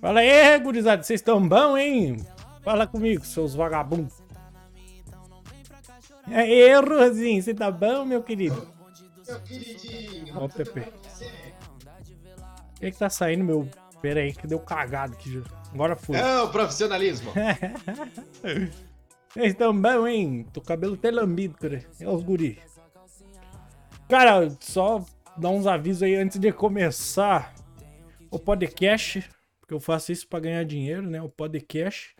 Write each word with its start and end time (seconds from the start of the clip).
Fala 0.00 0.20
aí, 0.20 0.58
gurizada, 0.58 1.02
vocês 1.02 1.20
estão 1.20 1.46
bom, 1.46 1.76
hein? 1.76 2.16
Fala 2.62 2.86
comigo, 2.86 3.24
seus 3.24 3.54
vagabundos. 3.54 4.22
E 6.26 6.34
aí, 6.34 6.80
Rosinho, 6.80 7.42
você 7.42 7.52
tá 7.52 7.70
bom, 7.70 8.04
meu 8.04 8.22
querido? 8.22 8.66
Meu 9.26 9.40
queridinho. 9.40 10.34
Ó, 10.36 10.46
o 10.46 10.48
Pepe. 10.48 10.80
O 10.80 12.80
que, 12.80 12.90
que 12.90 12.98
tá 12.98 13.10
saindo, 13.10 13.44
meu? 13.44 13.68
Pera 14.00 14.20
aí, 14.20 14.34
que 14.34 14.46
deu 14.46 14.58
cagado 14.58 15.14
aqui. 15.14 15.42
Agora 15.72 15.96
foi. 15.96 16.16
É 16.16 16.40
o 16.40 16.48
profissionalismo. 16.48 17.30
Vocês 19.32 19.52
estão 19.52 19.78
bom, 19.78 20.06
hein? 20.06 20.46
Tô 20.52 20.60
cabelo 20.60 20.94
até 20.94 21.10
lambido, 21.10 21.56
cara. 21.58 21.84
É 21.98 22.08
os 22.08 22.22
guri. 22.22 22.60
Cara, 24.08 24.48
só 24.60 25.04
dar 25.36 25.50
uns 25.50 25.66
avisos 25.66 26.02
aí 26.02 26.14
antes 26.14 26.38
de 26.38 26.52
começar 26.52 27.54
o 28.30 28.38
podcast. 28.38 29.28
Porque 29.60 29.74
eu 29.74 29.80
faço 29.80 30.12
isso 30.12 30.28
pra 30.28 30.40
ganhar 30.40 30.64
dinheiro, 30.64 31.08
né? 31.08 31.20
O 31.22 31.28
podcast. 31.28 32.14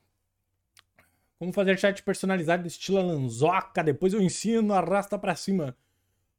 Como 1.39 1.53
fazer 1.53 1.79
chat 1.79 2.03
personalizado 2.03 2.67
estilo 2.67 3.01
Lanzoca. 3.01 3.83
Depois 3.83 4.13
eu 4.13 4.21
ensino, 4.21 4.75
arrasta 4.75 5.19
pra 5.19 5.35
cima. 5.35 5.75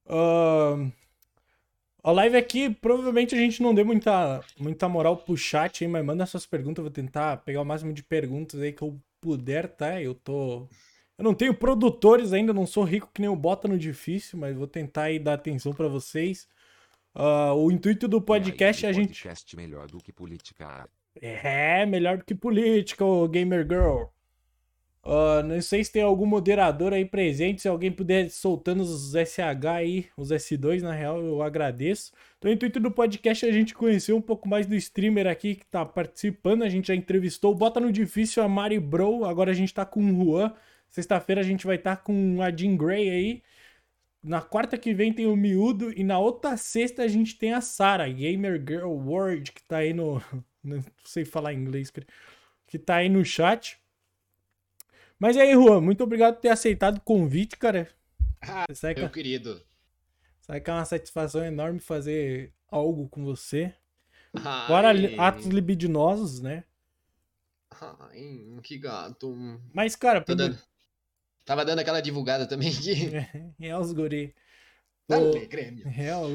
Ahn, 0.08 0.92
a 2.04 2.12
live 2.12 2.36
aqui, 2.36 2.70
provavelmente 2.70 3.36
a 3.36 3.38
gente 3.38 3.62
não 3.62 3.76
deu 3.76 3.86
muita, 3.86 4.42
muita 4.58 4.90
moral 4.90 5.18
pro 5.18 5.38
chat, 5.38 5.84
hein? 5.84 5.88
Mas 5.88 6.04
manda 6.04 6.26
suas 6.26 6.48
perguntas, 6.48 6.80
eu 6.80 6.86
vou 6.86 6.92
tentar 6.92 7.38
pegar 7.38 7.62
o 7.62 7.66
máximo 7.66 7.94
de 7.94 8.02
perguntas 8.02 8.60
aí 8.60 8.74
que 8.74 8.82
eu 8.82 9.00
puder, 9.20 9.68
tá? 9.68 10.02
Eu 10.02 10.16
tô. 10.16 10.68
Eu 11.22 11.24
não 11.24 11.36
tenho 11.36 11.54
produtores 11.54 12.34
ainda, 12.34 12.52
não 12.52 12.66
sou 12.66 12.84
rico 12.84 13.12
que 13.14 13.22
nem 13.22 13.30
o 13.30 13.36
Bota 13.36 13.68
no 13.68 13.78
Difícil, 13.78 14.40
mas 14.40 14.58
vou 14.58 14.66
tentar 14.66 15.04
aí 15.04 15.20
dar 15.20 15.36
atenção 15.36 15.72
pra 15.72 15.88
vocês. 15.88 16.48
Ah, 17.14 17.54
o 17.54 17.72
intuito 17.72 18.08
do 18.08 18.20
podcast 18.20 18.88
é 18.88 18.90
a 18.90 18.92
gente. 18.92 19.10
Podcast 19.10 19.56
melhor 19.56 19.86
do 19.86 20.00
que 20.00 20.12
política. 20.12 20.90
É, 21.22 21.86
melhor 21.86 22.18
do 22.18 22.26
que 22.26 22.34
política, 22.34 23.06
ô 23.06 23.28
Gamer 23.28 23.68
Girl. 23.70 24.06
Ah, 25.04 25.44
não 25.44 25.62
sei 25.62 25.84
se 25.84 25.92
tem 25.92 26.02
algum 26.02 26.26
moderador 26.26 26.92
aí 26.92 27.06
presente, 27.06 27.62
se 27.62 27.68
alguém 27.68 27.92
puder 27.92 28.28
soltando 28.32 28.82
os 28.82 29.14
SH 29.14 29.68
aí, 29.68 30.08
os 30.18 30.32
S2 30.32 30.82
na 30.82 30.92
real, 30.92 31.22
eu 31.22 31.44
agradeço. 31.44 32.12
Então 32.40 32.50
o 32.50 32.54
intuito 32.56 32.80
do 32.80 32.90
podcast 32.90 33.46
é 33.46 33.50
a 33.50 33.54
gente 33.54 33.76
conhecer 33.76 34.14
um 34.14 34.22
pouco 34.22 34.50
mais 34.50 34.66
do 34.66 34.74
streamer 34.74 35.28
aqui 35.28 35.54
que 35.54 35.68
tá 35.68 35.86
participando. 35.86 36.64
A 36.64 36.70
gente 36.70 36.88
já 36.88 36.96
entrevistou, 36.96 37.54
bota 37.54 37.80
no 37.80 37.92
difícil 37.92 38.42
a 38.42 38.50
Mari 38.50 38.80
Bro, 38.80 39.24
agora 39.24 39.52
a 39.52 39.54
gente 39.54 39.72
tá 39.72 39.86
com 39.86 40.04
o 40.04 40.26
Juan. 40.26 40.52
Sexta-feira 40.92 41.40
a 41.42 41.44
gente 41.44 41.66
vai 41.66 41.78
estar 41.78 41.98
com 41.98 42.42
a 42.42 42.56
Jean 42.56 42.76
Grey 42.76 43.10
aí. 43.10 43.44
Na 44.22 44.42
quarta 44.42 44.78
que 44.78 44.94
vem 44.94 45.12
tem 45.12 45.26
o 45.26 45.36
Miúdo 45.36 45.92
e 45.98 46.04
na 46.04 46.20
outra 46.20 46.56
sexta 46.58 47.02
a 47.02 47.08
gente 47.08 47.38
tem 47.38 47.54
a 47.54 47.62
Sara, 47.62 48.08
Gamer 48.08 48.60
Girl 48.60 48.90
World, 48.92 49.52
que 49.52 49.64
tá 49.64 49.78
aí 49.78 49.94
no. 49.94 50.22
Não 50.64 50.84
sei 51.04 51.26
falar 51.26 51.54
inglês. 51.54 51.92
Que 52.68 52.78
tá 52.78 52.98
aí 52.98 53.10
no 53.10 53.26
chat. 53.26 53.80
Mas 55.18 55.38
aí, 55.38 55.54
Juan, 55.54 55.82
muito 55.82 56.04
obrigado 56.04 56.36
por 56.36 56.42
ter 56.42 56.50
aceitado 56.50 56.98
o 56.98 57.02
convite, 57.02 57.58
cara. 57.58 57.90
Ah, 58.42 58.66
que, 58.68 59.00
meu 59.00 59.10
querido. 59.10 59.64
sabe 60.42 60.62
que 60.62 60.70
é 60.70 60.74
uma 60.74 60.86
satisfação 60.86 61.44
enorme 61.44 61.80
fazer 61.80 62.54
algo 62.68 63.08
com 63.08 63.24
você. 63.24 63.74
Ai, 64.34 64.68
Fora 64.68 64.90
atos 65.20 65.46
libidinosos, 65.48 66.42
né? 66.42 66.64
Ai, 67.72 68.46
que 68.64 68.78
gato. 68.78 69.36
Mas, 69.74 69.96
cara, 69.96 70.24
dando- 70.28 70.58
Tava 71.52 71.66
dando 71.66 71.80
aquela 71.80 72.00
divulgada 72.00 72.48
também 72.48 72.70
aqui. 72.70 73.12
é 73.60 73.78
os 73.78 73.92
guri. 73.92 74.34
Dale, 75.06 75.38
Pô, 75.38 75.48
Grêmio. 75.50 75.86
Real. 75.86 76.30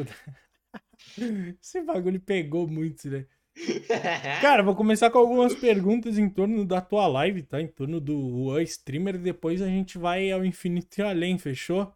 Esse 1.58 1.80
bagulho 1.80 2.20
pegou 2.20 2.68
muito, 2.68 3.08
né? 3.08 3.24
Cara, 4.42 4.62
vou 4.62 4.76
começar 4.76 5.08
com 5.08 5.16
algumas 5.16 5.54
perguntas 5.54 6.18
em 6.18 6.28
torno 6.28 6.66
da 6.66 6.82
tua 6.82 7.06
live, 7.06 7.42
tá? 7.44 7.62
Em 7.62 7.66
torno 7.66 7.98
do 7.98 8.12
Juan 8.12 8.62
Streamer 8.64 9.16
depois 9.16 9.62
a 9.62 9.68
gente 9.68 9.96
vai 9.96 10.30
ao 10.30 10.44
infinito 10.44 10.98
e 10.98 11.02
além, 11.02 11.38
fechou? 11.38 11.90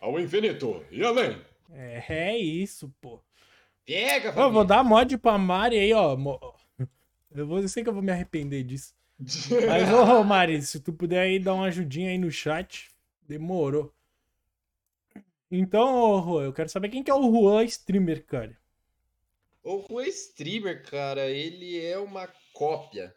Ao 0.00 0.20
infinito 0.20 0.86
e 0.92 1.02
além. 1.02 1.42
É, 1.72 2.04
é 2.08 2.38
isso, 2.38 2.94
pô. 3.00 3.20
Pega, 3.84 4.28
Ó, 4.28 4.32
vou 4.34 4.42
família. 4.44 4.64
dar 4.64 4.84
mod 4.84 5.18
pra 5.18 5.36
Mari 5.36 5.76
aí, 5.76 5.92
ó. 5.92 6.16
Eu 7.32 7.48
vou 7.48 7.58
eu 7.58 7.68
sei 7.68 7.82
que 7.82 7.88
eu 7.88 7.94
vou 7.94 8.00
me 8.02 8.12
arrepender 8.12 8.62
disso. 8.62 8.94
Mas, 9.18 9.92
ô, 9.92 10.22
Mari, 10.22 10.62
se 10.62 10.78
tu 10.78 10.92
puder 10.92 11.20
aí 11.20 11.38
dar 11.38 11.54
uma 11.54 11.66
ajudinha 11.66 12.10
aí 12.10 12.18
no 12.18 12.30
chat, 12.30 12.88
demorou. 13.26 13.92
Então, 15.50 15.94
ô, 15.94 16.22
Juan, 16.22 16.44
eu 16.44 16.52
quero 16.52 16.68
saber 16.68 16.88
quem 16.88 17.02
que 17.02 17.10
é 17.10 17.14
o 17.14 17.22
Juan 17.22 17.64
Streamer, 17.64 18.24
cara. 18.24 18.56
O 19.62 19.84
Juan 19.88 20.06
Streamer, 20.06 20.84
cara, 20.84 21.28
ele 21.28 21.84
é 21.84 21.98
uma 21.98 22.28
cópia. 22.52 23.14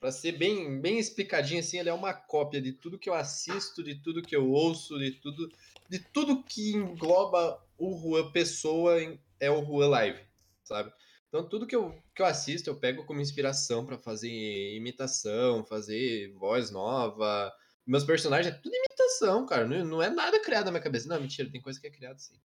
Pra 0.00 0.12
ser 0.12 0.32
bem, 0.32 0.80
bem 0.80 0.98
explicadinho 0.98 1.60
assim, 1.60 1.78
ele 1.78 1.88
é 1.88 1.92
uma 1.92 2.14
cópia 2.14 2.62
de 2.62 2.72
tudo 2.72 2.98
que 2.98 3.10
eu 3.10 3.14
assisto, 3.14 3.82
de 3.82 3.96
tudo 3.96 4.22
que 4.22 4.34
eu 4.34 4.48
ouço, 4.48 4.96
de 4.98 5.10
tudo, 5.10 5.52
de 5.88 5.98
tudo 5.98 6.42
que 6.44 6.72
engloba 6.72 7.60
o 7.76 7.98
Juan 7.98 8.30
pessoa 8.30 8.96
é 9.40 9.50
o 9.50 9.64
Juan 9.64 9.88
Live, 9.88 10.20
sabe? 10.62 10.92
Então 11.28 11.46
tudo 11.46 11.66
que 11.66 11.76
eu, 11.76 11.90
que 12.14 12.22
eu 12.22 12.26
assisto 12.26 12.70
eu 12.70 12.78
pego 12.78 13.04
como 13.04 13.20
inspiração 13.20 13.84
pra 13.84 13.98
fazer 13.98 14.30
imitação, 14.76 15.64
fazer 15.64 16.32
voz 16.34 16.70
nova. 16.70 17.52
Meus 17.86 18.04
personagens 18.04 18.54
é 18.54 18.58
tudo 18.58 18.74
imitação, 18.74 19.46
cara. 19.46 19.66
Não, 19.66 19.84
não 19.84 20.02
é 20.02 20.10
nada 20.10 20.40
criado 20.40 20.66
na 20.66 20.72
minha 20.72 20.82
cabeça. 20.82 21.08
Não, 21.08 21.20
mentira, 21.20 21.50
tem 21.50 21.60
coisa 21.60 21.80
que 21.80 21.86
é 21.86 21.90
criada 21.90 22.18
sim. 22.18 22.38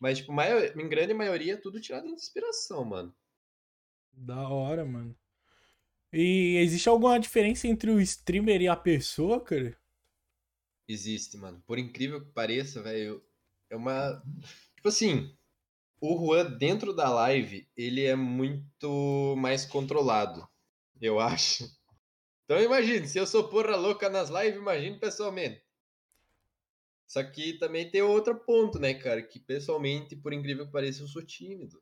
Mas, 0.00 0.18
tipo, 0.18 0.32
maior, 0.32 0.62
em 0.78 0.88
grande 0.88 1.14
maioria 1.14 1.54
é 1.54 1.56
tudo 1.56 1.80
tirado 1.80 2.06
de 2.06 2.12
inspiração, 2.12 2.84
mano. 2.84 3.14
Da 4.12 4.48
hora, 4.48 4.84
mano. 4.84 5.16
E 6.12 6.56
existe 6.58 6.88
alguma 6.88 7.18
diferença 7.18 7.66
entre 7.66 7.90
o 7.90 8.00
streamer 8.00 8.60
e 8.62 8.68
a 8.68 8.76
pessoa, 8.76 9.40
cara? 9.40 9.76
Existe, 10.88 11.36
mano. 11.36 11.62
Por 11.66 11.78
incrível 11.78 12.24
que 12.24 12.30
pareça, 12.32 12.82
velho, 12.82 13.22
é 13.68 13.76
uma. 13.76 14.22
Tipo 14.76 14.88
assim, 14.88 15.36
o 16.00 16.18
Juan 16.18 16.56
dentro 16.58 16.92
da 16.92 17.08
live, 17.08 17.68
ele 17.76 18.04
é 18.04 18.14
muito 18.14 19.34
mais 19.36 19.64
controlado, 19.64 20.46
eu 21.00 21.18
acho. 21.18 21.64
Então 22.44 22.60
imagine, 22.60 23.08
se 23.08 23.18
eu 23.18 23.26
sou 23.26 23.48
porra 23.48 23.76
louca 23.76 24.08
nas 24.08 24.28
lives, 24.28 24.60
imagine 24.60 24.98
pessoalmente. 24.98 25.64
Só 27.06 27.22
que 27.22 27.54
também 27.54 27.90
tem 27.90 28.02
outro 28.02 28.34
ponto, 28.34 28.78
né, 28.78 28.94
cara? 28.94 29.22
Que 29.22 29.38
pessoalmente, 29.38 30.16
por 30.16 30.32
incrível 30.32 30.66
que 30.66 30.72
pareça, 30.72 31.02
eu 31.02 31.08
sou 31.08 31.24
tímido. 31.24 31.80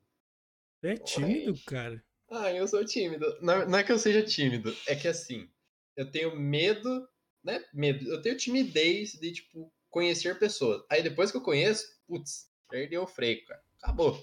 É 0.83 0.95
tímido, 0.95 1.59
cara. 1.65 2.03
Ah, 2.29 2.51
eu 2.53 2.67
sou 2.67 2.85
tímido. 2.85 3.25
Não, 3.41 3.67
não 3.67 3.79
é 3.79 3.83
que 3.83 3.91
eu 3.91 3.99
seja 3.99 4.23
tímido, 4.23 4.75
é 4.87 4.95
que 4.95 5.07
assim, 5.07 5.49
eu 5.95 6.09
tenho 6.11 6.35
medo, 6.35 7.07
né? 7.43 7.63
Medo. 7.73 8.07
Eu 8.07 8.21
tenho 8.21 8.37
timidez 8.37 9.13
de, 9.13 9.31
tipo, 9.31 9.71
conhecer 9.89 10.37
pessoas. 10.37 10.83
Aí 10.89 11.01
depois 11.01 11.31
que 11.31 11.37
eu 11.37 11.41
conheço, 11.41 11.87
putz, 12.07 12.51
perdeu 12.69 13.03
o 13.03 13.07
freio, 13.07 13.43
cara. 13.45 13.64
Acabou. 13.85 14.19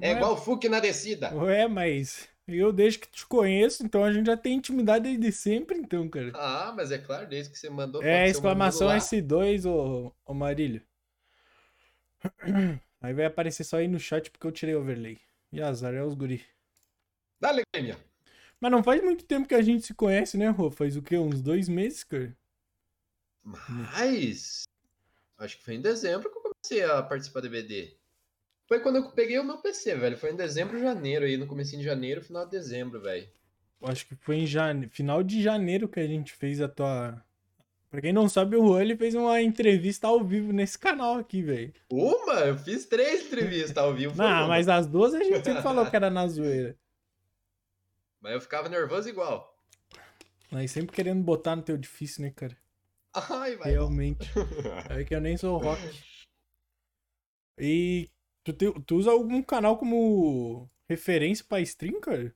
É 0.00 0.10
Ué, 0.10 0.16
igual 0.16 0.32
o 0.32 0.36
Fuque 0.36 0.68
na 0.68 0.80
descida. 0.80 1.32
Ué, 1.32 1.68
mas 1.68 2.28
eu 2.48 2.72
desde 2.72 2.98
que 2.98 3.08
te 3.08 3.24
conheço, 3.24 3.86
então 3.86 4.02
a 4.02 4.12
gente 4.12 4.26
já 4.26 4.36
tem 4.36 4.54
intimidade 4.54 5.04
desde 5.04 5.30
sempre, 5.30 5.78
então, 5.78 6.08
cara. 6.08 6.32
Ah, 6.34 6.72
mas 6.74 6.90
é 6.90 6.98
claro, 6.98 7.28
desde 7.28 7.52
que 7.52 7.58
você 7.58 7.70
mandou. 7.70 8.02
É, 8.02 8.28
exclamação 8.28 8.88
mamilo 8.88 9.00
lá. 9.00 9.06
S2, 9.06 9.70
ô, 9.70 10.12
ô 10.26 10.34
Marílio. 10.34 10.82
Aí 13.00 13.14
vai 13.14 13.24
aparecer 13.24 13.64
só 13.64 13.78
aí 13.78 13.88
no 13.88 13.98
chat 13.98 14.30
porque 14.30 14.46
eu 14.46 14.52
tirei 14.52 14.74
o 14.74 14.80
overlay. 14.80 15.18
E 15.50 15.62
azar, 15.62 15.94
é 15.94 16.04
os 16.04 16.12
guri. 16.12 16.44
Dá 17.40 17.50
Grêmio. 17.72 17.96
Mas 18.60 18.70
não 18.70 18.82
faz 18.82 19.02
muito 19.02 19.24
tempo 19.24 19.48
que 19.48 19.54
a 19.54 19.62
gente 19.62 19.86
se 19.86 19.94
conhece, 19.94 20.36
né, 20.36 20.50
Rô? 20.50 20.70
Faz 20.70 20.98
o 20.98 21.02
quê? 21.02 21.16
Uns 21.16 21.40
dois 21.40 21.66
meses, 21.66 22.04
cara? 22.04 22.36
Mas. 23.42 24.64
Acho 25.38 25.56
que 25.56 25.64
foi 25.64 25.76
em 25.76 25.80
dezembro 25.80 26.30
que 26.30 26.36
eu 26.36 26.42
comecei 26.42 26.84
a 26.84 27.02
participar 27.02 27.40
do 27.40 27.48
BD. 27.48 27.96
Foi 28.70 28.78
quando 28.78 28.96
eu 28.96 29.10
peguei 29.10 29.36
o 29.36 29.42
meu 29.42 29.58
PC, 29.58 29.96
velho. 29.96 30.16
Foi 30.16 30.30
em 30.30 30.36
dezembro, 30.36 30.78
janeiro 30.78 31.24
aí, 31.24 31.36
no 31.36 31.48
comecinho 31.48 31.80
de 31.80 31.88
janeiro, 31.88 32.22
final 32.22 32.44
de 32.44 32.52
dezembro, 32.52 33.00
velho. 33.00 33.28
Eu 33.82 33.88
Acho 33.88 34.06
que 34.06 34.14
foi 34.14 34.36
em 34.36 34.46
jane... 34.46 34.88
final 34.88 35.24
de 35.24 35.42
janeiro 35.42 35.88
que 35.88 35.98
a 35.98 36.06
gente 36.06 36.32
fez 36.32 36.60
a 36.60 36.68
tua. 36.68 37.20
Pra 37.90 38.00
quem 38.00 38.12
não 38.12 38.28
sabe, 38.28 38.54
o 38.54 38.64
Juan 38.64 38.82
ele 38.82 38.96
fez 38.96 39.16
uma 39.16 39.42
entrevista 39.42 40.06
ao 40.06 40.22
vivo 40.22 40.52
nesse 40.52 40.78
canal 40.78 41.16
aqui, 41.16 41.42
velho. 41.42 41.72
Uma? 41.90 42.34
Eu 42.42 42.56
fiz 42.58 42.86
três 42.86 43.26
entrevistas 43.26 43.76
ao 43.76 43.92
vivo. 43.92 44.16
Não, 44.16 44.24
uma. 44.24 44.46
mas 44.46 44.68
as 44.68 44.86
duas 44.86 45.14
a 45.14 45.18
gente 45.24 45.44
sempre 45.44 45.62
falou 45.64 45.90
que 45.90 45.96
era 45.96 46.08
na 46.08 46.28
zoeira. 46.28 46.78
Mas 48.20 48.34
eu 48.34 48.40
ficava 48.40 48.68
nervoso 48.68 49.08
igual. 49.08 49.52
Mas 50.48 50.70
sempre 50.70 50.94
querendo 50.94 51.24
botar 51.24 51.56
no 51.56 51.62
teu 51.62 51.76
difícil, 51.76 52.22
né, 52.22 52.30
cara? 52.30 52.56
Ai, 53.30 53.56
vai. 53.56 53.72
Realmente. 53.72 54.30
É 54.88 55.02
que 55.02 55.12
eu 55.12 55.20
nem 55.20 55.36
sou 55.36 55.58
rock. 55.58 55.82
E 57.58 58.08
tu, 58.44 58.52
te- 58.52 58.72
tu 58.86 58.96
usa 58.96 59.10
algum 59.10 59.42
canal 59.42 59.78
como 59.78 60.70
referência 60.88 61.44
pra 61.48 61.60
stream, 61.60 62.00
cara? 62.00 62.34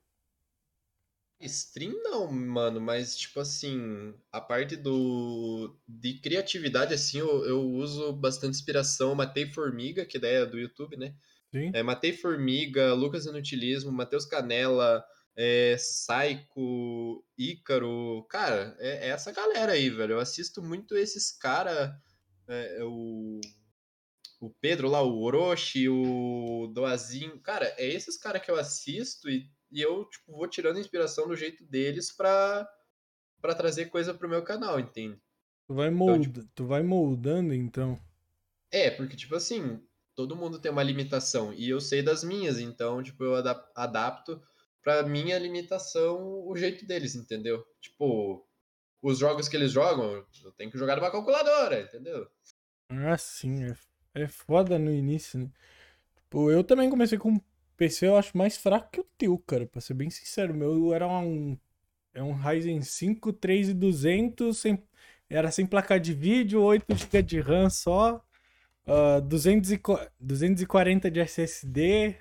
Stream 1.41 1.91
não, 2.01 2.31
mano, 2.31 2.79
mas 2.79 3.15
tipo 3.17 3.39
assim, 3.41 4.13
a 4.31 4.39
parte 4.39 4.75
do 4.77 5.77
de 5.87 6.19
criatividade 6.19 6.93
assim, 6.93 7.19
eu, 7.19 7.45
eu 7.45 7.61
uso 7.61 8.13
bastante 8.13 8.55
inspiração, 8.55 9.13
Matei 9.13 9.45
Formiga, 9.45 10.05
que 10.05 10.17
daí 10.17 10.35
é 10.35 10.45
do 10.45 10.57
YouTube, 10.57 10.95
né? 10.97 11.13
Sim. 11.53 11.71
É, 11.73 11.83
Matei 11.83 12.13
Formiga, 12.13 12.93
Lucas 12.93 13.25
Inutilismo, 13.25 13.91
Matheus 13.91 14.25
Canela, 14.25 15.03
é, 15.35 15.77
Saico, 15.79 17.25
Ícaro, 17.37 18.25
cara, 18.29 18.75
é, 18.79 19.07
é 19.07 19.11
essa 19.11 19.31
galera 19.33 19.73
aí, 19.73 19.89
velho. 19.89 20.13
Eu 20.13 20.19
assisto 20.19 20.63
muito 20.63 20.95
esses 20.97 21.31
caras, 21.31 21.91
é, 22.47 22.79
o, 22.83 23.41
o 24.45 24.55
Pedro 24.61 24.89
lá, 24.89 25.01
o 25.01 25.21
Orochi, 25.21 25.87
o 25.89 26.67
Doazinho, 26.73 27.39
cara, 27.39 27.73
é 27.77 27.85
esses 27.87 28.17
caras 28.17 28.41
que 28.43 28.49
eu 28.51 28.55
assisto 28.57 29.29
e, 29.29 29.49
e 29.71 29.81
eu 29.81 30.05
tipo, 30.05 30.31
vou 30.33 30.47
tirando 30.47 30.79
inspiração 30.79 31.27
do 31.27 31.35
jeito 31.35 31.63
deles 31.65 32.11
pra, 32.15 32.67
pra 33.41 33.55
trazer 33.55 33.87
coisa 33.87 34.13
pro 34.13 34.29
meu 34.29 34.43
canal, 34.43 34.79
entende? 34.79 35.19
Tu 35.67 35.73
vai, 35.75 35.89
Então, 35.89 36.17
molda... 36.17 36.23
tipo- 36.23 36.45
tu 36.55 36.65
vai 36.65 36.81
moldando, 36.83 37.53
então. 37.53 37.99
É, 38.71 38.91
porque, 38.91 39.15
tipo 39.15 39.35
assim, 39.35 39.81
todo 40.15 40.35
mundo 40.35 40.59
tem 40.59 40.71
uma 40.71 40.83
limitação 40.83 41.53
e 41.53 41.69
eu 41.69 41.79
sei 41.79 42.01
das 42.01 42.23
minhas, 42.23 42.59
então, 42.59 43.01
tipo, 43.01 43.23
eu 43.23 43.35
adap- 43.35 43.71
adapto 43.75 44.41
pra 44.81 45.03
minha 45.03 45.37
limitação 45.39 46.45
o 46.47 46.55
jeito 46.55 46.85
deles, 46.85 47.15
entendeu? 47.15 47.65
Tipo, 47.81 48.47
os 49.01 49.17
jogos 49.19 49.47
que 49.47 49.55
eles 49.57 49.71
jogam, 49.71 50.25
eu 50.43 50.51
tenho 50.53 50.71
que 50.71 50.77
jogar 50.77 50.95
numa 50.97 51.11
calculadora, 51.11 51.81
entendeu? 51.81 52.27
Ah, 52.89 53.15
sim. 53.17 53.63
É, 53.63 53.75
é 54.15 54.27
foda 54.27 54.79
no 54.79 54.91
início, 54.91 55.39
né? 55.39 55.49
Tipo, 56.15 56.49
eu 56.51 56.63
também 56.63 56.89
comecei 56.89 57.17
com 57.17 57.39
PC, 57.77 58.07
eu 58.07 58.17
acho 58.17 58.37
mais 58.37 58.57
fraco 58.57 58.89
que 58.91 58.99
o 59.01 59.07
teu, 59.17 59.37
cara. 59.39 59.65
Pra 59.67 59.81
ser 59.81 59.93
bem 59.93 60.09
sincero, 60.09 60.53
o 60.53 60.57
meu 60.57 60.93
era 60.93 61.07
um. 61.07 61.57
É 62.13 62.23
um 62.23 62.33
Ryzen 62.33 62.81
5 62.81 63.33
3200, 63.33 64.57
sem, 64.57 64.81
era 65.29 65.51
sem 65.51 65.65
placa 65.65 65.99
de 65.99 66.13
vídeo, 66.13 66.61
8 66.61 66.95
GB 66.95 67.21
de 67.23 67.41
RAM 67.41 67.69
só, 67.69 68.23
200 69.27 69.71
e 69.71 69.77
co- 69.77 69.99
240 70.19 71.11
de 71.11 71.19
SSD. 71.19 72.15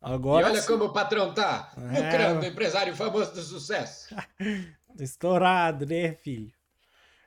Agora 0.00 0.46
e 0.46 0.50
olha 0.52 0.62
como 0.62 0.84
o 0.84 0.92
patrão 0.92 1.34
tá, 1.34 1.72
É. 1.76 2.00
lucrando, 2.02 2.46
empresário 2.46 2.94
famoso 2.96 3.34
do 3.34 3.42
sucesso. 3.42 4.14
estourado, 4.98 5.84
né, 5.84 6.14
filho? 6.14 6.52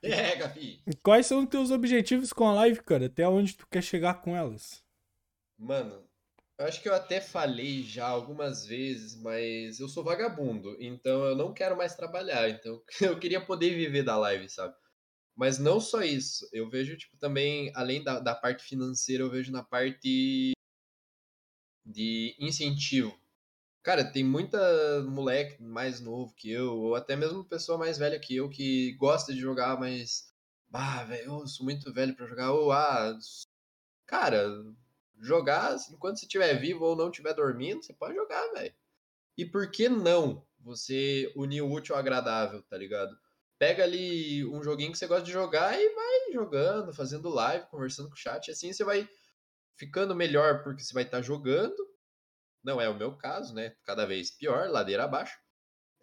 É, 0.02 0.36
Gafi. 0.36 0.82
E 0.86 0.96
quais 0.96 1.26
são 1.26 1.42
os 1.42 1.48
teus 1.48 1.70
objetivos 1.70 2.32
com 2.32 2.46
a 2.46 2.54
live, 2.54 2.82
cara? 2.82 3.06
Até 3.06 3.28
onde 3.28 3.56
tu 3.56 3.66
quer 3.66 3.82
chegar 3.82 4.22
com 4.22 4.36
elas? 4.36 4.82
Mano, 5.58 6.08
eu 6.58 6.66
acho 6.66 6.80
que 6.82 6.88
eu 6.88 6.94
até 6.94 7.20
falei 7.20 7.82
já 7.82 8.06
algumas 8.06 8.66
vezes, 8.66 9.20
mas 9.20 9.78
eu 9.78 9.88
sou 9.88 10.02
vagabundo, 10.02 10.76
então 10.80 11.24
eu 11.24 11.36
não 11.36 11.52
quero 11.52 11.76
mais 11.76 11.94
trabalhar, 11.94 12.48
então 12.48 12.82
eu 13.00 13.18
queria 13.18 13.44
poder 13.44 13.74
viver 13.74 14.02
da 14.02 14.16
live, 14.16 14.48
sabe? 14.48 14.74
Mas 15.36 15.58
não 15.58 15.80
só 15.80 16.02
isso, 16.02 16.48
eu 16.52 16.68
vejo, 16.68 16.96
tipo, 16.96 17.16
também, 17.18 17.70
além 17.74 18.02
da, 18.02 18.20
da 18.20 18.34
parte 18.34 18.64
financeira, 18.64 19.22
eu 19.22 19.30
vejo 19.30 19.52
na 19.52 19.62
parte 19.62 20.52
de 21.84 22.36
incentivo. 22.38 23.18
Cara, 23.82 24.04
tem 24.04 24.22
muita 24.22 24.58
moleque 25.04 25.62
mais 25.62 26.00
novo 26.00 26.34
que 26.34 26.50
eu, 26.50 26.74
ou 26.76 26.94
até 26.94 27.16
mesmo 27.16 27.44
pessoa 27.44 27.78
mais 27.78 27.96
velha 27.98 28.18
que 28.20 28.36
eu, 28.36 28.48
que 28.50 28.92
gosta 28.94 29.32
de 29.32 29.40
jogar, 29.40 29.78
mas. 29.78 30.30
Ah, 30.72 31.02
velho, 31.04 31.24
eu 31.42 31.46
sou 31.46 31.64
muito 31.64 31.92
velho 31.92 32.14
pra 32.14 32.26
jogar. 32.26 32.52
Ou, 32.52 32.70
ah, 32.72 33.18
cara, 34.06 34.46
jogar 35.20 35.76
enquanto 35.90 36.18
você 36.18 36.26
estiver 36.26 36.54
vivo 36.60 36.84
ou 36.84 36.96
não 36.96 37.10
estiver 37.10 37.34
dormindo, 37.34 37.82
você 37.82 37.92
pode 37.94 38.14
jogar, 38.14 38.46
velho. 38.52 38.74
E 39.38 39.44
por 39.46 39.70
que 39.70 39.88
não 39.88 40.46
você 40.60 41.32
unir 41.36 41.62
o 41.62 41.72
útil 41.72 41.94
ao 41.94 42.00
agradável, 42.00 42.62
tá 42.64 42.76
ligado? 42.78 43.18
Pega 43.58 43.84
ali 43.84 44.44
um 44.46 44.62
joguinho 44.62 44.92
que 44.92 44.98
você 44.98 45.06
gosta 45.06 45.24
de 45.24 45.32
jogar 45.32 45.78
e 45.80 45.94
vai 45.94 46.32
jogando, 46.32 46.94
fazendo 46.94 47.28
live, 47.30 47.66
conversando 47.68 48.08
com 48.08 48.14
o 48.14 48.18
chat. 48.18 48.50
Assim 48.50 48.72
você 48.72 48.84
vai 48.84 49.08
ficando 49.76 50.14
melhor 50.14 50.62
porque 50.64 50.82
você 50.82 50.94
vai 50.94 51.04
estar 51.04 51.22
jogando. 51.22 51.76
Não 52.62 52.80
é 52.80 52.88
o 52.88 52.96
meu 52.96 53.16
caso, 53.16 53.54
né? 53.54 53.74
Cada 53.84 54.06
vez 54.06 54.30
pior, 54.30 54.68
ladeira 54.68 55.04
abaixo. 55.04 55.38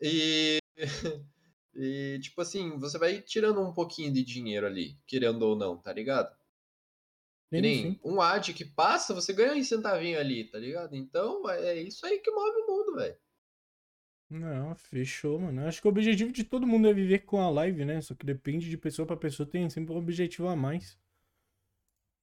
E. 0.01 0.59
E, 1.79 2.17
tipo 2.19 2.41
assim, 2.41 2.79
você 2.79 2.97
vai 2.97 3.21
tirando 3.21 3.61
um 3.61 3.71
pouquinho 3.71 4.11
de 4.11 4.23
dinheiro 4.23 4.65
ali, 4.65 4.99
querendo 5.05 5.43
ou 5.43 5.55
não, 5.55 5.77
tá 5.77 5.93
ligado? 5.93 6.35
Sim, 7.53 7.61
nem 7.61 7.83
sim. 7.83 7.99
um 8.03 8.19
ad 8.19 8.51
que 8.51 8.65
passa, 8.65 9.13
você 9.13 9.31
ganha 9.31 9.53
um 9.53 9.63
centavinho 9.63 10.19
ali, 10.19 10.49
tá 10.49 10.57
ligado? 10.57 10.95
Então, 10.95 11.47
é 11.47 11.79
isso 11.79 12.03
aí 12.07 12.17
que 12.17 12.31
move 12.31 12.61
o 12.61 12.67
mundo, 12.67 12.95
velho. 12.95 13.15
Não, 14.29 14.75
fechou, 14.75 15.39
mano. 15.39 15.65
Acho 15.67 15.79
que 15.79 15.87
o 15.87 15.91
objetivo 15.91 16.31
de 16.31 16.43
todo 16.43 16.67
mundo 16.67 16.87
é 16.87 16.93
viver 16.93 17.19
com 17.19 17.39
a 17.39 17.49
live, 17.49 17.85
né? 17.85 18.01
Só 18.01 18.15
que 18.15 18.25
depende 18.25 18.69
de 18.69 18.77
pessoa 18.77 19.05
pra 19.05 19.15
pessoa, 19.15 19.47
tem 19.47 19.69
sempre 19.69 19.93
um 19.93 19.97
objetivo 19.97 20.47
a 20.47 20.55
mais. 20.55 20.97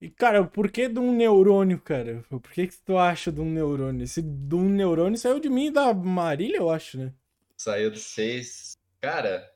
E, 0.04 0.10
cara, 0.10 0.42
o 0.42 0.46
porquê 0.46 0.86
de 0.86 1.00
um 1.00 1.16
neurônio, 1.16 1.80
cara? 1.80 2.22
Por 2.28 2.52
que 2.52 2.66
que 2.66 2.76
tu 2.76 2.98
acha 2.98 3.32
de 3.32 3.40
um 3.40 3.50
neurônio? 3.50 4.04
Esse 4.04 4.20
de 4.20 4.54
um 4.54 4.68
neurônio 4.68 5.18
saiu 5.18 5.40
de 5.40 5.48
mim 5.48 5.68
e 5.68 5.70
da 5.70 5.94
Marília, 5.94 6.58
eu 6.58 6.68
acho, 6.68 6.98
né? 6.98 7.14
Saiu 7.56 7.90
de 7.90 7.98
seis. 7.98 8.76
Cara, 9.00 9.50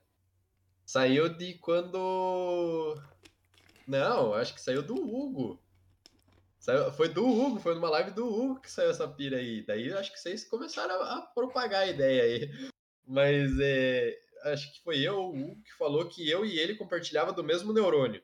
saiu 0.87 1.29
de 1.29 1.53
quando. 1.59 2.99
Não, 3.87 4.33
acho 4.33 4.55
que 4.55 4.61
saiu 4.63 4.83
do 4.83 4.95
Hugo. 4.95 5.63
Saiu- 6.59 6.91
foi 6.93 7.11
do 7.11 7.27
Hugo, 7.27 7.61
foi 7.61 7.75
numa 7.75 7.91
live 7.91 8.13
do 8.13 8.27
Hugo 8.27 8.59
que 8.63 8.71
saiu 8.71 8.89
essa 8.89 9.07
pira 9.07 9.37
aí. 9.37 9.63
Daí 9.67 9.93
acho 9.93 10.11
que 10.11 10.19
vocês 10.19 10.47
começaram 10.47 10.95
a, 10.95 11.19
a 11.19 11.21
propagar 11.21 11.83
a 11.83 11.89
ideia 11.89 12.23
aí. 12.23 12.71
Mas 13.07 13.51
é, 13.61 14.19
acho 14.45 14.73
que 14.73 14.83
foi 14.83 14.99
eu, 15.01 15.19
o 15.19 15.29
Hugo, 15.39 15.63
que 15.63 15.75
falou 15.77 16.09
que 16.09 16.27
eu 16.27 16.43
e 16.47 16.59
ele 16.59 16.75
compartilhava 16.75 17.35
do 17.35 17.45
mesmo 17.45 17.71
neurônio. 17.75 18.23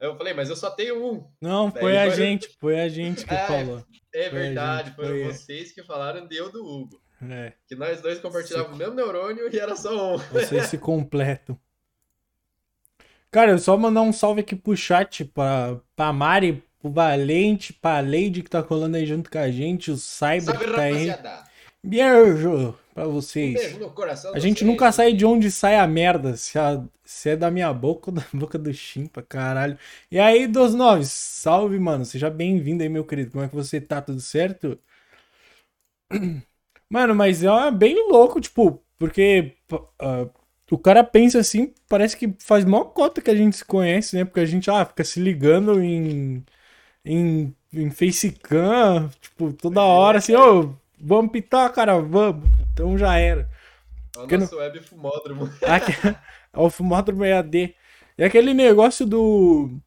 Eu 0.00 0.16
falei, 0.16 0.34
mas 0.34 0.50
eu 0.50 0.56
só 0.56 0.70
tenho 0.70 1.02
um. 1.12 1.26
Não, 1.40 1.70
Daí 1.70 1.80
foi 1.82 1.96
a 1.96 2.06
foi- 2.06 2.16
gente, 2.16 2.48
foi 2.60 2.80
a 2.80 2.88
gente 2.88 3.24
que 3.24 3.34
Ah, 3.34 3.46
falou. 3.46 3.84
É 4.14 4.30
Foi 4.30 4.38
verdade, 4.38 4.94
foram 4.94 5.08
foi- 5.10 5.24
vocês 5.24 5.72
que 5.72 5.82
falaram 5.82 6.26
de 6.26 6.36
eu 6.36 6.50
do 6.50 6.64
Hugo. 6.64 7.00
É, 7.30 7.52
Que 7.66 7.74
nós 7.74 8.00
dois 8.02 8.18
compartilhávamos 8.18 8.74
o 8.76 8.78
mesmo 8.78 8.94
neurônio 8.94 9.48
e 9.52 9.58
era 9.58 9.74
só 9.74 10.14
um. 10.14 10.18
vocês 10.18 10.66
se 10.68 10.76
completam. 10.78 11.58
Cara, 13.30 13.52
eu 13.52 13.58
só 13.58 13.76
mandar 13.76 14.02
um 14.02 14.12
salve 14.12 14.40
aqui 14.40 14.54
pro 14.54 14.76
chat 14.76 15.24
pra, 15.24 15.80
pra 15.94 16.12
Mari, 16.12 16.62
pro 16.80 16.90
Valente, 16.90 17.72
pra 17.72 18.00
Lady 18.00 18.42
que 18.42 18.50
tá 18.50 18.62
colando 18.62 18.96
aí 18.96 19.04
junto 19.06 19.30
com 19.30 19.38
a 19.38 19.50
gente, 19.50 19.90
o 19.90 19.96
Cyber 19.96 20.42
Salve, 20.42 20.64
que 20.66 20.72
tá 20.72 20.82
aí. 20.82 21.08
rapaziada! 21.08 21.44
Beijo 22.96 23.04
pra 23.04 23.06
Um 23.40 23.52
vocês. 23.52 23.52
beijo 23.52 23.78
no 23.78 23.92
coração 23.92 24.32
A 24.32 24.38
gente 24.38 24.64
vocês. 24.64 24.64
nunca 24.64 24.92
sai 24.92 25.12
de 25.14 25.24
onde 25.24 25.50
sai 25.50 25.76
a 25.76 25.86
merda. 25.86 26.36
Se, 26.36 26.58
a- 26.58 26.84
se 27.04 27.30
é 27.30 27.36
da 27.36 27.50
minha 27.50 27.72
boca 27.72 28.10
ou 28.10 28.14
da 28.16 28.24
boca 28.34 28.58
do 28.58 28.72
Chimpa, 28.74 29.22
caralho. 29.22 29.78
E 30.10 30.18
aí, 30.18 30.46
dos 30.46 30.74
noves, 30.74 31.10
salve, 31.10 31.78
mano. 31.78 32.04
Seja 32.04 32.30
bem-vindo 32.30 32.82
aí, 32.82 32.88
meu 32.88 33.04
querido. 33.04 33.32
Como 33.32 33.44
é 33.44 33.48
que 33.48 33.54
você 33.54 33.80
tá? 33.80 34.02
Tudo 34.02 34.20
certo? 34.20 34.78
Mano, 36.88 37.14
mas 37.14 37.42
é 37.42 37.70
bem 37.70 38.08
louco, 38.10 38.40
tipo, 38.40 38.80
porque 38.98 39.54
ah, 40.00 40.28
o 40.70 40.78
cara 40.78 41.02
pensa 41.04 41.38
assim, 41.40 41.72
parece 41.88 42.16
que 42.16 42.32
faz 42.40 42.64
mó 42.64 42.84
cota 42.84 43.20
que 43.20 43.30
a 43.30 43.34
gente 43.34 43.56
se 43.56 43.64
conhece, 43.64 44.16
né? 44.16 44.24
Porque 44.24 44.40
a 44.40 44.46
gente, 44.46 44.70
ah, 44.70 44.84
fica 44.84 45.04
se 45.04 45.20
ligando 45.20 45.80
em, 45.82 46.44
em, 47.04 47.54
em 47.72 47.90
facecam, 47.90 49.10
tipo, 49.20 49.52
toda 49.54 49.82
hora, 49.82 50.18
assim, 50.18 50.34
ô, 50.36 50.74
vamos 51.00 51.32
pitar, 51.32 51.72
cara, 51.72 51.98
vamos. 52.00 52.44
Então 52.76 52.98
já 52.98 53.16
era. 53.18 53.48
É 54.14 54.20
o 54.20 54.26
que 54.26 54.36
nosso 54.36 54.56
web 54.56 54.78
fumódromo. 54.80 55.50
É 56.52 56.58
o 56.58 56.70
Fumódromo 56.70 57.24
EAD. 57.24 57.74
E 58.16 58.24
aquele 58.24 58.54
negócio 58.54 59.06
do. 59.06 59.78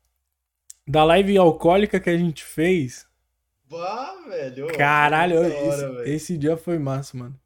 Da 0.88 1.03
live 1.03 1.38
alcoólica 1.38 2.00
que 2.00 2.10
a 2.10 2.17
gente 2.17 2.43
fez. 2.43 3.08
Vá, 3.67 4.15
velho. 4.27 4.67
Caralho, 4.75 5.39
hora, 5.39 5.48
esse, 5.48 5.81
velho. 5.81 6.03
esse 6.03 6.38
dia 6.38 6.58
foi 6.58 6.77
massa, 6.79 7.17
mano. 7.17 7.39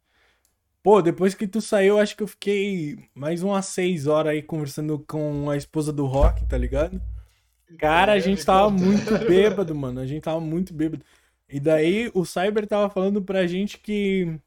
Pô, 0.81 1.01
depois 1.01 1.33
que 1.33 1.47
tu 1.47 1.61
saiu, 1.61 1.99
acho 1.99 2.15
que 2.17 2.23
eu 2.23 2.27
fiquei 2.27 2.97
mais 3.15 3.43
umas 3.43 3.65
seis 3.65 4.07
horas 4.07 4.31
aí 4.31 4.41
conversando 4.41 4.99
com 5.07 5.49
a 5.49 5.55
esposa 5.55 5.93
do 5.93 6.05
Rock, 6.05 6.45
tá 6.45 6.57
ligado? 6.57 7.01
Cara, 7.77 8.13
a 8.13 8.19
gente 8.19 8.45
tava 8.45 8.69
muito 8.69 9.17
bêbado, 9.27 9.73
mano. 9.73 9.99
A 9.99 10.05
gente 10.05 10.23
tava 10.23 10.39
muito 10.41 10.73
bêbado. 10.73 11.03
E 11.49 11.59
daí 11.59 12.11
o 12.13 12.25
Cyber 12.25 12.67
tava 12.67 12.89
falando 12.89 13.21
pra 13.21 13.47
gente 13.47 13.77
que 13.77 14.37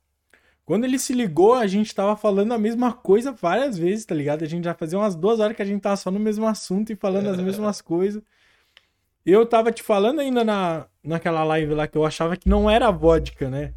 quando 0.67 0.85
ele 0.85 0.99
se 0.99 1.13
ligou, 1.13 1.55
a 1.55 1.69
gente 1.69 1.95
tava 1.95 2.17
falando 2.17 2.53
a 2.53 2.59
mesma 2.59 2.93
coisa 2.93 3.31
várias 3.31 3.79
vezes, 3.79 4.05
tá 4.05 4.17
ligado? 4.17 4.43
A 4.43 4.49
gente 4.49 4.65
já 4.65 4.75
fazia 4.75 4.99
umas 4.99 5.15
duas 5.15 5.39
horas 5.39 5.55
que 5.55 5.63
a 5.63 5.65
gente 5.65 5.81
tava 5.81 5.97
só 5.97 6.11
no 6.11 6.19
mesmo 6.19 6.45
assunto 6.45 6.93
e 6.93 6.97
falando 6.97 7.29
as 7.29 7.41
mesmas 7.41 7.81
coisas. 7.81 8.21
Eu 9.25 9.47
tava 9.47 9.71
te 9.71 9.81
falando 9.81 10.19
ainda 10.19 10.45
na, 10.45 10.87
naquela 11.05 11.45
live 11.45 11.73
lá 11.73 11.87
que 11.87 11.97
eu 11.97 12.05
achava 12.05 12.37
que 12.37 12.49
não 12.49 12.69
era 12.69 12.91
vodka, 12.91 13.49
né? 13.49 13.75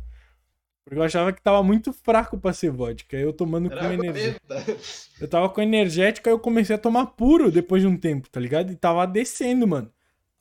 Porque 0.84 0.98
eu 0.98 1.04
achava 1.04 1.32
que 1.32 1.40
tava 1.40 1.62
muito 1.62 1.94
fraco 1.94 2.40
pra 2.40 2.54
ser 2.54 2.72
vodka. 2.72 3.16
Eu 3.16 3.32
tomando 3.34 3.72
Era 3.72 3.82
com 3.82 3.94
energia. 3.94 4.36
40. 4.48 4.78
Eu 5.22 5.28
tava 5.28 5.48
com 5.48 5.62
energética 5.62 6.28
e 6.28 6.34
eu 6.34 6.40
comecei 6.40 6.76
a 6.76 6.80
tomar 6.80 7.06
puro 7.06 7.52
depois 7.52 7.84
de 7.84 7.88
um 7.88 7.96
tempo, 7.96 8.28
tá 8.28 8.40
ligado? 8.40 8.72
E 8.72 8.76
tava 8.76 9.06
descendo, 9.06 9.68
mano. 9.68 9.92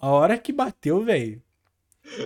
A 0.00 0.08
hora 0.08 0.38
que 0.38 0.50
bateu, 0.50 1.04
velho. 1.04 1.42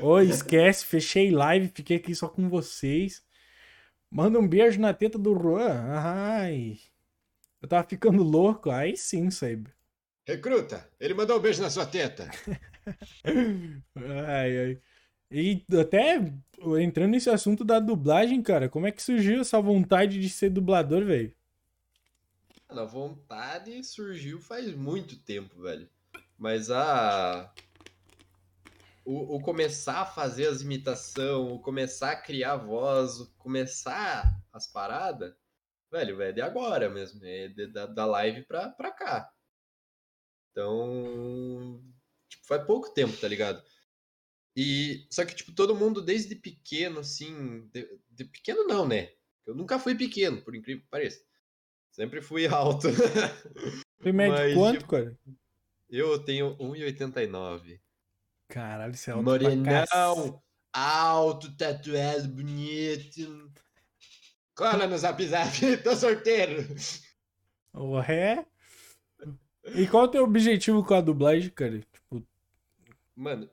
Ô, 0.00 0.20
esquece, 0.22 0.84
fechei 0.84 1.32
live, 1.32 1.72
fiquei 1.74 1.96
aqui 1.96 2.14
só 2.14 2.28
com 2.28 2.48
vocês. 2.48 3.20
Manda 4.12 4.38
um 4.38 4.46
beijo 4.46 4.78
na 4.78 4.92
teta 4.92 5.16
do 5.18 5.34
Juan. 5.34 5.86
Ai. 5.88 6.78
Eu 7.62 7.66
tava 7.66 7.88
ficando 7.88 8.22
louco. 8.22 8.70
Aí 8.70 8.94
sim, 8.94 9.30
sabe. 9.30 9.70
Recruta, 10.26 10.86
ele 11.00 11.14
mandou 11.14 11.38
um 11.38 11.40
beijo 11.40 11.62
na 11.62 11.70
sua 11.70 11.86
teta. 11.86 12.30
Ai, 14.26 14.58
ai. 14.58 14.80
E 15.30 15.64
até 15.80 16.20
entrando 16.80 17.12
nesse 17.12 17.30
assunto 17.30 17.64
da 17.64 17.78
dublagem, 17.78 18.42
cara, 18.42 18.68
como 18.68 18.88
é 18.88 18.90
que 18.90 19.00
surgiu 19.00 19.40
essa 19.40 19.60
vontade 19.60 20.20
de 20.20 20.28
ser 20.28 20.50
dublador, 20.50 21.04
velho? 21.04 21.32
A 22.68 22.84
vontade 22.84 23.82
surgiu 23.84 24.40
faz 24.40 24.74
muito 24.74 25.16
tempo, 25.16 25.62
velho. 25.62 25.88
Mas 26.36 26.70
a. 26.70 27.52
O, 29.04 29.36
o 29.36 29.40
começar 29.40 30.02
a 30.02 30.06
fazer 30.06 30.46
as 30.46 30.62
imitações, 30.62 31.52
o 31.52 31.58
começar 31.58 32.12
a 32.12 32.20
criar 32.20 32.56
voz, 32.56 33.18
o 33.18 33.34
começar 33.36 34.40
as 34.52 34.66
paradas, 34.66 35.34
velho, 35.90 36.22
é 36.22 36.32
de 36.32 36.40
agora 36.40 36.88
mesmo. 36.88 37.24
É 37.24 37.48
de, 37.48 37.66
da, 37.66 37.86
da 37.86 38.06
live 38.06 38.42
pra, 38.42 38.70
pra 38.70 38.90
cá. 38.90 39.30
Então. 40.50 41.82
Tipo, 42.28 42.46
faz 42.46 42.64
pouco 42.64 42.92
tempo, 42.94 43.16
tá 43.16 43.28
ligado? 43.28 43.62
E. 44.56 45.06
Só 45.10 45.24
que, 45.24 45.34
tipo, 45.34 45.52
todo 45.52 45.76
mundo 45.76 46.02
desde 46.02 46.34
pequeno, 46.34 47.00
assim. 47.00 47.68
De, 47.68 47.88
de 48.10 48.24
pequeno 48.24 48.64
não, 48.64 48.86
né? 48.86 49.12
Eu 49.46 49.54
nunca 49.54 49.78
fui 49.78 49.94
pequeno, 49.94 50.40
por 50.42 50.54
incrível 50.54 50.82
que 50.82 50.90
pareça. 50.90 51.20
Sempre 51.90 52.22
fui 52.22 52.46
alto. 52.46 52.88
Médio 54.02 54.32
Mas, 54.32 54.54
quanto, 54.54 54.78
tipo, 54.78 54.90
cara? 54.90 55.18
Eu 55.90 56.18
tenho 56.24 56.56
1,89. 56.56 57.80
Caralho, 58.52 58.92
isso 58.92 59.08
é 59.08 59.14
alto. 59.14 59.24
Morenão, 59.24 60.42
alto, 60.70 61.56
tatuado, 61.56 62.28
bonito. 62.28 63.50
Cola 64.54 64.86
no 64.86 64.98
zap 64.98 65.26
zap, 65.26 65.58
tô 65.82 65.96
solteiro. 65.96 66.62
Ué? 67.74 68.44
E 69.74 69.86
qual 69.86 70.04
é 70.04 70.06
o 70.06 70.10
teu 70.10 70.24
objetivo 70.24 70.84
com 70.84 70.92
a 70.92 71.00
dublagem, 71.00 71.48
cara? 71.48 71.80
Tipo, 71.80 72.22
Mano, 73.16 73.48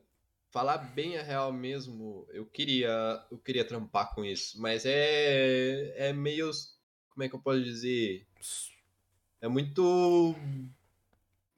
falar 0.51 0.79
bem 0.79 1.17
a 1.17 1.23
real 1.23 1.53
mesmo, 1.53 2.27
eu 2.31 2.45
queria, 2.45 3.25
eu 3.31 3.37
queria 3.37 3.63
trampar 3.63 4.13
com 4.13 4.25
isso, 4.25 4.61
mas 4.61 4.85
é 4.85 6.09
é 6.09 6.11
meio 6.11 6.51
como 7.09 7.23
é 7.23 7.29
que 7.29 7.35
eu 7.35 7.39
posso 7.39 7.63
dizer? 7.63 8.27
É 9.39 9.47
muito 9.47 10.35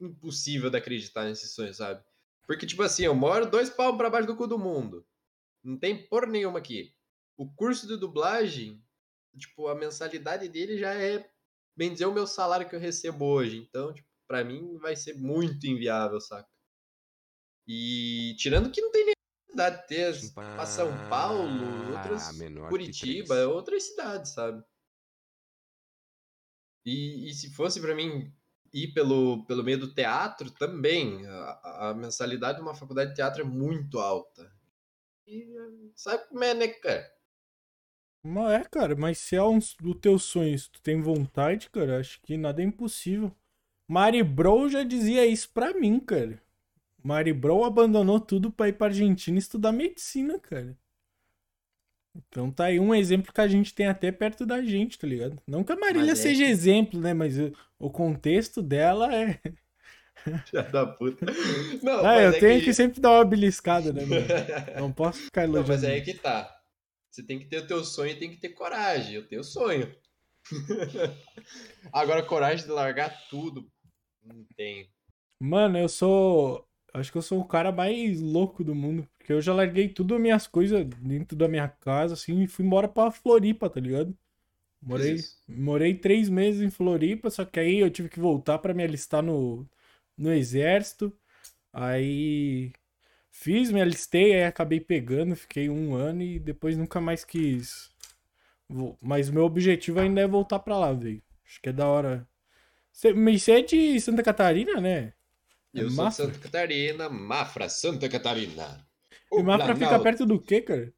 impossível 0.00 0.70
de 0.70 0.78
acreditar 0.78 1.24
nesse 1.24 1.48
sonho, 1.48 1.74
sabe? 1.74 2.04
Porque 2.52 2.66
tipo 2.66 2.82
assim, 2.82 3.04
eu 3.04 3.14
moro 3.14 3.50
dois 3.50 3.70
palmos 3.70 3.96
pra 3.96 4.10
baixo 4.10 4.26
do 4.26 4.36
cu 4.36 4.46
do 4.46 4.58
mundo. 4.58 5.06
Não 5.64 5.78
tem 5.78 6.06
porra 6.06 6.26
nenhuma 6.26 6.58
aqui. 6.58 6.94
O 7.34 7.50
curso 7.50 7.86
de 7.86 7.96
dublagem, 7.96 8.84
tipo, 9.38 9.68
a 9.68 9.74
mensalidade 9.74 10.50
dele 10.50 10.76
já 10.76 10.92
é, 10.92 11.26
bem 11.74 11.94
dizer, 11.94 12.04
o 12.04 12.12
meu 12.12 12.26
salário 12.26 12.68
que 12.68 12.76
eu 12.76 12.78
recebo 12.78 13.24
hoje. 13.24 13.56
Então, 13.56 13.94
tipo, 13.94 14.06
pra 14.28 14.44
mim 14.44 14.76
vai 14.76 14.94
ser 14.94 15.14
muito 15.14 15.66
inviável, 15.66 16.20
saca? 16.20 16.46
E 17.66 18.34
tirando 18.36 18.70
que 18.70 18.82
não 18.82 18.92
tem 18.92 19.06
necessidade 19.06 19.80
de 19.80 19.88
ter 19.88 20.34
pra 20.34 20.66
São 20.66 20.90
Paulo, 21.08 21.48
outras 21.96 22.38
Curitiba, 22.68 23.34
três. 23.34 23.48
outras 23.48 23.82
cidades, 23.84 24.32
sabe? 24.34 24.62
E, 26.84 27.30
e 27.30 27.32
se 27.32 27.50
fosse 27.54 27.80
pra 27.80 27.94
mim 27.94 28.30
ir 28.72 28.92
pelo, 28.92 29.44
pelo 29.46 29.62
meio 29.62 29.78
do 29.78 29.92
teatro, 29.94 30.50
também. 30.50 31.26
A, 31.26 31.90
a 31.90 31.94
mensalidade 31.94 32.58
de 32.58 32.62
uma 32.62 32.74
faculdade 32.74 33.10
de 33.10 33.16
teatro 33.16 33.42
é 33.42 33.44
muito 33.44 33.98
alta. 33.98 34.50
E 35.26 35.46
sabe 35.94 36.28
como 36.28 36.44
é, 36.44 36.54
né, 36.54 36.68
cara? 36.68 37.10
É, 38.50 38.62
cara, 38.70 38.94
mas 38.94 39.18
se 39.18 39.34
é 39.34 39.42
um 39.42 39.58
do 39.80 39.94
teu 39.94 40.16
sonho, 40.18 40.56
se 40.56 40.70
tu 40.70 40.80
tem 40.80 41.00
vontade, 41.00 41.68
cara, 41.70 41.98
acho 41.98 42.20
que 42.22 42.36
nada 42.36 42.62
é 42.62 42.64
impossível. 42.64 43.34
Mari 43.88 44.22
Bro 44.22 44.68
já 44.70 44.84
dizia 44.84 45.26
isso 45.26 45.50
pra 45.52 45.74
mim, 45.74 46.00
cara. 46.00 46.40
Mari 47.04 47.32
Bro 47.32 47.64
abandonou 47.64 48.20
tudo 48.20 48.50
pra 48.52 48.68
ir 48.68 48.74
pra 48.74 48.88
Argentina 48.88 49.38
estudar 49.38 49.72
medicina, 49.72 50.38
cara. 50.38 50.78
Então 52.14 52.50
tá 52.50 52.66
aí 52.66 52.78
um 52.78 52.94
exemplo 52.94 53.32
que 53.32 53.40
a 53.40 53.48
gente 53.48 53.74
tem 53.74 53.86
até 53.86 54.12
perto 54.12 54.44
da 54.44 54.62
gente, 54.62 54.98
tá 54.98 55.06
ligado? 55.06 55.40
Não 55.46 55.64
que 55.64 55.72
a 55.72 55.76
Marília 55.76 56.08
Mas 56.10 56.18
é 56.20 56.22
seja 56.22 56.44
que- 56.44 56.50
exemplo, 56.50 57.00
né? 57.00 57.14
Mas 57.14 57.38
o, 57.38 57.52
o 57.78 57.90
contexto 57.90 58.60
dela 58.62 59.14
é. 59.14 59.40
Filha 60.46 60.62
da 60.64 60.86
puta. 60.86 61.26
Não, 61.82 62.00
Ah, 62.00 62.02
mas 62.02 62.22
eu 62.24 62.30
é 62.32 62.38
tenho 62.40 62.62
que... 62.62 62.72
sempre 62.74 63.00
dar 63.00 63.12
uma 63.12 63.24
beliscada, 63.24 63.92
né, 63.92 64.04
mano? 64.04 64.26
Não 64.78 64.92
posso 64.92 65.20
ficar 65.22 65.46
Não, 65.48 65.54
elogiando. 65.56 65.68
mas 65.72 65.84
é 65.84 65.94
aí 65.94 66.02
que 66.02 66.14
tá. 66.14 66.54
Você 67.10 67.22
tem 67.22 67.38
que 67.38 67.46
ter 67.46 67.58
o 67.58 67.66
teu 67.66 67.84
sonho 67.84 68.12
e 68.12 68.18
tem 68.18 68.30
que 68.30 68.36
ter 68.38 68.50
coragem. 68.50 69.14
Eu 69.14 69.26
tenho 69.26 69.42
sonho. 69.42 69.92
Agora, 71.92 72.22
coragem 72.22 72.64
de 72.66 72.72
largar 72.72 73.26
tudo. 73.28 73.70
Não 74.22 74.44
tenho. 74.56 74.86
Mano, 75.40 75.78
eu 75.78 75.88
sou. 75.88 76.66
Acho 76.94 77.10
que 77.10 77.18
eu 77.18 77.22
sou 77.22 77.40
o 77.40 77.44
cara 77.44 77.72
mais 77.72 78.20
louco 78.20 78.62
do 78.62 78.74
mundo. 78.74 79.08
Porque 79.18 79.32
eu 79.32 79.40
já 79.40 79.54
larguei 79.54 79.88
tudo 79.88 80.14
as 80.14 80.20
minhas 80.20 80.46
coisas 80.46 80.86
dentro 81.00 81.36
da 81.36 81.48
minha 81.48 81.68
casa, 81.68 82.14
assim, 82.14 82.42
e 82.42 82.46
fui 82.46 82.64
embora 82.64 82.88
pra 82.88 83.10
Floripa, 83.10 83.70
tá 83.70 83.80
ligado? 83.80 84.16
Morei, 84.80 85.14
isso. 85.14 85.38
morei 85.48 85.94
três 85.94 86.28
meses 86.28 86.60
em 86.60 86.70
Floripa, 86.70 87.30
só 87.30 87.44
que 87.44 87.60
aí 87.60 87.78
eu 87.78 87.90
tive 87.90 88.08
que 88.08 88.18
voltar 88.20 88.58
pra 88.58 88.74
me 88.74 88.82
alistar 88.82 89.22
no, 89.22 89.66
no 90.18 90.32
exército. 90.32 91.12
Aí 91.72 92.72
fiz, 93.30 93.70
me 93.70 93.80
alistei, 93.80 94.34
aí 94.34 94.44
acabei 94.44 94.80
pegando, 94.80 95.36
fiquei 95.36 95.70
um 95.70 95.94
ano 95.94 96.22
e 96.22 96.38
depois 96.38 96.76
nunca 96.76 97.00
mais 97.00 97.24
quis. 97.24 97.90
Mas 99.00 99.28
o 99.28 99.32
meu 99.34 99.44
objetivo 99.44 100.00
ainda 100.00 100.20
é 100.20 100.26
voltar 100.26 100.58
pra 100.58 100.78
lá, 100.78 100.92
velho. 100.92 101.22
Acho 101.46 101.60
que 101.60 101.68
é 101.68 101.72
da 101.72 101.86
hora. 101.86 102.28
Mas 103.16 103.42
você 103.42 103.52
é 103.52 103.62
de 103.62 104.00
Santa 104.00 104.22
Catarina, 104.22 104.80
né? 104.80 105.14
É 105.74 105.80
Eu 105.80 105.90
sou 105.90 105.90
de 105.90 105.96
Mafra? 105.96 106.26
Santa 106.26 106.38
Catarina, 106.38 107.08
Mafra, 107.08 107.68
Santa 107.68 108.08
Catarina. 108.08 108.86
E 109.10 109.34
O 109.34 109.42
Mafra 109.42 109.74
fica 109.74 109.98
perto 110.00 110.26
do 110.26 110.40
quê, 110.40 110.60
cara? 110.60 110.92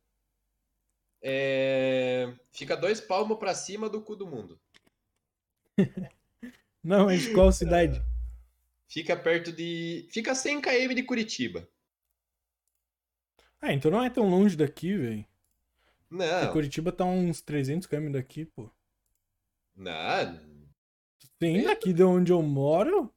É, 1.22 2.34
Fica 2.52 2.76
dois 2.76 3.00
palmos 3.00 3.38
pra 3.38 3.54
cima 3.54 3.88
do 3.88 4.02
cu 4.02 4.14
do 4.14 4.26
mundo. 4.26 4.60
Não, 6.82 7.08
é 7.08 7.16
de 7.16 7.32
qual 7.32 7.50
cidade? 7.50 8.02
Fica 8.86 9.16
perto 9.16 9.50
de. 9.50 10.06
Fica 10.10 10.32
a 10.32 10.34
100 10.34 10.60
km 10.60 10.94
de 10.94 11.02
Curitiba. 11.02 11.66
Ah, 13.60 13.72
então 13.72 13.90
não 13.90 14.04
é 14.04 14.10
tão 14.10 14.28
longe 14.28 14.54
daqui, 14.56 14.94
velho. 14.94 15.26
Não, 16.10 16.52
Curitiba 16.52 16.92
tá 16.92 17.04
uns 17.04 17.40
300 17.40 17.88
km 17.88 18.12
daqui, 18.12 18.44
pô. 18.44 18.70
não. 19.74 20.54
Sim, 21.42 21.62
daqui 21.64 21.92
de 21.92 22.02
onde 22.04 22.30
eu 22.30 22.42
moro. 22.42 23.12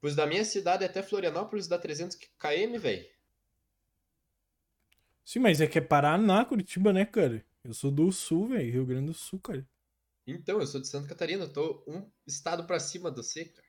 Pois 0.00 0.16
da 0.16 0.26
minha 0.26 0.44
cidade 0.44 0.84
até 0.84 1.02
Florianópolis 1.02 1.68
dá 1.68 1.78
300 1.78 2.16
km, 2.16 2.78
velho. 2.78 3.06
Sim, 5.24 5.40
mas 5.40 5.60
é 5.60 5.66
que 5.66 5.78
é 5.78 5.82
Paraná, 5.82 6.44
Curitiba, 6.44 6.92
né, 6.92 7.04
cara? 7.04 7.44
Eu 7.62 7.74
sou 7.74 7.90
do 7.90 8.10
sul, 8.10 8.48
velho. 8.48 8.72
Rio 8.72 8.86
Grande 8.86 9.06
do 9.06 9.14
Sul, 9.14 9.38
cara. 9.38 9.66
Então, 10.26 10.58
eu 10.58 10.66
sou 10.66 10.80
de 10.80 10.88
Santa 10.88 11.08
Catarina, 11.08 11.44
eu 11.44 11.52
tô 11.52 11.84
um 11.86 12.10
estado 12.26 12.66
pra 12.66 12.80
cima 12.80 13.10
do 13.10 13.22
você, 13.22 13.44
cara. 13.44 13.68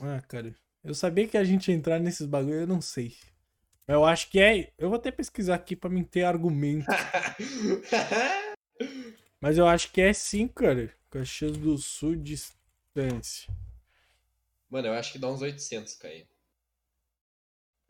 Ah, 0.00 0.20
cara. 0.20 0.54
Eu 0.82 0.94
sabia 0.94 1.28
que 1.28 1.36
a 1.36 1.44
gente 1.44 1.70
ia 1.70 1.76
entrar 1.76 2.00
nesses 2.00 2.26
bagulho, 2.26 2.62
eu 2.62 2.66
não 2.66 2.80
sei. 2.80 3.16
Eu 3.86 4.04
acho 4.04 4.30
que 4.30 4.40
é. 4.40 4.72
Eu 4.76 4.88
vou 4.88 4.96
até 4.96 5.10
pesquisar 5.10 5.54
aqui 5.54 5.76
pra 5.76 5.90
mim 5.90 6.02
ter 6.02 6.24
argumento. 6.24 6.86
Mas 9.40 9.58
eu 9.58 9.66
acho 9.66 9.92
que 9.92 10.00
é 10.00 10.12
sim, 10.12 10.48
cara. 10.48 10.92
Caxias 11.10 11.56
do 11.56 11.76
Sul, 11.78 12.16
distância. 12.16 13.52
Mano, 14.72 14.88
eu 14.88 14.94
acho 14.94 15.12
que 15.12 15.18
dá 15.18 15.28
uns 15.28 15.42
800 15.42 15.96
km. 15.96 16.24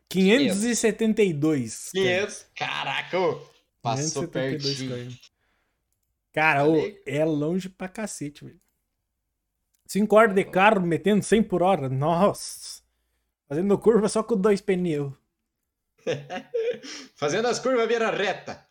572. 0.09 1.91
cara. 1.93 2.03
500? 2.03 2.45
Caraca, 2.53 3.19
ô, 3.19 3.35
passou 3.81 4.27
572 4.27 4.89
pertinho. 4.89 5.19
Cara, 6.33 6.67
ô, 6.67 6.75
é 7.05 7.23
longe 7.23 7.69
pra 7.69 7.87
cacete, 7.87 8.43
velho. 8.43 8.59
5 9.85 10.13
horas 10.13 10.35
de 10.35 10.43
carro 10.43 10.81
metendo 10.81 11.23
100 11.23 11.43
por 11.43 11.63
hora. 11.63 11.87
Nossa. 11.87 12.83
Fazendo 13.47 13.79
curva 13.79 14.09
só 14.09 14.21
com 14.21 14.35
dois 14.35 14.59
pneus. 14.59 15.13
Fazendo 17.15 17.47
as 17.47 17.59
curvas 17.59 17.87
vira 17.87 18.11
reta. 18.11 18.67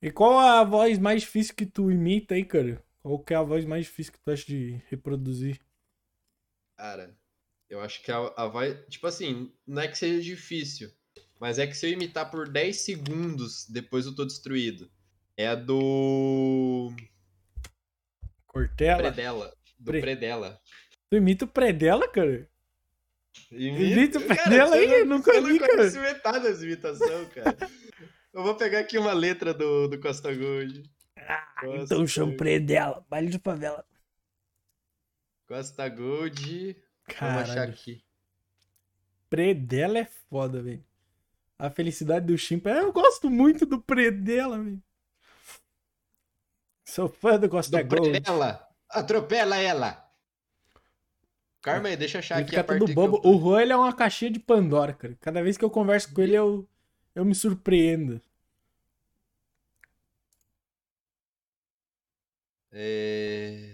E 0.00 0.12
qual 0.12 0.38
a 0.38 0.62
voz 0.62 0.96
mais 0.96 1.22
difícil 1.22 1.56
que 1.56 1.66
tu 1.66 1.90
imita 1.90 2.36
aí, 2.36 2.44
cara? 2.44 2.80
Qual 3.02 3.18
que 3.18 3.34
é 3.34 3.36
a 3.36 3.42
voz 3.42 3.64
mais 3.64 3.86
difícil 3.86 4.12
que 4.12 4.20
tu 4.20 4.30
acha 4.30 4.46
de 4.46 4.80
reproduzir? 4.88 5.60
Cara, 6.76 7.16
eu 7.70 7.80
acho 7.80 8.02
que 8.02 8.10
a, 8.10 8.18
a 8.36 8.46
voz. 8.46 8.76
Tipo 8.88 9.06
assim, 9.06 9.52
não 9.66 9.82
é 9.82 9.88
que 9.88 9.96
seja 9.98 10.20
difícil, 10.22 10.90
mas 11.40 11.58
é 11.58 11.66
que 11.66 11.74
se 11.76 11.86
eu 11.86 11.92
imitar 11.92 12.30
por 12.30 12.48
10 12.48 12.76
segundos, 12.76 13.66
depois 13.68 14.06
eu 14.06 14.14
tô 14.14 14.24
destruído. 14.24 14.90
É 15.36 15.48
a 15.48 15.54
do. 15.54 16.92
Cortella? 18.46 18.98
Predela. 19.02 19.54
Do 19.78 19.90
Pre- 19.90 20.00
Predela. 20.00 20.60
Tu 21.10 21.16
imita 21.16 21.44
o 21.44 21.48
Predella, 21.48 22.08
cara? 22.08 22.48
Imita 23.50 24.18
o 24.18 24.22
você 24.22 24.32
aí, 24.76 24.86
não- 24.86 24.94
eu 24.94 25.06
nunca 25.06 25.32
eu 25.32 25.42
vi, 25.44 25.52
não 25.54 25.58
cara. 25.58 25.76
conheço 25.76 26.00
metade 26.00 26.44
das 26.44 26.62
imitações, 26.62 27.28
cara. 27.32 27.56
Eu 28.32 28.42
vou 28.42 28.54
pegar 28.56 28.80
aqui 28.80 28.96
uma 28.98 29.12
letra 29.12 29.52
do, 29.52 29.88
do 29.88 30.00
Costa 30.00 30.32
Gold. 30.34 30.82
Ah, 31.18 31.54
Costa 31.60 31.94
então 31.94 32.06
chama 32.06 32.36
Predela. 32.36 33.04
Baile 33.08 33.28
de 33.28 33.38
favela. 33.38 33.84
Costa 35.46 35.88
Gold. 35.88 36.76
Vamos 37.20 37.42
achar 37.42 37.54
Caralho. 37.54 37.72
aqui. 37.72 38.04
Predela 39.28 39.98
é 39.98 40.04
foda, 40.04 40.62
velho. 40.62 40.84
A 41.58 41.70
felicidade 41.70 42.26
do 42.26 42.36
Chimpa. 42.38 42.70
Eu 42.70 42.92
gosto 42.92 43.30
muito 43.30 43.64
do 43.66 43.80
Predela, 43.80 44.58
velho. 44.62 44.82
Sou 46.84 47.08
fã 47.08 47.38
do 47.38 47.48
Costa 47.48 47.82
Gold. 47.82 48.16
Atropela! 48.16 48.68
Atropela 48.88 49.56
ela! 49.56 50.04
Calma 51.60 51.88
aí, 51.88 51.96
deixa 51.96 52.18
eu 52.18 52.20
achar 52.20 52.36
Ele 52.36 52.44
aqui 52.46 52.56
a 52.56 52.62
parte 52.64 52.84
que 52.84 52.92
bobo. 52.92 53.20
eu- 53.24 53.30
O 53.34 53.40
Juan, 53.40 53.62
ele 53.62 53.72
é 53.72 53.76
uma 53.76 53.92
caixinha 53.94 54.30
de 54.30 54.38
Pandora, 54.38 54.92
cara. 54.92 55.16
Cada 55.20 55.42
vez 55.42 55.56
que 55.56 55.64
eu 55.64 55.70
converso 55.70 56.12
com 56.12 56.20
ele, 56.20 56.34
eu, 56.34 56.68
eu 57.14 57.24
me 57.24 57.34
surpreendo. 57.34 58.20
É... 62.72 63.73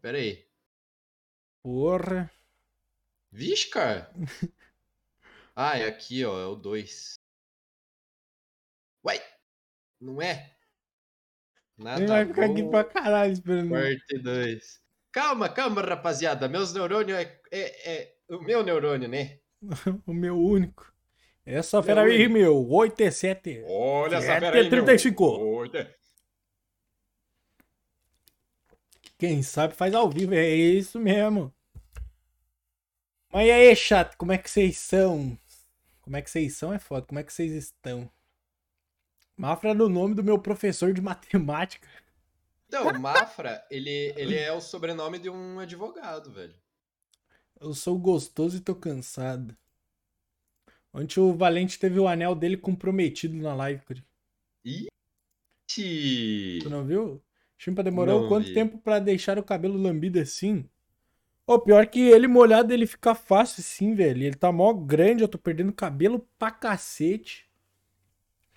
Pera 0.00 0.18
aí. 0.18 0.46
Porra. 1.62 2.30
Vixe, 3.30 3.68
cara. 3.68 4.10
ah, 5.54 5.78
é 5.78 5.86
aqui, 5.86 6.24
ó. 6.24 6.40
É 6.40 6.46
o 6.46 6.56
2. 6.56 7.14
Uai! 9.04 9.20
Não 10.00 10.20
é? 10.22 10.56
Nada 11.76 12.00
Ele 12.00 12.08
vai 12.08 12.26
ficar 12.26 12.44
aqui 12.46 12.62
bom. 12.62 12.70
pra 12.70 12.84
caralho 12.84 13.32
esperando. 13.32 13.70
Parte 13.70 14.18
2. 14.18 14.80
Calma, 15.12 15.48
calma, 15.48 15.82
rapaziada. 15.82 16.48
Meus 16.48 16.72
neurônios 16.72 17.18
é, 17.18 17.40
é, 17.50 17.92
é 17.94 18.14
o 18.34 18.40
meu 18.40 18.62
neurônio, 18.62 19.08
né? 19.08 19.38
O 20.06 20.14
meu 20.14 20.38
único. 20.38 20.90
Essa 21.44 21.82
fera 21.82 22.02
aí, 22.02 22.28
meu. 22.28 22.66
8 22.70 23.00
e 23.02 23.10
7. 23.10 23.64
Olha 23.66 24.16
essa 24.16 24.40
fera 24.40 24.56
aí, 24.56 24.62
meu. 24.62 24.70
35. 24.70 25.24
Quem 29.20 29.42
sabe 29.42 29.74
faz 29.74 29.92
ao 29.92 30.08
vivo. 30.08 30.32
É 30.32 30.48
isso 30.48 30.98
mesmo. 30.98 31.54
Mas 33.30 33.48
e 33.48 33.50
aí, 33.50 33.76
chato? 33.76 34.16
Como 34.16 34.32
é 34.32 34.38
que 34.38 34.50
vocês 34.50 34.78
são? 34.78 35.38
Como 36.00 36.16
é 36.16 36.22
que 36.22 36.30
vocês 36.30 36.56
são 36.56 36.72
é 36.72 36.78
foda. 36.78 37.04
Como 37.04 37.18
é 37.20 37.22
que 37.22 37.30
vocês 37.30 37.52
estão? 37.52 38.10
Mafra 39.36 39.74
no 39.74 39.90
nome 39.90 40.14
do 40.14 40.24
meu 40.24 40.38
professor 40.38 40.94
de 40.94 41.02
matemática. 41.02 41.86
Então, 42.66 42.88
o 42.88 42.98
Mafra, 42.98 43.62
ele, 43.70 44.14
ele 44.16 44.38
é 44.38 44.50
o 44.54 44.60
sobrenome 44.60 45.18
de 45.18 45.28
um 45.28 45.58
advogado, 45.58 46.32
velho. 46.32 46.54
Eu 47.60 47.74
sou 47.74 47.98
gostoso 47.98 48.56
e 48.56 48.60
tô 48.60 48.74
cansado. 48.74 49.54
Ontem 50.94 51.20
o 51.20 51.34
Valente 51.34 51.78
teve 51.78 52.00
o 52.00 52.08
anel 52.08 52.34
dele 52.34 52.56
comprometido 52.56 53.36
na 53.36 53.54
live, 53.54 53.84
cara. 53.84 54.02
Ixi. 54.64 54.88
Tu 56.62 56.70
não 56.70 56.86
viu? 56.86 57.22
Chimpa 57.60 57.82
demorou 57.82 58.22
Não 58.22 58.28
quanto 58.28 58.46
vi. 58.46 58.54
tempo 58.54 58.78
pra 58.78 58.98
deixar 58.98 59.38
o 59.38 59.44
cabelo 59.44 59.76
lambido 59.76 60.18
assim? 60.18 60.66
Ô, 61.46 61.58
pior 61.58 61.86
que 61.86 62.00
ele 62.00 62.26
molhado 62.26 62.72
ele 62.72 62.86
fica 62.86 63.14
fácil 63.14 63.60
assim, 63.60 63.94
velho. 63.94 64.22
Ele 64.22 64.34
tá 64.34 64.50
mó 64.50 64.72
grande, 64.72 65.22
eu 65.22 65.28
tô 65.28 65.36
perdendo 65.36 65.70
cabelo 65.70 66.26
pra 66.38 66.50
cacete. 66.50 67.46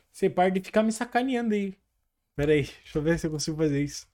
Você 0.09 0.29
para 0.29 0.49
de 0.49 0.61
ficar 0.61 0.83
me 0.83 0.91
sacaneando 0.93 1.53
aí. 1.53 1.77
Pera 2.33 2.53
aí, 2.53 2.63
deixa 2.63 2.97
eu 2.97 3.01
ver 3.01 3.19
se 3.19 3.27
eu 3.27 3.31
consigo 3.31 3.57
fazer 3.57 3.83
isso. 3.83 4.07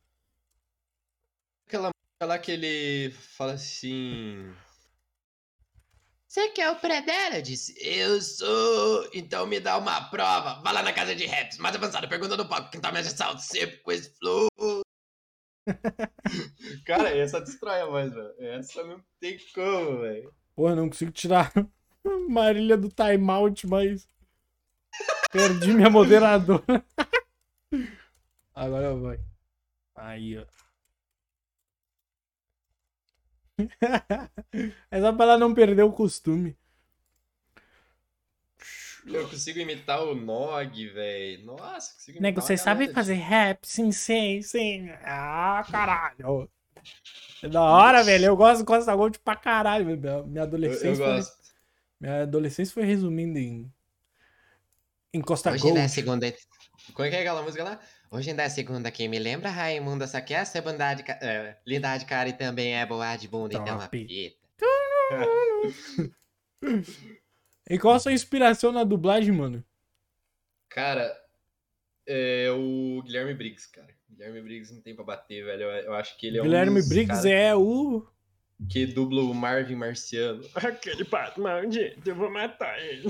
Aquela 1.68 1.92
música 1.92 2.26
lá 2.26 2.40
que 2.40 2.52
ele 2.52 3.12
fala 3.12 3.54
assim. 3.54 4.52
Você 6.28 6.50
quer 6.50 6.72
o 6.72 6.78
Predela? 6.78 7.36
Eu 7.36 7.42
disse, 7.44 7.76
eu 7.80 8.20
sou. 8.20 9.08
Então 9.14 9.46
me 9.46 9.60
dá 9.60 9.78
uma 9.78 10.10
prova. 10.10 10.64
Vai 10.64 10.74
lá 10.74 10.82
na 10.82 10.94
casa 10.94 11.16
de 11.16 11.28
raps. 11.28 11.60
Mais 11.60 11.76
avançada, 11.76 12.08
pergunta 12.08 12.36
do 12.36 12.50
palco. 12.50 12.72
Quem 12.72 12.82
tá 12.82 12.92
mais 12.92 13.06
assalto 13.06 13.42
sempre 13.44 13.78
com 13.78 13.92
esse 13.92 14.18
flow. 14.18 14.49
Cara, 16.86 17.10
essa 17.16 17.40
destrói 17.42 17.86
voz, 17.86 18.14
velho. 18.14 18.34
Essa 18.40 18.84
não 18.84 19.04
tem 19.20 19.38
como, 19.54 20.00
velho. 20.00 20.34
Porra, 20.56 20.76
não 20.76 20.90
consigo 20.90 21.12
tirar 21.12 21.52
Marília 22.30 22.78
do 22.78 22.90
timeout, 22.90 23.68
mas. 23.68 24.08
Perdi 25.32 25.74
minha 25.74 25.90
moderadora. 25.90 26.84
Agora 28.54 28.96
vai. 28.96 29.20
Aí, 29.96 30.38
ó. 30.38 30.46
é 34.92 35.02
só 35.02 35.14
pra 35.14 35.26
ela 35.26 35.38
não 35.38 35.54
perder 35.54 35.84
o 35.84 35.94
costume. 35.94 36.58
Eu 39.06 39.28
consigo 39.30 39.60
imitar 39.60 40.04
o 40.04 40.14
Nog, 40.16 40.88
velho. 40.90 41.46
Nossa, 41.46 41.94
consigo 41.94 42.18
imitar 42.18 42.22
Nego, 42.22 42.40
uma 42.40 42.46
você 42.46 42.58
sabe 42.58 42.80
galera 42.82 42.94
fazer 42.94 43.14
rap? 43.16 43.66
Sim, 43.68 43.92
sim, 43.92 44.42
sim. 44.42 44.90
Ah, 45.04 45.66
caralho. 45.72 46.50
É 47.42 47.48
da 47.48 47.62
hora, 47.62 48.04
velho. 48.04 48.26
Eu 48.26 48.36
gosto 48.38 48.60
de 48.60 48.66
Costa 48.66 48.96
Gold 48.96 49.20
pra 49.20 49.36
caralho. 49.36 49.86
velho. 49.86 50.00
Minha- 50.00 50.24
de- 50.28 50.38
Eu, 50.38 50.44
adolescência, 50.44 50.88
eu 50.88 50.96
foi, 50.96 51.16
gosto. 51.16 51.38
minha 52.00 52.22
adolescência 52.24 52.74
foi 52.74 52.84
resumindo 52.84 53.38
em. 53.40 53.72
Em 55.14 55.22
Costa 55.22 55.52
Hoje 55.52 55.64
não 55.64 55.72
é 55.72 55.74
Gold. 55.82 55.90
segunda. 55.92 56.34
Como 56.94 57.06
é 57.06 57.10
que 57.10 57.16
é 57.16 57.20
aquela 57.22 57.42
música 57.42 57.64
lá? 57.64 57.80
Hoje 58.12 58.30
ainda 58.32 58.44
é 58.44 58.50
segunda, 58.50 58.90
quem 58.92 59.08
me 59.08 59.20
lembra? 59.20 59.50
Raimundo, 59.50 60.04
essa 60.04 60.22
é 60.58 60.62
bondade. 60.62 61.04
ca- 61.04 61.20
É, 61.22 61.58
lindade, 61.66 62.06
cara, 62.06 62.28
e 62.30 62.34
também 62.34 62.76
é 62.76 62.86
boa 62.86 63.16
de 63.16 63.28
bunda, 63.28 63.54
então 63.56 63.76
uma 63.76 63.84
Top. 63.88 64.06
pita. 64.06 64.38
E 67.70 67.78
qual 67.78 67.96
a 67.96 68.00
sua 68.00 68.12
inspiração 68.12 68.72
na 68.72 68.84
dublagem, 68.84 69.32
mano? 69.32 69.64
Cara, 70.70 71.16
é 72.08 72.50
o 72.52 73.02
Guilherme 73.04 73.34
Briggs, 73.34 73.70
cara. 73.72 73.88
Guilherme 74.10 74.42
Briggs 74.42 74.74
não 74.74 74.82
tem 74.82 74.96
pra 74.96 75.04
bater, 75.04 75.46
velho. 75.46 75.64
Eu, 75.64 75.70
eu 75.70 75.94
acho 75.94 76.18
que 76.18 76.28
ele 76.28 76.40
é 76.40 76.42
Guilherme 76.42 76.72
um 76.72 76.76
dos 76.76 76.90
Briggs 76.90 77.08
caras 77.08 77.26
é 77.26 77.56
o. 77.56 78.08
que 78.70 78.86
dubla 78.88 79.22
o 79.22 79.34
Marvin 79.34 79.76
Marciano. 79.76 80.44
Aquele 80.56 81.06
pato 81.06 81.40
maldito, 81.42 82.10
eu 82.10 82.16
vou 82.16 82.32
matar 82.32 82.80
ele. 82.80 83.10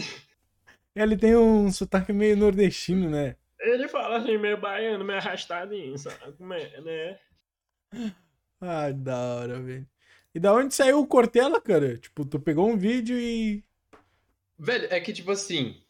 Ele 0.96 1.16
tem 1.16 1.36
um 1.36 1.72
sotaque 1.72 2.12
meio 2.12 2.36
nordestino, 2.36 3.10
né? 3.10 3.36
Ele 3.60 3.88
fala 3.88 4.18
assim, 4.18 4.38
meio 4.38 4.60
baiano, 4.60 5.04
meio 5.04 5.20
arrastadinho, 5.20 5.98
sabe 5.98 6.34
como 6.38 6.54
é, 6.54 6.82
né? 6.82 7.20
Ah, 8.62 8.92
da 8.92 9.18
hora, 9.18 9.60
velho. 9.60 9.88
E 10.34 10.40
da 10.40 10.54
onde 10.54 10.74
saiu 10.74 11.00
o 11.00 11.08
Cortella, 11.08 11.62
cara? 11.62 11.98
Tipo, 11.98 12.26
tu 12.26 12.40
pegou 12.40 12.70
um 12.70 12.78
vídeo 12.78 13.18
e. 13.18 13.64
Velho, 14.60 14.88
é 14.92 15.00
que 15.00 15.14
tipo 15.14 15.32
assim. 15.32 15.82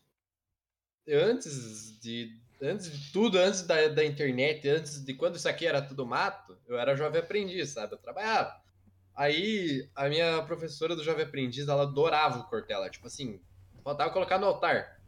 Antes 1.08 2.00
de. 2.00 2.40
Antes 2.62 2.92
de 2.92 3.12
tudo, 3.14 3.38
antes 3.38 3.64
da, 3.66 3.88
da 3.88 4.04
internet, 4.06 4.68
antes 4.68 5.04
de 5.04 5.14
quando 5.14 5.38
isso 5.38 5.48
aqui 5.48 5.66
era 5.66 5.82
tudo 5.82 6.06
mato, 6.06 6.58
eu 6.68 6.78
era 6.78 6.96
jovem 6.96 7.22
aprendiz, 7.22 7.70
sabe? 7.70 7.94
Eu 7.94 7.98
trabalhava. 7.98 8.54
Aí 9.16 9.90
a 9.96 10.10
minha 10.10 10.44
professora 10.44 10.96
do 10.96 11.04
jovem 11.04 11.26
aprendiz, 11.26 11.68
ela 11.68 11.84
adorava 11.84 12.40
o 12.40 12.50
Cortella. 12.50 12.90
Tipo 12.90 13.08
assim, 13.08 13.42
faltava 13.84 14.12
colocar 14.12 14.38
no 14.38 14.46
altar. 14.48 15.02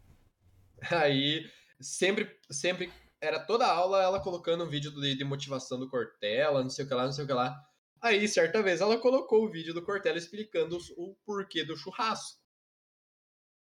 Aí 0.91 1.49
sempre, 1.79 2.29
sempre, 2.49 2.91
era 3.19 3.39
toda 3.39 3.67
aula 3.67 4.01
ela 4.01 4.19
colocando 4.21 4.63
um 4.63 4.69
vídeo 4.69 4.91
de, 4.99 5.15
de 5.15 5.23
motivação 5.23 5.77
do 5.79 5.89
Cortella, 5.89 6.63
não 6.63 6.69
sei 6.69 6.85
o 6.85 6.87
que 6.87 6.93
lá, 6.93 7.05
não 7.05 7.11
sei 7.11 7.25
o 7.25 7.27
que 7.27 7.33
lá. 7.33 7.61
Aí, 8.01 8.27
certa 8.27 8.63
vez, 8.63 8.81
ela 8.81 8.97
colocou 8.97 9.45
o 9.45 9.51
vídeo 9.51 9.73
do 9.73 9.83
Cortella 9.83 10.17
explicando 10.17 10.75
os- 10.75 10.89
o 10.97 11.15
porquê 11.25 11.63
do 11.63 11.77
churrasco. 11.77 12.40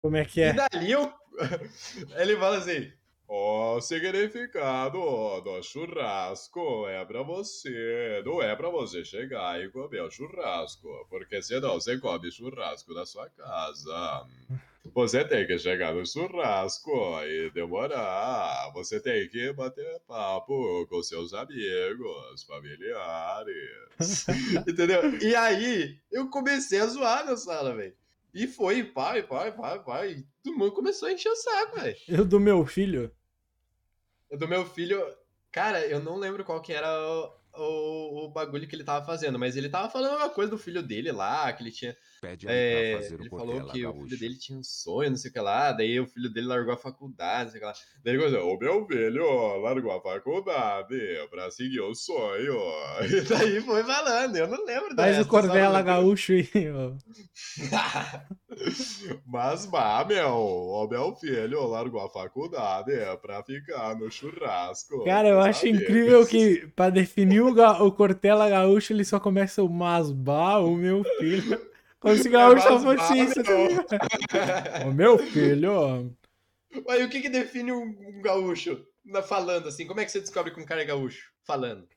Como 0.09 0.16
é 0.16 0.25
que 0.25 0.40
é? 0.40 0.49
E 0.49 0.53
dali 0.55 0.90
eu... 0.90 1.12
ele 2.16 2.35
fala 2.38 2.57
assim: 2.57 2.90
O 3.29 3.79
significado 3.79 4.99
do 5.42 5.62
churrasco 5.62 6.88
é 6.88 7.05
pra 7.05 7.23
você. 7.23 8.23
Não 8.25 8.40
é 8.40 8.57
pra 8.57 8.71
você 8.71 9.05
chegar 9.05 9.62
e 9.62 9.68
comer 9.68 10.01
o 10.01 10.11
churrasco. 10.11 10.88
Porque 11.11 11.42
senão 11.42 11.75
você 11.75 11.99
come 11.99 12.33
churrasco 12.33 12.94
na 12.94 13.05
sua 13.05 13.29
casa. 13.29 14.27
Você 14.94 15.23
tem 15.27 15.47
que 15.47 15.59
chegar 15.59 15.92
no 15.92 16.07
churrasco 16.07 16.90
e 17.23 17.51
demorar. 17.51 18.71
Você 18.73 18.99
tem 18.99 19.29
que 19.29 19.53
bater 19.53 20.01
papo 20.09 20.87
com 20.87 21.03
seus 21.03 21.35
amigos, 21.35 22.44
familiares. 22.44 24.25
Entendeu? 24.66 25.18
E 25.21 25.35
aí 25.35 25.99
eu 26.11 26.31
comecei 26.31 26.81
a 26.81 26.87
zoar 26.87 27.27
na 27.27 27.37
sala, 27.37 27.77
velho. 27.77 27.97
E 28.35 28.47
foi, 28.47 28.85
pai, 28.85 29.23
pai, 29.23 29.53
pai, 29.53 29.83
pai. 29.83 30.11
E 30.12 30.27
todo 30.43 30.57
mundo 30.57 30.73
começou 30.73 31.09
a 31.09 31.12
encher 31.12 31.31
o 31.31 31.37
saco, 31.37 31.81
velho. 31.81 31.97
Eu 32.09 32.25
do 32.25 32.38
meu 32.38 32.64
filho. 32.67 33.14
Do 34.31 34.47
meu 34.49 34.67
filho. 34.67 35.03
Cara, 35.51 35.87
eu 35.87 35.99
não 35.99 36.17
lembro 36.17 36.45
qual 36.45 36.61
que 36.61 36.75
era 36.75 36.87
o, 36.87 37.33
o, 37.55 38.25
o 38.27 38.29
bagulho 38.29 38.69
que 38.69 38.77
ele 38.77 38.85
tava 38.85 39.05
fazendo, 39.05 39.38
mas 39.38 39.57
ele 39.57 39.71
tava 39.71 39.88
falando 39.91 40.17
uma 40.17 40.29
coisa 40.29 40.51
do 40.51 40.59
filho 40.59 40.83
dele 40.83 41.11
lá, 41.11 41.51
que 41.53 41.62
ele 41.62 41.71
tinha. 41.73 41.97
Pede 42.20 42.46
é, 42.48 42.92
pra 42.94 43.02
fazer 43.02 43.14
ele 43.14 43.26
o 43.26 43.31
falou 43.31 43.46
Cortella 43.46 43.72
que 43.72 43.87
o 43.87 43.92
gaúcho. 43.92 44.04
filho 44.09 44.18
dele 44.20 44.38
tinha 44.38 44.59
um 44.59 44.62
sonho, 44.64 45.11
não 45.11 45.16
sei 45.16 45.31
o 45.31 45.35
que 45.35 45.40
lá. 45.40 45.72
Daí 45.72 46.00
o 46.00 46.07
filho 46.07 46.33
dele 46.33 46.46
largou 46.46 46.74
a 46.74 46.76
faculdade, 46.76 47.44
não 47.44 47.50
sei 47.52 47.59
o 47.59 47.61
que 47.61 47.66
lá. 47.66 47.72
Daí 48.04 48.14
ele 48.14 48.24
começou, 48.24 48.54
o 48.54 48.59
meu 48.59 48.87
filho 48.87 49.57
largou 49.61 49.92
a 49.92 50.00
faculdade 50.02 50.96
pra 51.31 51.50
seguir 51.50 51.81
o 51.81 51.94
sonho. 51.94 52.54
E 53.09 53.20
daí 53.22 53.61
foi 53.61 53.85
falando, 53.85 54.37
eu 54.37 54.46
não 54.48 54.64
lembro 54.64 54.94
dessa, 54.94 55.22
o 55.22 55.26
Cortella 55.26 55.74
sabe? 55.78 55.87
gaúcho 55.87 56.33
aí, 56.33 56.48
ó. 56.70 56.92
Mas, 59.26 59.66
bah, 59.66 60.04
meu, 60.09 60.28
ó, 60.28 60.88
meu 60.88 61.14
filho 61.14 61.66
largou 61.68 62.00
a 62.00 62.09
faculdade 62.11 62.92
pra 63.22 63.42
ficar 63.42 63.96
no 63.96 64.11
churrasco. 64.11 65.04
Cara, 65.04 65.28
eu 65.28 65.40
acho 65.40 65.61
sabe? 65.66 65.70
incrível 65.72 66.26
que 66.26 66.66
pra 66.74 66.90
definir 66.90 67.40
o, 67.42 67.52
ga- 67.54 67.83
o 67.83 67.92
Cortella 67.92 68.48
Gaúcho 68.48 68.92
ele 68.92 69.04
só 69.04 69.20
começa 69.20 69.62
o 69.62 69.68
Masbá, 69.68 70.59
o 70.59 70.74
meu 70.74 71.04
filho. 71.18 71.61
Como 72.00 72.16
se 72.16 72.28
gaúcho 72.28 72.80
fosse 72.80 73.18
isso, 73.18 73.42
tá? 73.42 74.87
O 74.87 74.92
meu 74.92 75.18
filho, 75.18 76.14
e 76.70 77.04
o 77.04 77.08
que 77.08 77.20
que 77.20 77.28
define 77.28 77.72
um, 77.72 77.82
um 77.82 78.22
gaúcho 78.22 78.84
na, 79.04 79.22
falando 79.22 79.68
assim? 79.68 79.87
Como 79.87 80.00
é 80.00 80.04
que 80.04 80.12
você 80.12 80.20
descobre 80.20 80.52
que 80.52 80.61
um 80.61 80.66
cara 80.66 80.82
é 80.82 80.84
gaúcho? 80.84 81.32
Falando. 81.42 81.88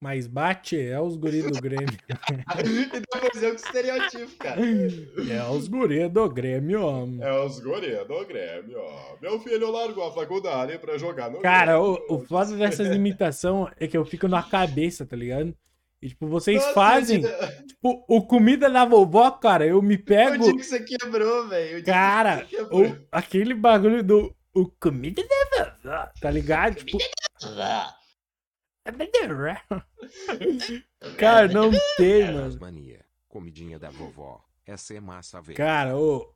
Mas 0.00 0.26
bate 0.26 0.78
é 0.78 1.00
os 1.00 1.16
guri 1.16 1.42
do 1.42 1.58
Grêmio. 1.62 1.88
e 2.60 2.84
depois 2.86 3.42
eu 3.42 3.54
que 3.54 3.62
estereotipo, 3.62 4.36
cara. 4.36 4.60
É 4.60 5.50
os 5.50 5.66
guri 5.66 6.06
do 6.10 6.28
Grêmio, 6.28 6.82
ó. 6.82 7.06
É 7.22 7.42
os 7.42 7.58
guri 7.58 8.04
do 8.04 8.26
Grêmio, 8.26 8.78
ó. 8.78 9.16
Meu 9.22 9.40
filho 9.40 9.70
largou 9.70 10.06
a 10.06 10.12
faculdade 10.12 10.78
pra 10.78 10.98
jogar 10.98 11.30
no 11.30 11.40
Cara, 11.40 11.80
o, 11.80 11.94
Grêmio. 11.94 12.14
o 12.14 12.18
foda 12.26 12.54
dessas 12.54 12.94
imitações 12.94 13.72
é 13.80 13.88
que 13.88 13.96
eu 13.96 14.04
fico 14.04 14.28
na 14.28 14.42
cabeça, 14.42 15.06
tá 15.06 15.16
ligado? 15.16 15.56
E, 16.04 16.08
tipo, 16.10 16.26
vocês 16.28 16.60
Nossa, 16.60 16.74
fazem. 16.74 17.24
o 17.24 17.66
Tipo, 17.66 18.04
o 18.06 18.26
comida 18.26 18.68
da 18.68 18.84
vovó, 18.84 19.30
cara, 19.30 19.66
eu 19.66 19.80
me 19.80 19.94
O 19.96 20.04
pego. 20.04 20.44
dia 20.44 20.54
que 20.54 20.62
você 20.62 20.80
quebrou, 20.84 21.48
velho. 21.48 21.78
o 21.78 21.80
que 21.80 21.86
Cara, 21.90 22.40
você 22.40 22.44
quebrou. 22.56 22.90
o, 22.90 23.06
aquele 23.10 23.54
bagulho 23.54 24.02
do. 24.04 24.36
O 24.52 24.68
comida 24.68 25.22
da 25.26 25.64
vovó, 25.64 26.12
tá 26.20 26.30
ligado? 26.30 26.74
Tipo, 26.76 26.98
cara, 31.18 31.48
não 31.48 31.70
tem, 31.96 32.30
mano. 32.32 32.60
Mania. 32.60 33.02
Comidinha 33.26 33.78
da 33.78 33.88
vovó. 33.90 34.44
Essa 34.66 34.92
é 34.94 35.00
massa, 35.00 35.40
velho. 35.40 35.56
Cara, 35.56 35.96
ô. 35.96 36.30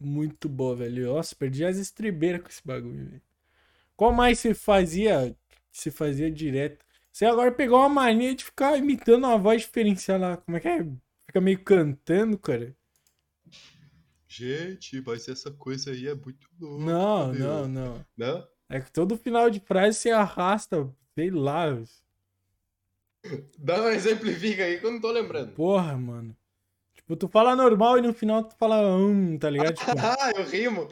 Muito 0.00 0.48
boa, 0.48 0.74
velho. 0.76 1.12
Nossa, 1.14 1.36
perdi 1.36 1.64
as 1.66 1.76
estribeiras 1.76 2.40
com 2.42 2.48
esse 2.48 2.66
bagulho, 2.66 3.04
velho. 3.10 3.22
Qual 3.94 4.10
mais 4.12 4.38
você 4.38 4.54
fazia? 4.54 5.36
Se 5.70 5.90
fazia 5.90 6.30
direto? 6.30 6.84
Você 7.16 7.24
agora 7.24 7.50
pegou 7.50 7.78
uma 7.78 7.88
mania 7.88 8.34
de 8.34 8.44
ficar 8.44 8.76
imitando 8.76 9.24
uma 9.24 9.38
voz 9.38 9.62
diferenciada. 9.62 10.36
Como 10.36 10.54
é 10.54 10.60
que 10.60 10.68
é? 10.68 10.86
Fica 11.24 11.40
meio 11.40 11.64
cantando, 11.64 12.36
cara. 12.36 12.76
Gente, 14.28 15.00
mas 15.00 15.26
essa 15.26 15.50
coisa 15.50 15.92
aí 15.92 16.08
é 16.08 16.14
muito 16.14 16.46
louca. 16.60 16.84
Não, 16.84 17.32
meu. 17.32 17.38
não, 17.38 17.68
não. 17.68 18.04
Não? 18.14 18.46
É 18.68 18.82
que 18.82 18.92
todo 18.92 19.16
final 19.16 19.48
de 19.48 19.60
frase 19.60 19.98
você 19.98 20.10
arrasta, 20.10 20.94
sei 21.14 21.30
lá. 21.30 21.82
Dá 23.56 23.80
um 23.80 23.88
exemplifica 23.88 24.64
aí 24.64 24.78
que 24.78 24.84
eu 24.84 24.92
não 24.92 25.00
tô 25.00 25.10
lembrando. 25.10 25.52
Porra, 25.52 25.96
mano. 25.96 26.36
Tipo, 26.92 27.16
tu 27.16 27.28
fala 27.28 27.56
normal 27.56 27.96
e 27.96 28.02
no 28.02 28.12
final 28.12 28.44
tu 28.44 28.54
fala 28.58 28.94
hum, 28.94 29.38
tá 29.38 29.48
ligado? 29.48 29.72
Tipo, 29.80 29.92
Ah, 29.98 30.32
eu 30.36 30.44
rimo. 30.44 30.86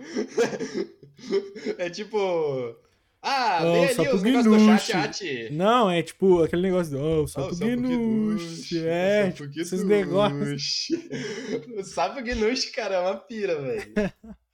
é 1.76 1.90
tipo. 1.90 2.82
Ah, 3.26 3.60
Oh, 3.64 3.72
vem 3.72 3.84
ali 3.86 3.94
sapo 3.94 4.16
os 4.16 4.22
negócios 4.22 4.62
chat, 4.62 4.82
chat. 4.82 5.50
não, 5.50 5.90
é 5.90 6.02
tipo 6.02 6.42
aquele 6.42 6.60
negócio 6.62 6.92
do 6.92 7.22
oh, 7.22 7.26
sapo 7.26 7.52
o 7.52 7.54
sapo 7.54 7.64
guinuche. 7.64 7.86
guinuche, 7.86 8.86
É, 8.86 9.24
o 9.28 9.32
tipo, 9.32 9.44
sapo 9.44 9.60
esses 9.60 9.84
negócios. 9.84 10.88
O 11.78 11.84
sapo 11.84 12.20
guinuche, 12.22 12.70
cara, 12.70 12.96
é 12.96 13.00
uma 13.00 13.16
pira, 13.16 13.60
velho. 13.62 13.94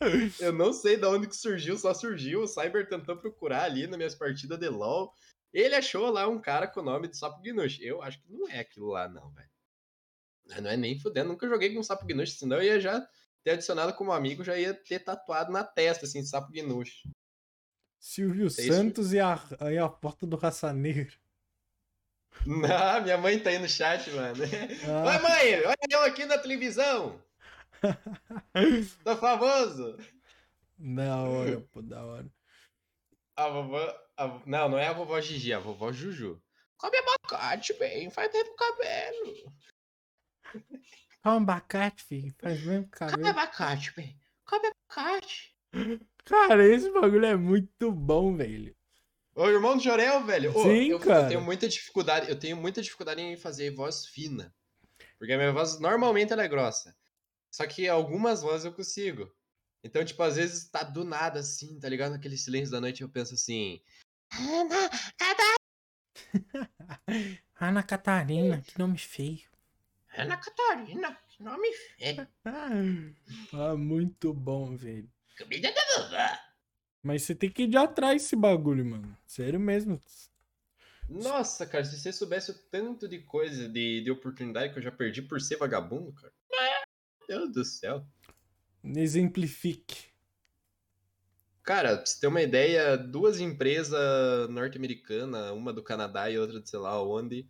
Eu 0.40 0.52
não 0.52 0.72
sei 0.72 0.96
de 0.96 1.04
onde 1.04 1.26
que 1.26 1.36
surgiu, 1.36 1.76
só 1.76 1.92
surgiu. 1.92 2.42
O 2.42 2.46
Cyber 2.46 2.88
tentou 2.88 3.16
procurar 3.16 3.64
ali 3.64 3.86
nas 3.86 3.96
minhas 3.96 4.14
partidas 4.14 4.58
de 4.58 4.68
LoL. 4.68 5.12
Ele 5.52 5.74
achou 5.74 6.08
lá 6.10 6.28
um 6.28 6.40
cara 6.40 6.68
com 6.68 6.80
o 6.80 6.84
nome 6.84 7.08
de 7.08 7.18
sapo 7.18 7.40
guinuche. 7.42 7.84
Eu 7.84 8.00
acho 8.02 8.22
que 8.22 8.32
não 8.32 8.48
é 8.48 8.60
aquilo 8.60 8.86
lá, 8.88 9.08
não, 9.08 9.30
velho. 9.32 9.50
Não 10.62 10.70
é 10.70 10.76
nem 10.76 10.98
fudendo, 10.98 11.28
nunca 11.30 11.48
joguei 11.48 11.74
com 11.74 11.82
sapo 11.82 12.06
guinuche, 12.06 12.32
senão 12.32 12.56
eu 12.58 12.62
ia 12.62 12.80
já 12.80 13.04
ter 13.44 13.52
adicionado 13.52 13.92
como 13.94 14.12
amigo, 14.12 14.44
já 14.44 14.56
ia 14.58 14.74
ter 14.74 15.00
tatuado 15.00 15.52
na 15.52 15.64
testa, 15.64 16.06
assim, 16.06 16.22
sapo 16.24 16.50
guinuche. 16.52 17.02
Silvio 18.00 18.46
isso. 18.46 18.62
Santos 18.62 19.12
e 19.12 19.20
a, 19.20 19.38
aí 19.60 19.78
a 19.78 19.88
porta 19.88 20.26
do 20.26 20.36
Raça 20.36 20.72
Negra. 20.72 21.12
Ah, 22.72 23.00
minha 23.00 23.18
mãe 23.18 23.38
tá 23.38 23.50
aí 23.50 23.58
no 23.58 23.68
chat, 23.68 24.08
mano. 24.12 24.42
Ah. 24.88 25.04
Oi, 25.10 25.18
mãe, 25.18 25.66
olha 25.66 25.76
eu 25.90 26.02
aqui 26.04 26.24
na 26.24 26.38
televisão. 26.38 27.22
Tô 29.04 29.16
famoso. 29.16 29.98
Da 30.78 31.16
hora, 31.22 31.60
pô, 31.72 31.82
da 31.82 32.02
hora. 32.02 32.26
A 33.36 33.48
vovó. 33.48 33.78
a- 34.16 34.40
não, 34.46 34.68
não 34.70 34.78
é 34.78 34.86
a 34.88 34.92
vovó 34.94 35.20
Gigi, 35.20 35.52
é 35.52 35.56
a 35.56 35.58
vovó 35.58 35.92
Juju. 35.92 36.40
Come 36.78 36.96
abacate, 36.96 37.74
bem, 37.74 38.08
faz 38.10 38.30
tempo 38.32 38.54
cabelo. 38.54 39.52
Come 41.22 41.36
abacate, 41.42 42.02
filho. 42.04 42.34
Faz 42.38 42.62
mesmo 42.64 42.88
Come 42.96 43.10
cabelo. 43.10 43.28
abacate, 43.28 43.92
bem. 43.94 44.18
Come 44.46 44.68
abacate. 44.68 45.54
Cara, 46.24 46.66
esse 46.66 46.90
bagulho 46.90 47.26
é 47.26 47.36
muito 47.36 47.92
bom, 47.92 48.36
velho. 48.36 48.74
Ô, 49.34 49.48
irmão 49.48 49.76
do 49.76 49.82
Jorel, 49.82 50.24
velho. 50.24 50.56
Ô, 50.56 50.62
Sim, 50.62 50.88
eu, 50.88 50.98
eu 50.98 51.00
cara. 51.00 51.28
tenho 51.28 51.40
muita 51.40 51.68
dificuldade. 51.68 52.28
Eu 52.28 52.38
tenho 52.38 52.56
muita 52.56 52.82
dificuldade 52.82 53.20
em 53.20 53.36
fazer 53.36 53.70
voz 53.70 54.06
fina. 54.06 54.54
Porque 55.18 55.32
a 55.32 55.36
minha 55.36 55.52
voz 55.52 55.78
normalmente 55.80 56.32
ela 56.32 56.42
é 56.42 56.48
grossa. 56.48 56.96
Só 57.50 57.66
que 57.66 57.88
algumas 57.88 58.42
vozes 58.42 58.64
eu 58.64 58.72
consigo. 58.72 59.30
Então, 59.82 60.04
tipo, 60.04 60.22
às 60.22 60.36
vezes 60.36 60.68
tá 60.68 60.82
do 60.82 61.04
nada 61.04 61.40
assim, 61.40 61.78
tá 61.78 61.88
ligado? 61.88 62.12
Naquele 62.12 62.36
silêncio 62.36 62.70
da 62.70 62.80
noite 62.80 63.02
eu 63.02 63.08
penso 63.08 63.34
assim. 63.34 63.80
Ana, 64.32 64.90
cada... 65.16 65.54
Ana 67.58 67.82
Catarina, 67.82 68.60
que 68.60 68.78
nome 68.78 68.98
feio. 68.98 69.48
Ana 70.16 70.36
Catarina, 70.36 71.18
que 71.28 71.42
nome 71.42 71.72
feio. 71.72 72.28
Ah, 73.52 73.76
muito 73.76 74.32
bom, 74.34 74.76
velho. 74.76 75.10
Comida 75.40 75.72
da 75.72 76.02
vovó. 76.02 76.38
Mas 77.02 77.22
você 77.22 77.34
tem 77.34 77.50
que 77.50 77.62
ir 77.62 77.76
atrás 77.76 78.22
desse 78.22 78.36
bagulho, 78.36 78.84
mano. 78.84 79.16
Sério 79.26 79.58
mesmo. 79.58 80.00
Nossa, 81.08 81.66
cara, 81.66 81.84
se 81.84 81.98
você 81.98 82.12
soubesse 82.12 82.50
o 82.50 82.58
tanto 82.70 83.08
de 83.08 83.18
coisa, 83.20 83.68
de, 83.68 84.02
de 84.02 84.10
oportunidade 84.10 84.72
que 84.72 84.78
eu 84.78 84.82
já 84.82 84.92
perdi 84.92 85.22
por 85.22 85.40
ser 85.40 85.56
vagabundo, 85.56 86.12
cara. 86.12 86.32
Meu 87.28 87.40
Deus 87.40 87.52
do 87.52 87.64
céu. 87.64 88.06
Exemplifique. 88.84 90.10
Cara, 91.62 91.96
pra 91.96 92.06
você 92.06 92.20
ter 92.20 92.26
uma 92.26 92.42
ideia, 92.42 92.96
duas 92.96 93.40
empresas 93.40 94.48
norte-americanas, 94.48 95.52
uma 95.52 95.72
do 95.72 95.82
Canadá 95.82 96.30
e 96.30 96.38
outra 96.38 96.60
de 96.60 96.68
sei 96.68 96.78
lá 96.78 97.02
onde, 97.02 97.48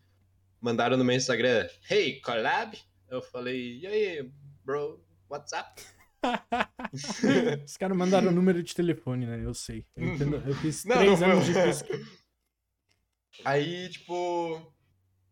mandaram 0.60 0.96
no 0.96 1.04
meu 1.04 1.16
Instagram, 1.16 1.68
hey, 1.88 2.20
collab? 2.20 2.78
Eu 3.08 3.22
falei, 3.22 3.78
e 3.78 3.86
aí, 3.86 4.32
bro, 4.64 5.04
what's 5.28 5.52
up? 5.52 5.82
Os 7.64 7.76
caras 7.76 7.96
mandaram 7.96 8.28
o 8.28 8.32
número 8.32 8.62
de 8.62 8.74
telefone, 8.74 9.26
né? 9.26 9.44
Eu 9.44 9.54
sei. 9.54 9.86
Eu, 9.96 10.14
entendo- 10.14 10.42
eu 10.46 10.54
fiz 10.56 10.84
Não, 10.84 10.96
três 10.96 11.20
não 11.20 11.30
anos 11.32 11.46
de 11.46 11.54
física. 11.54 11.94
Aí, 13.44 13.88
tipo, 13.88 14.74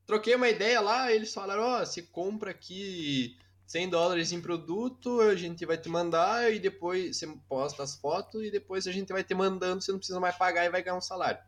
troquei 0.07 0.35
uma 0.35 0.49
ideia 0.49 0.81
lá, 0.81 1.13
eles 1.13 1.35
falaram, 1.35 1.63
ó, 1.63 1.81
você 1.81 2.01
compra 2.03 2.53
aqui 2.53 3.37
100 3.67 3.91
dólares 3.91 4.33
em 4.33 4.41
produto, 4.41 5.21
a 5.21 5.35
gente 5.37 5.67
vai 5.67 5.77
te 5.77 5.91
mandar 5.91 6.51
e 6.51 6.59
depois 6.59 7.19
você 7.19 7.27
posta 7.49 7.83
as 7.83 7.97
fotos 7.97 8.43
e 8.43 8.51
depois 8.51 8.87
a 8.87 8.93
gente 8.93 9.13
vai 9.13 9.23
te 9.23 9.35
mandando, 9.35 9.83
você 9.83 9.93
não 9.93 9.99
precisa 9.99 10.19
mais 10.21 10.37
pagar 10.37 10.65
e 10.65 10.71
vai 10.71 10.83
ganhar 10.83 10.97
um 10.97 11.03
salário. 11.03 11.43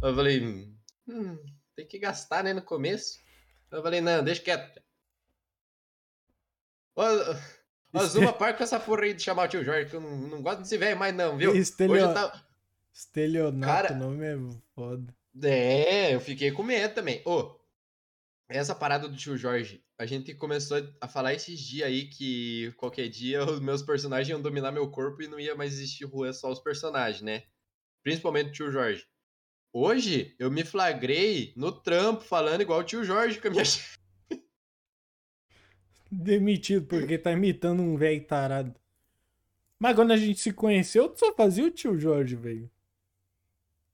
Eu 0.00 0.14
falei, 0.14 0.70
hum, 1.08 1.38
tem 1.74 1.86
que 1.86 1.98
gastar, 1.98 2.44
né, 2.44 2.52
no 2.52 2.62
começo. 2.62 3.18
Eu 3.72 3.82
falei, 3.82 4.00
não, 4.00 4.22
deixa 4.22 4.42
quieto. 4.42 4.80
Ô, 7.94 8.06
Zuma, 8.06 8.32
para 8.32 8.54
com 8.54 8.62
essa 8.62 8.78
porra 8.80 9.02
aí 9.02 9.14
de 9.14 9.22
chamar 9.22 9.44
o 9.44 9.48
tio 9.48 9.64
Jorge, 9.64 9.88
que 9.90 9.96
eu 9.96 10.00
não, 10.00 10.16
não 10.16 10.42
gosto 10.42 10.60
desse 10.62 10.76
velho 10.76 10.98
mais 10.98 11.14
não, 11.14 11.36
viu? 11.36 11.50
Hoje 11.52 11.60
Estelio- 11.60 11.96
eu 11.96 12.12
tava... 12.14 12.44
Estelionato, 12.92 13.88
Cara- 13.88 13.94
nome 13.94 14.24
é 14.24 14.36
foda. 14.74 15.14
É, 15.42 16.14
eu 16.14 16.20
fiquei 16.20 16.52
com 16.52 16.62
medo 16.62 16.94
também. 16.94 17.20
Ô, 17.24 17.58
essa 18.48 18.74
parada 18.74 19.08
do 19.08 19.16
tio 19.16 19.36
Jorge, 19.36 19.82
a 19.98 20.06
gente 20.06 20.32
começou 20.34 20.78
a 21.00 21.08
falar 21.08 21.34
esses 21.34 21.58
dias 21.58 21.88
aí 21.88 22.06
que 22.06 22.72
qualquer 22.76 23.08
dia 23.08 23.44
os 23.44 23.58
meus 23.60 23.82
personagens 23.82 24.28
iam 24.28 24.40
dominar 24.40 24.70
meu 24.70 24.88
corpo 24.90 25.22
e 25.22 25.28
não 25.28 25.40
ia 25.40 25.54
mais 25.56 25.72
existir 25.72 26.04
rua, 26.04 26.32
só 26.32 26.50
os 26.52 26.60
personagens, 26.60 27.20
né? 27.22 27.42
Principalmente 28.02 28.50
o 28.50 28.52
tio 28.52 28.70
Jorge. 28.70 29.04
Hoje, 29.72 30.36
eu 30.38 30.50
me 30.52 30.62
flagrei 30.64 31.52
no 31.56 31.72
trampo 31.72 32.22
falando 32.22 32.60
igual 32.60 32.78
o 32.78 32.84
tio 32.84 33.02
Jorge 33.02 33.40
com 33.40 33.48
a 33.48 33.50
minha 33.50 33.64
chefe. 33.66 33.98
Demitido 36.10 36.86
porque 36.86 37.18
tá 37.18 37.32
imitando 37.32 37.82
um 37.82 37.96
velho 37.96 38.24
tarado. 38.24 38.74
Mas 39.78 39.94
quando 39.96 40.12
a 40.12 40.16
gente 40.16 40.38
se 40.40 40.52
conheceu, 40.52 41.08
tu 41.08 41.18
só 41.18 41.34
fazia 41.34 41.64
o 41.66 41.70
tio 41.70 41.98
Jorge, 41.98 42.36
velho. 42.36 42.70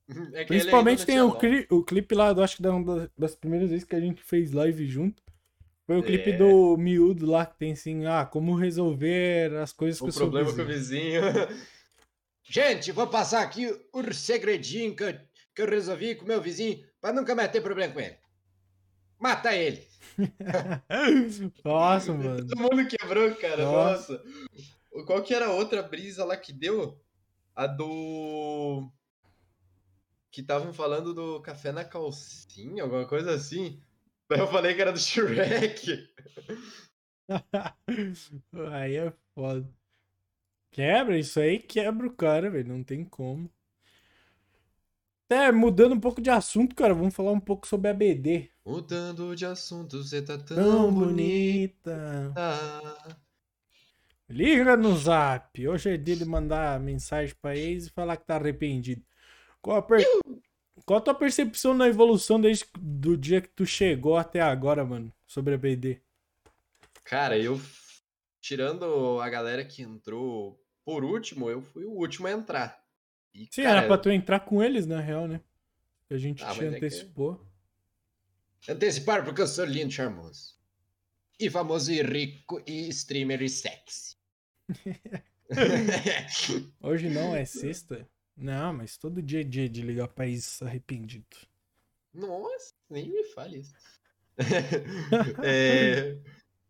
É 0.35 0.45
Principalmente 0.45 1.07
tem 1.07 1.21
o, 1.21 1.33
cli- 1.33 1.67
o 1.71 1.85
clipe 1.85 2.15
lá, 2.17 2.31
eu 2.31 2.43
acho 2.43 2.57
que 2.57 2.63
da- 2.63 2.75
uma 2.75 3.11
das 3.17 3.35
primeiras 3.37 3.71
vezes 3.71 3.85
que 3.85 3.95
a 3.95 4.01
gente 4.01 4.23
fez 4.23 4.51
live 4.53 4.87
junto. 4.89 5.23
Foi 5.87 5.99
o 5.99 6.03
clipe 6.03 6.31
É. 6.33 6.37
do 6.37 6.77
miúdo 6.77 7.27
lá 7.27 7.45
que 7.47 7.57
tem 7.59 7.73
assim, 7.73 8.07
ah, 8.07 8.25
como 8.25 8.55
resolver 8.57 9.53
as 9.57 9.73
coisas 9.73 10.01
O 10.01 10.05
com 10.05 10.11
o 10.11 10.13
seu 10.13 10.23
problema 10.23 10.53
com 10.55 10.63
o 10.63 10.67
vizinho. 10.67 11.23
vizinho. 11.23 11.49
Gente, 12.43 12.91
vou 12.93 13.07
passar 13.07 13.43
aqui 13.43 13.67
o 13.93 14.13
segredinho 14.13 14.95
que 14.97 15.03
eu, 15.05 15.15
que 15.55 15.63
eu 15.63 15.69
resolvi 15.69 16.15
com 16.17 16.27
meu 16.27 16.41
vizinho 16.41 16.85
pra 17.01 17.13
nunca 17.13 17.35
mais 17.35 17.51
ter 17.51 17.61
problema 17.61 17.93
com 17.93 18.01
ele. 18.01 18.17
Mata 19.21 19.55
ele. 19.55 19.87
Nossa, 21.63 22.13
mano. 22.15 22.47
Todo 22.47 22.59
mundo 22.59 22.89
quebrou, 22.89 23.35
cara. 23.37 23.65
Nossa. 23.65 24.13
Nossa. 24.15 25.05
Qual 25.07 25.23
que 25.23 25.35
era 25.35 25.47
a 25.47 25.53
outra 25.53 25.83
brisa 25.83 26.25
lá 26.25 26.37
que 26.37 26.53
deu? 26.53 26.99
A 27.55 27.67
do. 27.67 28.91
Que 30.31 30.41
estavam 30.41 30.73
falando 30.73 31.13
do 31.13 31.41
café 31.43 31.71
na 31.71 31.85
calcinha, 31.85 32.83
alguma 32.83 33.07
coisa 33.07 33.35
assim. 33.35 33.83
Daí 34.29 34.41
eu 34.41 34.49
falei 34.49 34.75
que 34.75 34.81
era 34.81 34.93
do 34.93 34.99
Shrek. 34.99 36.09
aí 38.73 38.97
é 38.97 39.13
foda. 39.35 39.69
Quebra, 40.71 41.19
isso 41.19 41.41
aí 41.41 41.59
quebra 41.59 42.07
o 42.07 42.15
cara, 42.15 42.49
velho. 42.49 42.69
Não 42.69 42.83
tem 42.83 43.05
como. 43.05 43.51
Até 45.31 45.53
mudando 45.53 45.95
um 45.95 46.01
pouco 46.01 46.21
de 46.21 46.29
assunto, 46.29 46.75
cara, 46.75 46.93
vamos 46.93 47.15
falar 47.15 47.31
um 47.31 47.39
pouco 47.39 47.65
sobre 47.65 47.89
a 47.89 47.95
BD. 47.95 48.51
Mudando 48.67 49.37
de 49.37 49.47
assunto, 49.47 50.03
você 50.03 50.21
tá 50.21 50.37
tão, 50.37 50.57
Tão 50.57 50.93
bonita. 50.93 52.33
bonita. 52.35 53.21
Liga 54.29 54.77
no 54.77 54.97
zap. 54.97 55.69
Hoje 55.69 55.91
é 55.91 55.97
dia 55.97 56.17
de 56.17 56.25
mandar 56.25 56.81
mensagem 56.81 57.33
pra 57.41 57.57
ex 57.57 57.87
e 57.87 57.91
falar 57.91 58.17
que 58.17 58.27
tá 58.27 58.35
arrependido. 58.35 59.03
Qual 59.63 59.77
a, 59.77 59.83
per- 59.83 60.05
Qual 60.85 60.99
a 60.99 61.01
tua 61.01 61.15
percepção 61.15 61.75
na 61.75 61.87
evolução 61.87 62.41
desde 62.41 62.65
do 62.77 63.17
dia 63.17 63.41
que 63.41 63.49
tu 63.51 63.65
chegou 63.65 64.17
até 64.17 64.41
agora, 64.41 64.85
mano? 64.85 65.13
Sobre 65.29 65.55
a 65.55 65.59
BD? 65.59 66.01
Cara, 67.05 67.39
eu. 67.39 67.61
Tirando 68.41 69.21
a 69.21 69.29
galera 69.29 69.65
que 69.65 69.81
entrou 69.83 70.61
por 70.85 71.05
último, 71.05 71.49
eu 71.49 71.63
fui 71.63 71.85
o 71.85 71.93
último 71.93 72.27
a 72.27 72.33
entrar. 72.33 72.83
E, 73.35 73.47
Sim, 73.51 73.63
cara, 73.63 73.79
era 73.79 73.87
pra 73.87 73.99
tu 73.99 74.11
entrar 74.11 74.41
com 74.41 74.63
eles, 74.63 74.87
na 74.87 75.01
real, 75.01 75.29
né? 75.29 75.41
A 76.11 76.17
gente 76.19 76.43
Ah, 76.43 76.53
te 76.53 76.63
mas 76.63 76.67
é 76.67 76.71
que- 76.71 76.77
antecipou. 76.87 77.47
Antecipar 78.69 79.25
porque 79.25 79.41
eu 79.43 79.47
sou 79.47 79.65
lindo, 79.65 79.93
charmoso. 79.93 80.59
E 81.39 81.49
famoso 81.49 81.93
e 81.93 82.03
rico 82.03 82.61
e 82.67 82.89
streamer 82.89 83.41
e 83.43 83.49
sexy. 83.49 84.17
Hoje 86.81 87.09
não, 87.09 87.35
é 87.35 87.45
sexta? 87.47 88.07
Não, 88.37 88.73
mas 88.75 88.97
todo 88.97 89.23
dia 89.23 89.41
é 89.41 89.45
dia 89.45 89.69
de 89.69 89.83
ligar 89.83 90.09
pra 90.09 90.27
ex 90.27 90.61
arrependido. 90.63 91.27
Nossa, 92.13 92.75
nem 92.89 93.09
me 93.09 93.25
fale 93.25 93.59
isso. 93.61 93.75
É, 95.45 96.17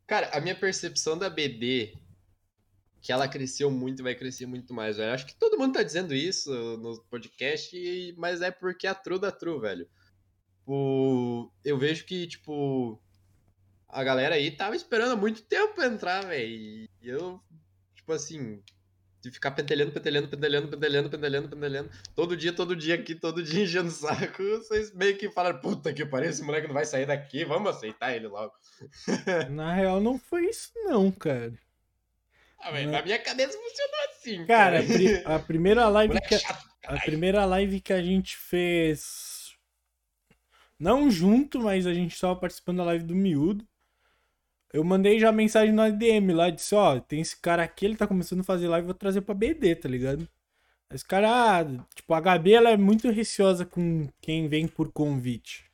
Cara, 0.06 0.28
a 0.30 0.40
minha 0.40 0.58
percepção 0.58 1.16
da 1.16 1.30
BD, 1.30 1.94
que 3.00 3.12
ela 3.12 3.28
cresceu 3.28 3.70
muito 3.70 4.00
e 4.00 4.02
vai 4.02 4.14
crescer 4.14 4.46
muito 4.46 4.74
mais, 4.74 4.96
velho. 4.96 5.12
Acho 5.12 5.26
que 5.26 5.34
todo 5.34 5.58
mundo 5.58 5.74
tá 5.74 5.82
dizendo 5.82 6.14
isso 6.14 6.50
no 6.78 7.00
podcast, 7.04 8.14
mas 8.18 8.42
é 8.42 8.50
porque 8.50 8.86
a 8.86 8.94
true 8.94 9.18
da 9.18 9.32
true, 9.32 9.60
velho. 9.60 9.88
O... 10.66 11.50
Eu 11.64 11.78
vejo 11.78 12.04
que, 12.04 12.26
tipo, 12.26 13.00
a 13.88 14.04
galera 14.04 14.34
aí 14.34 14.50
tava 14.50 14.76
esperando 14.76 15.12
há 15.12 15.16
muito 15.16 15.42
tempo 15.42 15.74
pra 15.74 15.86
entrar, 15.86 16.26
velho. 16.26 16.46
E 16.46 16.88
eu, 17.02 17.40
tipo 17.94 18.12
assim, 18.12 18.62
de 19.22 19.30
ficar 19.30 19.50
pentelhando, 19.52 19.92
pentelhando, 19.92 20.28
pentelhando, 20.28 20.68
pentelhando, 20.68 21.10
pentelhando, 21.10 21.48
pentelhando. 21.48 21.90
Todo 22.14 22.36
dia, 22.36 22.52
todo 22.52 22.76
dia 22.76 22.94
aqui, 22.94 23.14
todo 23.14 23.42
dia 23.42 23.64
enchendo 23.64 23.88
o 23.88 23.92
saco. 23.92 24.42
Vocês 24.42 24.92
meio 24.92 25.16
que 25.16 25.30
falaram, 25.30 25.60
puta 25.60 25.92
que 25.92 26.04
pariu, 26.04 26.28
esse 26.28 26.42
moleque 26.42 26.66
não 26.66 26.74
vai 26.74 26.84
sair 26.84 27.06
daqui, 27.06 27.44
vamos 27.44 27.70
aceitar 27.70 28.14
ele 28.14 28.28
logo. 28.28 28.52
Na 29.50 29.74
real, 29.74 30.00
não 30.00 30.18
foi 30.18 30.46
isso, 30.46 30.70
não, 30.76 31.10
cara. 31.10 31.52
Ah, 32.60 32.70
velho, 32.70 32.86
Não. 32.86 32.92
na 32.92 33.02
minha 33.02 33.18
cabeça 33.18 33.52
funcionou 33.58 34.00
assim, 34.10 34.46
Cara, 34.46 34.80
a, 34.80 34.82
cara. 35.22 35.36
a 35.36 35.38
primeira 35.38 35.88
live 35.88 36.20
que, 36.20 36.34
a 36.34 36.40
caralho. 36.82 37.02
primeira 37.04 37.44
live 37.44 37.80
que 37.80 37.92
a 37.92 38.02
gente 38.02 38.36
fez. 38.36 39.54
Não 40.78 41.10
junto, 41.10 41.60
mas 41.60 41.86
a 41.86 41.92
gente 41.94 42.18
tava 42.18 42.36
participando 42.36 42.78
da 42.78 42.84
live 42.84 43.04
do 43.04 43.14
Miúdo. 43.14 43.66
Eu 44.72 44.84
mandei 44.84 45.18
já 45.18 45.32
mensagem 45.32 45.74
no 45.74 45.82
ADM 45.82 46.32
lá, 46.32 46.48
disse, 46.48 46.74
ó, 46.74 47.00
tem 47.00 47.20
esse 47.20 47.36
cara 47.36 47.62
aqui, 47.64 47.84
ele 47.86 47.96
tá 47.96 48.06
começando 48.06 48.40
a 48.40 48.44
fazer 48.44 48.68
live, 48.68 48.86
vou 48.86 48.94
trazer 48.94 49.20
pra 49.22 49.34
BD, 49.34 49.74
tá 49.74 49.88
ligado? 49.88 50.28
Esse 50.92 51.04
cara, 51.04 51.28
ah, 51.60 51.64
tipo, 51.94 52.14
a 52.14 52.20
Gabi, 52.20 52.54
ela 52.54 52.70
é 52.70 52.76
muito 52.76 53.10
receosa 53.10 53.64
com 53.66 54.08
quem 54.20 54.48
vem 54.48 54.66
por 54.68 54.92
convite. 54.92 55.64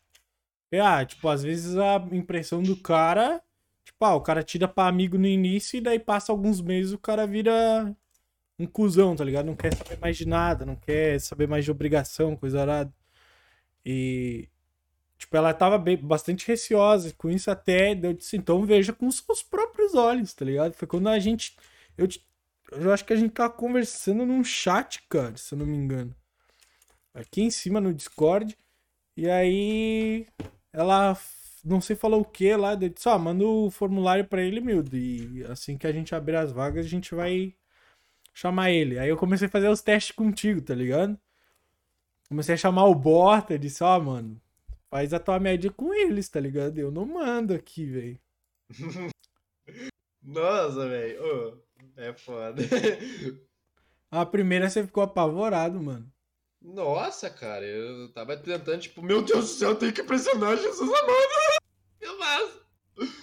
E, 0.72 0.78
ah, 0.78 1.04
tipo, 1.04 1.28
às 1.28 1.42
vezes 1.42 1.76
a 1.76 1.96
impressão 2.12 2.62
do 2.62 2.76
cara, 2.76 3.42
tipo, 3.86 4.04
ah, 4.04 4.14
o 4.16 4.20
cara 4.20 4.42
tira 4.42 4.68
pra 4.68 4.88
amigo 4.88 5.16
no 5.16 5.26
início 5.26 5.78
e 5.78 5.80
daí 5.80 5.98
passa 5.98 6.32
alguns 6.32 6.60
meses 6.60 6.92
o 6.92 6.98
cara 6.98 7.26
vira 7.26 7.94
um 8.58 8.66
cuzão, 8.66 9.16
tá 9.16 9.24
ligado? 9.24 9.46
Não 9.46 9.56
quer 9.56 9.74
saber 9.74 9.98
mais 10.00 10.16
de 10.16 10.26
nada, 10.26 10.66
não 10.66 10.76
quer 10.76 11.20
saber 11.20 11.48
mais 11.48 11.64
de 11.64 11.70
obrigação, 11.70 12.36
coisa 12.36 12.62
arada. 12.62 12.92
E, 13.84 14.48
tipo, 15.18 15.36
ela 15.36 15.54
tava 15.54 15.78
bem- 15.78 15.96
bastante 15.98 16.46
receosa 16.48 17.14
com 17.18 17.30
isso 17.30 17.50
até, 17.50 17.92
eu 18.02 18.14
disse, 18.14 18.36
então 18.36 18.64
veja 18.66 18.92
com 18.92 19.10
seus 19.10 19.42
próprios 19.42 19.94
olhos, 19.94 20.34
tá 20.34 20.44
ligado? 20.44 20.74
Foi 20.74 20.88
quando 20.88 21.08
a 21.08 21.18
gente, 21.18 21.56
eu, 21.98 22.08
eu 22.72 22.92
acho 22.92 23.04
que 23.04 23.12
a 23.12 23.16
gente 23.16 23.32
tava 23.32 23.52
conversando 23.52 24.26
num 24.26 24.44
chat, 24.44 25.02
cara, 25.08 25.36
se 25.36 25.54
eu 25.54 25.58
não 25.58 25.66
me 25.66 25.76
engano. 25.76 26.14
Aqui 27.14 27.42
em 27.42 27.50
cima 27.50 27.80
no 27.80 27.94
Discord. 27.94 28.56
E 29.16 29.28
aí, 29.30 30.26
ela, 30.72 31.16
não 31.66 31.80
sei 31.80 31.96
falou 31.96 32.20
o 32.20 32.24
que 32.24 32.54
lá, 32.54 32.74
eu 32.74 32.88
disse, 32.88 33.08
ó, 33.08 33.18
manda 33.18 33.44
o 33.44 33.70
formulário 33.70 34.24
pra 34.24 34.42
ele, 34.42 34.60
Mildo. 34.60 34.96
E 34.96 35.44
assim 35.46 35.76
que 35.76 35.86
a 35.86 35.92
gente 35.92 36.14
abrir 36.14 36.36
as 36.36 36.52
vagas, 36.52 36.86
a 36.86 36.88
gente 36.88 37.14
vai 37.14 37.54
chamar 38.32 38.70
ele. 38.70 38.98
Aí 38.98 39.08
eu 39.08 39.16
comecei 39.16 39.48
a 39.48 39.50
fazer 39.50 39.68
os 39.68 39.82
testes 39.82 40.14
contigo, 40.14 40.60
tá 40.62 40.74
ligado? 40.74 41.18
Comecei 42.28 42.54
a 42.54 42.58
chamar 42.58 42.84
o 42.86 42.94
Bota, 42.94 43.58
disse, 43.58 43.82
ó, 43.82 43.98
mano, 44.00 44.40
faz 44.88 45.12
a 45.12 45.18
tua 45.18 45.40
média 45.40 45.70
com 45.70 45.92
eles, 45.92 46.28
tá 46.28 46.38
ligado? 46.40 46.78
Eu 46.78 46.90
não 46.90 47.04
mando 47.04 47.52
aqui, 47.54 47.84
velho. 47.86 48.20
Nossa, 50.22 50.88
velho. 50.88 51.22
ô, 51.22 51.58
é 51.96 52.12
foda. 52.12 52.62
A 54.10 54.24
primeira 54.24 54.70
você 54.70 54.84
ficou 54.84 55.02
apavorado, 55.02 55.82
mano. 55.82 56.10
Nossa, 56.66 57.30
cara, 57.30 57.64
eu 57.64 58.08
tava 58.08 58.36
tentando, 58.36 58.80
tipo, 58.80 59.00
meu 59.00 59.22
Deus 59.22 59.44
do 59.44 59.50
céu, 59.50 59.70
eu 59.70 59.76
tenho 59.76 59.92
que 59.92 60.02
pressionar 60.02 60.56
Jesus 60.56 60.90
amado. 60.90 61.60
Eu 62.00 62.18
faço. 62.18 62.66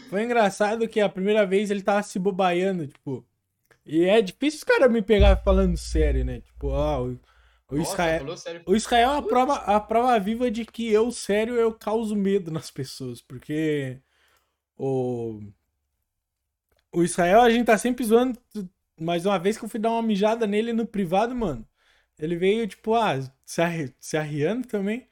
Foi 0.10 0.23
engraçado 0.23 0.88
que 0.88 1.01
a 1.01 1.10
primeira 1.10 1.45
vez 1.45 1.69
ele 1.69 1.82
tava 1.82 2.01
se 2.03 2.17
bobaiando, 2.17 2.88
tipo. 2.88 3.25
E 3.86 4.06
é 4.06 4.21
difícil 4.21 4.60
os 4.60 4.63
caras 4.63 4.89
me 4.89 5.01
pegar 5.01 5.36
falando 5.43 5.75
sério, 5.75 6.23
né? 6.23 6.39
Tipo, 6.39 6.67
ó, 6.67 7.01
o, 7.01 7.19
o 7.69 7.75
Nossa, 7.75 7.91
Israel. 7.91 8.25
O 8.65 8.75
Israel 8.77 9.12
é 9.12 9.17
a 9.17 9.21
prova, 9.21 9.56
a 9.56 9.79
prova 9.79 10.19
viva 10.19 10.49
de 10.49 10.65
que 10.65 10.89
eu, 10.89 11.12
sério, 11.12 11.56
eu 11.56 11.73
causo 11.73 12.15
medo 12.15 12.49
nas 12.49 12.71
pessoas. 12.71 13.21
Porque 13.21 13.99
o. 14.77 15.41
O 16.93 17.03
Israel, 17.03 17.41
a 17.41 17.49
gente 17.49 17.65
tá 17.65 17.77
sempre 17.77 18.06
zoando. 18.06 18.39
Mas 18.97 19.25
uma 19.25 19.38
vez 19.38 19.58
que 19.58 19.65
eu 19.65 19.69
fui 19.69 19.82
dar 19.82 19.91
uma 19.91 20.01
mijada 20.01 20.47
nele 20.47 20.71
no 20.71 20.88
privado, 20.88 21.36
mano. 21.36 21.67
Ele 22.19 22.36
veio, 22.36 22.67
tipo, 22.67 22.93
ah, 22.95 23.15
se, 23.45 23.62
arri, 23.62 23.93
se 23.99 24.17
arriando 24.17 24.67
também. 24.67 25.08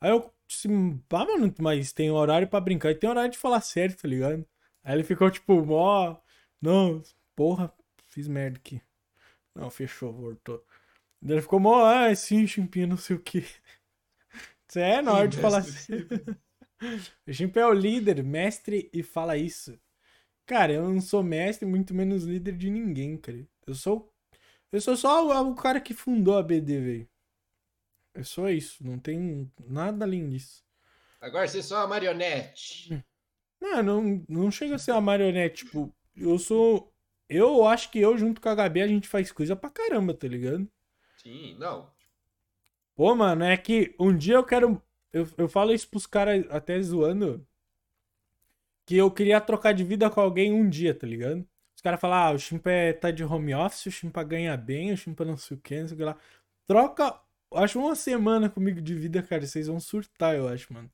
Aí 0.00 0.10
eu 0.10 0.32
disse, 0.48 0.68
pá, 1.08 1.24
mano, 1.24 1.54
mas 1.60 1.92
tem 1.92 2.10
horário 2.10 2.48
pra 2.48 2.60
brincar 2.60 2.90
e 2.92 2.94
tem 2.94 3.08
horário 3.10 3.30
de 3.32 3.38
falar 3.38 3.60
sério, 3.60 3.96
tá 3.96 4.08
ligado? 4.08 4.46
Aí 4.84 4.94
ele 4.94 5.04
ficou, 5.04 5.30
tipo, 5.30 5.64
mó. 5.64 6.16
Não, 6.60 7.02
porra, 7.34 7.72
fiz 8.08 8.28
merda 8.28 8.58
aqui. 8.58 8.80
Não, 9.54 9.70
fechou, 9.70 10.12
voltou. 10.12 10.64
Ele 11.22 11.42
ficou 11.42 11.60
mó, 11.60 11.84
ah, 11.86 12.14
sim, 12.14 12.46
chimpinho, 12.46 12.88
não 12.88 12.96
sei 12.98 13.16
o 13.16 13.20
que. 13.20 13.40
Isso 14.68 14.78
é 14.78 15.00
na 15.02 15.12
hora 15.14 15.28
de 15.28 15.38
falar 15.38 15.58
assim. 15.58 16.06
O 17.26 17.32
Chimp 17.32 17.56
é 17.56 17.66
o 17.66 17.72
líder, 17.72 18.22
mestre 18.22 18.90
e 18.92 19.02
fala 19.02 19.36
isso. 19.36 19.78
Cara, 20.46 20.74
eu 20.74 20.88
não 20.88 21.00
sou 21.00 21.22
mestre, 21.22 21.66
muito 21.66 21.94
menos 21.94 22.24
líder 22.24 22.56
de 22.56 22.70
ninguém, 22.70 23.16
cara. 23.16 23.46
Eu 23.66 23.74
sou. 23.74 24.12
Eu 24.72 24.80
sou 24.80 24.96
só 24.96 25.26
o, 25.26 25.50
o 25.50 25.54
cara 25.54 25.80
que 25.80 25.94
fundou 25.94 26.36
a 26.36 26.42
BD, 26.42 26.80
velho. 26.80 27.08
É 28.14 28.22
só 28.22 28.48
isso, 28.48 28.84
não 28.84 28.98
tem 28.98 29.50
nada 29.66 30.04
além 30.04 30.28
disso. 30.28 30.64
Agora 31.20 31.46
você 31.46 31.58
é 31.58 31.62
só 31.62 31.80
uma 31.80 31.88
marionete. 31.88 33.04
Não, 33.60 33.82
não, 33.82 34.24
não 34.28 34.50
chega 34.50 34.76
a 34.76 34.78
ser 34.78 34.92
uma 34.92 35.00
marionete, 35.00 35.64
tipo, 35.64 35.94
eu 36.14 36.38
sou. 36.38 36.92
Eu 37.28 37.66
acho 37.66 37.90
que 37.90 37.98
eu, 37.98 38.16
junto 38.16 38.40
com 38.40 38.48
a 38.48 38.54
Gabi, 38.54 38.80
a 38.80 38.86
gente 38.86 39.08
faz 39.08 39.32
coisa 39.32 39.56
pra 39.56 39.68
caramba, 39.70 40.14
tá 40.14 40.28
ligado? 40.28 40.70
Sim, 41.16 41.56
não. 41.58 41.90
Pô, 42.94 43.14
mano, 43.14 43.44
é 43.44 43.56
que 43.56 43.94
um 43.98 44.16
dia 44.16 44.36
eu 44.36 44.44
quero. 44.44 44.80
Eu, 45.12 45.28
eu 45.36 45.48
falo 45.48 45.72
isso 45.72 45.88
pros 45.88 46.06
caras 46.06 46.44
até 46.50 46.80
zoando. 46.80 47.46
Que 48.86 48.96
eu 48.96 49.10
queria 49.10 49.40
trocar 49.40 49.72
de 49.72 49.82
vida 49.82 50.08
com 50.08 50.20
alguém 50.20 50.52
um 50.52 50.68
dia, 50.68 50.94
tá 50.94 51.06
ligado? 51.06 51.46
Os 51.76 51.82
caras 51.82 52.00
falam, 52.00 52.16
ah, 52.16 52.32
o 52.32 52.38
Chimpa 52.38 52.70
é, 52.70 52.92
tá 52.92 53.10
de 53.10 53.22
home 53.22 53.54
office, 53.54 53.86
o 53.86 53.90
Chimpa 53.90 54.24
ganha 54.24 54.56
bem, 54.56 54.92
o 54.92 54.96
Chimpa 54.96 55.24
não 55.24 55.36
sei 55.36 55.56
o 55.56 55.60
que, 55.60 55.80
não 55.80 55.88
sei 55.88 55.94
o 55.94 55.98
que 55.98 56.04
lá. 56.04 56.16
Troca, 56.66 57.20
acho 57.54 57.78
uma 57.78 57.94
semana 57.94 58.48
comigo 58.50 58.80
de 58.80 58.94
vida, 58.94 59.22
cara, 59.22 59.46
vocês 59.46 59.66
vão 59.66 59.78
surtar, 59.78 60.34
eu 60.34 60.48
acho, 60.48 60.72
mano. 60.72 60.90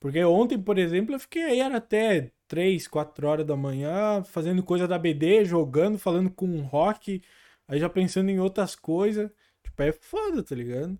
Porque 0.00 0.22
ontem, 0.24 0.60
por 0.62 0.78
exemplo, 0.78 1.14
eu 1.14 1.20
fiquei 1.20 1.42
aí 1.42 1.60
era 1.60 1.78
até 1.78 2.30
3, 2.48 2.86
4 2.88 3.26
horas 3.26 3.46
da 3.46 3.56
manhã, 3.56 4.22
fazendo 4.24 4.62
coisa 4.62 4.86
da 4.86 4.98
BD, 4.98 5.44
jogando, 5.44 5.98
falando 5.98 6.30
com 6.30 6.46
o 6.58 6.62
Rock, 6.62 7.22
aí 7.66 7.80
já 7.80 7.88
pensando 7.88 8.30
em 8.30 8.38
outras 8.38 8.76
coisas. 8.76 9.30
Tipo, 9.62 9.82
é 9.82 9.92
foda, 9.92 10.42
tá 10.42 10.54
ligado? 10.54 10.98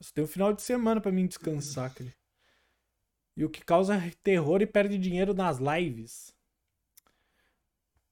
Só 0.00 0.12
tenho 0.14 0.26
um 0.26 0.30
final 0.30 0.52
de 0.52 0.62
semana 0.62 1.00
pra 1.00 1.12
mim 1.12 1.26
descansar, 1.26 1.92
cara. 1.94 2.14
E 3.36 3.44
o 3.44 3.50
que 3.50 3.64
causa 3.64 4.00
terror 4.22 4.62
e 4.62 4.66
perde 4.66 4.96
dinheiro 4.98 5.34
nas 5.34 5.58
lives. 5.58 6.35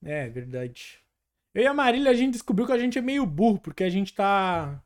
É, 0.04 0.28
verdade. 0.28 0.98
Eu 1.54 1.62
e 1.62 1.66
a 1.66 1.72
Marília, 1.74 2.10
a 2.10 2.14
gente 2.14 2.32
descobriu 2.32 2.66
que 2.66 2.72
a 2.72 2.78
gente 2.78 2.98
é 2.98 3.02
meio 3.02 3.24
burro, 3.24 3.58
porque 3.58 3.84
a 3.84 3.88
gente 3.88 4.12
tá 4.12 4.82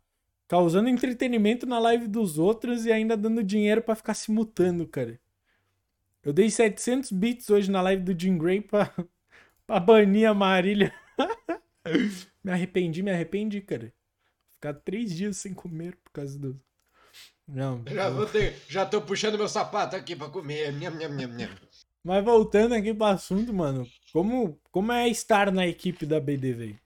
causando 0.47 0.89
entretenimento 0.89 1.67
na 1.67 1.79
live 1.79 2.07
dos 2.07 2.39
outros 2.39 2.87
e 2.87 2.93
ainda 2.93 3.17
dando 3.17 3.43
dinheiro 3.43 3.83
pra 3.83 3.95
ficar 3.95 4.15
se 4.15 4.31
mutando, 4.31 4.87
cara. 4.87 5.21
Eu 6.23 6.33
dei 6.33 6.51
700 6.51 7.11
bits 7.13 7.49
hoje 7.51 7.71
na 7.71 7.81
live 7.83 8.03
do 8.03 8.19
Jim 8.19 8.39
Gray 8.39 8.61
pra, 8.61 8.93
pra 9.67 9.81
banir 9.81 10.29
a 10.29 10.35
Marília. 10.35 10.93
me 12.45 12.53
arrependi, 12.53 13.03
me 13.03 13.11
arrependi, 13.11 13.61
cara. 13.61 13.93
Ficar 14.53 14.75
três 14.75 15.15
dias 15.15 15.37
sem 15.37 15.55
comer 15.55 15.97
por 15.97 16.11
causa 16.11 16.39
do. 16.39 16.61
Não. 17.47 17.83
Já, 17.87 18.11
vou 18.11 18.27
ter, 18.27 18.57
já 18.69 18.85
tô 18.85 19.01
puxando 19.01 19.39
meu 19.39 19.49
sapato 19.49 19.97
aqui 19.97 20.15
pra 20.15 20.29
comer. 20.29 20.73
Nham, 20.73 20.91
nham, 20.91 21.11
nham, 21.15 21.29
nham. 21.29 21.51
Mas 22.05 22.25
voltando 22.25 22.75
aqui 22.75 22.95
pro 22.95 23.07
assunto, 23.07 23.53
mano. 23.53 23.87
Como, 24.13 24.61
como 24.71 24.93
é 24.93 25.09
estar 25.09 25.53
na 25.53 25.67
equipe 25.67 26.07
da 26.07 26.21
BD, 26.21 26.53
velho? 26.53 26.81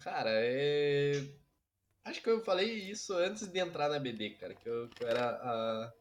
Cara, 0.00 0.30
é. 0.32 1.12
Acho 2.04 2.22
que 2.22 2.30
eu 2.30 2.40
falei 2.40 2.90
isso 2.90 3.14
antes 3.14 3.46
de 3.46 3.58
entrar 3.58 3.88
na 3.88 3.98
BD, 3.98 4.30
cara. 4.30 4.54
Que 4.54 4.68
eu, 4.68 4.88
que 4.88 5.04
eu 5.04 5.08
era 5.08 5.30
a. 5.30 5.92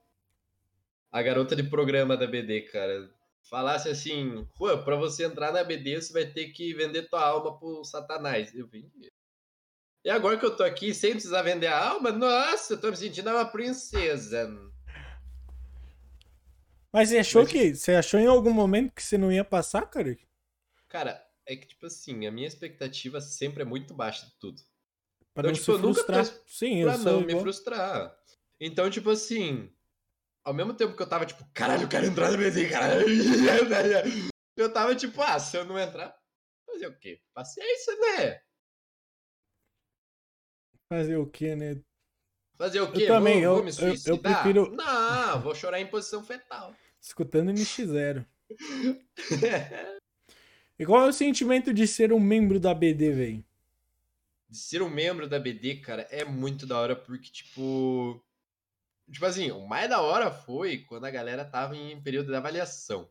A 1.12 1.21
garota 1.21 1.56
de 1.56 1.63
programa 1.63 2.17
da 2.17 2.28
BD, 2.28 2.62
cara. 2.63 3.10
Falasse 3.49 3.88
assim, 3.89 4.45
Juan, 4.58 4.84
pra 4.84 4.95
você 4.95 5.23
entrar 5.23 5.54
na 5.54 5.63
BD, 5.63 6.01
você 6.01 6.12
vai 6.12 6.25
ter 6.25 6.47
que 6.51 6.73
vender 6.73 7.08
tua 7.08 7.21
alma 7.21 7.58
pro 7.58 7.86
Satanás. 7.86 8.54
Eu 8.56 8.67
vendi. 8.67 9.12
E 10.04 10.10
agora 10.10 10.38
que 10.38 10.45
eu 10.45 10.56
tô 10.56 10.63
aqui 10.63 10.93
sem 10.93 11.12
precisar 11.12 11.41
vender 11.43 11.67
a 11.67 11.89
alma, 11.89 12.12
nossa, 12.12 12.73
eu 12.73 12.82
tô 12.82 12.89
me 12.89 12.97
sentindo 12.97 13.30
uma 13.30 13.45
princesa. 13.45 14.51
Mas 16.95 17.10
você 17.10 17.17
achou 17.17 17.43
Mas- 17.43 17.51
que. 17.51 17.75
Você 17.75 17.93
achou 17.93 18.19
em 18.19 18.25
algum 18.25 18.53
momento 18.53 18.93
que 18.93 19.03
você 19.03 19.17
não 19.17 19.29
ia 19.29 19.43
passar, 19.43 19.86
cara? 19.88 20.17
Cara, 20.88 21.21
é 21.45 21.53
que, 21.58 21.67
tipo 21.67 21.86
assim, 21.88 22.25
a 22.25 22.31
minha 22.31 22.47
expectativa 22.47 23.19
sempre 23.19 23.63
é 23.63 23.65
muito 23.65 23.93
baixa 23.93 24.25
de 24.25 24.31
tudo. 24.39 24.62
Pra 25.34 25.41
Então, 25.41 25.51
não 25.51 25.53
tipo, 25.53 25.65
se 25.65 25.71
eu 25.71 25.77
nunca 25.79 25.93
frustrar. 26.05 26.25
tô- 26.25 26.43
Sim, 26.47 26.77
eu 26.81 26.88
pra 26.88 26.97
sou 26.97 27.12
não 27.12 27.19
me 27.21 27.27
igual. 27.27 27.41
frustrar. 27.41 28.17
Então, 28.62 28.89
tipo 28.89 29.10
assim, 29.10 29.69
ao 30.41 30.53
mesmo 30.53 30.73
tempo 30.73 30.95
que 30.95 31.01
eu 31.03 31.10
tava, 31.10 31.25
tipo, 31.25 31.45
caralho, 31.53 31.84
eu 31.84 31.89
quero 31.89 32.05
entrar 32.05 32.31
no 32.31 32.38
BD, 32.38 32.69
caralho. 32.69 33.05
Eu 34.58 34.71
tava, 34.71 34.95
tipo, 34.95 35.21
ah, 35.21 35.38
se 35.38 35.58
eu 35.58 35.65
não 35.65 35.77
entrar, 35.77 36.17
fazer 36.65 36.88
o 36.88 36.97
quê? 36.97 37.19
Paciência, 37.34 37.93
né? 37.97 38.41
Fazer 40.89 41.17
o 41.17 41.27
quê, 41.29 41.55
né? 41.58 41.81
Fazer 42.58 42.79
o 42.79 42.89
quê? 42.89 43.05
também, 43.05 43.45
vou, 43.45 43.58
eu- 43.58 43.63
me 43.65 43.71
eu- 43.71 43.88
eu 43.89 43.97
suicidar? 43.97 44.43
prefiro- 44.43 44.71
Não, 44.73 45.41
vou 45.41 45.53
chorar 45.53 45.81
em 45.81 45.88
posição 45.88 46.23
fetal. 46.23 46.73
Escutando 47.05 47.51
NX0. 47.51 48.25
E 50.77 50.85
qual 50.85 51.05
é 51.05 51.07
o 51.07 51.13
sentimento 51.13 51.73
de 51.73 51.87
ser 51.87 52.11
um 52.11 52.19
membro 52.19 52.59
da 52.59 52.73
BD, 52.73 53.13
velho? 53.13 53.45
de 54.49 54.57
ser 54.57 54.81
um 54.81 54.89
membro 54.89 55.27
da 55.27 55.37
BD, 55.37 55.75
cara, 55.77 56.07
é 56.09 56.23
muito 56.23 56.65
da 56.65 56.79
hora, 56.79 56.95
porque, 56.95 57.29
tipo. 57.29 58.23
Tipo 59.11 59.25
assim, 59.25 59.51
o 59.51 59.67
mais 59.67 59.89
da 59.89 60.01
hora 60.01 60.31
foi 60.31 60.79
quando 60.79 61.05
a 61.05 61.11
galera 61.11 61.45
tava 61.45 61.75
em 61.75 62.01
período 62.01 62.31
de 62.31 62.35
avaliação. 62.35 63.07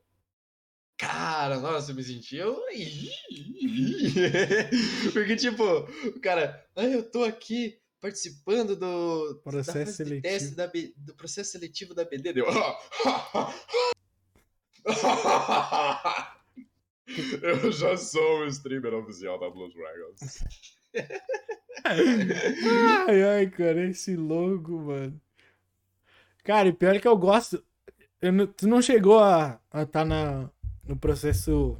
Cara, 0.96 1.61
nossa, 1.61 1.92
eu 1.92 1.94
me 1.94 2.02
senti. 2.02 2.37
Eu... 2.37 2.54
Porque, 5.12 5.37
tipo, 5.37 5.62
o 6.09 6.20
cara, 6.20 6.66
ah, 6.74 6.85
eu 6.85 7.09
tô 7.09 7.22
aqui 7.22 7.80
participando 8.05 8.77
do 8.77 9.40
Processo 9.43 9.67
da 9.67 9.73
fase 9.73 9.90
de 9.90 9.97
seletivo. 9.97 10.23
teste 10.23 10.55
da 10.55 10.71
do 10.99 11.14
processo 11.14 11.53
seletivo 11.53 11.95
da 11.95 12.05
BD. 12.05 12.35
Deu. 12.35 12.45
Eu 17.43 17.73
já 17.73 17.97
sou 17.97 18.40
o 18.40 18.47
streamer 18.49 18.93
oficial 18.93 19.40
da 19.40 19.49
Blue 19.49 19.73
Dragons. 19.73 20.45
Ai, 23.07 23.23
ai, 23.23 23.51
cara, 23.51 23.88
esse 23.88 24.17
logo, 24.17 24.81
mano. 24.81 25.21
Cara, 26.43 26.69
e 26.69 26.73
pior 26.73 26.99
que 27.01 27.07
eu 27.07 27.17
gosto. 27.17 27.62
Eu 28.23 28.33
não- 28.33 28.47
tu 28.47 28.67
não 28.67 28.81
chegou 28.81 29.19
a 29.19 29.61
estar 29.73 29.87
tá 29.87 30.05
na, 30.05 30.51
no 30.83 30.97
processo. 30.99 31.77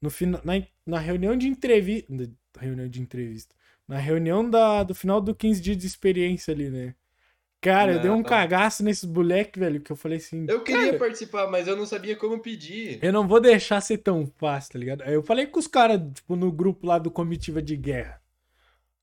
No 0.00 0.10
na, 0.44 0.66
na 0.86 0.98
reunião 1.00 1.36
de 1.36 1.48
entrevista. 1.48 2.12
Reunião 2.58 2.88
de 2.88 3.00
entrevista. 3.00 3.54
Na 3.86 3.98
reunião 3.98 4.48
da, 4.48 4.82
do 4.82 4.94
final 4.94 5.20
do 5.20 5.34
15 5.34 5.60
dias 5.60 5.76
de 5.76 5.86
experiência 5.86 6.52
ali, 6.52 6.70
né? 6.70 6.94
Cara, 7.60 7.92
eu 7.92 8.00
dei 8.00 8.10
um 8.10 8.16
Não. 8.16 8.22
cagaço 8.22 8.84
nesses 8.84 9.04
moleque, 9.04 9.58
velho, 9.58 9.80
que 9.80 9.90
eu 9.90 9.96
falei 9.96 10.18
assim. 10.18 10.44
Eu 10.46 10.62
queria 10.62 10.88
cara, 10.88 10.98
participar, 10.98 11.50
mas 11.50 11.66
eu 11.66 11.74
não 11.74 11.86
sabia 11.86 12.14
como 12.14 12.38
pedir. 12.38 12.98
eu 13.02 13.10
não 13.10 13.26
vou 13.26 13.40
deixar 13.40 13.80
ser 13.80 13.98
tão 13.98 14.26
fácil, 14.36 14.72
tá 14.72 14.78
ligado? 14.78 15.02
Aí 15.02 15.14
eu 15.14 15.22
falei 15.22 15.46
com 15.46 15.58
os 15.58 15.66
caras, 15.66 15.98
tipo, 16.12 16.36
no 16.36 16.52
grupo 16.52 16.86
lá 16.86 16.98
do 16.98 17.10
Comitiva 17.10 17.62
de 17.62 17.74
Guerra. 17.74 18.20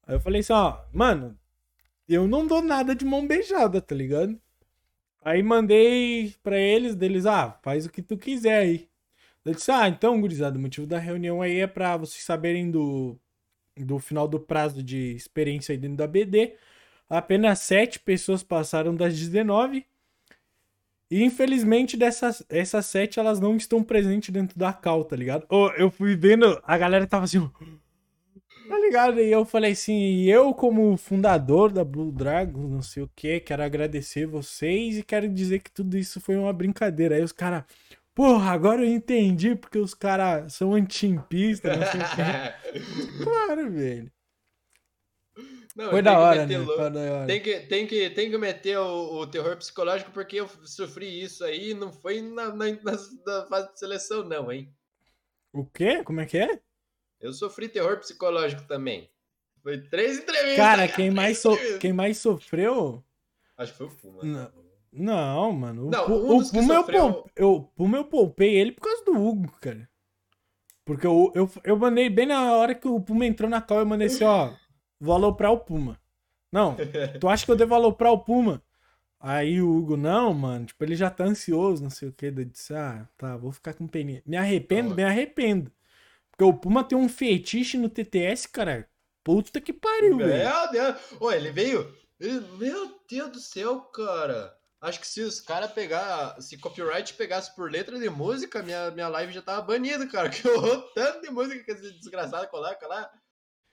Aí 0.05 0.15
eu 0.15 0.19
falei 0.19 0.41
assim, 0.41 0.53
ó, 0.53 0.77
mano, 0.93 1.35
eu 2.07 2.27
não 2.27 2.45
dou 2.45 2.61
nada 2.61 2.93
de 2.95 3.03
mão 3.03 3.25
beijada, 3.27 3.81
tá 3.81 3.95
ligado? 3.95 4.39
Aí 5.23 5.41
mandei 5.41 6.35
pra 6.43 6.59
eles, 6.59 6.95
deles, 6.95 7.25
ah, 7.25 7.57
faz 7.63 7.87
o 7.87 7.89
que 7.89 8.01
tu 8.03 8.15
quiser 8.15 8.57
aí. 8.59 8.87
Eu 9.43 9.53
disse, 9.55 9.71
ah, 9.71 9.87
então, 9.87 10.21
gurizada, 10.21 10.57
o 10.59 10.61
motivo 10.61 10.85
da 10.85 10.99
reunião 10.99 11.41
aí 11.41 11.61
é 11.61 11.67
pra 11.67 11.97
vocês 11.97 12.23
saberem 12.23 12.69
do, 12.69 13.17
do 13.77 13.99
final 13.99 14.27
do 14.27 14.39
prazo 14.39 14.83
de 14.83 15.15
experiência 15.15 15.73
aí 15.73 15.77
dentro 15.77 15.97
da 15.97 16.07
BD. 16.07 16.55
Apenas 17.09 17.59
sete 17.59 17.99
pessoas 17.99 18.43
passaram 18.43 18.95
das 18.95 19.17
19. 19.17 19.85
E 21.09 21.23
infelizmente 21.23 21.97
dessas 21.97 22.41
essas 22.47 22.85
sete 22.85 23.19
elas 23.19 23.37
não 23.37 23.57
estão 23.57 23.83
presentes 23.83 24.29
dentro 24.29 24.57
da 24.57 24.71
cal, 24.71 25.03
tá 25.03 25.15
ligado? 25.15 25.45
Eu 25.77 25.91
fui 25.91 26.15
vendo, 26.15 26.61
a 26.63 26.77
galera 26.77 27.05
tava 27.05 27.25
assim, 27.25 27.49
tá 28.69 28.79
ligado? 28.79 29.19
E 29.19 29.29
eu 29.29 29.43
falei 29.43 29.73
assim, 29.73 29.93
e 29.93 30.31
eu 30.31 30.53
como 30.53 30.95
fundador 30.95 31.69
da 31.69 31.83
Blue 31.83 32.13
Dragons, 32.13 32.71
não 32.71 32.81
sei 32.81 33.03
o 33.03 33.11
que, 33.13 33.41
quero 33.41 33.61
agradecer 33.61 34.25
vocês 34.25 34.97
e 34.97 35.03
quero 35.03 35.27
dizer 35.27 35.59
que 35.59 35.69
tudo 35.69 35.97
isso 35.97 36.21
foi 36.21 36.37
uma 36.37 36.53
brincadeira. 36.53 37.15
Aí 37.15 37.21
os 37.21 37.33
caras, 37.33 37.65
porra, 38.21 38.51
agora 38.51 38.81
eu 38.83 38.87
entendi 38.87 39.55
porque 39.55 39.79
os 39.79 39.95
caras 39.95 40.53
são 40.53 40.75
anti-impista, 40.75 41.75
não 41.75 41.87
sei 41.87 42.01
o. 42.01 43.23
Claro, 43.23 43.71
velho. 43.71 44.11
Não, 45.75 45.89
Foi 45.89 46.03
da 46.03 46.19
hora, 46.19 46.45
né? 46.45 46.63
Foi 46.63 46.91
da 46.91 46.99
hora. 46.99 47.25
Tem 47.25 47.41
que, 47.41 47.61
tem, 47.61 47.87
que, 47.87 48.09
tem 48.11 48.29
que 48.29 48.37
meter 48.37 48.77
o, 48.77 49.21
o 49.21 49.25
terror 49.27 49.57
psicológico 49.57 50.11
porque 50.11 50.35
eu 50.35 50.47
sofri 50.65 51.23
isso 51.23 51.43
aí, 51.43 51.73
não 51.73 51.91
foi 51.91 52.21
na, 52.21 52.53
na, 52.53 52.65
na- 52.83 53.47
fase 53.47 53.73
de 53.73 53.79
seleção, 53.79 54.23
não, 54.23 54.51
hein? 54.51 54.71
O 55.51 55.65
quê? 55.65 56.03
Como 56.03 56.21
é 56.21 56.25
que 56.27 56.37
é? 56.37 56.61
Eu 57.19 57.33
sofri 57.33 57.69
terror 57.69 57.97
psicológico 57.97 58.67
também. 58.67 59.09
Foi 59.63 59.81
três 59.81 60.19
entrevistas. 60.19 60.57
Cara, 60.57 60.87
quem 60.87 61.09
mais, 61.09 61.39
so- 61.39 61.57
quem 61.81 61.91
mais 61.91 62.19
sofreu 62.19 63.03
Acho 63.57 63.71
que 63.71 63.77
foi 63.79 63.87
o 63.87 63.89
Fuma. 63.89 64.23
Não. 64.23 64.60
Não, 64.91 65.51
mano. 65.53 65.87
O, 65.87 65.89
Não, 65.89 66.05
um 66.37 66.49
Puma, 66.49 66.85
eu, 66.91 67.25
eu, 67.35 67.71
Puma 67.75 67.97
eu 67.97 68.05
poupei 68.05 68.55
ele 68.57 68.71
por 68.73 68.81
causa 68.81 69.03
do 69.05 69.13
Hugo, 69.13 69.51
cara. 69.61 69.89
Porque 70.83 71.05
eu, 71.07 71.31
eu, 71.35 71.49
eu 71.63 71.77
mandei 71.77 72.09
bem 72.09 72.25
na 72.25 72.55
hora 72.55 72.75
que 72.75 72.87
o 72.87 72.99
Puma 72.99 73.25
entrou 73.25 73.49
na 73.49 73.61
call, 73.61 73.79
eu 73.79 73.85
mandei 73.85 74.07
assim, 74.07 74.23
ó, 74.23 74.51
vou 74.99 75.15
aloprar 75.15 75.51
o 75.51 75.59
Puma. 75.59 75.99
Não, 76.51 76.75
tu 77.19 77.29
acha 77.29 77.45
que 77.45 77.51
eu 77.51 77.55
devo 77.55 77.73
aloprar 77.75 78.11
o 78.11 78.19
Puma? 78.19 78.61
Aí 79.19 79.61
o 79.61 79.69
Hugo, 79.71 79.95
não, 79.97 80.33
mano, 80.33 80.65
tipo, 80.65 80.83
ele 80.83 80.95
já 80.95 81.09
tá 81.09 81.23
ansioso, 81.25 81.83
não 81.83 81.89
sei 81.91 82.09
o 82.09 82.13
que. 82.13 82.27
Eu 82.27 82.45
disse, 82.45 82.73
ah, 82.73 83.07
tá, 83.17 83.37
vou 83.37 83.51
ficar 83.51 83.73
com 83.73 83.87
peninha. 83.87 84.21
Me 84.25 84.35
arrependo, 84.37 84.95
me 84.95 85.03
arrependo. 85.03 85.71
Porque 86.31 86.43
o 86.43 86.53
Puma 86.53 86.83
tem 86.83 86.97
um 86.97 87.09
fetiche 87.09 87.77
no 87.77 87.89
TTS, 87.89 88.47
cara. 88.47 88.89
Puta 89.23 89.61
que 89.61 89.71
pariu, 89.73 90.17
velho. 90.17 90.49
Meu 90.49 90.71
Deus! 90.71 90.95
Ô, 91.19 91.31
ele 91.31 91.51
veio. 91.51 91.93
ele- 92.19 92.41
Meu 92.57 92.99
Deus 93.09 93.31
do 93.31 93.39
céu, 93.39 93.79
cara. 93.81 94.55
Acho 94.81 94.99
que 94.99 95.07
se 95.07 95.21
os 95.21 95.39
caras 95.39 95.71
pegar. 95.71 96.41
Se 96.41 96.57
copyright 96.57 97.13
pegasse 97.13 97.55
por 97.55 97.71
letra 97.71 97.99
de 97.99 98.09
música, 98.09 98.63
minha, 98.63 98.89
minha 98.89 99.07
live 99.07 99.31
já 99.31 99.41
tava 99.41 99.61
banida, 99.61 100.07
cara. 100.07 100.27
Que 100.31 100.47
eu 100.47 100.81
tanto 100.93 101.21
de 101.21 101.29
música 101.29 101.63
que 101.63 101.71
esse 101.71 101.93
desgraçado 101.99 102.47
coloca 102.47 102.87
lá. 102.87 103.09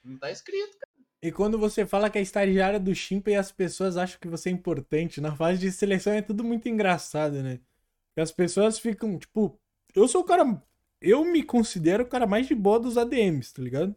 Não 0.05 0.19
tá 0.19 0.31
escrito, 0.31 0.77
cara. 0.79 0.93
E 1.21 1.33
quando 1.33 1.59
você 1.59 1.87
fala 1.87 2.11
que 2.11 2.19
é 2.19 2.23
estagiária 2.23 2.79
do 2.79 2.95
Chimpa 2.95 3.31
e 3.31 3.37
as 3.37 3.51
pessoas 3.51 3.97
acham 3.97 4.21
que 4.21 4.29
você 4.29 4.51
é 4.51 4.53
importante, 4.53 5.21
na 5.21 5.35
fase 5.35 5.59
de 5.59 5.73
seleção 5.73 6.13
é 6.13 6.23
tudo 6.23 6.45
muito 6.45 6.69
engraçado, 6.69 7.43
né? 7.43 7.59
Porque 8.09 8.21
as 8.21 8.31
pessoas 8.31 8.79
ficam, 8.79 9.19
tipo, 9.19 9.59
eu 9.95 10.07
sou 10.07 10.21
o 10.21 10.25
cara. 10.25 10.63
Eu 11.01 11.25
me 11.25 11.43
considero 11.43 12.05
o 12.05 12.07
cara 12.07 12.27
mais 12.27 12.47
de 12.47 12.55
boa 12.55 12.79
dos 12.79 12.99
ADMs, 12.99 13.53
tá 13.55 13.63
ligado? 13.63 13.97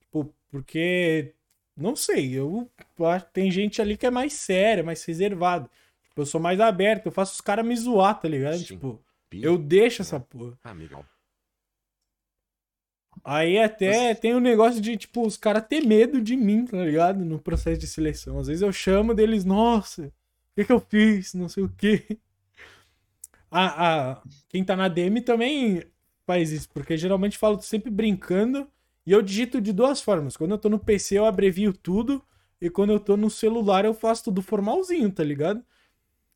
Tipo, 0.00 0.32
porque. 0.50 1.34
Não 1.76 1.96
sei, 1.96 2.32
eu 2.34 2.70
tem 3.32 3.50
gente 3.50 3.80
ali 3.80 3.96
que 3.96 4.06
é 4.06 4.10
mais 4.10 4.34
séria, 4.34 4.84
mais 4.84 5.02
reservada. 5.04 5.70
Tipo, 6.12 6.20
eu 6.20 6.26
sou 6.26 6.38
mais 6.38 6.60
aberto, 6.60 7.06
eu 7.06 7.12
faço 7.12 7.32
os 7.32 7.40
caras 7.40 7.64
me 7.64 7.74
zoar, 7.74 8.20
tá 8.20 8.28
ligado? 8.28 8.58
Sim. 8.58 8.64
Tipo, 8.64 9.02
eu 9.32 9.56
deixo 9.56 10.02
essa 10.02 10.20
porra. 10.20 10.58
Amigão. 10.62 11.02
Aí 13.24 13.58
até 13.58 14.14
tem 14.14 14.34
um 14.34 14.40
negócio 14.40 14.78
de, 14.78 14.94
tipo, 14.94 15.26
os 15.26 15.38
caras 15.38 15.66
ter 15.66 15.80
medo 15.80 16.20
de 16.20 16.36
mim, 16.36 16.66
tá 16.66 16.84
ligado? 16.84 17.24
No 17.24 17.38
processo 17.38 17.80
de 17.80 17.86
seleção. 17.86 18.38
Às 18.38 18.48
vezes 18.48 18.60
eu 18.60 18.70
chamo 18.70 19.14
deles, 19.14 19.42
nossa, 19.42 20.08
o 20.08 20.12
que, 20.54 20.66
que 20.66 20.72
eu 20.72 20.80
fiz? 20.80 21.32
Não 21.32 21.48
sei 21.48 21.64
o 21.64 21.68
quê. 21.70 22.18
A, 23.50 24.10
a, 24.10 24.22
quem 24.50 24.62
tá 24.62 24.76
na 24.76 24.88
DM 24.88 25.22
também 25.22 25.82
faz 26.26 26.52
isso, 26.52 26.68
porque 26.74 26.96
geralmente 26.98 27.38
falo 27.38 27.60
sempre 27.62 27.90
brincando 27.90 28.68
e 29.06 29.12
eu 29.12 29.22
digito 29.22 29.62
de 29.62 29.72
duas 29.72 30.02
formas. 30.02 30.36
Quando 30.36 30.50
eu 30.50 30.58
tô 30.58 30.68
no 30.68 30.78
PC, 30.78 31.18
eu 31.18 31.24
abrevio 31.24 31.72
tudo, 31.72 32.22
e 32.60 32.68
quando 32.68 32.90
eu 32.92 33.00
tô 33.00 33.16
no 33.16 33.30
celular, 33.30 33.86
eu 33.86 33.94
faço 33.94 34.24
tudo 34.24 34.42
formalzinho, 34.42 35.10
tá 35.10 35.24
ligado? 35.24 35.64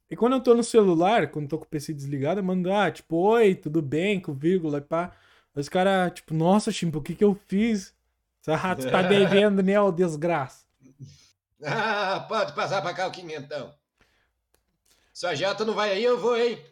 E 0.09 0.17
quando 0.17 0.35
eu 0.35 0.41
tô 0.41 0.55
no 0.55 0.63
celular, 0.63 1.31
quando 1.31 1.49
tô 1.49 1.59
com 1.59 1.65
o 1.65 1.69
PC 1.69 1.93
desligado, 1.93 2.41
eu 2.41 2.45
mando, 2.45 2.73
ah, 2.73 2.91
tipo, 2.91 3.17
oi, 3.17 3.55
tudo 3.55 3.83
bem, 3.83 4.21
com 4.21 4.33
vírgula 4.33 4.79
e 4.79 4.81
pá. 4.81 5.13
Os 5.55 5.69
caras, 5.69 6.13
tipo, 6.15 6.33
nossa, 6.33 6.71
Chimpo, 6.71 6.99
o 6.99 7.03
que 7.03 7.15
que 7.15 7.25
eu 7.25 7.35
fiz? 7.47 7.95
Essa 8.41 8.55
rato 8.55 8.89
tá 8.91 9.03
devendo, 9.09 9.63
né, 9.63 9.81
ô 9.81 9.91
desgraça. 9.91 10.65
Ah, 11.65 12.25
pode 12.29 12.55
passar 12.55 12.83
pra 12.83 12.95
cá 12.95 13.09
o 13.09 13.11
quinhentão. 13.11 13.75
Sua 15.13 15.35
janta 15.35 15.65
não 15.65 15.75
vai 15.75 15.91
aí, 15.91 16.05
eu 16.05 16.21
vou, 16.21 16.37
hein? 16.37 16.63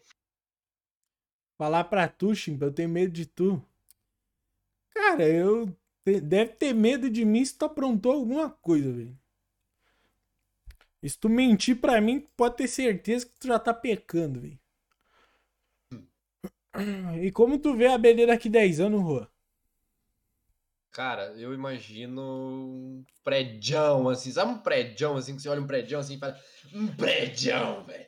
Falar 1.56 1.84
pra 1.84 2.06
tu, 2.06 2.34
Chimpo, 2.34 2.64
eu 2.64 2.72
tenho 2.72 2.88
medo 2.88 3.12
de 3.12 3.26
tu. 3.26 3.64
Cara, 4.90 5.26
eu... 5.26 5.74
Deve 6.04 6.52
ter 6.52 6.74
medo 6.74 7.08
de 7.08 7.24
mim 7.24 7.42
se 7.42 7.56
tu 7.56 7.64
aprontou 7.64 8.12
alguma 8.12 8.50
coisa, 8.50 8.92
velho. 8.92 9.18
Se 11.08 11.18
tu 11.18 11.28
mentir 11.28 11.80
pra 11.80 12.00
mim, 12.00 12.20
pode 12.36 12.56
ter 12.56 12.68
certeza 12.68 13.26
que 13.26 13.38
tu 13.38 13.46
já 13.48 13.58
tá 13.58 13.72
pecando, 13.74 14.40
velho. 14.40 14.58
E 17.22 17.30
como 17.30 17.58
tu 17.58 17.76
vê 17.76 17.86
a 17.86 17.98
BD 17.98 18.26
daqui 18.26 18.48
10 18.48 18.80
anos, 18.80 19.00
Rua? 19.00 19.30
Cara, 20.90 21.34
eu 21.36 21.52
imagino 21.52 22.22
um 22.22 23.04
prédião, 23.24 24.08
assim. 24.08 24.30
Sabe 24.30 24.52
um 24.52 24.58
prédião, 24.58 25.16
assim, 25.16 25.34
que 25.34 25.42
você 25.42 25.48
olha 25.48 25.60
um 25.60 25.66
prédião 25.66 26.00
assim 26.00 26.14
e 26.14 26.18
fala, 26.18 26.38
um 26.72 26.86
prédião, 26.86 27.84
velho. 27.84 28.06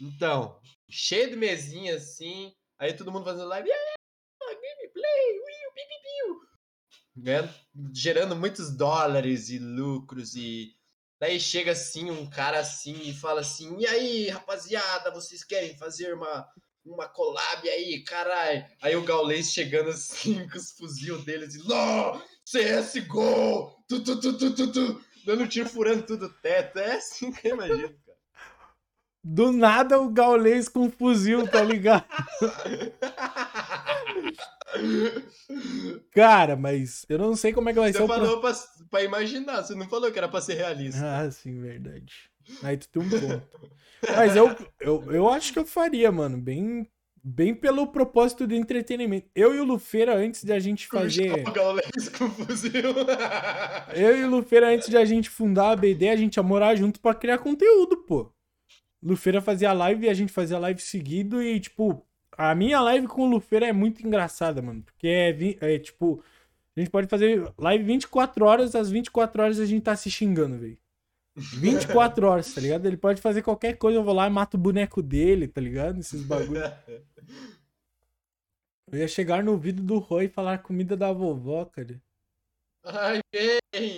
Então, 0.00 0.60
cheio 0.88 1.30
de 1.30 1.36
mesinha, 1.36 1.96
assim. 1.96 2.54
Aí 2.78 2.92
todo 2.94 3.12
mundo 3.12 3.24
fazendo 3.24 3.48
live. 3.48 3.68
"Yeah, 3.68 3.96
gameplay, 4.40 5.32
uiu, 5.38 5.72
piu, 5.74 5.86
piu, 5.88 6.00
piu." 6.36 6.50
Ganhando- 7.16 7.54
gerando 7.94 8.36
muitos 8.36 8.76
dólares 8.76 9.50
e 9.50 9.58
lucros 9.58 10.34
e... 10.36 10.76
Daí 11.20 11.38
chega 11.38 11.72
assim 11.72 12.10
um 12.10 12.24
cara 12.28 12.60
assim 12.60 12.98
e 13.02 13.12
fala 13.12 13.42
assim, 13.42 13.76
e 13.78 13.86
aí, 13.86 14.28
rapaziada, 14.30 15.10
vocês 15.10 15.44
querem 15.44 15.76
fazer 15.76 16.14
uma, 16.14 16.48
uma 16.82 17.06
collab 17.06 17.68
aí, 17.68 18.02
caralho? 18.02 18.64
Aí 18.80 18.96
o 18.96 19.04
Gaulês 19.04 19.52
chegando 19.52 19.90
assim 19.90 20.34
com 20.48 20.56
os 20.56 20.72
fuzil 20.72 21.22
dele, 21.22 21.44
assim, 21.44 21.60
LOL, 21.62 22.22
CSGO, 22.44 23.76
tu, 23.86 24.02
tu, 24.02 24.18
tu, 24.18 24.38
tu, 24.38 24.54
tu, 24.54 24.72
tu, 24.72 25.04
dando 25.26 25.46
tiro 25.46 25.68
furando 25.68 26.04
tudo 26.04 26.24
o 26.24 26.32
teto. 26.32 26.78
É 26.78 26.96
assim 26.96 27.30
que 27.30 27.48
eu 27.48 27.54
imagino, 27.54 27.94
cara. 28.06 28.18
Do 29.22 29.52
nada 29.52 30.00
o 30.00 30.08
gaulês 30.08 30.70
com 30.70 30.90
fuzil, 30.90 31.46
tá 31.46 31.62
ligado? 31.62 32.06
Cara, 36.12 36.56
mas 36.56 37.04
eu 37.08 37.18
não 37.18 37.34
sei 37.36 37.52
como 37.52 37.68
é 37.68 37.72
que 37.72 37.78
vai 37.80 37.92
ser 37.92 37.98
Você 37.98 38.04
o 38.04 38.06
pro- 38.06 38.16
falou 38.16 38.40
pra, 38.40 38.52
pra 38.90 39.02
imaginar, 39.02 39.62
você 39.62 39.74
não 39.74 39.88
falou 39.88 40.10
que 40.10 40.18
era 40.18 40.28
pra 40.28 40.40
ser 40.40 40.54
realista. 40.54 41.00
Ah, 41.04 41.30
sim, 41.30 41.60
verdade. 41.60 42.12
Aí 42.62 42.76
tu 42.76 42.88
tem 42.88 43.02
um 43.02 43.08
ponto. 43.08 43.42
Mas 44.16 44.34
eu, 44.36 44.54
eu, 44.80 45.12
eu 45.12 45.28
acho 45.28 45.52
que 45.52 45.58
eu 45.58 45.66
faria, 45.66 46.10
mano. 46.10 46.38
Bem, 46.38 46.88
bem 47.22 47.54
pelo 47.54 47.86
propósito 47.88 48.46
de 48.46 48.56
entretenimento. 48.56 49.28
Eu 49.34 49.54
e 49.54 49.60
o 49.60 49.64
Lufeira, 49.64 50.16
antes 50.16 50.42
de 50.42 50.52
a 50.52 50.58
gente 50.58 50.86
fazer. 50.88 51.44
Eu 53.94 54.18
e 54.18 54.24
o 54.24 54.30
Lufeira, 54.30 54.68
antes 54.72 54.88
de 54.88 54.96
a 54.96 55.04
gente 55.04 55.28
fundar 55.28 55.72
a 55.72 55.76
BD, 55.76 56.08
a 56.08 56.16
gente 56.16 56.36
ia 56.36 56.42
morar 56.42 56.74
junto 56.76 57.00
pra 57.00 57.14
criar 57.14 57.38
conteúdo, 57.38 57.98
pô. 58.04 58.32
Lufeira 59.02 59.40
fazia 59.40 59.72
live 59.72 60.06
e 60.06 60.10
a 60.10 60.14
gente 60.14 60.32
fazia 60.32 60.58
live 60.58 60.80
seguido 60.80 61.42
e, 61.42 61.58
tipo, 61.60 62.06
a 62.36 62.54
minha 62.54 62.80
live 62.80 63.06
com 63.06 63.22
o 63.22 63.30
Lufeira 63.30 63.66
é 63.66 63.72
muito 63.72 64.06
engraçada, 64.06 64.60
mano. 64.62 64.82
Porque 64.82 65.06
é, 65.08 65.32
vi- 65.32 65.58
é, 65.60 65.78
tipo, 65.78 66.22
a 66.76 66.80
gente 66.80 66.90
pode 66.90 67.06
fazer 67.08 67.52
live 67.58 67.84
24 67.84 68.44
horas, 68.44 68.74
às 68.74 68.90
24 68.90 69.42
horas 69.42 69.58
a 69.60 69.66
gente 69.66 69.82
tá 69.82 69.94
se 69.96 70.10
xingando, 70.10 70.58
velho. 70.58 70.78
24 71.36 72.26
horas, 72.26 72.52
tá 72.52 72.60
ligado? 72.60 72.86
Ele 72.86 72.96
pode 72.96 73.20
fazer 73.22 73.42
qualquer 73.42 73.76
coisa, 73.78 73.98
eu 73.98 74.04
vou 74.04 74.12
lá 74.14 74.26
e 74.26 74.30
mato 74.30 74.54
o 74.54 74.58
boneco 74.58 75.00
dele, 75.02 75.46
tá 75.48 75.60
ligado? 75.60 76.00
Esses 76.00 76.22
bagulho. 76.22 76.60
Eu 78.90 78.98
ia 78.98 79.08
chegar 79.08 79.42
no 79.42 79.52
ouvido 79.52 79.82
do 79.82 79.98
Roy 79.98 80.24
e 80.24 80.28
falar 80.28 80.58
comida 80.58 80.96
da 80.96 81.12
vovó, 81.12 81.64
cara. 81.64 82.02
Ai, 82.84 83.20
bem. 83.32 83.96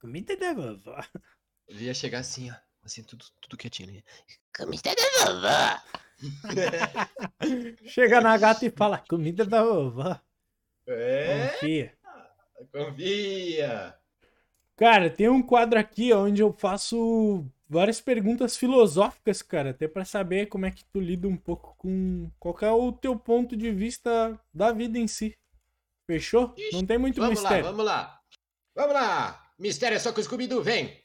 Comida 0.00 0.36
da 0.36 0.54
vovó. 0.54 1.02
Ele 1.66 1.84
ia 1.86 1.94
chegar 1.94 2.20
assim, 2.20 2.50
ó. 2.50 2.54
Assim, 2.84 3.02
tudo, 3.02 3.24
tudo 3.40 3.56
quietinho. 3.56 3.92
Né? 3.92 4.02
Comida 4.56 4.94
da 4.94 5.24
vovó. 5.32 5.82
Chega 7.86 8.20
na 8.20 8.36
gata 8.36 8.64
e 8.66 8.70
fala 8.70 8.98
comida 8.98 9.44
da 9.44 9.62
vovó. 9.62 10.20
É, 10.86 11.48
Confia. 11.48 11.94
confia. 12.72 13.94
Cara, 14.76 15.10
tem 15.10 15.28
um 15.28 15.42
quadro 15.42 15.78
aqui 15.78 16.12
onde 16.12 16.42
eu 16.42 16.52
faço 16.52 17.44
várias 17.68 18.00
perguntas 18.00 18.56
filosóficas, 18.56 19.42
cara, 19.42 19.70
até 19.70 19.86
pra 19.86 20.04
saber 20.04 20.46
como 20.46 20.66
é 20.66 20.70
que 20.70 20.84
tu 20.86 20.98
lida 20.98 21.28
um 21.28 21.36
pouco 21.36 21.76
com 21.76 22.30
qual 22.38 22.56
é 22.62 22.72
o 22.72 22.90
teu 22.92 23.16
ponto 23.16 23.56
de 23.56 23.70
vista 23.70 24.38
da 24.52 24.72
vida 24.72 24.98
em 24.98 25.06
si. 25.06 25.36
Fechou? 26.06 26.54
Não 26.72 26.84
tem 26.84 26.98
muito 26.98 27.20
Vamos 27.20 27.40
lá, 27.42 27.50
mistério. 27.50 27.64
vamos 27.66 27.84
lá. 27.84 28.20
Vamos 28.74 28.94
lá. 28.94 29.52
Mistério 29.58 29.96
é 29.96 29.98
só 29.98 30.12
com 30.12 30.20
o 30.20 30.24
Scooby-Doo, 30.24 30.62
vem. 30.62 30.98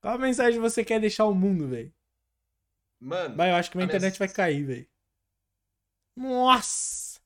Qual 0.00 0.14
a 0.14 0.18
mensagem 0.18 0.60
você 0.60 0.84
quer 0.84 1.00
deixar 1.00 1.24
ao 1.24 1.34
mundo, 1.34 1.66
velho? 1.66 1.92
Mano, 3.04 3.36
Vai, 3.36 3.50
eu 3.50 3.56
acho 3.56 3.70
que 3.70 3.76
minha 3.76 3.84
internet 3.84 4.12
mens- 4.12 4.18
vai 4.18 4.28
cair, 4.28 4.64
velho. 4.64 4.88
Nossa! 6.16 7.20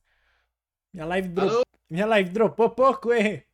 Minha 0.93 1.05
live 1.05 1.27
Alô? 1.29 1.35
dropou. 1.35 1.63
Minha 1.89 2.05
live 2.05 2.29
dropou 2.31 2.69
pouco, 2.69 3.13
hein? 3.13 3.45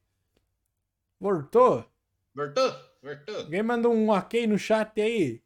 Voltou? 1.19 1.85
voltou? 2.33 2.71
Voltou. 3.03 3.35
Alguém 3.41 3.61
mandou 3.61 3.93
um 3.93 4.09
ok 4.09 4.47
no 4.47 4.57
chat 4.57 4.99
aí? 4.99 5.43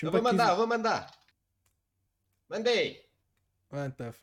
Eu 0.00 0.12
vou 0.12 0.22
mandar, 0.22 0.50
eu 0.50 0.56
vou 0.56 0.66
mandar. 0.68 1.10
Mandei. 2.48 3.04
Ah, 3.70 3.90
tá. 3.90 4.14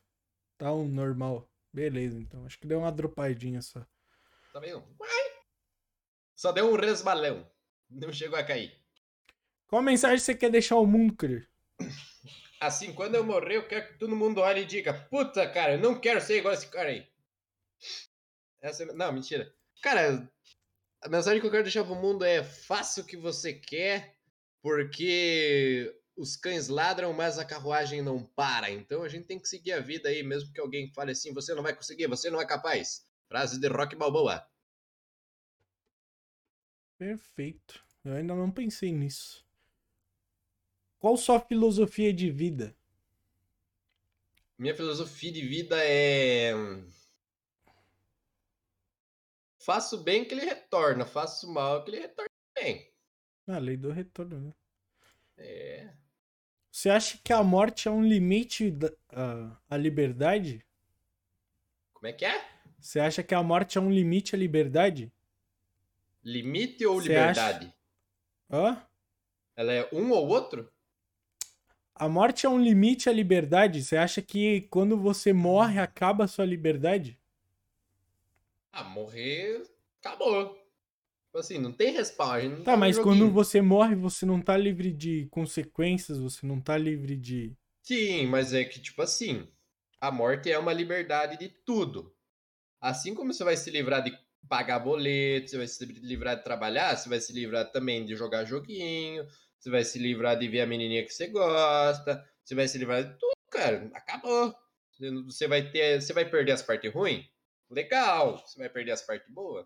Tá 0.57 0.71
um 0.71 0.87
normal. 0.87 1.49
Beleza, 1.73 2.17
então. 2.17 2.45
Acho 2.45 2.57
que 2.57 2.67
deu 2.67 2.79
uma 2.79 2.91
dropadinha 2.91 3.61
só. 3.61 3.81
Tá? 4.53 4.61
Uai. 4.61 5.43
Só 6.35 6.53
deu 6.53 6.71
um 6.71 6.77
resbalão. 6.77 7.45
Não 7.89 8.13
chegou 8.13 8.39
a 8.39 8.43
cair. 8.43 8.82
Qual 9.73 9.81
mensagem 9.81 10.19
você 10.19 10.35
quer 10.35 10.51
deixar 10.51 10.75
ao 10.75 10.85
mundo? 10.85 11.15
Assim, 12.61 12.93
quando 12.93 13.15
eu 13.15 13.23
morrer, 13.23 13.57
eu 13.57 13.67
quero 13.67 13.87
que 13.87 13.97
todo 13.97 14.15
mundo 14.15 14.39
olhe 14.39 14.61
e 14.61 14.65
diga: 14.65 14.93
Puta, 14.93 15.49
cara, 15.49 15.73
eu 15.73 15.79
não 15.79 15.99
quero 15.99 16.21
ser 16.21 16.37
igual 16.37 16.53
esse 16.53 16.67
cara 16.67 16.89
aí. 16.89 17.07
Essa... 18.61 18.85
Não, 18.93 19.11
mentira. 19.11 19.51
Cara, 19.81 20.31
a 21.01 21.09
mensagem 21.09 21.41
que 21.41 21.47
eu 21.47 21.49
quero 21.49 21.63
deixar 21.63 21.83
pro 21.83 21.95
mundo 21.95 22.23
é: 22.23 22.43
faça 22.43 23.01
o 23.01 23.03
que 23.03 23.17
você 23.17 23.51
quer, 23.51 24.15
porque 24.61 25.91
os 26.15 26.35
cães 26.35 26.67
ladram, 26.67 27.11
mas 27.11 27.39
a 27.39 27.43
carruagem 27.43 27.99
não 27.99 28.23
para. 28.23 28.69
Então 28.69 29.01
a 29.01 29.09
gente 29.09 29.25
tem 29.25 29.39
que 29.39 29.47
seguir 29.47 29.71
a 29.71 29.79
vida 29.79 30.07
aí, 30.07 30.21
mesmo 30.21 30.53
que 30.53 30.61
alguém 30.61 30.93
fale 30.93 31.13
assim: 31.13 31.33
você 31.33 31.55
não 31.55 31.63
vai 31.63 31.75
conseguir, 31.75 32.05
você 32.05 32.29
não 32.29 32.39
é 32.39 32.45
capaz. 32.45 33.07
Frase 33.27 33.59
de 33.59 33.67
Rock 33.69 33.95
Balboa. 33.95 34.47
Perfeito. 36.95 37.83
Eu 38.05 38.13
ainda 38.13 38.35
não 38.35 38.51
pensei 38.51 38.91
nisso. 38.91 39.42
Qual 41.03 41.17
sua 41.17 41.37
filosofia 41.37 42.13
de 42.13 42.31
vida? 42.31 42.73
Minha 44.57 44.73
filosofia 44.73 45.33
de 45.33 45.45
vida 45.45 45.75
é. 45.83 46.53
Faço 49.59 50.01
bem 50.01 50.23
que 50.23 50.33
ele 50.33 50.45
retorna, 50.45 51.05
faço 51.05 51.51
mal 51.51 51.83
que 51.83 51.91
ele 51.91 51.99
retorna 51.99 52.29
bem. 52.55 52.89
Ah, 53.45 53.57
lei 53.57 53.75
do 53.75 53.91
retorno, 53.91 54.39
né? 54.39 54.53
É. 55.37 55.89
Você 56.71 56.89
acha 56.89 57.17
que 57.21 57.33
a 57.33 57.43
morte 57.43 57.89
é 57.89 57.91
um 57.91 58.01
limite 58.01 58.71
da, 58.71 58.89
à- 59.09 59.57
à 59.71 59.75
liberdade? 59.75 60.65
Como 61.93 62.07
é 62.07 62.13
que 62.13 62.23
é? 62.23 62.45
Você 62.79 63.01
acha 63.01 63.21
que 63.21 63.35
a 63.35 63.43
morte 63.43 63.77
é 63.77 63.81
um 63.81 63.91
limite 63.91 64.35
à 64.35 64.39
liberdade? 64.39 65.11
Limite 66.23 66.85
ou 66.85 66.97
liberdade? 66.97 67.73
Hã? 68.49 68.87
Ela 69.55 69.73
é 69.73 69.89
um 69.93 70.09
ou 70.11 70.27
outro? 70.27 70.72
A 71.95 72.07
morte 72.07 72.45
é 72.45 72.49
um 72.49 72.61
limite 72.61 73.09
à 73.09 73.11
liberdade? 73.11 73.83
Você 73.83 73.97
acha 73.97 74.21
que 74.21 74.61
quando 74.69 74.95
você 74.95 75.33
morre 75.33 75.79
acaba 75.79 76.25
a 76.25 76.27
sua 76.27 76.45
liberdade? 76.45 77.19
Ah, 78.71 78.83
morrer, 78.83 79.63
acabou. 79.99 80.55
Tipo 81.25 81.37
assim, 81.39 81.57
não 81.59 81.71
tem 81.73 81.91
respawn. 81.93 82.49
não 82.49 82.63
Tá, 82.63 82.77
no 82.77 82.79
mas 82.79 82.95
joguinho. 82.95 83.03
quando 83.03 83.31
você 83.31 83.61
morre, 83.61 83.95
você 83.95 84.25
não 84.25 84.41
tá 84.41 84.55
livre 84.57 84.91
de 84.91 85.27
consequências, 85.31 86.17
você 86.19 86.45
não 86.45 86.59
tá 86.61 86.77
livre 86.77 87.15
de. 87.15 87.53
Sim, 87.81 88.27
mas 88.27 88.53
é 88.53 88.63
que, 88.63 88.79
tipo 88.79 89.01
assim, 89.01 89.47
a 89.99 90.11
morte 90.11 90.51
é 90.51 90.57
uma 90.57 90.73
liberdade 90.73 91.37
de 91.37 91.49
tudo. 91.49 92.13
Assim 92.81 93.15
como 93.15 93.33
você 93.33 93.43
vai 93.43 93.57
se 93.57 93.71
livrar 93.71 94.03
de 94.03 94.17
pagar 94.49 94.79
boleto, 94.79 95.49
você 95.51 95.57
vai 95.57 95.67
se 95.67 95.85
livrar 95.85 96.37
de 96.37 96.43
trabalhar, 96.43 96.95
você 96.97 97.09
vai 97.09 97.19
se 97.19 97.33
livrar 97.33 97.71
também 97.71 98.05
de 98.05 98.15
jogar 98.15 98.45
joguinho, 98.45 99.27
você 99.63 99.69
vai 99.69 99.83
se 99.85 99.97
livrar 99.97 100.37
de 100.37 100.47
ver 100.49 100.61
a 100.61 100.67
menininha 100.67 101.03
que 101.05 101.09
você 101.13 101.27
gosta, 101.27 102.29
Você 102.43 102.53
vai 102.53 102.67
se 102.67 102.77
livrar 102.77 103.03
de 103.03 103.17
tudo, 103.17 103.33
cara. 103.49 103.89
Acabou. 103.93 104.53
Você 105.25 105.47
vai 105.47 105.71
ter. 105.71 106.01
Você 106.01 106.11
vai 106.13 106.29
perder 106.29 106.51
as 106.51 106.61
partes 106.61 106.93
ruins? 106.93 107.25
Legal. 107.69 108.37
Você 108.39 108.59
vai 108.59 108.69
perder 108.69 108.91
as 108.91 109.01
partes 109.01 109.29
boas? 109.31 109.65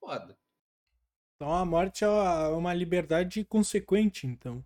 Foda. 0.00 0.38
Então 1.34 1.52
a 1.52 1.64
morte 1.64 2.04
é 2.04 2.08
uma 2.08 2.48
uma 2.50 2.74
liberdade 2.74 3.42
consequente, 3.44 4.26
então. 4.26 4.62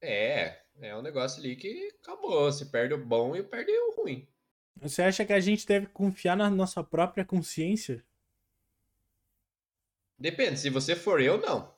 É, 0.00 0.62
é 0.80 0.96
um 0.96 1.02
negócio 1.02 1.40
ali 1.40 1.56
que 1.56 1.88
acabou. 2.02 2.44
Você 2.52 2.66
perde 2.66 2.94
o 2.94 3.04
bom 3.04 3.34
e 3.34 3.42
perde 3.42 3.72
o 3.72 3.94
ruim. 3.96 4.28
Você 4.76 5.00
acha 5.02 5.24
que 5.24 5.32
a 5.32 5.40
gente 5.40 5.66
deve 5.66 5.86
confiar 5.86 6.36
na 6.36 6.50
nossa 6.50 6.84
própria 6.84 7.24
consciência? 7.24 8.04
Depende, 10.18 10.58
se 10.58 10.70
você 10.70 10.96
for 10.96 11.20
eu, 11.20 11.38
não. 11.38 11.71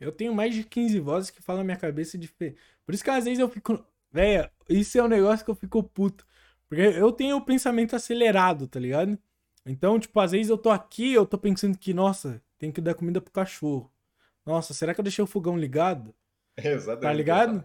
Eu 0.00 0.10
tenho 0.10 0.34
mais 0.34 0.54
de 0.54 0.64
15 0.64 0.98
vozes 1.00 1.30
que 1.30 1.42
falam 1.42 1.60
na 1.60 1.66
minha 1.66 1.76
cabeça 1.76 2.16
de 2.16 2.26
fe... 2.26 2.56
Por 2.86 2.94
isso 2.94 3.04
que 3.04 3.10
às 3.10 3.24
vezes 3.24 3.38
eu 3.38 3.48
fico. 3.48 3.84
Véia, 4.10 4.50
isso 4.68 4.98
é 4.98 5.02
um 5.02 5.08
negócio 5.08 5.44
que 5.44 5.50
eu 5.50 5.54
fico 5.54 5.82
puto. 5.82 6.26
Porque 6.68 6.82
eu 6.82 7.12
tenho 7.12 7.36
o 7.36 7.44
pensamento 7.44 7.94
acelerado, 7.94 8.66
tá 8.66 8.80
ligado? 8.80 9.18
Então, 9.66 9.98
tipo, 9.98 10.18
às 10.18 10.32
vezes 10.32 10.48
eu 10.48 10.58
tô 10.58 10.70
aqui, 10.70 11.12
eu 11.12 11.26
tô 11.26 11.36
pensando 11.36 11.76
que, 11.76 11.92
nossa, 11.92 12.42
tem 12.58 12.72
que 12.72 12.80
dar 12.80 12.94
comida 12.94 13.20
pro 13.20 13.32
cachorro. 13.32 13.90
Nossa, 14.44 14.72
será 14.72 14.94
que 14.94 15.00
eu 15.00 15.04
deixei 15.04 15.22
o 15.22 15.26
fogão 15.26 15.56
ligado? 15.56 16.14
Exatamente. 16.56 17.02
Tá 17.02 17.12
ligado? 17.12 17.64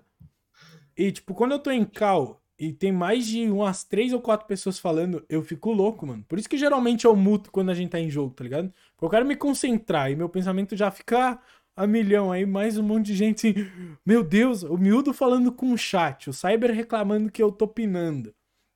E, 0.98 1.12
tipo, 1.12 1.34
quando 1.34 1.54
eu 1.54 1.60
tô 1.60 1.72
em 1.72 1.86
cal 1.86 2.42
e 2.58 2.72
tem 2.72 2.92
mais 2.92 3.28
de 3.28 3.50
umas 3.50 3.84
três 3.84 4.14
ou 4.14 4.22
quatro 4.22 4.48
pessoas 4.48 4.80
falando, 4.80 5.26
eu 5.28 5.44
fico 5.44 5.72
louco, 5.72 6.06
mano. 6.06 6.24
Por 6.28 6.40
isso 6.40 6.48
que 6.48 6.58
geralmente 6.58 7.06
eu 7.06 7.16
muto 7.16 7.52
quando 7.52 7.70
a 7.70 7.74
gente 7.74 7.90
tá 7.90 8.00
em 8.00 8.10
jogo, 8.10 8.34
tá 8.34 8.44
ligado? 8.44 8.74
Porque 8.92 9.06
eu 9.06 9.10
quero 9.10 9.26
me 9.26 9.36
concentrar 9.36 10.10
e 10.10 10.16
meu 10.16 10.30
pensamento 10.30 10.76
já 10.76 10.90
fica 10.90 11.40
a 11.76 11.86
milhão. 11.86 12.32
Aí 12.32 12.46
mais 12.46 12.78
um 12.78 12.84
monte 12.84 13.08
de 13.08 13.16
gente 13.16 13.48
assim, 13.48 13.98
meu 14.06 14.24
Deus, 14.24 14.64
o 14.64 14.78
miúdo 14.78 15.14
falando 15.14 15.52
com 15.52 15.72
o 15.72 15.78
chat, 15.78 16.30
o 16.30 16.34
Cyber 16.34 16.72
reclamando 16.72 17.32
que 17.32 17.42
eu 17.44 17.52
tô 17.52 17.68
pinando, 17.68 18.34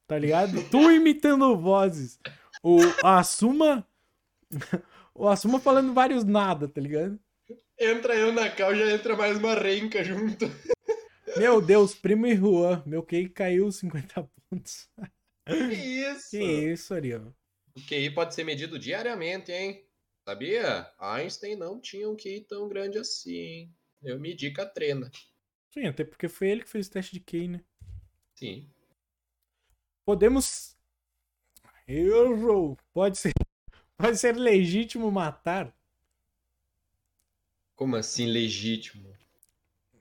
tá 0.07 0.17
ligado? 0.17 0.61
Tu 0.69 0.91
imitando 0.91 1.57
vozes. 1.57 2.19
O 2.61 2.79
a 3.03 3.19
Asuma. 3.19 3.87
o 5.15 5.27
Asuma 5.27 5.59
falando 5.59 5.93
vários 5.93 6.23
nada, 6.23 6.67
tá 6.67 6.81
ligado? 6.81 7.19
Entra 7.79 8.15
eu 8.15 8.33
na 8.33 8.49
cal, 8.49 8.75
já 8.75 8.91
entra 8.91 9.15
mais 9.15 9.37
uma 9.37 9.55
renca 9.55 10.03
junto. 10.03 10.45
Meu 11.37 11.61
Deus, 11.61 11.95
primo 11.95 12.27
e 12.27 12.35
Juan. 12.35 12.83
Meu 12.85 13.03
QI 13.03 13.29
caiu 13.29 13.71
50 13.71 14.27
pontos. 14.49 14.89
Que 15.45 15.53
isso? 15.53 16.29
Que 16.31 16.43
isso, 16.43 16.93
Ariel. 16.93 17.33
O 17.75 17.81
QI 17.81 18.09
pode 18.09 18.33
ser 18.35 18.43
medido 18.43 18.77
diariamente, 18.77 19.51
hein? 19.51 19.85
Sabia? 20.29 20.87
Einstein 20.99 21.55
não 21.55 21.81
tinha 21.81 22.07
um 22.07 22.15
QI 22.15 22.41
tão 22.41 22.69
grande 22.69 22.99
assim, 22.99 23.35
hein? 23.35 23.75
Eu 24.03 24.19
medi 24.19 24.53
com 24.53 24.61
a 24.61 24.65
trena. 24.67 25.11
Sim, 25.71 25.87
até 25.87 26.03
porque 26.03 26.29
foi 26.29 26.49
ele 26.49 26.61
que 26.61 26.69
fez 26.69 26.85
o 26.85 26.91
teste 26.91 27.13
de 27.13 27.19
QI, 27.19 27.47
né? 27.47 27.63
Sim. 28.35 28.69
Podemos. 30.05 30.77
Errou. 31.87 32.77
Pode 32.93 33.17
ser. 33.17 33.31
Pode 33.97 34.17
ser 34.19 34.35
legítimo 34.35 35.11
matar. 35.11 35.75
Como 37.75 37.95
assim 37.95 38.27
legítimo? 38.27 39.11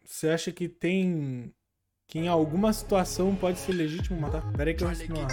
Você 0.05 0.29
acha 0.29 0.53
que 0.53 0.68
tem. 0.68 1.55
Que 2.07 2.18
em 2.18 2.29
alguma 2.29 2.70
situação 2.74 3.35
pode 3.35 3.59
ser 3.61 3.72
legítimo 3.72 4.20
matar? 4.20 4.43
Pera 4.53 4.70
aí 4.70 4.76
que 4.76 4.85
eu 4.85 4.89
respondo 4.89 5.20
uma 5.20 5.29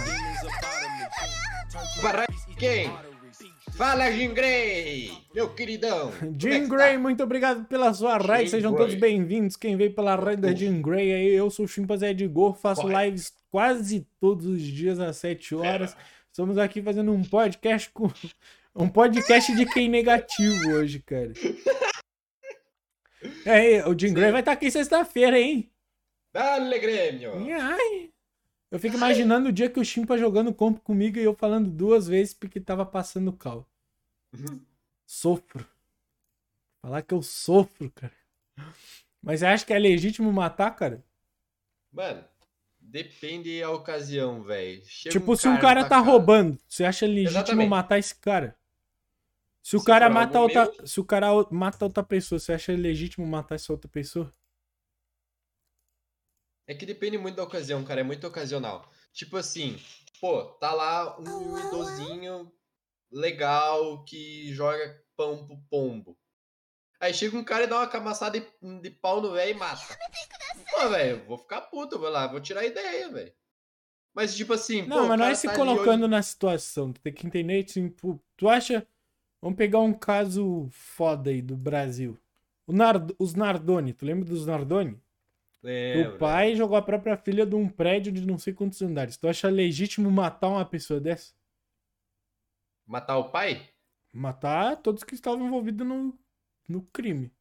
Para 2.00 2.26
quem? 2.58 3.15
Fala, 3.76 4.10
Jim 4.10 4.32
Grey! 4.32 5.10
Meu 5.34 5.52
queridão! 5.52 6.10
É 6.22 6.26
Jim 6.38 6.66
tá? 6.66 6.74
Gray, 6.74 6.96
muito 6.96 7.22
obrigado 7.22 7.66
pela 7.66 7.92
sua 7.92 8.16
raid. 8.16 8.48
Sejam 8.48 8.72
Gray. 8.72 8.86
todos 8.86 8.98
bem-vindos. 8.98 9.54
Quem 9.54 9.76
veio 9.76 9.92
pela 9.92 10.16
raid 10.16 10.40
da 10.40 10.54
Jim 10.54 10.80
Gray 10.80 11.12
aí, 11.12 11.28
eu 11.34 11.50
sou 11.50 11.66
o 11.66 11.68
Chimpanzé 11.68 12.08
Edgor, 12.10 12.54
faço 12.54 12.88
Vai. 12.88 13.06
lives 13.10 13.34
quase 13.50 14.06
todos 14.18 14.46
os 14.46 14.62
dias 14.62 14.98
às 14.98 15.18
7 15.18 15.54
horas. 15.54 15.94
Estamos 16.32 16.56
aqui 16.56 16.80
fazendo 16.80 17.12
um 17.12 17.22
podcast 17.22 17.90
com. 17.90 18.08
Um 18.78 18.90
podcast 18.90 19.56
de 19.56 19.64
quem 19.64 19.88
negativo 19.88 20.68
hoje, 20.74 21.00
cara. 21.00 21.32
É, 23.46 23.88
o 23.88 23.98
Jim 23.98 24.12
Gray 24.12 24.30
vai 24.30 24.40
estar 24.40 24.52
aqui 24.52 24.70
sexta-feira, 24.70 25.40
hein? 25.40 25.70
Dale, 26.32 26.78
Grêmio! 26.78 27.32
Ai. 27.58 28.10
Eu 28.76 28.80
fico 28.80 28.94
imaginando 28.98 29.48
o 29.48 29.52
dia 29.52 29.70
que 29.70 29.80
o 29.80 29.84
Chimpa 29.84 30.18
jogando 30.18 30.52
compo 30.52 30.80
comigo 30.82 31.16
e 31.16 31.22
eu 31.24 31.34
falando 31.34 31.70
duas 31.70 32.06
vezes 32.06 32.34
porque 32.34 32.60
tava 32.60 32.84
passando 32.84 33.32
cal. 33.32 33.66
Sofro. 35.06 35.66
Falar 36.82 37.00
que 37.00 37.14
eu 37.14 37.22
sofro, 37.22 37.90
cara. 37.92 38.12
Mas 39.22 39.40
você 39.40 39.46
acha 39.46 39.64
que 39.64 39.72
é 39.72 39.78
legítimo 39.78 40.30
matar, 40.30 40.70
cara? 40.72 41.02
Mano, 41.90 42.22
depende 42.78 43.60
da 43.60 43.70
ocasião, 43.70 44.42
velho. 44.42 44.82
tipo, 45.08 45.34
se 45.34 45.48
um 45.48 45.58
cara 45.58 45.88
tá 45.88 45.96
roubando, 45.98 46.58
você 46.68 46.84
acha 46.84 47.06
legítimo 47.06 47.30
Exatamente. 47.40 47.70
matar 47.70 47.98
esse 47.98 48.14
cara? 48.14 48.54
Se 49.62 49.74
o 49.74 49.80
Se 49.80 49.86
cara 49.86 50.10
mata 50.10 50.38
outra, 50.38 50.66
meu- 50.66 50.86
se 50.86 51.00
o 51.00 51.04
cara 51.04 51.28
mata 51.50 51.82
outra 51.82 52.02
pessoa, 52.02 52.38
você 52.38 52.52
acha 52.52 52.72
legítimo 52.74 53.26
matar 53.26 53.54
essa 53.54 53.72
outra 53.72 53.88
pessoa? 53.88 54.30
É 56.66 56.74
que 56.74 56.84
depende 56.84 57.16
muito 57.16 57.36
da 57.36 57.44
ocasião, 57.44 57.84
cara. 57.84 58.00
É 58.00 58.04
muito 58.04 58.26
ocasional. 58.26 58.90
Tipo 59.12 59.36
assim, 59.36 59.78
pô, 60.20 60.44
tá 60.44 60.72
lá 60.72 61.18
um 61.20 61.58
idosinho 61.58 62.52
legal 63.10 64.04
que 64.04 64.52
joga 64.52 65.00
pão 65.16 65.46
pro 65.46 65.58
pombo. 65.70 66.18
Aí 67.00 67.12
chega 67.14 67.36
um 67.36 67.44
cara 67.44 67.64
e 67.64 67.66
dá 67.66 67.78
uma 67.78 67.86
camaçada 67.86 68.40
de, 68.40 68.80
de 68.80 68.90
pau 68.90 69.20
no 69.20 69.32
velho 69.32 69.50
e 69.50 69.54
mata. 69.54 69.96
Pô, 70.70 70.88
velho, 70.88 71.24
vou 71.26 71.38
ficar 71.38 71.62
puto, 71.62 71.98
vou 71.98 72.08
lá, 72.08 72.26
vou 72.26 72.40
tirar 72.40 72.60
a 72.60 72.66
ideia, 72.66 73.08
velho. 73.10 73.32
Mas 74.14 74.34
tipo 74.34 74.54
assim, 74.54 74.82
Não, 74.86 75.02
pô, 75.02 75.08
mas 75.08 75.18
não 75.18 75.26
é 75.26 75.34
se 75.34 75.46
tá 75.46 75.52
ali 75.52 75.58
colocando 75.58 76.08
na 76.08 76.22
situação. 76.22 76.92
Tu 76.92 77.00
tem 77.02 77.12
que 77.12 77.26
entender, 77.26 77.64
tipo, 77.64 78.20
tu 78.36 78.48
acha. 78.48 78.86
Vamos 79.42 79.58
pegar 79.58 79.80
um 79.80 79.92
caso 79.92 80.66
foda 80.70 81.30
aí 81.30 81.42
do 81.42 81.54
Brasil. 81.54 82.18
O 82.66 82.72
Nard... 82.72 83.14
Os 83.18 83.34
Nardoni, 83.34 83.92
tu 83.92 84.06
lembra 84.06 84.24
dos 84.24 84.46
Nardoni? 84.46 84.98
O 85.62 86.18
pai 86.18 86.54
jogou 86.54 86.76
a 86.76 86.82
própria 86.82 87.16
filha 87.16 87.44
de 87.46 87.54
um 87.54 87.68
prédio 87.68 88.12
de 88.12 88.24
não 88.26 88.38
sei 88.38 88.52
quantos 88.52 88.80
andares. 88.82 89.16
Tu 89.16 89.28
acha 89.28 89.48
legítimo 89.48 90.10
matar 90.10 90.48
uma 90.48 90.64
pessoa 90.64 91.00
dessa? 91.00 91.34
Matar 92.86 93.18
o 93.18 93.30
pai? 93.30 93.68
Matar 94.12 94.76
todos 94.76 95.02
que 95.02 95.14
estavam 95.14 95.46
envolvidos 95.46 95.86
no, 95.86 96.18
no 96.68 96.82
crime. 96.82 97.32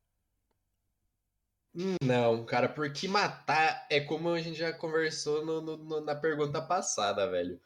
Não, 2.02 2.46
cara, 2.46 2.70
porque 2.70 3.08
matar 3.08 3.86
é 3.92 4.00
como 4.00 4.30
a 4.30 4.40
gente 4.42 4.58
já 4.58 4.72
conversou 4.72 5.46
no- 5.46 5.62
no- 5.62 5.78
no- 5.78 6.02
na 6.02 6.16
pergunta 6.16 6.62
passada, 6.62 7.30
velho. 7.30 7.60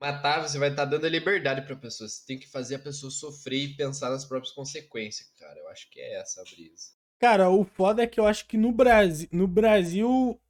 Matar, 0.00 0.40
você 0.42 0.58
vai 0.58 0.70
estar 0.70 0.84
dando 0.84 1.06
a 1.06 1.08
liberdade 1.08 1.62
pra 1.64 1.76
pessoa. 1.76 2.08
Você 2.08 2.26
tem 2.26 2.38
que 2.38 2.48
fazer 2.48 2.74
a 2.74 2.78
pessoa 2.80 3.10
sofrer 3.10 3.62
e 3.62 3.76
pensar 3.76 4.10
nas 4.10 4.24
próprias 4.24 4.52
consequências, 4.52 5.30
cara. 5.38 5.58
Eu 5.60 5.68
acho 5.68 5.88
que 5.90 6.00
é 6.00 6.14
essa 6.20 6.40
a 6.40 6.44
brisa. 6.44 6.90
Cara, 7.22 7.48
o 7.50 7.64
foda 7.64 8.02
é 8.02 8.06
que 8.06 8.18
eu 8.20 8.26
acho 8.26 8.46
que 8.48 8.58
no 8.58 8.72
Brasil, 8.72 9.28
no 9.32 9.46
Brasil 9.48 10.40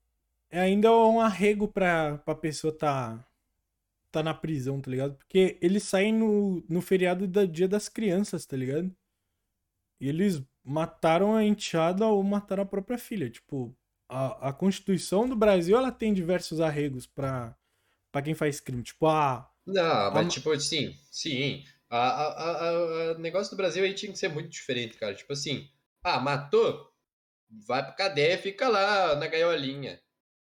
é 0.50 0.60
ainda 0.60 0.92
um 0.92 1.20
arrego 1.20 1.68
pra, 1.68 2.18
pra 2.18 2.34
pessoa 2.34 2.76
tá, 2.76 3.24
tá 4.12 4.22
na 4.22 4.34
prisão, 4.34 4.80
tá 4.80 4.90
ligado? 4.90 5.16
Porque 5.16 5.58
eles 5.62 5.84
saem 5.84 6.12
no, 6.14 6.64
no 6.68 6.82
feriado 6.82 7.28
do 7.28 7.48
Dia 7.48 7.68
das 7.68 7.88
Crianças, 7.88 8.46
tá 8.46 8.56
ligado? 8.56 8.94
E 10.00 10.08
eles 10.08 10.42
mataram 10.64 11.34
a 11.34 11.44
enteada 11.44 12.06
ou 12.06 12.22
mataram 12.22 12.62
a 12.62 12.66
própria 12.66 12.98
filha. 12.98 13.30
Tipo, 13.30 13.74
a, 14.08 14.48
a 14.48 14.52
Constituição 14.52 15.28
do 15.28 15.36
Brasil, 15.36 15.76
ela 15.76 15.92
tem 15.92 16.12
diversos 16.12 16.60
arregos 16.60 17.06
pra, 17.06 17.56
pra 18.12 18.22
quem 18.22 18.34
faz 18.34 18.60
crime. 18.60 18.82
Tipo, 18.82 19.06
ah, 19.08 19.50
Não, 19.66 20.12
mas 20.12 20.26
Ah, 20.26 20.28
tipo, 20.28 20.58
sim, 20.60 20.96
sim. 21.10 21.64
A, 21.90 21.96
a, 21.98 22.26
a- 22.28 23.10
a- 23.10 23.10
a- 23.12 23.18
negócio 23.18 23.50
do 23.52 23.56
Brasil 23.56 23.84
aí 23.84 23.94
tinha 23.94 24.10
que 24.12 24.18
ser 24.18 24.28
muito 24.28 24.48
diferente, 24.50 24.96
cara. 24.96 25.14
Tipo 25.14 25.32
assim, 25.32 25.68
ah, 26.02 26.20
matou? 26.20 26.90
Vai 27.66 27.82
pra 27.82 27.92
cadeia 27.92 28.34
e 28.34 28.38
fica 28.38 28.68
lá 28.68 29.14
na 29.16 29.26
gaiolinha. 29.26 30.00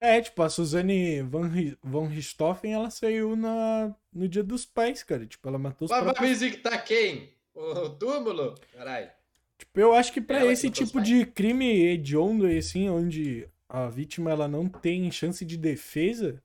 É, 0.00 0.20
tipo, 0.20 0.42
a 0.42 0.48
Suzane 0.48 1.22
Van, 1.22 1.50
Van 1.82 2.06
Richthofen, 2.06 2.72
ela 2.72 2.90
saiu 2.90 3.36
na, 3.36 3.94
no 4.12 4.26
Dia 4.26 4.42
dos 4.42 4.64
Pais, 4.64 5.02
cara. 5.02 5.26
Tipo, 5.26 5.48
ela 5.48 5.58
matou 5.58 5.86
os 5.86 5.90
Mas 5.90 6.04
vai 6.04 6.14
próprios... 6.14 6.40
visitar 6.40 6.78
quem? 6.78 7.34
O 7.54 7.90
túmulo? 7.90 8.54
Caralho. 8.72 9.10
Tipo, 9.58 9.80
eu 9.80 9.92
acho 9.92 10.12
que 10.12 10.22
que 10.22 10.32
esse 10.32 10.70
tipo 10.70 11.02
de 11.02 11.26
crime 11.26 11.66
hediondo, 11.66 12.46
assim, 12.46 12.88
onde 12.88 13.46
a 13.68 13.88
vítima 13.88 14.30
ela 14.30 14.48
não 14.48 14.66
tem 14.66 15.10
chance 15.10 15.44
de 15.44 15.58
defesa, 15.58 16.42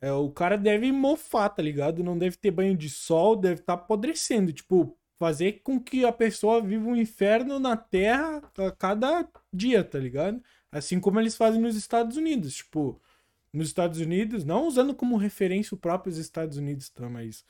é, 0.00 0.12
o 0.12 0.28
cara 0.30 0.58
deve 0.58 0.90
mofar, 0.90 1.48
tá 1.48 1.62
ligado? 1.62 2.02
Não 2.02 2.18
deve 2.18 2.36
ter 2.36 2.50
banho 2.50 2.76
de 2.76 2.90
sol, 2.90 3.36
deve 3.36 3.60
estar 3.60 3.74
apodrecendo. 3.74 4.52
Tipo, 4.52 4.98
fazer 5.18 5.60
com 5.62 5.80
que 5.80 6.04
a 6.04 6.12
pessoa 6.12 6.60
viva 6.60 6.88
um 6.88 6.96
inferno 6.96 7.58
na 7.58 7.76
Terra 7.76 8.42
a 8.58 8.70
cada 8.72 9.28
dia, 9.52 9.84
tá 9.84 9.98
ligado? 9.98 10.42
Assim 10.70 11.00
como 11.00 11.20
eles 11.20 11.36
fazem 11.36 11.60
nos 11.60 11.76
Estados 11.76 12.16
Unidos. 12.16 12.56
Tipo, 12.56 13.00
nos 13.52 13.68
Estados 13.68 14.00
Unidos, 14.00 14.44
não 14.44 14.66
usando 14.66 14.94
como 14.94 15.16
referência 15.16 15.74
o 15.74 15.78
próprio 15.78 16.12
Estados 16.12 16.58
Unidos, 16.58 16.88
tá? 16.90 17.08
Mas 17.08 17.44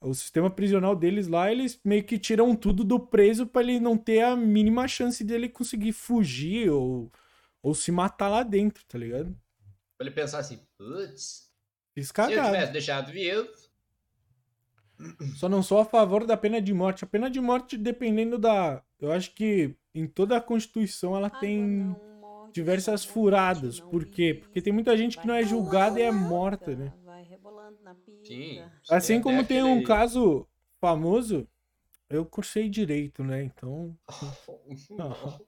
o 0.00 0.14
sistema 0.14 0.50
prisional 0.50 0.96
deles 0.96 1.28
lá, 1.28 1.52
eles 1.52 1.78
meio 1.84 2.02
que 2.02 2.18
tiram 2.18 2.56
tudo 2.56 2.82
do 2.82 2.98
preso 2.98 3.46
pra 3.46 3.60
ele 3.60 3.78
não 3.78 3.98
ter 3.98 4.22
a 4.22 4.34
mínima 4.34 4.88
chance 4.88 5.22
dele 5.22 5.48
conseguir 5.48 5.92
fugir 5.92 6.70
ou, 6.70 7.12
ou 7.62 7.74
se 7.74 7.92
matar 7.92 8.28
lá 8.28 8.42
dentro, 8.42 8.82
tá 8.86 8.96
ligado? 8.96 9.36
Pra 9.98 10.06
ele 10.06 10.14
pensar 10.14 10.38
assim, 10.38 10.58
putz, 10.78 11.50
se 11.94 12.10
eu 12.10 12.44
tivesse 12.44 12.72
deixado 12.72 13.12
vivo. 13.12 13.48
Só 15.36 15.48
não 15.48 15.62
sou 15.62 15.78
a 15.78 15.84
favor 15.84 16.26
da 16.26 16.36
pena 16.36 16.60
de 16.60 16.72
morte. 16.74 17.04
A 17.04 17.06
pena 17.06 17.30
de 17.30 17.40
morte, 17.40 17.76
dependendo 17.76 18.38
da. 18.38 18.82
Eu 19.00 19.12
acho 19.12 19.34
que 19.34 19.74
em 19.94 20.06
toda 20.06 20.36
a 20.36 20.40
Constituição 20.40 21.16
ela 21.16 21.30
tem 21.30 21.96
diversas 22.52 23.04
furadas. 23.04 23.80
Por 23.80 24.04
quê? 24.04 24.34
Porque 24.34 24.60
tem 24.60 24.72
muita 24.72 24.96
gente 24.96 25.18
que 25.18 25.26
não 25.26 25.34
é 25.34 25.42
julgada 25.42 25.98
e 25.98 26.02
é 26.02 26.10
morta, 26.10 26.74
né? 26.74 26.92
Sim. 28.24 28.62
Assim 28.90 29.20
como 29.20 29.44
tem 29.44 29.62
um 29.62 29.82
caso 29.82 30.46
famoso, 30.80 31.48
eu 32.08 32.26
cursei 32.26 32.68
direito, 32.68 33.22
né? 33.22 33.44
Então. 33.44 33.96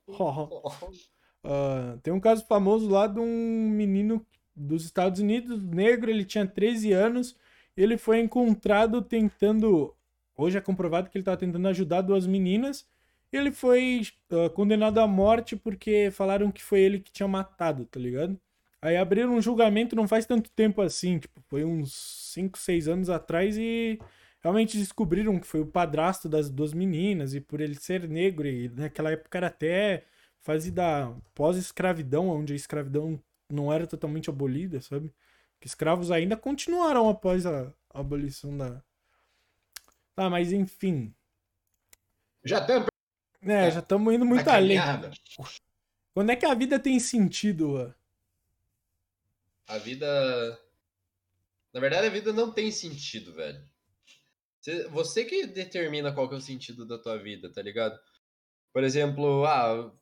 Ah, 1.44 1.98
tem 2.04 2.14
um 2.14 2.20
caso 2.20 2.46
famoso 2.46 2.88
lá 2.88 3.08
de 3.08 3.18
um 3.18 3.68
menino 3.68 4.24
dos 4.54 4.84
Estados 4.84 5.20
Unidos, 5.20 5.60
negro, 5.60 6.08
ele 6.08 6.24
tinha 6.24 6.46
13 6.46 6.92
anos, 6.92 7.36
ele 7.76 7.96
foi 7.98 8.20
encontrado 8.20 9.02
tentando. 9.02 9.94
Hoje 10.36 10.58
é 10.58 10.60
comprovado 10.60 11.10
que 11.10 11.16
ele 11.16 11.22
estava 11.22 11.36
tentando 11.36 11.68
ajudar 11.68 12.02
duas 12.02 12.26
meninas. 12.26 12.86
Ele 13.32 13.52
foi 13.52 14.02
ah, 14.30 14.50
condenado 14.50 14.98
à 14.98 15.06
morte 15.06 15.56
porque 15.56 16.10
falaram 16.12 16.50
que 16.52 16.62
foi 16.62 16.80
ele 16.80 17.00
que 17.00 17.12
tinha 17.12 17.28
matado, 17.28 17.86
tá 17.86 17.98
ligado? 18.00 18.38
Aí 18.80 18.96
abriram 18.96 19.34
um 19.34 19.40
julgamento 19.42 19.94
não 19.96 20.08
faz 20.08 20.26
tanto 20.26 20.50
tempo 20.50 20.82
assim, 20.82 21.18
tipo, 21.18 21.40
foi 21.48 21.64
uns 21.64 21.94
5, 22.34 22.58
6 22.58 22.88
anos 22.88 23.08
atrás 23.10 23.56
e 23.56 23.98
realmente 24.40 24.76
descobriram 24.76 25.38
que 25.38 25.46
foi 25.46 25.60
o 25.60 25.66
padrasto 25.66 26.28
das 26.28 26.50
duas 26.50 26.72
meninas 26.74 27.32
e 27.34 27.40
por 27.40 27.60
ele 27.60 27.76
ser 27.76 28.08
negro 28.08 28.46
e 28.48 28.68
naquela 28.70 29.12
época 29.12 29.38
era 29.38 29.46
até 29.46 30.04
fase 30.40 30.70
da 30.72 31.14
pós-escravidão, 31.34 32.28
onde 32.28 32.52
a 32.52 32.56
escravidão 32.56 33.22
não 33.48 33.72
era 33.72 33.86
totalmente 33.86 34.28
abolida, 34.30 34.80
sabe? 34.80 35.12
Que 35.62 35.68
escravos 35.68 36.10
ainda 36.10 36.36
continuaram 36.36 37.08
após 37.08 37.46
a 37.46 37.72
a 37.94 38.00
abolição 38.00 38.56
da. 38.58 38.82
Tá, 40.12 40.28
mas 40.28 40.52
enfim. 40.52 41.14
Já 42.42 42.58
estamos 42.58 42.88
É, 43.42 43.70
já 43.70 43.78
estamos 43.78 44.12
indo 44.12 44.24
muito 44.24 44.44
na 44.44 44.54
além. 44.56 44.78
Quando 46.12 46.30
é 46.30 46.36
que 46.36 46.44
a 46.46 46.54
vida 46.54 46.80
tem 46.80 46.98
sentido? 46.98 47.94
A 49.68 49.78
vida. 49.78 50.58
Na 51.72 51.78
verdade, 51.80 52.08
a 52.08 52.10
vida 52.10 52.32
não 52.32 52.50
tem 52.50 52.72
sentido, 52.72 53.32
velho. 53.32 53.64
Você- 54.60 54.88
Você 54.88 55.24
que 55.24 55.46
determina 55.46 56.12
qual 56.12 56.28
que 56.28 56.34
é 56.34 56.38
o 56.38 56.40
sentido 56.40 56.84
da 56.84 56.98
tua 56.98 57.18
vida, 57.18 57.52
tá 57.52 57.62
ligado? 57.62 57.96
Por 58.72 58.82
exemplo, 58.82 59.44
ah. 59.46 59.92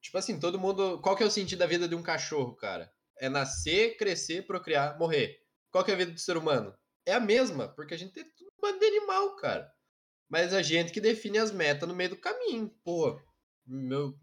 Tipo 0.00 0.18
assim, 0.18 0.40
todo 0.40 0.58
mundo. 0.58 1.00
Qual 1.00 1.14
que 1.14 1.22
é 1.22 1.26
o 1.26 1.30
sentido 1.30 1.60
da 1.60 1.66
vida 1.66 1.86
de 1.88 1.94
um 1.94 2.02
cachorro, 2.02 2.56
cara? 2.56 2.92
É 3.18 3.28
nascer, 3.28 3.96
crescer, 3.96 4.46
procriar, 4.46 4.98
morrer. 4.98 5.38
Qual 5.70 5.84
que 5.84 5.90
é 5.90 5.94
a 5.94 5.96
vida 5.98 6.12
do 6.12 6.20
ser 6.20 6.36
humano? 6.36 6.76
É 7.04 7.14
a 7.14 7.20
mesma, 7.20 7.68
porque 7.68 7.94
a 7.94 7.96
gente 7.96 8.18
é 8.18 8.24
tudo 8.24 8.52
bando 8.60 8.78
de 8.78 8.86
animal, 8.86 9.36
cara. 9.36 9.72
Mas 10.28 10.52
a 10.52 10.62
gente 10.62 10.92
que 10.92 11.00
define 11.00 11.38
as 11.38 11.52
metas 11.52 11.88
no 11.88 11.94
meio 11.94 12.10
do 12.10 12.16
caminho. 12.16 12.68
Pô, 12.82 13.20
meu 13.64 14.18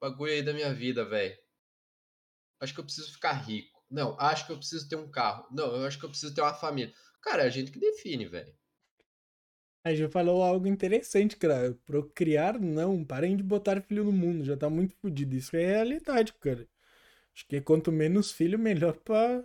bagulho 0.00 0.32
aí 0.32 0.42
da 0.42 0.54
minha 0.54 0.72
vida, 0.72 1.04
velho. 1.04 1.36
Acho 2.60 2.72
que 2.72 2.80
eu 2.80 2.84
preciso 2.84 3.12
ficar 3.12 3.32
rico. 3.32 3.76
Não, 3.90 4.18
acho 4.18 4.46
que 4.46 4.52
eu 4.52 4.56
preciso 4.56 4.88
ter 4.88 4.96
um 4.96 5.10
carro. 5.10 5.46
Não, 5.50 5.76
eu 5.76 5.86
acho 5.86 5.98
que 5.98 6.04
eu 6.04 6.08
preciso 6.08 6.34
ter 6.34 6.40
uma 6.40 6.54
família. 6.54 6.94
Cara, 7.22 7.42
é 7.42 7.46
a 7.46 7.50
gente 7.50 7.70
que 7.70 7.78
define, 7.78 8.26
velho. 8.26 8.56
A 9.84 9.94
gente 9.94 10.10
falou 10.10 10.42
algo 10.42 10.66
interessante, 10.66 11.36
cara. 11.36 11.72
Procriar, 11.84 12.58
não. 12.58 13.04
Parem 13.04 13.36
de 13.36 13.42
botar 13.42 13.80
filho 13.82 14.02
no 14.02 14.12
mundo. 14.12 14.44
Já 14.44 14.56
tá 14.56 14.68
muito 14.68 14.96
fodido. 14.96 15.36
Isso 15.36 15.56
é 15.56 15.64
realidade, 15.64 16.32
cara. 16.34 16.66
Acho 17.36 17.46
que 17.46 17.60
quanto 17.60 17.92
menos 17.92 18.32
filho, 18.32 18.58
melhor 18.58 18.96
pra, 18.96 19.44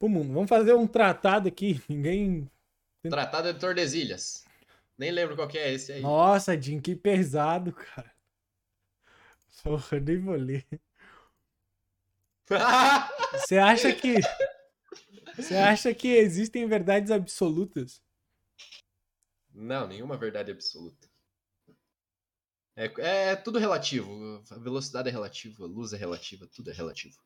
pro 0.00 0.08
mundo. 0.08 0.34
Vamos 0.34 0.48
fazer 0.48 0.74
um 0.74 0.84
tratado 0.84 1.46
aqui. 1.46 1.80
Ninguém. 1.88 2.50
Tratado 3.08 3.52
de 3.52 3.60
Tordesilhas. 3.60 4.44
Nem 4.98 5.12
lembro 5.12 5.36
qual 5.36 5.46
que 5.46 5.56
é 5.56 5.72
esse 5.72 5.92
aí. 5.92 6.02
Nossa, 6.02 6.60
Jim, 6.60 6.80
que 6.80 6.96
pesado, 6.96 7.72
cara. 7.72 8.12
Porra, 9.62 10.00
nem 10.00 10.18
vou 10.18 10.34
ler. 10.34 10.66
Você 13.32 13.58
acha 13.58 13.92
que. 13.92 14.16
Você 15.36 15.54
acha 15.54 15.94
que 15.94 16.08
existem 16.08 16.66
verdades 16.66 17.12
absolutas? 17.12 18.02
Não, 19.52 19.86
nenhuma 19.86 20.16
verdade 20.16 20.50
absoluta. 20.50 21.08
É, 22.76 23.30
é 23.30 23.36
tudo 23.36 23.58
relativo. 23.58 24.42
A 24.50 24.58
velocidade 24.58 25.08
é 25.08 25.12
relativa, 25.12 25.64
a 25.64 25.66
luz 25.66 25.92
é 25.92 25.96
relativa, 25.96 26.46
tudo 26.52 26.70
é 26.70 26.74
relativo. 26.74 27.16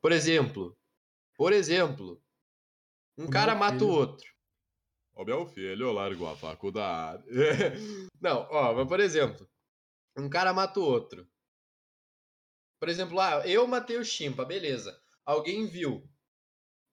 Por 0.00 0.12
exemplo, 0.12 0.76
por 1.36 1.52
exemplo, 1.52 2.22
um 3.18 3.26
O 3.26 3.30
cara 3.30 3.54
mata 3.54 3.84
o 3.84 3.88
filho. 3.88 3.92
outro. 3.92 4.32
O 5.14 5.24
meu 5.24 5.46
filho 5.46 5.92
largou 5.92 6.28
a 6.28 6.36
faculdade. 6.36 7.24
Não, 8.20 8.46
ó, 8.50 8.72
mas 8.74 8.86
por 8.88 9.00
exemplo, 9.00 9.48
um 10.16 10.28
cara 10.28 10.52
mata 10.52 10.78
o 10.80 10.84
outro. 10.84 11.28
Por 12.80 12.88
exemplo, 12.88 13.18
ah, 13.18 13.46
eu 13.46 13.66
matei 13.66 13.96
o 13.98 14.04
Chimpa, 14.04 14.44
beleza. 14.44 14.96
Alguém 15.24 15.66
viu. 15.66 16.08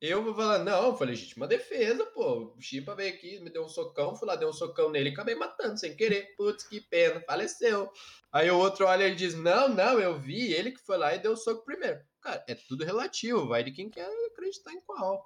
Eu 0.02 0.24
vou 0.24 0.36
falar, 0.36 0.60
não, 0.60 0.96
foi 0.96 1.08
legítima 1.08 1.48
defesa, 1.48 2.06
pô. 2.08 2.54
O 2.56 2.62
Chimpa 2.62 2.94
veio 2.96 3.14
aqui, 3.14 3.40
me 3.40 3.50
deu 3.50 3.64
um 3.64 3.70
socão, 3.70 4.16
fui 4.16 4.28
lá, 4.28 4.36
dei 4.36 4.48
um 4.48 4.54
socão 4.54 4.92
nele 4.92 5.10
e 5.10 5.14
acabei 5.14 5.36
matando 5.36 5.80
sem 5.80 5.96
querer. 5.96 6.36
Putz, 6.36 6.68
que 6.68 6.82
pena, 6.82 7.22
faleceu. 7.22 7.90
Aí 8.32 8.52
o 8.52 8.58
outro 8.58 8.86
olha 8.86 9.08
e 9.08 9.16
diz, 9.16 9.34
não, 9.34 9.70
não, 9.70 10.00
eu 10.00 10.20
vi, 10.20 10.54
ele 10.54 10.72
que 10.72 10.82
foi 10.82 10.98
lá 10.98 11.16
e 11.16 11.20
deu 11.20 11.32
o 11.32 11.38
soco 11.38 11.64
primeiro. 11.64 12.00
Cara, 12.22 12.44
é 12.48 12.56
tudo 12.56 12.84
relativo, 12.84 13.48
vai 13.48 13.64
de 13.64 13.72
quem 13.72 13.90
quer 13.90 14.08
acreditar 14.28 14.74
em 14.74 14.82
qual. 14.82 15.26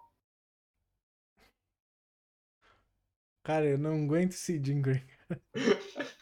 Cara, 3.44 3.66
eu 3.66 3.78
não 3.78 4.04
aguento 4.04 4.34
esse 4.34 4.60
Gray. 4.60 5.04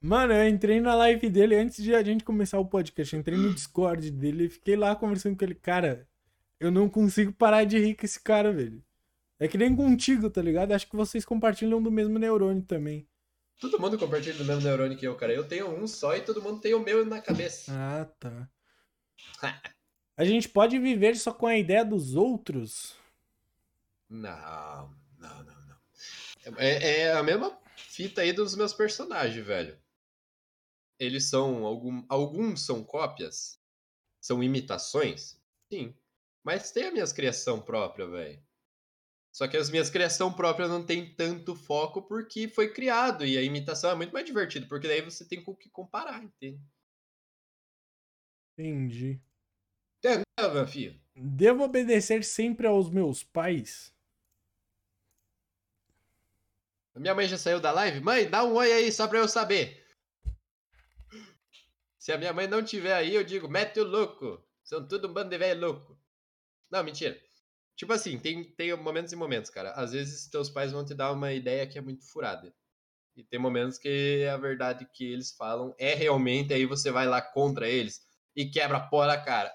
Mano, 0.00 0.34
eu 0.34 0.46
entrei 0.46 0.80
na 0.80 0.94
live 0.94 1.30
dele 1.30 1.56
antes 1.56 1.82
de 1.82 1.94
a 1.94 2.02
gente 2.02 2.22
começar 2.22 2.58
o 2.58 2.68
podcast. 2.68 3.14
Eu 3.14 3.20
entrei 3.20 3.38
no 3.38 3.54
Discord 3.54 4.10
dele 4.10 4.44
e 4.44 4.50
fiquei 4.50 4.76
lá 4.76 4.94
conversando 4.94 5.36
com 5.36 5.44
ele. 5.44 5.54
Cara, 5.54 6.06
eu 6.64 6.70
não 6.70 6.88
consigo 6.88 7.32
parar 7.32 7.64
de 7.64 7.78
rir 7.78 7.94
com 7.94 8.06
esse 8.06 8.20
cara, 8.20 8.52
velho. 8.52 8.82
É 9.38 9.46
que 9.46 9.58
nem 9.58 9.74
contigo, 9.74 10.30
tá 10.30 10.40
ligado? 10.40 10.72
Acho 10.72 10.88
que 10.88 10.96
vocês 10.96 11.24
compartilham 11.24 11.82
do 11.82 11.90
mesmo 11.90 12.18
neurônio 12.18 12.62
também. 12.62 13.06
Todo 13.60 13.78
mundo 13.78 13.98
compartilha 13.98 14.34
do 14.34 14.44
mesmo 14.44 14.62
neurônio 14.62 14.96
que 14.96 15.06
eu, 15.06 15.14
cara. 15.16 15.32
Eu 15.32 15.46
tenho 15.46 15.68
um 15.68 15.86
só 15.86 16.16
e 16.16 16.22
todo 16.22 16.42
mundo 16.42 16.60
tem 16.60 16.74
o 16.74 16.80
meu 16.80 17.04
na 17.04 17.20
cabeça. 17.20 17.72
Ah, 17.72 18.06
tá. 18.18 18.48
A 20.16 20.24
gente 20.24 20.48
pode 20.48 20.78
viver 20.78 21.16
só 21.16 21.32
com 21.32 21.46
a 21.46 21.56
ideia 21.56 21.84
dos 21.84 22.14
outros? 22.14 22.94
Não, 24.08 24.94
não, 25.18 25.44
não, 25.44 25.66
não. 25.66 26.58
É, 26.58 27.00
é 27.00 27.12
a 27.12 27.22
mesma 27.22 27.58
fita 27.76 28.22
aí 28.22 28.32
dos 28.32 28.54
meus 28.54 28.72
personagens, 28.72 29.44
velho. 29.44 29.76
Eles 30.98 31.28
são. 31.28 31.64
Algum, 31.64 32.04
alguns 32.08 32.64
são 32.64 32.84
cópias? 32.84 33.58
São 34.20 34.42
imitações? 34.42 35.36
Sim. 35.70 35.94
Mas 36.44 36.70
tem 36.70 36.84
a 36.84 36.92
minha 36.92 37.06
criação 37.06 37.60
própria, 37.60 38.06
velho. 38.06 38.40
Só 39.32 39.48
que 39.48 39.56
as 39.56 39.70
minhas 39.70 39.90
criação 39.90 40.32
própria 40.32 40.68
não 40.68 40.84
tem 40.84 41.12
tanto 41.12 41.56
foco 41.56 42.02
porque 42.02 42.46
foi 42.46 42.72
criado. 42.72 43.24
E 43.24 43.36
a 43.36 43.42
imitação 43.42 43.90
é 43.90 43.94
muito 43.94 44.12
mais 44.12 44.24
divertido, 44.24 44.68
porque 44.68 44.86
daí 44.86 45.00
você 45.00 45.24
tem 45.24 45.42
com 45.42 45.52
o 45.52 45.56
que 45.56 45.68
comparar, 45.70 46.22
entende? 46.22 46.62
Entendi. 48.52 49.20
Entendeu, 49.98 50.54
meu 50.54 50.66
filho? 50.68 51.00
Devo 51.16 51.64
obedecer 51.64 52.22
sempre 52.22 52.66
aos 52.66 52.90
meus 52.90 53.24
pais? 53.24 53.92
A 56.94 57.00
minha 57.00 57.14
mãe 57.14 57.26
já 57.26 57.36
saiu 57.36 57.58
da 57.58 57.72
live? 57.72 58.00
Mãe, 58.00 58.30
dá 58.30 58.44
um 58.44 58.54
oi 58.54 58.70
aí 58.70 58.92
só 58.92 59.08
pra 59.08 59.18
eu 59.18 59.26
saber. 59.26 59.84
Se 61.98 62.12
a 62.12 62.18
minha 62.18 62.32
mãe 62.32 62.46
não 62.46 62.62
tiver 62.62 62.92
aí, 62.92 63.14
eu 63.14 63.24
digo, 63.24 63.48
mete 63.48 63.80
o 63.80 63.84
louco. 63.84 64.46
São 64.62 64.86
tudo 64.86 65.08
um 65.08 65.12
bando 65.12 65.30
de 65.30 65.38
velho 65.38 65.60
louco. 65.60 65.93
Não, 66.74 66.82
mentira. 66.82 67.16
Tipo 67.76 67.92
assim, 67.92 68.18
tem, 68.18 68.42
tem 68.42 68.76
momentos 68.76 69.12
e 69.12 69.16
momentos, 69.16 69.48
cara. 69.48 69.70
Às 69.74 69.92
vezes 69.92 70.28
teus 70.28 70.50
pais 70.50 70.72
vão 70.72 70.84
te 70.84 70.92
dar 70.92 71.12
uma 71.12 71.32
ideia 71.32 71.68
que 71.68 71.78
é 71.78 71.80
muito 71.80 72.04
furada. 72.10 72.52
E 73.16 73.22
tem 73.22 73.38
momentos 73.38 73.78
que 73.78 74.26
a 74.26 74.36
verdade 74.36 74.84
que 74.92 75.04
eles 75.04 75.30
falam 75.36 75.72
é 75.78 75.94
realmente, 75.94 76.52
aí 76.52 76.66
você 76.66 76.90
vai 76.90 77.06
lá 77.06 77.22
contra 77.22 77.68
eles 77.68 78.00
e 78.34 78.44
quebra 78.50 78.78
a 78.78 78.88
porra 78.88 79.06
da 79.06 79.20
cara. 79.24 79.54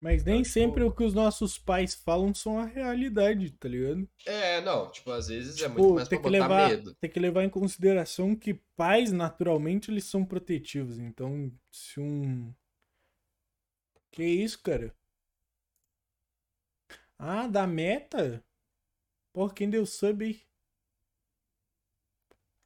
Mas 0.00 0.24
nem 0.24 0.40
Então, 0.40 0.42
tipo- 0.42 0.52
sempre 0.52 0.82
o 0.82 0.92
que 0.92 1.04
os 1.04 1.14
nossos 1.14 1.56
pais 1.56 1.94
falam 1.94 2.34
são 2.34 2.58
a 2.58 2.64
realidade, 2.64 3.52
tá 3.52 3.68
ligado? 3.68 4.08
É, 4.26 4.60
não, 4.60 4.90
tipo, 4.90 5.12
às 5.12 5.28
vezes 5.28 5.56
é 5.60 5.68
Tipo, 5.68 5.78
muito 5.80 5.94
mais 5.94 6.08
pra 6.08 6.16
tem 6.16 6.24
que, 6.24 6.30
botar 6.32 6.48
levar, 6.48 6.68
medo. 6.70 6.94
tem 7.00 7.10
que 7.10 7.20
levar 7.20 7.44
em 7.44 7.50
consideração 7.50 8.34
que 8.34 8.54
pais, 8.76 9.12
naturalmente, 9.12 9.88
eles 9.88 10.04
são 10.04 10.24
protetivos. 10.24 10.98
Então, 10.98 11.52
se 11.70 12.00
um. 12.00 12.52
Que 14.10 14.24
isso, 14.24 14.60
cara? 14.62 14.92
Ah, 17.18 17.46
da 17.46 17.66
meta? 17.66 18.44
Porra, 19.32 19.52
quem 19.52 19.68
deu 19.68 19.84
sub 19.84 20.24
aí? 20.24 20.40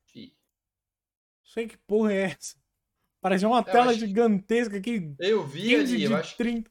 Fi. 0.07 0.37
Sei 1.45 1.67
que 1.67 1.77
porra 1.79 2.13
é 2.13 2.23
essa. 2.23 2.57
Parecia 3.21 3.49
uma 3.49 3.59
Eu 3.61 3.65
tela 3.65 3.91
acho 3.91 4.01
gigantesca 4.01 4.77
aqui. 4.77 5.15
Eu 5.19 5.47
vi 5.47 5.63
15 5.63 5.95
ali, 5.95 6.07
de 6.07 6.13
eu 6.13 6.17
acho 6.17 6.37
30. 6.37 6.71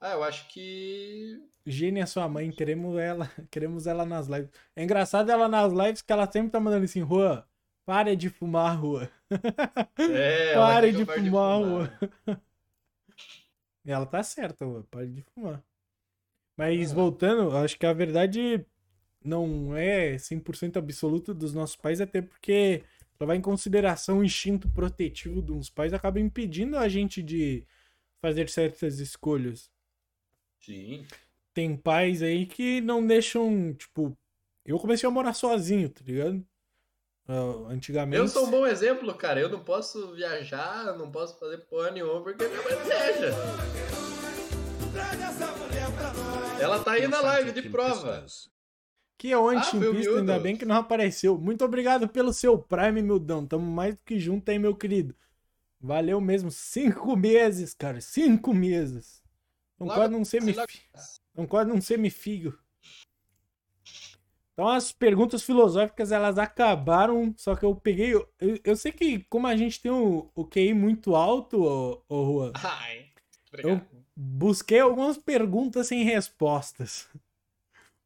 Ah, 0.00 0.12
eu 0.12 0.24
acho 0.24 0.48
que. 0.48 1.40
Gênia 1.64 2.02
é 2.02 2.06
sua 2.06 2.28
mãe, 2.28 2.50
queremos 2.50 2.96
ela, 2.98 3.30
queremos 3.50 3.86
ela 3.86 4.04
nas 4.04 4.28
lives. 4.28 4.50
É 4.74 4.84
engraçado 4.84 5.30
ela 5.30 5.48
nas 5.48 5.72
lives 5.72 6.02
que 6.02 6.12
ela 6.12 6.30
sempre 6.30 6.50
tá 6.50 6.60
mandando 6.60 6.84
assim, 6.84 7.00
Rua, 7.00 7.48
pare 7.84 8.14
de 8.14 8.28
fumar, 8.28 8.78
Rua. 8.78 9.10
É, 9.98 10.54
Pare 10.54 10.92
de 10.92 11.00
eu 11.00 11.06
pare 11.06 11.20
fumar, 11.22 11.58
Rua. 11.60 11.90
E 13.84 13.90
ela 13.92 14.04
tá 14.04 14.20
certa, 14.20 14.64
Rua, 14.64 14.84
pare 14.90 15.06
de 15.06 15.22
fumar. 15.22 15.62
Mas 16.56 16.92
voltando, 16.92 17.54
acho 17.56 17.78
que 17.78 17.84
a 17.84 17.92
verdade 17.92 18.64
não 19.22 19.76
é 19.76 20.16
100% 20.16 20.76
absoluta 20.76 21.34
dos 21.34 21.52
nossos 21.52 21.76
pais, 21.76 22.00
até 22.00 22.22
porque 22.22 22.82
levar 23.20 23.36
em 23.36 23.40
consideração 23.40 24.18
o 24.18 24.24
instinto 24.24 24.68
protetivo 24.70 25.42
de 25.42 25.52
uns 25.52 25.68
pais 25.68 25.92
acaba 25.92 26.20
impedindo 26.20 26.76
a 26.78 26.88
gente 26.88 27.22
de 27.22 27.66
fazer 28.20 28.48
certas 28.48 28.98
escolhas. 28.98 29.70
Sim. 30.60 31.06
tem 31.54 31.76
pais 31.76 32.22
aí 32.22 32.44
que 32.44 32.80
não 32.80 33.06
deixam, 33.06 33.72
tipo, 33.72 34.16
eu 34.64 34.78
comecei 34.78 35.08
a 35.08 35.12
morar 35.12 35.32
sozinho, 35.32 35.88
tá 35.88 36.00
ligado? 36.04 36.44
Ah, 37.28 37.72
antigamente. 37.72 38.18
Eu 38.18 38.28
sou 38.28 38.46
um 38.46 38.50
bom 38.50 38.66
exemplo, 38.66 39.14
cara. 39.14 39.40
Eu 39.40 39.48
não 39.48 39.62
posso 39.62 40.12
viajar, 40.14 40.96
não 40.98 41.10
posso 41.10 41.38
fazer 41.38 41.58
porra 41.58 41.90
nenhuma 41.90 42.20
porque 42.22 42.46
minha 42.46 42.62
mãe 42.62 42.74
deixa. 42.84 44.05
Ela 46.60 46.82
tá 46.82 46.92
aí 46.92 47.06
na 47.06 47.20
live 47.20 47.52
de 47.52 47.68
prova. 47.68 48.26
Que 49.18 49.32
é 49.32 49.38
o 49.38 49.48
Ah, 49.48 49.52
antimpista, 49.52 50.18
ainda 50.18 50.38
bem 50.38 50.56
que 50.56 50.64
não 50.64 50.76
apareceu. 50.76 51.38
Muito 51.38 51.64
obrigado 51.64 52.08
pelo 52.08 52.32
seu 52.32 52.58
Prime, 52.58 53.00
Mildão. 53.00 53.46
Tamo 53.46 53.64
mais 53.64 53.94
do 53.94 54.00
que 54.04 54.18
junto 54.18 54.50
aí, 54.50 54.58
meu 54.58 54.74
querido. 54.74 55.14
Valeu 55.80 56.20
mesmo. 56.20 56.50
Cinco 56.50 57.16
meses, 57.16 57.72
cara. 57.72 58.00
Cinco 58.00 58.52
meses. 58.52 59.22
Não 59.78 59.88
quase 59.88 60.12
não 60.12 60.24
ser 60.24 60.42
me 60.42 60.54
Não 61.34 61.46
quase 61.46 61.70
não 61.70 61.80
ser 61.80 61.98
me 61.98 62.10
figo. 62.10 62.58
Então 64.52 64.68
as 64.68 64.90
perguntas 64.90 65.42
filosóficas 65.42 66.10
elas 66.10 66.38
acabaram, 66.38 67.34
só 67.36 67.54
que 67.54 67.64
eu 67.64 67.76
peguei. 67.76 68.14
Eu, 68.14 68.26
eu 68.64 68.74
sei 68.74 68.90
que 68.90 69.22
como 69.24 69.46
a 69.46 69.54
gente 69.54 69.82
tem 69.82 69.92
o, 69.92 70.30
o 70.34 70.46
QI 70.46 70.72
muito 70.72 71.14
alto, 71.14 71.62
ô, 71.62 72.02
ô 72.08 72.40
Juan, 72.40 72.52
Ai, 72.54 73.10
eu 73.52 73.72
obrigado. 73.74 74.04
busquei 74.14 74.80
algumas 74.80 75.16
perguntas 75.16 75.86
sem 75.88 76.04
respostas. 76.04 77.08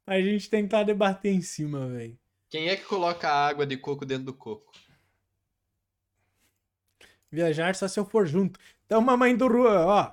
Pra 0.04 0.20
gente 0.20 0.50
tentar 0.50 0.82
debater 0.82 1.32
em 1.32 1.42
cima, 1.42 1.86
velho. 1.86 2.18
Quem 2.48 2.68
é 2.68 2.76
que 2.76 2.84
coloca 2.84 3.28
a 3.28 3.46
água 3.46 3.64
de 3.64 3.76
coco 3.76 4.04
dentro 4.04 4.24
do 4.26 4.34
coco? 4.34 4.72
Viajar 7.30 7.76
só 7.76 7.86
se 7.86 8.00
eu 8.00 8.04
for 8.04 8.26
junto. 8.26 8.58
Então, 8.84 9.00
mamãe 9.00 9.36
do 9.36 9.48
Juan, 9.48 9.86
ó. 9.86 10.12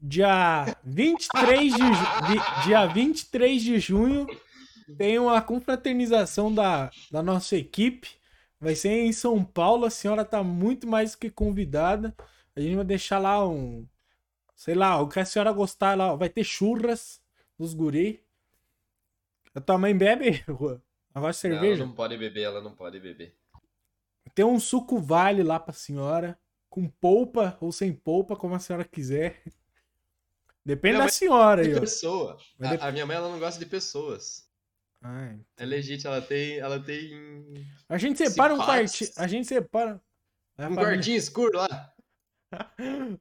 Dia 0.00 0.76
23 0.84 1.72
de, 1.72 1.78
ju... 1.78 2.64
dia 2.66 2.86
23 2.86 3.62
de 3.62 3.80
junho 3.80 4.26
tem 4.96 5.18
uma 5.18 5.40
confraternização 5.42 6.54
da, 6.54 6.90
da 7.10 7.22
nossa 7.22 7.56
equipe. 7.56 8.10
Vai 8.60 8.74
ser 8.74 8.90
em 8.90 9.12
São 9.12 9.42
Paulo. 9.42 9.86
A 9.86 9.90
senhora 9.90 10.24
tá 10.24 10.42
muito 10.42 10.86
mais 10.86 11.14
que 11.14 11.30
convidada. 11.30 12.14
A 12.54 12.60
gente 12.60 12.76
vai 12.76 12.84
deixar 12.84 13.18
lá 13.18 13.46
um. 13.48 13.86
Sei 14.58 14.74
lá, 14.74 15.00
o 15.00 15.08
que 15.08 15.20
a 15.20 15.24
senhora 15.24 15.52
gostar 15.52 15.96
lá. 15.96 16.16
Vai 16.16 16.28
ter 16.28 16.42
churras 16.42 17.22
dos 17.56 17.74
guri. 17.74 18.24
A 19.54 19.60
tua 19.60 19.78
mãe 19.78 19.96
bebe, 19.96 20.44
Juan? 20.48 20.82
Não, 21.14 21.32
cerveja? 21.32 21.82
ela 21.82 21.86
não 21.86 21.94
pode 21.94 22.16
beber, 22.18 22.42
ela 22.42 22.60
não 22.60 22.74
pode 22.74 22.98
beber. 22.98 23.36
Tem 24.34 24.44
um 24.44 24.58
suco 24.58 24.98
vale 24.98 25.44
lá 25.44 25.60
pra 25.60 25.72
senhora. 25.72 26.36
Com 26.68 26.88
polpa 26.88 27.56
ou 27.60 27.70
sem 27.70 27.92
polpa, 27.92 28.34
como 28.34 28.56
a 28.56 28.58
senhora 28.58 28.84
quiser. 28.84 29.40
Depende 30.64 30.96
Minha 30.96 31.06
da 31.06 31.10
senhora 31.12 31.62
aí, 31.62 31.68
De 31.68 31.76
ó. 31.76 31.80
pessoa. 31.80 32.36
A, 32.60 32.70
dep- 32.70 32.82
a 32.82 32.90
minha 32.92 33.06
mãe 33.06 33.16
ela 33.16 33.30
não 33.30 33.38
gosta 33.38 33.58
de 33.60 33.64
pessoas. 33.66 34.50
Ai. 35.00 35.40
É 35.56 35.64
legítimo, 35.64 36.12
ela 36.12 36.20
tem, 36.20 36.58
ela 36.58 36.82
tem 36.82 37.64
A 37.88 37.96
gente 37.96 38.18
separa 38.18 38.52
um 38.52 38.58
Simpáticos. 38.60 38.98
quartinho. 38.98 39.24
A 39.24 39.26
gente 39.28 39.46
separa. 39.46 40.02
Um 40.58 40.62
família... 40.64 40.84
quartinho 40.84 41.16
escuro 41.16 41.56
lá. 41.56 41.94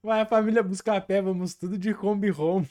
Vai 0.01 0.21
a 0.21 0.25
família 0.25 0.63
buscar 0.63 0.97
a 0.97 1.01
pé, 1.01 1.21
vamos 1.21 1.55
tudo 1.55 1.77
de 1.77 1.93
Kombi 1.93 2.31
Home. 2.31 2.69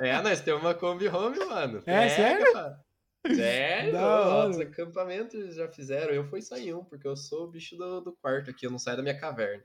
É, 0.00 0.20
nós 0.22 0.40
temos 0.40 0.62
uma 0.62 0.74
Kombi 0.74 1.08
Home, 1.08 1.38
mano. 1.38 1.82
É, 1.86 2.08
sério? 2.08 2.52
mano. 2.52 2.76
Sério? 3.34 3.92
Da 3.92 4.06
hora. 4.06 4.48
Nossa, 4.48 4.62
acampamentos 4.62 5.56
já 5.56 5.68
fizeram. 5.68 6.14
Eu 6.14 6.24
fui 6.28 6.40
só 6.40 6.56
em 6.56 6.72
um, 6.72 6.84
porque 6.84 7.06
eu 7.06 7.16
sou 7.16 7.44
o 7.44 7.50
bicho 7.50 7.76
do, 7.76 8.00
do 8.00 8.12
quarto 8.16 8.50
aqui, 8.50 8.66
eu 8.66 8.70
não 8.70 8.78
saio 8.78 8.96
da 8.96 9.02
minha 9.02 9.18
caverna. 9.18 9.64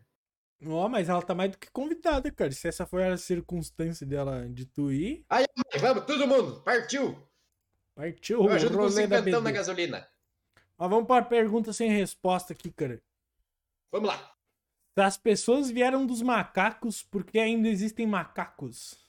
Ó, 0.66 0.88
mas 0.88 1.10
ela 1.10 1.22
tá 1.22 1.34
mais 1.34 1.52
do 1.52 1.58
que 1.58 1.70
convidada, 1.72 2.32
cara. 2.32 2.52
Se 2.52 2.68
essa 2.68 2.86
foi 2.86 3.08
a 3.08 3.18
circunstância 3.18 4.06
dela 4.06 4.48
de 4.48 4.66
tu 4.66 4.92
ir, 4.92 5.26
Aí, 5.30 5.46
vamos, 5.80 6.06
todo 6.06 6.28
mundo, 6.28 6.62
partiu! 6.62 7.18
partiu 7.96 8.44
Eu 8.44 8.52
ajudo 8.52 8.78
com 8.78 8.90
cinquentão 8.90 9.42
na 9.42 9.52
gasolina. 9.52 10.08
Mas 10.78 10.90
vamos 10.90 11.08
para 11.08 11.26
pergunta 11.26 11.74
sem 11.74 11.90
resposta 11.90 12.54
aqui, 12.54 12.72
cara. 12.72 13.02
Vamos 13.92 14.08
lá. 14.08 14.34
As 14.96 15.18
pessoas 15.18 15.70
vieram 15.72 16.06
dos 16.06 16.22
macacos 16.22 17.02
porque 17.02 17.40
ainda 17.40 17.68
existem 17.68 18.06
macacos. 18.06 19.02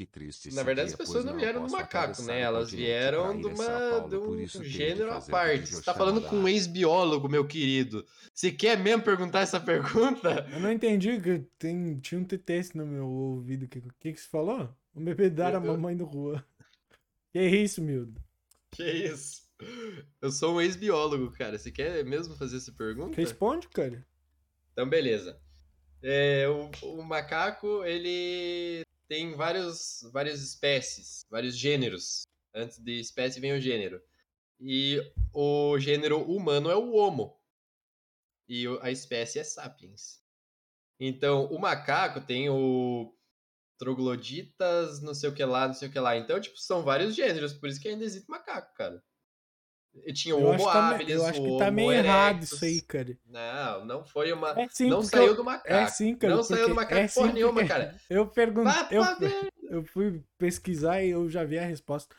Que 0.00 0.06
triste. 0.06 0.54
Na 0.54 0.62
verdade, 0.62 0.88
as 0.88 0.96
pessoas 0.96 1.26
não 1.26 1.36
vieram 1.36 1.66
do 1.66 1.70
macaco, 1.70 2.22
né? 2.22 2.40
Elas 2.40 2.70
vieram 2.70 3.38
de, 3.38 3.46
uma, 3.46 3.66
Paulo, 3.66 4.08
de 4.08 4.16
um 4.16 4.64
gênero 4.64 5.12
à 5.12 5.20
parte. 5.20 5.66
Você 5.66 5.82
tá 5.82 5.92
falando 5.92 6.22
com 6.22 6.36
um 6.36 6.48
ex-biólogo, 6.48 7.28
meu 7.28 7.46
querido. 7.46 8.06
Você 8.32 8.50
quer 8.50 8.78
mesmo 8.78 9.02
perguntar 9.02 9.40
essa 9.40 9.60
pergunta? 9.60 10.48
Eu 10.50 10.58
não 10.58 10.72
entendi 10.72 11.20
que 11.20 11.40
tem, 11.58 11.98
tinha 11.98 12.18
um 12.18 12.24
TTS 12.24 12.74
no 12.74 12.86
meu 12.86 13.06
ouvido. 13.06 13.66
O 13.66 13.68
que, 13.68 13.82
que, 13.98 14.12
que 14.14 14.20
você 14.20 14.26
falou? 14.26 14.74
O 14.94 15.00
bebê 15.00 15.28
dar 15.28 15.54
a 15.54 15.60
mamãe 15.60 15.94
do 15.94 16.06
rua. 16.06 16.42
Que 17.30 17.42
isso, 17.42 17.82
Mildo? 17.82 18.18
Que 18.70 18.90
isso? 18.90 19.49
Eu 20.20 20.30
sou 20.30 20.56
um 20.56 20.60
ex-biólogo, 20.60 21.30
cara. 21.32 21.58
Você 21.58 21.70
quer 21.70 22.04
mesmo 22.04 22.36
fazer 22.36 22.56
essa 22.56 22.72
pergunta? 22.72 23.16
Responde, 23.16 23.68
cara. 23.68 24.06
Então, 24.72 24.88
beleza. 24.88 25.40
É, 26.02 26.48
o, 26.48 26.70
o 26.82 27.02
macaco, 27.02 27.84
ele 27.84 28.82
tem 29.08 29.34
vários, 29.34 30.08
várias 30.12 30.40
espécies, 30.42 31.22
vários 31.30 31.56
gêneros. 31.56 32.22
Antes 32.54 32.78
de 32.78 32.98
espécie 32.98 33.40
vem 33.40 33.52
o 33.52 33.60
gênero. 33.60 34.00
E 34.58 35.00
o 35.32 35.78
gênero 35.78 36.22
humano 36.22 36.70
é 36.70 36.76
o 36.76 36.92
Homo. 36.92 37.38
E 38.48 38.66
a 38.82 38.90
espécie 38.90 39.38
é 39.38 39.44
Sapiens. 39.44 40.22
Então, 40.98 41.46
o 41.46 41.58
macaco 41.58 42.20
tem 42.20 42.50
o 42.50 43.14
trogloditas, 43.78 45.00
não 45.00 45.14
sei 45.14 45.30
o 45.30 45.34
que 45.34 45.42
lá, 45.42 45.66
não 45.66 45.74
sei 45.74 45.88
o 45.88 45.90
que 45.90 45.98
lá. 45.98 46.16
Então, 46.16 46.38
tipo, 46.38 46.58
são 46.58 46.82
vários 46.82 47.14
gêneros, 47.14 47.54
por 47.54 47.68
isso 47.68 47.80
que 47.80 47.88
ainda 47.88 48.04
existe 48.04 48.28
macaco, 48.28 48.74
cara. 48.74 49.02
E 50.06 50.12
tinha 50.12 50.36
o 50.36 50.40
Eu 50.40 50.52
acho, 50.52 50.62
Homo 50.64 50.72
tá, 50.72 50.88
habilis, 50.90 51.14
eu 51.14 51.26
acho 51.26 51.42
que 51.42 51.58
tá 51.58 51.70
meio 51.70 51.92
errado 51.92 52.36
erectus. 52.38 52.52
isso 52.52 52.64
aí, 52.64 52.80
cara. 52.80 53.18
Não, 53.26 53.84
não 53.84 54.04
foi 54.04 54.32
uma. 54.32 54.50
É 54.50 54.68
sim, 54.70 54.88
não 54.88 55.02
saiu 55.02 55.26
eu- 55.28 55.34
do 55.36 55.44
macaco. 55.44 55.68
É 55.74 55.86
sim, 55.88 56.14
cara. 56.14 56.36
Não 56.36 56.42
saiu 56.42 56.68
do 56.68 56.74
macaco 56.74 57.00
é 57.00 57.08
porra 57.08 57.26
sim, 57.28 57.32
nenhuma, 57.34 57.52
porque 57.54 57.68
cara. 57.68 57.96
Eu 58.08 58.26
perguntei. 58.26 58.72
Eu, 58.90 59.02
eu 59.78 59.84
fui 59.84 60.22
pesquisar 60.38 61.02
e 61.02 61.10
eu 61.10 61.28
já 61.28 61.44
vi 61.44 61.58
a 61.58 61.64
resposta. 61.64 62.14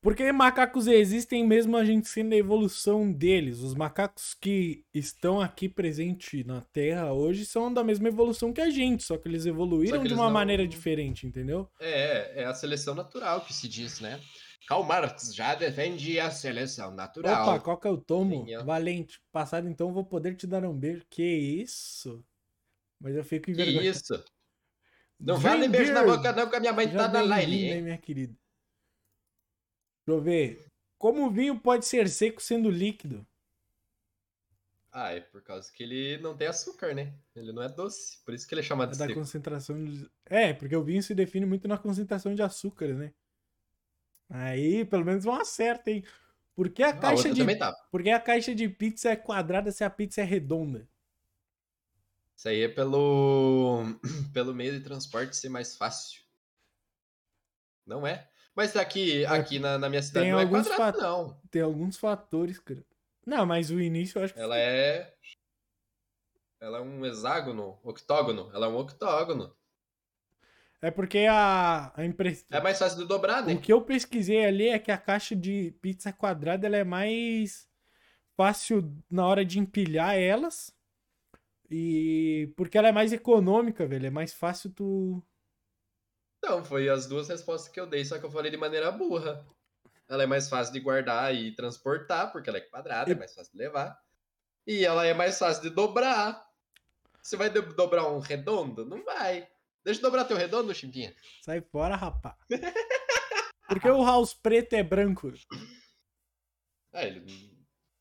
Porque 0.00 0.30
macacos 0.30 0.86
existem 0.86 1.44
mesmo 1.44 1.76
a 1.76 1.84
gente 1.84 2.06
sendo 2.08 2.32
a 2.32 2.36
evolução 2.36 3.10
deles. 3.10 3.58
Os 3.60 3.74
macacos 3.74 4.32
que 4.32 4.84
estão 4.94 5.40
aqui 5.40 5.68
presentes 5.68 6.46
na 6.46 6.60
Terra 6.60 7.12
hoje 7.12 7.44
são 7.44 7.72
da 7.72 7.82
mesma 7.82 8.06
evolução 8.06 8.52
que 8.52 8.60
a 8.60 8.70
gente, 8.70 9.02
só 9.02 9.16
que 9.18 9.26
eles 9.26 9.44
evoluíram 9.44 9.98
que 9.98 10.02
de 10.06 10.08
eles 10.10 10.18
uma 10.18 10.26
não- 10.26 10.32
maneira 10.32 10.68
diferente, 10.68 11.26
entendeu? 11.26 11.68
É, 11.80 12.42
é 12.42 12.44
a 12.44 12.54
seleção 12.54 12.94
natural 12.94 13.40
que 13.40 13.52
se 13.52 13.66
diz, 13.66 13.98
né? 13.98 14.20
Karl 14.66 14.82
Marx 14.82 15.34
já 15.34 15.54
defende 15.54 16.18
a 16.20 16.30
seleção 16.30 16.90
natural. 16.90 17.42
Opa, 17.48 17.60
qual 17.60 17.78
que 17.78 17.86
eu 17.86 17.96
tomo? 17.96 18.44
Sim, 18.46 18.56
ó. 18.56 18.64
Valente. 18.64 19.20
Passado 19.32 19.68
então 19.68 19.92
vou 19.92 20.04
poder 20.04 20.34
te 20.36 20.46
dar 20.46 20.64
um 20.64 20.74
beijo. 20.76 21.04
Que 21.08 21.22
isso? 21.22 22.24
Mas 23.00 23.14
eu 23.16 23.24
fico 23.24 23.46
que 23.46 23.52
envergonhado. 23.52 23.86
isso? 23.86 24.24
Não 25.18 25.36
vale 25.38 25.68
beijo 25.68 25.92
na 25.92 26.04
boca 26.04 26.32
não, 26.32 26.48
que 26.50 26.56
a 26.56 26.60
minha 26.60 26.72
mãe 26.72 26.88
tá 26.90 27.08
na 27.08 27.22
live, 27.22 27.52
hein? 27.64 27.82
minha 27.82 27.98
querida. 27.98 28.34
Deixa 30.06 30.18
eu 30.18 30.22
ver. 30.22 30.66
Como 30.98 31.26
o 31.26 31.30
vinho 31.30 31.58
pode 31.58 31.86
ser 31.86 32.08
seco 32.08 32.42
sendo 32.42 32.70
líquido? 32.70 33.26
Ah, 34.90 35.12
é 35.12 35.20
por 35.20 35.42
causa 35.42 35.70
que 35.72 35.82
ele 35.82 36.18
não 36.18 36.36
tem 36.36 36.48
açúcar, 36.48 36.94
né? 36.94 37.12
Ele 37.36 37.52
não 37.52 37.62
é 37.62 37.68
doce, 37.68 38.18
por 38.24 38.34
isso 38.34 38.48
que 38.48 38.54
ele 38.54 38.62
é 38.62 38.64
chamado 38.64 38.88
É 38.90 38.92
de 38.92 38.98
da 38.98 39.06
seco. 39.06 39.18
concentração 39.18 39.84
de... 39.84 40.10
É, 40.26 40.52
porque 40.52 40.74
o 40.74 40.82
vinho 40.82 41.02
se 41.02 41.14
define 41.14 41.46
muito 41.46 41.68
na 41.68 41.78
concentração 41.78 42.34
de 42.34 42.42
açúcar, 42.42 42.88
né? 42.94 43.12
Aí, 44.28 44.84
pelo 44.84 45.04
menos 45.04 45.24
um 45.24 45.32
acerto, 45.32 45.88
hein? 45.90 46.04
Por 46.54 46.68
que 46.70 46.82
a 46.82 46.90
A 46.90 46.92
caixa 46.92 47.28
outra 47.28 47.44
de... 47.44 47.56
tá. 47.56 47.72
Por 47.90 48.02
que 48.02 48.10
a 48.10 48.20
caixa 48.20 48.54
de 48.54 48.68
pizza 48.68 49.10
é 49.10 49.16
quadrada 49.16 49.70
se 49.72 49.84
a 49.84 49.90
pizza 49.90 50.20
é 50.20 50.24
redonda? 50.24 50.88
Isso 52.36 52.48
aí 52.48 52.62
é 52.62 52.68
pelo, 52.68 53.82
pelo 54.32 54.54
meio 54.54 54.72
de 54.72 54.80
transporte 54.80 55.36
ser 55.36 55.48
mais 55.48 55.76
fácil. 55.76 56.22
Não 57.86 58.06
é? 58.06 58.28
Mas 58.54 58.76
aqui, 58.76 59.24
aqui 59.24 59.58
na, 59.58 59.78
na 59.78 59.88
minha 59.88 60.02
cidade 60.02 60.24
tem 60.24 60.32
não 60.32 60.38
é 60.38 60.42
alguns 60.42 60.66
quadrado, 60.68 60.98
fat- 60.98 61.02
não. 61.02 61.40
Tem 61.50 61.62
alguns 61.62 61.96
fatores, 61.96 62.58
cara. 62.58 62.84
Não, 63.26 63.46
mas 63.46 63.70
o 63.70 63.80
início 63.80 64.18
eu 64.18 64.24
acho 64.24 64.34
que 64.34 64.40
Ela 64.40 64.58
é. 64.58 65.14
Ela 66.60 66.78
é 66.78 66.80
um 66.80 67.04
hexágono, 67.04 67.78
octógono. 67.82 68.50
Ela 68.52 68.66
é 68.66 68.68
um 68.68 68.76
octógono. 68.76 69.56
É 70.80 70.90
porque 70.90 71.26
a, 71.28 71.92
a 71.94 72.04
impressão. 72.04 72.46
É 72.56 72.60
mais 72.60 72.78
fácil 72.78 72.98
de 72.98 73.06
dobrar, 73.06 73.44
né? 73.44 73.54
O 73.54 73.60
que 73.60 73.72
eu 73.72 73.82
pesquisei 73.82 74.44
ali 74.44 74.68
é 74.68 74.78
que 74.78 74.92
a 74.92 74.98
caixa 74.98 75.34
de 75.34 75.72
pizza 75.80 76.12
quadrada 76.12 76.66
ela 76.66 76.76
é 76.76 76.84
mais 76.84 77.68
fácil 78.36 78.94
na 79.10 79.26
hora 79.26 79.44
de 79.44 79.58
empilhar 79.58 80.16
elas. 80.16 80.72
E 81.70 82.52
porque 82.56 82.78
ela 82.78 82.88
é 82.88 82.92
mais 82.92 83.12
econômica, 83.12 83.86
velho. 83.86 84.06
É 84.06 84.10
mais 84.10 84.32
fácil 84.32 84.70
tu. 84.70 85.22
Não, 86.42 86.64
foi 86.64 86.88
as 86.88 87.06
duas 87.06 87.28
respostas 87.28 87.70
que 87.70 87.80
eu 87.80 87.86
dei, 87.86 88.04
só 88.04 88.18
que 88.18 88.24
eu 88.24 88.30
falei 88.30 88.50
de 88.50 88.56
maneira 88.56 88.90
burra. 88.92 89.44
Ela 90.08 90.22
é 90.22 90.26
mais 90.26 90.48
fácil 90.48 90.72
de 90.72 90.80
guardar 90.80 91.34
e 91.34 91.54
transportar, 91.54 92.32
porque 92.32 92.48
ela 92.48 92.58
é 92.58 92.62
quadrada, 92.62 93.10
é 93.10 93.14
mais 93.14 93.34
fácil 93.34 93.52
de 93.52 93.58
levar. 93.58 94.00
E 94.66 94.84
ela 94.84 95.04
é 95.04 95.12
mais 95.12 95.38
fácil 95.38 95.62
de 95.64 95.70
dobrar. 95.70 96.46
Você 97.20 97.36
vai 97.36 97.50
do- 97.50 97.74
dobrar 97.74 98.08
um 98.08 98.20
redondo? 98.20 98.86
Não 98.86 99.04
vai. 99.04 99.46
Deixa 99.88 100.02
eu 100.02 100.02
dobrar 100.02 100.26
teu 100.26 100.36
redondo, 100.36 100.74
Chimpinha. 100.74 101.16
Sai 101.42 101.62
fora, 101.62 101.96
rapá. 101.96 102.36
Porque 103.66 103.88
o 103.88 104.04
house 104.04 104.34
preto 104.34 104.74
é 104.74 104.82
branco. 104.82 105.32
Ah, 106.92 107.06
ele... 107.06 107.24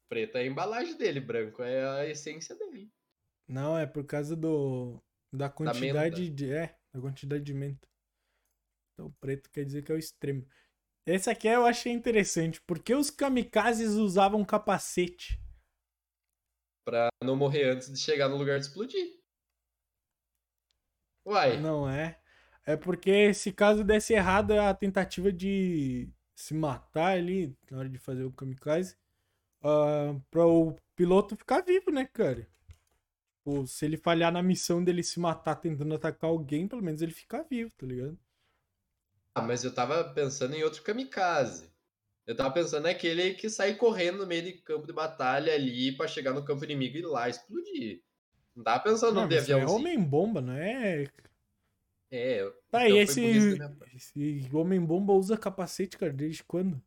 Preto 0.10 0.38
é 0.38 0.42
a 0.42 0.46
embalagem 0.46 0.98
dele, 0.98 1.22
branco 1.22 1.64
é 1.64 1.88
a 1.88 2.06
essência 2.06 2.54
dele. 2.58 2.92
Não, 3.48 3.78
é 3.78 3.86
por 3.86 4.06
causa 4.06 4.36
do. 4.36 5.02
Da 5.32 5.50
quantidade 5.50 6.24
menta. 6.24 6.36
de. 6.36 6.52
É, 6.52 6.78
da 6.94 7.00
quantidade 7.00 7.44
de 7.46 7.54
menta. 7.54 7.88
Então, 8.94 9.10
preto 9.22 9.50
quer 9.50 9.64
dizer 9.64 9.82
que 9.82 9.90
é 9.90 9.96
o 9.96 9.98
extremo. 9.98 10.46
Esse 11.06 11.30
aqui 11.30 11.48
eu 11.48 11.66
achei 11.66 11.94
interessante. 11.94 12.60
Por 12.64 12.80
que 12.80 12.94
os 12.94 13.10
kamikazes 13.10 13.94
usavam 13.94 14.44
capacete? 14.44 15.40
Pra 16.86 17.08
não 17.24 17.38
morrer 17.38 17.70
antes 17.70 17.90
de 17.90 17.98
chegar 17.98 18.28
no 18.28 18.36
lugar 18.36 18.60
de 18.60 18.66
explodir. 18.66 19.17
Uai, 21.28 21.54
Não 21.60 21.90
é. 21.90 22.20
É 22.66 22.76
porque 22.76 23.34
se 23.34 23.52
caso 23.52 23.84
desse 23.84 24.14
errado 24.14 24.52
a 24.54 24.74
tentativa 24.74 25.32
de 25.32 26.10
se 26.36 26.54
matar 26.54 27.18
ali 27.18 27.56
na 27.72 27.80
hora 27.80 27.90
de 27.90 27.98
fazer 27.98 28.24
o 28.24 28.32
kamikaze, 28.32 28.98
ah, 29.64 30.16
para 30.32 30.46
o 30.48 30.76
piloto 30.96 31.36
ficar 31.38 31.62
vivo, 31.64 31.92
né, 31.92 32.06
cara? 32.08 32.48
Tipo, 33.38 33.68
se 33.68 33.86
ele 33.86 33.98
falhar 33.98 34.32
na 34.32 34.44
missão 34.44 34.84
dele 34.84 35.04
se 35.04 35.20
matar 35.20 35.56
tentando 35.58 35.96
atacar 35.96 36.30
alguém, 36.30 36.68
pelo 36.68 36.84
menos 36.84 37.02
ele 37.02 37.14
fica 37.14 37.44
vivo, 37.50 37.72
tá 37.78 37.86
ligado? 37.88 38.20
Ah, 39.34 39.42
mas 39.42 39.64
eu 39.64 39.74
tava 39.74 40.04
pensando 40.14 40.54
em 40.56 40.64
outro 40.64 40.82
kamikaze. 40.84 41.72
Eu 42.28 42.36
tava 42.36 42.54
pensando 42.54 42.84
naquele 42.84 43.36
que 43.36 43.50
sai 43.50 43.76
correndo 43.76 44.20
no 44.20 44.28
meio 44.28 44.44
de 44.44 44.54
campo 44.54 44.88
de 44.88 44.94
batalha 44.94 45.54
ali 45.54 45.96
pra 45.98 46.08
chegar 46.08 46.34
no 46.34 46.46
campo 46.46 46.66
inimigo 46.66 46.98
e 46.98 47.02
ir 47.02 47.06
lá 47.08 47.30
explodir. 47.30 48.04
Não 48.58 48.64
tava 48.64 48.84
pensando 48.84 49.14
Não, 49.14 49.28
de 49.28 49.36
mas 49.36 49.44
isso 49.44 49.52
é 49.52 49.66
homem-bomba, 49.68 50.42
não 50.42 50.54
é? 50.54 51.06
É, 52.10 52.42
Tá, 52.72 52.86
então 52.86 52.98
e 52.98 53.02
esse, 53.02 53.22
parte. 53.22 53.96
esse 53.96 54.50
homem-bomba 54.52 55.14
usa 55.14 55.38
capacete, 55.38 55.96
cara, 55.96 56.12
desde 56.12 56.44
quando? 56.44 56.82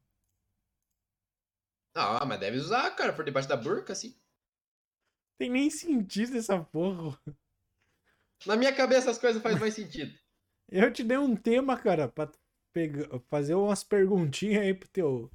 Ah, 1.95 2.25
mas 2.27 2.41
deve 2.41 2.57
usar, 2.59 2.91
cara, 2.97 3.13
por 3.13 3.25
debaixo 3.25 3.49
da 3.49 3.57
burca, 3.57 3.93
assim. 3.93 4.17
Tem 5.39 5.49
nem 5.49 5.71
sentido 5.71 6.37
essa 6.37 6.59
porra. 6.63 7.19
Na 8.47 8.57
minha 8.57 8.75
cabeça 8.75 9.11
as 9.11 9.19
coisas 9.19 9.43
fazem 9.43 9.61
mais 9.61 9.75
sentido. 9.75 10.13
Eu 10.69 10.93
te 10.93 11.03
dei 11.05 11.19
um 11.19 11.37
tema, 11.37 11.77
cara, 11.77 12.09
pra 12.09 12.31
pegar, 12.73 13.07
fazer 13.29 13.55
umas 13.55 13.85
perguntinhas 13.85 14.63
aí 14.63 14.75
pro 14.75 14.89
teu. 14.89 15.31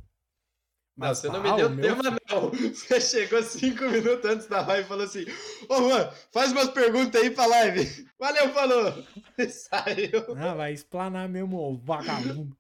Não, 0.98 1.14
você 1.14 1.28
não 1.28 1.44
me 1.44 1.54
deu 1.56 1.70
meu 1.70 1.98
tema, 1.98 2.18
não. 2.30 2.50
Você 2.74 3.02
chegou 3.02 3.44
cinco 3.44 3.84
minutos 3.84 4.30
antes 4.30 4.48
da 4.48 4.66
live 4.66 4.86
e 4.86 4.88
falou 4.88 5.04
assim: 5.04 5.26
Ô, 5.68 5.90
Juan, 5.90 6.10
faz 6.32 6.54
umas 6.54 6.70
perguntas 6.70 7.22
aí 7.22 7.30
pra 7.30 7.46
live. 7.46 8.08
Valeu, 8.18 8.50
falou. 8.54 9.04
E 9.38 9.50
saiu. 9.50 10.38
Ah, 10.38 10.54
vai 10.54 10.72
explanar 10.72 11.28
mesmo, 11.28 11.58
ô 11.58 11.76
vagabundo. 11.76 12.56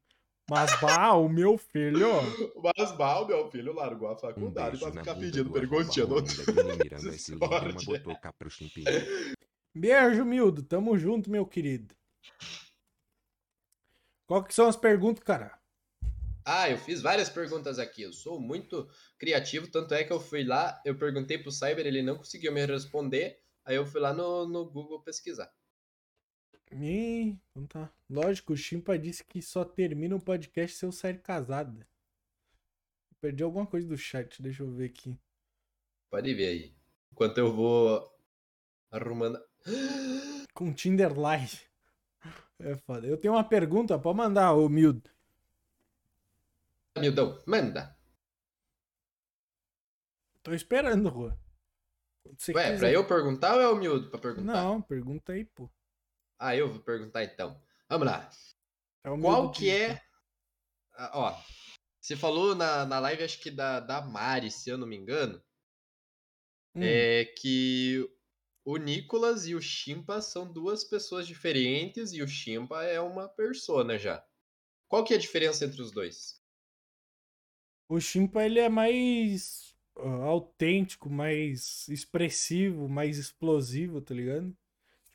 Mas, 0.49 0.79
bah, 0.81 1.13
o 1.13 1.29
meu 1.29 1.57
filho. 1.57 2.07
Mas 2.61 2.95
mal, 2.97 3.25
meu 3.25 3.49
filho 3.49 3.73
largou 3.73 4.09
a 4.09 4.13
Um 4.13 4.17
faculdade 4.17 4.77
beijo 4.77 4.91
pra 4.91 5.01
ficar 5.01 5.15
pedindo 5.15 5.45
do 5.45 5.53
perguntinha 5.53 6.05
pro 8.37 8.49
chimpinho. 8.49 8.85
Beijo, 9.73 10.25
Mildo. 10.25 10.61
Tamo 10.61 10.97
junto, 10.97 11.31
meu 11.31 11.45
querido. 11.45 11.95
Qual 14.27 14.43
que 14.43 14.53
são 14.53 14.67
as 14.67 14.75
perguntas, 14.75 15.23
cara? 15.23 15.57
Ah, 16.47 16.69
eu 16.69 16.77
fiz 16.77 17.01
várias 17.01 17.27
perguntas 17.27 17.79
aqui. 17.79 18.03
Eu 18.03 18.13
sou 18.13 18.39
muito 18.39 18.87
criativo, 19.17 19.67
tanto 19.67 19.95
é 19.95 20.03
que 20.03 20.13
eu 20.13 20.19
fui 20.19 20.43
lá, 20.43 20.79
eu 20.85 20.95
perguntei 20.95 21.39
pro 21.39 21.51
Cyber, 21.51 21.87
ele 21.87 22.03
não 22.03 22.17
conseguiu 22.17 22.53
me 22.53 22.63
responder. 22.63 23.41
Aí 23.65 23.75
eu 23.75 23.85
fui 23.85 23.99
lá 23.99 24.13
no, 24.13 24.47
no 24.47 24.69
Google 24.69 25.01
pesquisar. 25.01 25.51
Ih, 26.71 27.39
então 27.49 27.65
tá. 27.65 27.91
Lógico, 28.07 28.53
o 28.53 28.57
Chimpa 28.57 28.97
disse 28.97 29.23
que 29.23 29.41
só 29.41 29.65
termina 29.65 30.15
o 30.15 30.21
podcast 30.21 30.77
se 30.77 30.85
eu 30.85 30.91
sair 30.91 31.19
casada. 31.19 31.87
Perdi 33.19 33.43
alguma 33.43 33.65
coisa 33.65 33.87
do 33.87 33.97
chat, 33.97 34.39
deixa 34.39 34.61
eu 34.61 34.69
ver 34.69 34.85
aqui. 34.85 35.17
Pode 36.11 36.31
ver 36.35 36.47
aí. 36.47 36.75
Enquanto 37.11 37.39
eu 37.39 37.51
vou 37.51 38.07
arrumando. 38.91 39.39
Com 40.53 40.71
Tinder 40.71 41.17
Live. 41.17 41.59
É 42.57 42.73
foda. 42.77 43.05
Eu 43.05 43.17
tenho 43.17 43.33
uma 43.33 43.43
pergunta, 43.43 43.99
pode 43.99 44.17
mandar, 44.17 44.53
ô 44.53 44.69
Mildão, 46.97 47.41
manda. 47.45 47.95
Tô 50.41 50.53
esperando, 50.53 51.09
Rua. 51.09 51.37
Você 52.37 52.53
Ué, 52.53 52.63
quiser. 52.71 52.79
pra 52.79 52.91
eu 52.91 53.07
perguntar 53.07 53.55
ou 53.55 53.61
é 53.61 53.67
o 53.67 53.75
miúdo 53.75 54.09
pra 54.09 54.19
perguntar? 54.19 54.53
Não, 54.53 54.81
pergunta 54.81 55.33
aí, 55.33 55.45
pô. 55.45 55.69
Ah, 56.39 56.55
eu 56.55 56.69
vou 56.69 56.79
perguntar 56.81 57.23
então. 57.23 57.61
Vamos 57.89 58.07
lá. 58.07 58.29
É 59.03 59.09
Qual 59.19 59.51
que 59.51 59.69
é. 59.69 60.01
Ah, 60.93 61.11
ó, 61.13 61.41
você 61.99 62.15
falou 62.15 62.55
na, 62.55 62.85
na 62.85 62.99
live, 62.99 63.23
acho 63.23 63.39
que 63.39 63.51
da, 63.51 63.79
da 63.79 64.01
Mari, 64.01 64.49
se 64.49 64.69
eu 64.69 64.77
não 64.77 64.87
me 64.87 64.95
engano, 64.95 65.41
Hum, 66.75 66.81
é 66.83 67.25
que 67.25 68.07
o 68.65 68.77
Nicolas 68.77 69.47
e 69.47 69.55
o 69.55 69.61
Chimpa 69.61 70.21
são 70.21 70.51
duas 70.51 70.83
pessoas 70.83 71.25
diferentes 71.25 72.11
e 72.11 72.21
o 72.21 72.27
Chimpa 72.27 72.83
é 72.83 72.99
uma 72.99 73.29
persona 73.29 73.97
já. 73.97 74.25
Qual 74.87 75.03
que 75.03 75.13
é 75.13 75.17
a 75.17 75.19
diferença 75.19 75.65
entre 75.65 75.81
os 75.81 75.91
dois? 75.91 76.43
O 77.87 77.99
Chimpa, 77.99 78.43
ele 78.43 78.59
é 78.59 78.69
mais 78.69 79.75
ah, 79.97 80.25
autêntico, 80.25 81.09
mais 81.09 81.87
expressivo, 81.87 82.89
mais 82.89 83.17
explosivo, 83.17 84.01
tá 84.01 84.13
ligado? 84.13 84.55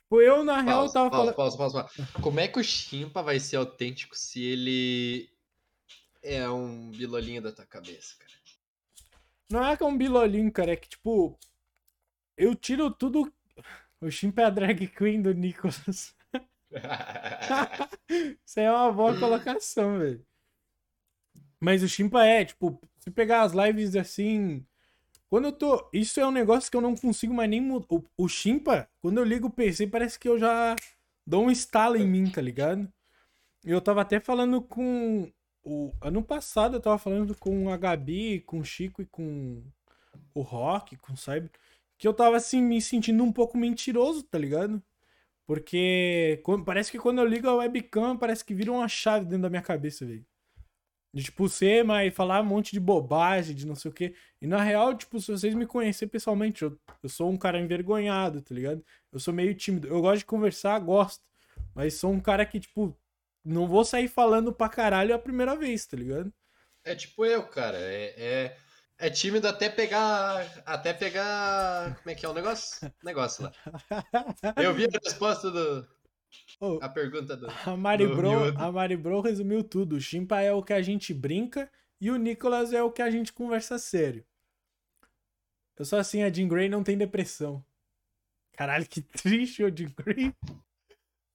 Tipo, 0.03 0.21
eu, 0.21 0.43
na 0.43 0.61
real, 0.61 0.91
tava 0.91 1.09
pausa, 1.09 1.33
falando... 1.33 1.35
pausa, 1.35 1.57
pausa, 1.57 1.83
pausa. 1.83 2.11
Como 2.21 2.39
é 2.39 2.47
que 2.47 2.59
o 2.59 2.63
Chimpa 2.63 3.21
vai 3.21 3.39
ser 3.39 3.57
autêntico 3.57 4.17
se 4.17 4.43
ele 4.43 5.29
é 6.23 6.49
um 6.49 6.91
bilolinho 6.91 7.41
da 7.41 7.51
tua 7.51 7.65
cabeça, 7.65 8.15
cara? 8.17 8.31
Não 9.49 9.65
é 9.65 9.75
que 9.75 9.83
é 9.83 9.85
um 9.85 9.97
bilolinho, 9.97 10.51
cara, 10.51 10.71
é 10.71 10.75
que, 10.75 10.89
tipo, 10.89 11.37
eu 12.37 12.55
tiro 12.55 12.89
tudo... 12.91 13.31
O 14.01 14.09
Chimpa 14.09 14.41
é 14.41 14.45
a 14.45 14.49
drag 14.49 14.87
queen 14.87 15.21
do 15.21 15.31
Nicolas. 15.31 16.15
Isso 18.43 18.59
aí 18.59 18.65
é 18.65 18.71
uma 18.71 18.91
boa 18.91 19.19
colocação, 19.19 19.99
velho. 19.99 20.25
Mas 21.61 21.83
o 21.83 21.89
Chimpa 21.89 22.25
é, 22.25 22.45
tipo, 22.45 22.79
se 22.99 23.11
pegar 23.11 23.43
as 23.43 23.53
lives 23.53 23.95
assim. 23.97 24.65
Quando 25.29 25.45
eu 25.47 25.53
tô. 25.53 25.89
Isso 25.93 26.19
é 26.19 26.27
um 26.27 26.31
negócio 26.31 26.71
que 26.71 26.77
eu 26.77 26.81
não 26.81 26.95
consigo 26.95 27.33
mais 27.33 27.49
nem 27.49 27.61
mudar. 27.61 27.87
O, 27.89 28.03
o 28.17 28.29
Chimpa, 28.29 28.89
quando 29.01 29.19
eu 29.19 29.25
ligo 29.25 29.47
o 29.47 29.51
PC, 29.51 29.87
parece 29.87 30.19
que 30.19 30.29
eu 30.29 30.39
já 30.39 30.75
dou 31.27 31.45
um 31.45 31.51
estalo 31.51 31.97
em 31.97 32.07
mim, 32.07 32.29
tá 32.29 32.41
ligado? 32.41 32.91
Eu 33.65 33.81
tava 33.81 34.01
até 34.01 34.19
falando 34.19 34.61
com. 34.61 35.31
O, 35.63 35.93
ano 36.01 36.23
passado 36.23 36.77
eu 36.77 36.81
tava 36.81 36.97
falando 36.97 37.35
com 37.35 37.69
a 37.69 37.77
Gabi, 37.77 38.41
com 38.41 38.59
o 38.59 38.65
Chico 38.65 39.01
e 39.01 39.05
com 39.05 39.63
o 40.33 40.41
Rock, 40.41 40.97
com 40.97 41.13
o 41.13 41.17
Cyber, 41.17 41.49
que 41.97 42.07
eu 42.07 42.13
tava 42.13 42.37
assim 42.37 42.61
me 42.61 42.81
sentindo 42.81 43.23
um 43.23 43.31
pouco 43.31 43.57
mentiroso, 43.57 44.23
tá 44.23 44.37
ligado? 44.37 44.81
Porque 45.47 46.41
quan- 46.43 46.63
parece 46.63 46.91
que 46.91 46.99
quando 46.99 47.19
eu 47.19 47.25
ligo 47.27 47.47
a 47.49 47.55
webcam, 47.55 48.17
parece 48.17 48.45
que 48.45 48.53
vira 48.55 48.71
uma 48.71 48.87
chave 48.87 49.25
dentro 49.25 49.43
da 49.43 49.49
minha 49.49 49.61
cabeça, 49.61 50.05
velho. 50.05 50.25
De 51.13 51.23
tipo, 51.23 51.49
ser, 51.49 51.83
mas 51.83 52.13
falar 52.13 52.41
um 52.41 52.45
monte 52.45 52.71
de 52.71 52.79
bobagem, 52.79 53.53
de 53.53 53.67
não 53.67 53.75
sei 53.75 53.91
o 53.91 53.93
quê. 53.93 54.15
E 54.41 54.47
na 54.47 54.63
real, 54.63 54.95
tipo, 54.95 55.19
se 55.19 55.29
vocês 55.29 55.53
me 55.53 55.65
conhecerem 55.65 56.09
pessoalmente, 56.09 56.63
eu, 56.63 56.79
eu 57.03 57.09
sou 57.09 57.29
um 57.29 57.37
cara 57.37 57.59
envergonhado, 57.59 58.41
tá 58.41 58.55
ligado? 58.55 58.83
Eu 59.11 59.19
sou 59.19 59.33
meio 59.33 59.53
tímido. 59.53 59.87
Eu 59.87 60.01
gosto 60.01 60.19
de 60.19 60.25
conversar, 60.25 60.79
gosto. 60.79 61.21
Mas 61.75 61.95
sou 61.95 62.11
um 62.11 62.19
cara 62.19 62.45
que, 62.45 62.59
tipo, 62.59 62.97
não 63.43 63.67
vou 63.67 63.83
sair 63.83 64.07
falando 64.07 64.53
pra 64.53 64.69
caralho 64.69 65.13
a 65.13 65.19
primeira 65.19 65.55
vez, 65.55 65.85
tá 65.85 65.97
ligado? 65.97 66.31
É 66.83 66.95
tipo 66.95 67.25
eu, 67.25 67.43
cara. 67.43 67.77
É, 67.77 68.13
é, 68.17 68.57
é 68.97 69.09
tímido 69.09 69.47
até 69.47 69.69
pegar. 69.69 70.63
Até 70.65 70.93
pegar. 70.93 71.95
Como 71.97 72.09
é 72.09 72.15
que 72.15 72.25
é 72.25 72.29
o 72.29 72.33
negócio? 72.33 72.91
Negócio 73.03 73.43
lá. 73.43 73.53
Eu 74.61 74.73
vi 74.73 74.85
a 74.85 74.99
resposta 75.03 75.51
do. 75.51 75.87
Ô, 76.59 76.79
A 76.81 76.89
pergunta 76.89 77.35
do. 77.35 77.47
A 77.49 77.75
Mari, 77.75 78.07
Do 78.07 78.15
Bro, 78.15 78.57
a 78.57 78.71
Mari 78.71 78.95
Bro 78.97 79.21
resumiu 79.21 79.63
tudo. 79.63 79.95
O 79.95 80.01
Chimpa 80.01 80.41
é 80.41 80.51
o 80.51 80.63
que 80.63 80.73
a 80.73 80.81
gente 80.81 81.13
brinca 81.13 81.71
e 81.99 82.09
o 82.09 82.17
Nicolas 82.17 82.73
é 82.73 82.81
o 82.81 82.91
que 82.91 83.01
a 83.01 83.09
gente 83.09 83.33
conversa 83.33 83.77
sério. 83.77 84.25
Eu 85.77 85.85
sou 85.85 85.97
assim, 85.97 86.21
a 86.21 86.31
Jean 86.31 86.47
Grey 86.47 86.69
não 86.69 86.83
tem 86.83 86.97
depressão. 86.97 87.65
Caralho, 88.53 88.87
que 88.87 89.01
triste 89.23 89.63
o 89.63 89.75
Jean 89.75 89.91
Grey. 89.97 90.35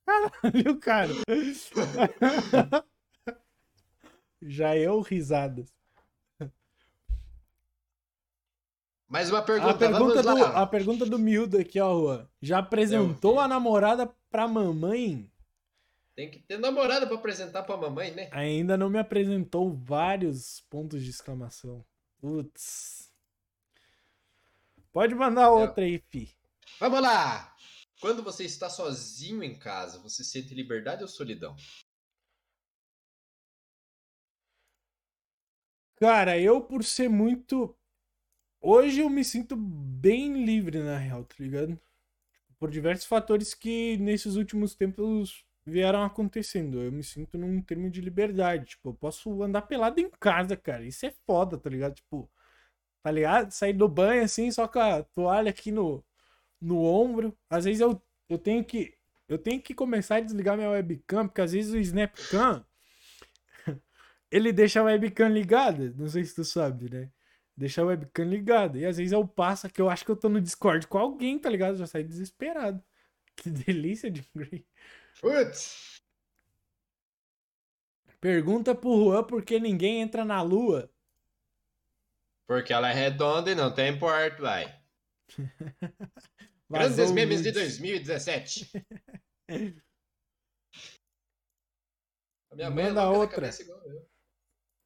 Caralho, 0.04 0.78
cara. 0.78 1.12
Já 4.40 4.76
eu 4.76 5.00
risadas. 5.00 5.75
Mais 9.08 9.30
uma 9.30 9.38
A 9.38 9.42
pergunta, 9.42 9.78
pergunta, 9.78 10.22
vamos 10.22 10.40
do, 10.40 10.52
lá. 10.52 10.62
a 10.62 10.66
pergunta 10.66 11.06
do 11.06 11.18
miúdo 11.18 11.58
aqui, 11.58 11.80
ó, 11.80 11.92
Juan. 12.00 12.28
Já 12.42 12.58
apresentou 12.58 13.34
vi. 13.34 13.38
a 13.40 13.48
namorada 13.48 14.06
pra 14.30 14.48
mamãe? 14.48 15.30
Tem 16.16 16.30
que 16.30 16.40
ter 16.40 16.58
namorada 16.58 17.06
pra 17.06 17.16
apresentar 17.16 17.62
pra 17.62 17.76
mamãe, 17.76 18.10
né? 18.12 18.28
Ainda 18.32 18.76
não 18.76 18.88
me 18.90 18.98
apresentou 18.98 19.72
vários 19.76 20.60
pontos 20.68 21.04
de 21.04 21.10
exclamação. 21.10 21.84
Putz. 22.18 23.12
Pode 24.92 25.14
mandar 25.14 25.50
outra 25.50 25.84
aí, 25.84 25.98
fi. 26.08 26.34
Vamos 26.80 27.00
lá! 27.00 27.54
Quando 28.00 28.22
você 28.22 28.44
está 28.44 28.68
sozinho 28.68 29.42
em 29.42 29.58
casa, 29.58 29.98
você 30.00 30.24
sente 30.24 30.54
liberdade 30.54 31.02
ou 31.02 31.08
solidão? 31.08 31.54
Cara, 35.96 36.38
eu 36.38 36.60
por 36.60 36.82
ser 36.82 37.08
muito. 37.08 37.75
Hoje 38.60 39.00
eu 39.00 39.08
me 39.08 39.24
sinto 39.24 39.56
bem 39.56 40.44
livre, 40.44 40.80
na 40.82 40.96
real, 40.98 41.24
tá 41.24 41.36
ligado? 41.38 41.78
Por 42.58 42.70
diversos 42.70 43.06
fatores 43.06 43.54
que 43.54 43.96
nesses 43.98 44.36
últimos 44.36 44.74
tempos 44.74 45.44
vieram 45.64 46.04
acontecendo. 46.04 46.80
Eu 46.80 46.92
me 46.92 47.02
sinto 47.02 47.36
num 47.38 47.60
termo 47.62 47.90
de 47.90 48.00
liberdade. 48.00 48.66
Tipo, 48.66 48.90
eu 48.90 48.94
posso 48.94 49.42
andar 49.42 49.62
pelado 49.62 50.00
em 50.00 50.10
casa, 50.10 50.56
cara. 50.56 50.84
Isso 50.84 51.04
é 51.06 51.12
foda, 51.26 51.58
tá 51.58 51.68
ligado? 51.70 51.94
Tipo, 51.96 52.30
tá 53.02 53.10
ligado? 53.10 53.50
Sair 53.52 53.74
do 53.74 53.88
banho 53.88 54.24
assim, 54.24 54.50
só 54.50 54.68
com 54.68 54.80
a 54.80 55.02
toalha 55.02 55.50
aqui 55.50 55.72
no, 55.72 56.04
no 56.60 56.82
ombro. 56.82 57.36
Às 57.50 57.64
vezes 57.66 57.80
eu, 57.80 58.00
eu 58.28 58.38
tenho 58.38 58.64
que. 58.64 58.96
Eu 59.28 59.38
tenho 59.38 59.60
que 59.62 59.74
começar 59.74 60.16
a 60.16 60.20
desligar 60.20 60.56
minha 60.56 60.70
webcam, 60.70 61.26
porque 61.26 61.40
às 61.40 61.52
vezes 61.52 61.72
o 61.72 61.78
Snapcam 61.78 62.64
ele 64.30 64.52
deixa 64.52 64.80
a 64.80 64.84
webcam 64.84 65.28
ligada. 65.28 65.92
Não 65.96 66.08
sei 66.08 66.24
se 66.24 66.34
tu 66.34 66.44
sabe, 66.44 66.90
né? 66.90 67.10
Deixa 67.56 67.80
a 67.80 67.84
webcam 67.86 68.24
ligada. 68.24 68.78
E 68.78 68.84
às 68.84 68.98
vezes 68.98 69.12
eu 69.12 69.26
passo 69.26 69.68
que 69.70 69.80
eu 69.80 69.88
acho 69.88 70.04
que 70.04 70.10
eu 70.10 70.16
tô 70.16 70.28
no 70.28 70.40
Discord 70.40 70.86
com 70.86 70.98
alguém, 70.98 71.38
tá 71.38 71.48
ligado? 71.48 71.78
Já 71.78 71.86
saí 71.86 72.04
desesperado. 72.04 72.82
Que 73.36 73.50
delícia 73.50 74.10
de 74.10 74.26
Grey. 74.34 74.66
Putz! 75.20 76.00
Pergunta 78.18 78.74
pro 78.74 78.96
Juan 78.96 79.24
por 79.24 79.44
que 79.44 79.60
ninguém 79.60 80.00
entra 80.00 80.24
na 80.24 80.40
lua. 80.40 80.90
Porque 82.46 82.72
ela 82.72 82.88
é 82.88 82.94
redonda 82.94 83.50
e 83.50 83.54
não 83.54 83.74
tem 83.74 83.98
porto, 83.98 84.40
vai. 84.40 84.82
Grandes 86.70 87.10
memes 87.12 87.42
de 87.42 87.52
nudes. 87.52 87.78
2017. 87.78 88.70
A 92.50 92.54
minha 92.54 92.70
mãe 92.70 92.84
é 92.84 92.88
Manda 92.88 93.02
da 93.02 93.10
outra. 93.10 93.36
cabeça 93.36 93.62
igual 93.62 93.82
eu. 93.86 94.08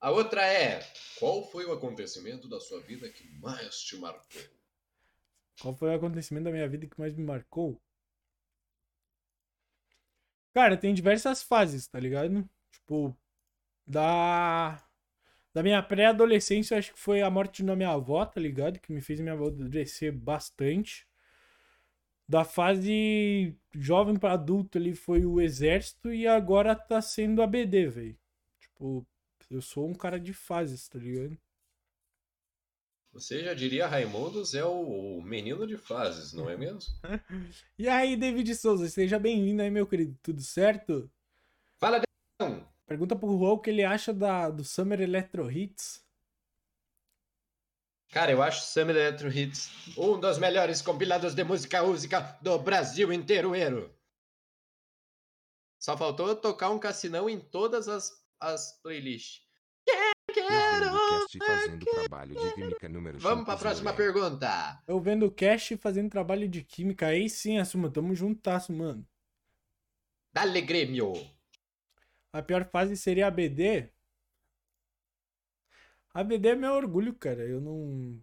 A 0.00 0.10
outra 0.10 0.42
é: 0.46 0.80
Qual 1.18 1.44
foi 1.50 1.66
o 1.66 1.72
acontecimento 1.72 2.48
da 2.48 2.58
sua 2.58 2.80
vida 2.80 3.08
que 3.10 3.28
mais 3.38 3.82
te 3.82 3.96
marcou? 3.96 4.42
Qual 5.60 5.76
foi 5.76 5.90
o 5.90 5.94
acontecimento 5.94 6.44
da 6.44 6.50
minha 6.50 6.68
vida 6.68 6.86
que 6.86 6.98
mais 6.98 7.14
me 7.14 7.22
marcou? 7.22 7.78
Cara, 10.54 10.76
tem 10.76 10.94
diversas 10.94 11.42
fases, 11.42 11.86
tá 11.86 12.00
ligado? 12.00 12.48
Tipo, 12.72 13.14
da. 13.86 14.82
Da 15.52 15.64
minha 15.64 15.82
pré-adolescência, 15.82 16.78
acho 16.78 16.92
que 16.92 16.98
foi 16.98 17.22
a 17.22 17.28
morte 17.28 17.62
da 17.64 17.74
minha 17.74 17.90
avó, 17.90 18.24
tá 18.24 18.40
ligado? 18.40 18.78
Que 18.78 18.92
me 18.92 19.00
fez 19.00 19.20
me 19.20 19.30
amadurecer 19.30 20.12
bastante. 20.12 21.06
Da 22.28 22.44
fase 22.44 23.56
jovem 23.74 24.16
pra 24.16 24.32
adulto 24.34 24.78
ali 24.78 24.94
foi 24.94 25.26
o 25.26 25.40
exército 25.40 26.14
e 26.14 26.26
agora 26.26 26.76
tá 26.76 27.02
sendo 27.02 27.42
a 27.42 27.46
BD, 27.48 27.88
velho. 27.88 28.18
Tipo, 28.60 29.04
eu 29.50 29.60
sou 29.60 29.88
um 29.88 29.94
cara 29.94 30.18
de 30.18 30.32
fases, 30.32 30.88
tá 30.88 30.98
ligado? 30.98 31.36
Você 33.12 33.42
já 33.42 33.52
diria 33.52 33.88
Raimundos 33.88 34.54
é 34.54 34.64
o, 34.64 35.20
menino 35.20 35.66
de 35.66 35.76
fases, 35.76 36.32
não 36.32 36.48
é 36.48 36.56
mesmo? 36.56 36.80
E 37.76 37.88
aí, 37.88 38.16
David 38.16 38.54
Souza, 38.54 38.88
seja 38.88 39.18
bem-vindo 39.18 39.62
aí, 39.62 39.70
meu 39.70 39.86
querido. 39.86 40.16
Tudo 40.22 40.40
certo? 40.40 41.10
Fala, 41.78 42.00
Deão! 42.38 42.68
Pergunta 42.86 43.16
pro 43.16 43.36
Juan 43.36 43.52
o 43.52 43.58
que 43.58 43.70
ele 43.70 43.82
acha 43.82 44.12
da, 44.12 44.48
do 44.48 44.62
Summer 44.62 45.00
Electro 45.00 45.50
Hits. 45.50 46.04
Cara, 48.10 48.30
eu 48.30 48.42
acho 48.42 48.62
Summer 48.62 48.94
Electro 48.94 49.28
Hits 49.28 49.70
um 49.96 50.18
dos 50.20 50.38
melhores 50.38 50.80
compilados 50.80 51.34
de 51.34 51.42
música 51.42 51.82
música 51.82 52.38
do 52.42 52.58
Brasil 52.58 53.12
inteiro. 53.12 53.52
Só 55.80 55.96
faltou 55.96 56.36
tocar 56.36 56.70
um 56.70 56.78
cassinão 56.78 57.28
em 57.28 57.40
todas 57.40 57.88
as, 57.88 58.19
as 58.40 58.80
playlists. 58.82 59.42
Cast 60.32 61.38
fazendo 61.38 61.84
trabalho 61.84 62.34
de 62.34 62.54
química 62.54 62.88
número 62.88 63.18
Vamos 63.18 63.44
pra 63.44 63.54
cinco, 63.54 63.62
próxima 63.62 63.92
pergunta. 63.92 64.82
Eu 64.86 65.00
vendo 65.00 65.26
o 65.26 65.30
Cash 65.30 65.72
fazendo 65.80 66.10
trabalho 66.10 66.48
de 66.48 66.62
química. 66.62 67.06
Aí 67.06 67.28
sim, 67.28 67.58
Assuma, 67.58 67.90
tamo 67.90 68.14
juntasso, 68.14 68.72
mano. 68.72 69.06
Dale 70.32 70.60
Grêmio. 70.60 71.12
A 72.32 72.40
pior 72.42 72.64
fase 72.64 72.96
seria 72.96 73.26
a 73.26 73.30
BD. 73.30 73.90
A 76.14 76.22
BD 76.22 76.50
é 76.50 76.56
meu 76.56 76.72
orgulho, 76.72 77.14
cara. 77.14 77.42
Eu 77.42 77.60
não. 77.60 78.22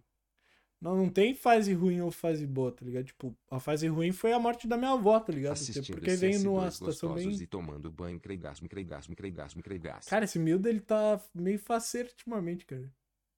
Não, 0.80 0.96
não 0.96 1.08
tem 1.08 1.34
fase 1.34 1.72
ruim 1.74 2.00
ou 2.00 2.10
fase 2.12 2.46
boa, 2.46 2.70
tá 2.70 2.84
ligado? 2.84 3.06
Tipo, 3.06 3.36
a 3.50 3.58
fase 3.58 3.88
ruim 3.88 4.12
foi 4.12 4.32
a 4.32 4.38
morte 4.38 4.68
da 4.68 4.76
minha 4.76 4.92
avó, 4.92 5.18
tá 5.18 5.32
ligado? 5.32 5.54
Assistindo 5.54 5.86
Porque 5.96 6.14
veio 6.14 6.38
numa 6.44 6.68
CS2 6.68 6.70
situação 6.72 7.14
bem. 7.14 7.30
e 7.32 7.46
tomando 7.48 7.90
banho, 7.90 8.20
cregasmo, 8.20 8.68
cregasmo, 8.68 9.16
cregasmo, 9.16 9.60
cregasmo. 9.62 10.08
Cara, 10.08 10.24
esse 10.24 10.38
miúdo 10.38 10.68
ele 10.68 10.78
tá 10.80 11.20
meio 11.34 11.58
faceiro 11.58 12.08
ultimamente, 12.10 12.64
cara. 12.64 12.88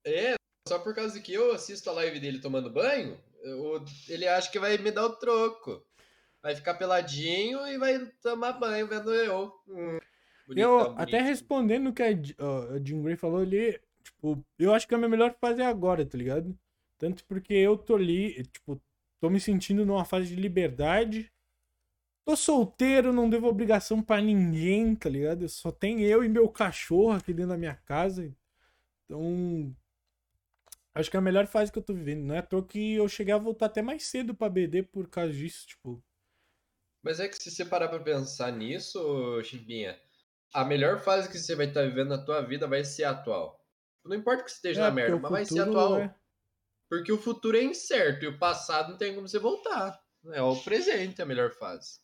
É, 0.05 0.35
só 0.69 0.79
por 0.79 0.95
causa 0.95 1.19
que 1.19 1.33
eu 1.33 1.53
assisto 1.53 1.89
a 1.89 1.95
live 1.95 2.21
dele 2.21 2.41
tomando 2.41 2.71
banho, 2.71 3.19
eu- 3.43 3.83
ele 4.09 4.29
acha 4.29 4.51
que 4.51 4.59
vai 4.59 4.77
me 4.77 4.91
dar 4.91 5.07
o 5.07 5.17
troco. 5.17 5.83
Vai 6.43 6.55
ficar 6.55 6.75
peladinho 6.75 7.67
e 7.67 7.79
vai 7.79 8.05
tomar 8.23 8.53
banho 8.53 8.87
vendo 8.87 9.15
eu. 9.15 9.51
Hum, 9.67 9.99
bonitão, 10.47 10.71
Eu, 10.73 10.81
até 10.81 10.95
bonitinho. 10.97 11.25
respondendo 11.25 11.87
o 11.89 11.93
que 11.95 12.03
a, 12.03 12.13
J- 12.13 12.37
ó, 12.39 12.75
a 12.75 12.79
Jean 12.85 13.03
Grey 13.03 13.17
falou 13.17 13.41
ali, 13.41 13.79
tipo, 14.05 14.45
eu 14.59 14.75
acho 14.75 14.87
que 14.87 14.95
a 14.95 14.99
minha 14.99 15.09
melhor 15.09 15.35
fase 15.41 15.63
é 15.63 15.67
agora, 15.67 16.05
tá 16.05 16.17
ligado? 16.19 16.55
Tanto 17.01 17.25
porque 17.25 17.55
eu 17.55 17.79
tô 17.79 17.97
ali, 17.97 18.45
tipo, 18.45 18.81
tô 19.21 19.31
me 19.31 19.41
sentindo 19.41 19.87
numa 19.87 20.05
fase 20.05 20.29
de 20.29 20.37
liberdade. 20.37 21.33
Tô 22.27 22.37
solteiro, 22.37 23.13
não 23.13 23.31
devo 23.31 23.49
obrigação 23.49 24.03
pra 24.03 24.21
ninguém, 24.21 24.95
tá 24.95 25.09
ligado? 25.09 25.49
Só 25.49 25.73
tem 25.73 26.03
eu 26.03 26.25
e 26.25 26.29
meu 26.29 26.49
cachorro 26.49 27.13
aqui 27.13 27.33
dentro 27.35 27.51
da 27.53 27.59
minha 27.59 27.75
casa. 27.75 28.33
Então, 29.07 29.75
acho 30.95 31.11
que 31.11 31.17
é 31.17 31.19
a 31.19 31.23
melhor 31.23 31.47
fase 31.49 31.73
que 31.73 31.79
eu 31.79 31.83
tô 31.83 31.95
vivendo. 31.95 32.23
Não 32.25 32.35
é 32.35 32.39
à 32.39 32.43
toa 32.43 32.65
que 32.65 32.95
eu 32.95 33.09
cheguei 33.09 33.35
a 33.35 33.39
voltar 33.39 33.67
até 33.67 33.83
mais 33.83 34.05
cedo 34.05 34.35
pra 34.35 34.49
BD 34.49 34.83
por 34.85 35.09
causa 35.09 35.33
disso, 35.33 35.67
tipo. 35.67 36.03
Mas 37.03 37.19
é 37.21 37.29
que 37.29 37.37
se 37.37 37.51
você 37.51 37.65
parar 37.65 37.89
pra 37.89 37.99
pensar 37.99 38.53
nisso, 38.53 39.43
Chimbinha, 39.43 39.99
a 40.53 40.65
melhor 40.65 40.99
fase 41.01 41.29
que 41.31 41.39
você 41.39 41.55
vai 41.55 41.67
estar 41.67 41.83
vivendo 41.83 42.11
na 42.11 42.25
tua 42.25 42.43
vida 42.43 42.67
vai 42.67 42.85
ser 42.85 43.05
a 43.05 43.11
atual. 43.11 43.59
Não 44.05 44.17
importa 44.17 44.43
que 44.45 44.51
você 44.51 44.57
esteja 44.57 44.83
É, 44.83 44.89
na 44.89 44.95
merda, 44.95 45.17
mas 45.19 45.31
vai 45.33 45.45
ser 45.45 45.61
atual. 45.61 45.97
é- 45.99 46.15
Porque 46.91 47.13
o 47.13 47.23
futuro 47.23 47.57
é 47.57 47.63
incerto 47.63 48.25
e 48.25 48.29
o 48.29 48.37
passado 48.37 48.91
não 48.91 48.99
tem 48.99 49.15
como 49.15 49.29
você 49.29 49.39
voltar. 49.39 50.05
É 50.33 50.43
o 50.43 50.61
presente 50.61 51.23
a 51.23 51.25
melhor 51.25 51.53
fase. 51.53 52.01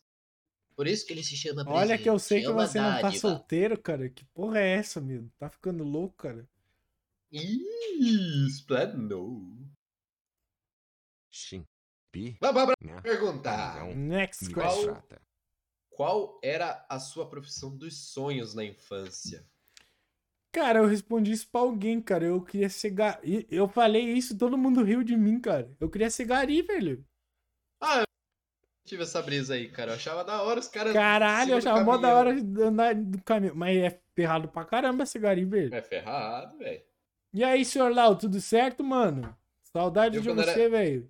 Por 0.77 0.87
isso 0.87 1.05
que 1.05 1.11
ele 1.11 1.23
se 1.23 1.35
chama 1.35 1.65
Olha 1.67 1.97
que 1.97 2.09
eu 2.09 2.17
sei 2.17 2.37
presente, 2.41 2.55
que 2.55 2.61
é 2.61 2.67
você 2.67 2.79
não 2.79 2.91
tá 2.91 3.01
dádiva. 3.01 3.19
solteiro, 3.19 3.81
cara. 3.81 4.09
Que 4.09 4.23
porra 4.25 4.59
é 4.59 4.75
essa, 4.75 5.01
meu? 5.01 5.29
Tá 5.37 5.49
ficando 5.49 5.83
louco, 5.83 6.15
cara. 6.15 6.47
Ih, 7.29 8.47
Splendor. 8.47 9.41
Pi. 12.09 12.37
Vamos 12.39 12.73
pra 12.77 13.01
pergunta. 13.01 13.51
Amigão. 13.51 13.93
Next 13.93 14.53
question. 14.53 14.95
Qual 15.89 16.39
era 16.41 16.85
a 16.89 16.97
sua 16.99 17.29
profissão 17.29 17.75
dos 17.75 18.09
sonhos 18.11 18.53
na 18.55 18.63
infância? 18.63 19.45
Cara, 20.57 20.79
eu 20.79 20.87
respondi 20.87 21.31
isso 21.31 21.47
pra 21.51 21.61
alguém, 21.61 22.01
cara. 22.01 22.25
Eu 22.25 22.41
queria 22.41 22.67
ser 22.67 22.89
gari. 22.89 23.45
Eu 23.47 23.69
falei 23.69 24.13
isso, 24.13 24.35
todo 24.35 24.57
mundo 24.57 24.83
riu 24.83 25.03
de 25.03 25.15
mim, 25.15 25.39
cara. 25.39 25.71
Eu 25.79 25.87
queria 25.87 26.09
ser 26.09 26.25
gari, 26.25 26.63
velho. 26.63 27.05
Tive 28.83 29.03
essa 29.03 29.21
brisa 29.21 29.53
aí, 29.53 29.69
cara. 29.69 29.91
Eu 29.91 29.95
achava 29.95 30.23
da 30.23 30.41
hora 30.41 30.59
os 30.59 30.67
caras. 30.67 30.93
Caralho, 30.93 31.51
eu 31.51 31.57
achava 31.59 31.83
mó 31.83 31.95
da 31.97 32.15
hora 32.15 32.41
de 32.41 32.63
andar 32.63 32.95
do 32.95 33.21
caminho. 33.21 33.55
Mas 33.55 33.77
é 33.77 34.01
ferrado 34.15 34.47
pra 34.47 34.65
caramba 34.65 35.05
ser 35.05 35.19
gari, 35.19 35.45
velho. 35.45 35.75
É 35.75 35.81
ferrado, 35.83 36.57
velho. 36.57 36.81
E 37.31 37.43
aí, 37.43 37.63
senhor 37.63 37.93
Lau, 37.93 38.15
tudo 38.15 38.41
certo, 38.41 38.83
mano? 38.83 39.37
Saudade 39.61 40.17
Eu, 40.17 40.23
de 40.23 40.31
você, 40.31 40.67
velho. 40.67 41.07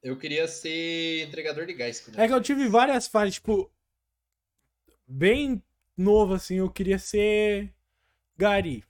Eu 0.00 0.16
queria 0.16 0.46
ser 0.46 1.26
entregador 1.26 1.66
de 1.66 1.74
gás. 1.74 2.08
É 2.16 2.28
que 2.28 2.32
eu 2.32 2.40
tive 2.40 2.68
várias 2.68 3.08
fases, 3.08 3.34
tipo. 3.34 3.68
Bem 5.04 5.60
novo, 5.96 6.34
assim, 6.34 6.58
eu 6.58 6.70
queria 6.70 7.00
ser 7.00 7.74
gari. 8.42 8.84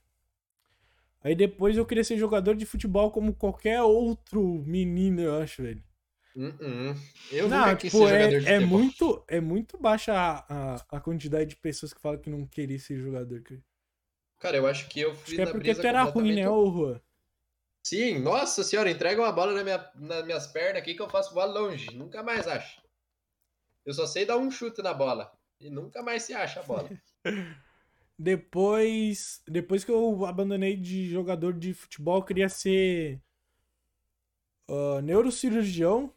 Aí 1.23 1.35
depois 1.35 1.77
eu 1.77 1.85
queria 1.85 2.03
ser 2.03 2.17
jogador 2.17 2.55
de 2.55 2.65
futebol 2.65 3.11
como 3.11 3.33
qualquer 3.35 3.81
outro 3.81 4.41
menino, 4.65 5.21
eu 5.21 5.41
acho, 5.41 5.61
velho. 5.61 5.83
Uh-uh. 6.35 6.95
Eu 7.31 7.47
não, 7.47 7.59
nunca 7.59 7.75
quis 7.75 7.93
tipo, 7.93 7.99
ser 7.99 8.07
jogador 8.07 8.39
de 8.39 8.47
é, 8.47 8.55
é 8.55 8.59
futebol. 8.59 8.79
muito, 8.79 9.23
é 9.27 9.39
muito 9.39 9.77
baixa 9.77 10.13
a, 10.13 10.45
a, 10.49 10.85
a 10.97 10.99
quantidade 10.99 11.51
de 11.51 11.55
pessoas 11.55 11.93
que 11.93 12.01
falam 12.01 12.19
que 12.19 12.29
não 12.29 12.45
queria 12.47 12.79
ser 12.79 12.97
jogador. 12.99 13.41
cara. 13.43 13.61
Cara, 14.39 14.57
eu 14.57 14.67
acho 14.67 14.89
que 14.89 14.99
eu 15.01 15.11
Acho 15.11 15.21
fui 15.21 15.35
que 15.35 15.41
é 15.41 15.45
porque 15.45 15.75
tu 15.75 15.85
era 15.87 16.03
ruim, 16.03 16.35
né, 16.35 16.49
ô 16.49 16.65
Juan? 16.71 17.01
Sim, 17.85 18.19
nossa 18.19 18.63
senhora, 18.63 18.89
entrega 18.89 19.21
uma 19.21 19.31
bola 19.31 19.53
na 19.53 19.63
minha, 19.63 19.91
nas 19.95 20.25
minhas 20.25 20.47
pernas 20.47 20.81
aqui 20.81 20.95
que 20.95 21.01
eu 21.01 21.09
faço 21.09 21.33
bola 21.33 21.59
longe. 21.59 21.95
Nunca 21.95 22.23
mais 22.23 22.47
acho. 22.47 22.81
Eu 23.85 23.93
só 23.93 24.07
sei 24.07 24.25
dar 24.25 24.37
um 24.37 24.49
chute 24.49 24.81
na 24.81 24.93
bola. 24.93 25.31
E 25.59 25.69
nunca 25.69 26.01
mais 26.01 26.23
se 26.23 26.33
acha 26.33 26.59
a 26.59 26.63
bola. 26.63 26.89
Depois, 28.17 29.41
depois 29.47 29.83
que 29.83 29.91
eu 29.91 30.25
abandonei 30.25 30.75
de 30.77 31.09
jogador 31.09 31.53
de 31.53 31.73
futebol, 31.73 32.17
eu 32.17 32.23
queria 32.23 32.49
ser 32.49 33.19
ah, 34.67 35.01
neurocirurgião. 35.01 36.13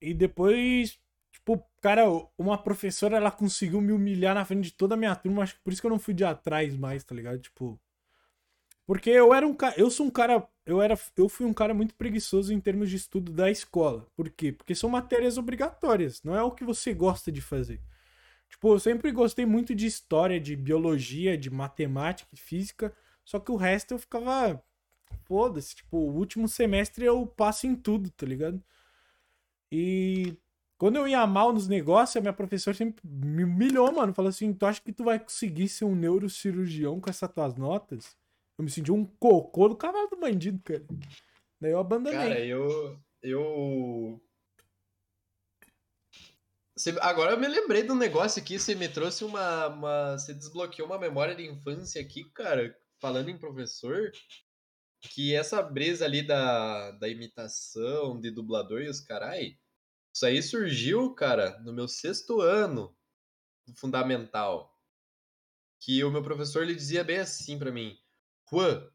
E 0.00 0.12
depois, 0.14 0.98
tipo, 1.32 1.64
cara, 1.80 2.04
uma 2.38 2.58
professora 2.58 3.16
ela 3.16 3.30
conseguiu 3.30 3.80
me 3.80 3.92
humilhar 3.92 4.34
na 4.34 4.44
frente 4.44 4.64
de 4.64 4.72
toda 4.72 4.94
a 4.94 4.98
minha 4.98 5.14
turma. 5.16 5.42
Acho 5.42 5.54
que 5.56 5.62
por 5.62 5.72
isso 5.72 5.82
que 5.82 5.86
eu 5.86 5.90
não 5.90 5.98
fui 5.98 6.14
de 6.14 6.24
atrás 6.24 6.76
mais, 6.76 7.04
tá 7.04 7.14
ligado? 7.14 7.38
Tipo, 7.40 7.80
porque 8.86 9.10
eu 9.10 9.32
era 9.32 9.46
um 9.46 9.54
cara, 9.54 9.74
eu 9.78 9.90
sou 9.90 10.06
um 10.06 10.10
cara, 10.10 10.46
eu 10.66 10.82
era, 10.82 10.98
eu 11.16 11.28
fui 11.28 11.46
um 11.46 11.54
cara 11.54 11.72
muito 11.72 11.94
preguiçoso 11.94 12.52
em 12.52 12.60
termos 12.60 12.90
de 12.90 12.96
estudo 12.96 13.32
da 13.32 13.50
escola. 13.50 14.06
Por 14.14 14.28
quê? 14.30 14.52
Porque 14.52 14.74
são 14.74 14.90
matérias 14.90 15.38
obrigatórias, 15.38 16.22
não 16.22 16.34
é 16.36 16.42
o 16.42 16.50
que 16.50 16.64
você 16.64 16.92
gosta 16.92 17.32
de 17.32 17.40
fazer. 17.40 17.80
Tipo, 18.54 18.72
eu 18.72 18.78
sempre 18.78 19.10
gostei 19.10 19.44
muito 19.44 19.74
de 19.74 19.84
história, 19.84 20.38
de 20.38 20.54
biologia, 20.54 21.36
de 21.36 21.50
matemática 21.50 22.30
e 22.32 22.36
física, 22.36 22.94
só 23.24 23.40
que 23.40 23.50
o 23.50 23.56
resto 23.56 23.94
eu 23.94 23.98
ficava 23.98 24.62
foda-se, 25.24 25.74
tipo, 25.74 25.96
o 25.96 26.14
último 26.14 26.46
semestre 26.46 27.04
eu 27.04 27.26
passo 27.26 27.66
em 27.66 27.74
tudo, 27.74 28.12
tá 28.12 28.24
ligado? 28.24 28.62
E 29.72 30.36
quando 30.78 30.96
eu 30.96 31.08
ia 31.08 31.26
mal 31.26 31.52
nos 31.52 31.66
negócios, 31.66 32.16
a 32.16 32.20
minha 32.20 32.32
professora 32.32 32.76
sempre 32.76 33.04
me 33.04 33.42
humilhou, 33.42 33.90
mano. 33.90 34.14
Falou 34.14 34.28
assim: 34.28 34.52
Tu 34.52 34.64
acha 34.64 34.80
que 34.80 34.92
tu 34.92 35.02
vai 35.02 35.18
conseguir 35.18 35.68
ser 35.68 35.84
um 35.84 35.96
neurocirurgião 35.96 37.00
com 37.00 37.10
essas 37.10 37.32
tuas 37.32 37.56
notas? 37.56 38.16
Eu 38.56 38.64
me 38.64 38.70
senti 38.70 38.92
um 38.92 39.04
cocô 39.04 39.68
do 39.68 39.74
cavalo 39.74 40.06
do 40.06 40.16
bandido, 40.16 40.60
cara. 40.62 40.84
Daí 41.60 41.72
eu 41.72 41.80
abandonei. 41.80 42.20
Cara, 42.20 42.38
eu. 42.38 42.96
Eu. 43.20 44.20
Você- 46.76 46.96
agora 47.00 47.32
eu 47.32 47.38
me 47.38 47.46
lembrei 47.48 47.88
um 47.90 47.94
negócio 47.94 48.42
aqui. 48.42 48.58
Você 48.58 48.74
me 48.74 48.88
trouxe 48.88 49.24
uma, 49.24 49.68
uma. 49.68 50.18
Você 50.18 50.34
desbloqueou 50.34 50.86
uma 50.88 50.98
memória 50.98 51.34
de 51.34 51.44
infância 51.46 52.00
aqui, 52.00 52.24
cara. 52.32 52.76
Falando 53.00 53.28
em 53.28 53.38
professor. 53.38 54.10
Que 55.00 55.34
essa 55.34 55.62
brisa 55.62 56.04
ali 56.04 56.22
da, 56.26 56.90
da 56.92 57.08
imitação, 57.08 58.18
de 58.20 58.30
dublador 58.30 58.80
e 58.82 58.88
os 58.88 59.00
carai. 59.00 59.58
Isso 60.14 60.26
aí 60.26 60.42
surgiu, 60.42 61.14
cara, 61.14 61.58
no 61.60 61.72
meu 61.72 61.86
sexto 61.88 62.40
ano 62.40 62.96
do 63.66 63.74
fundamental. 63.76 64.78
Que 65.80 66.02
o 66.02 66.10
meu 66.10 66.22
professor 66.22 66.62
ele 66.62 66.74
dizia 66.74 67.04
bem 67.04 67.18
assim 67.18 67.58
pra 67.58 67.70
mim: 67.70 67.96
Juan, 68.50 68.90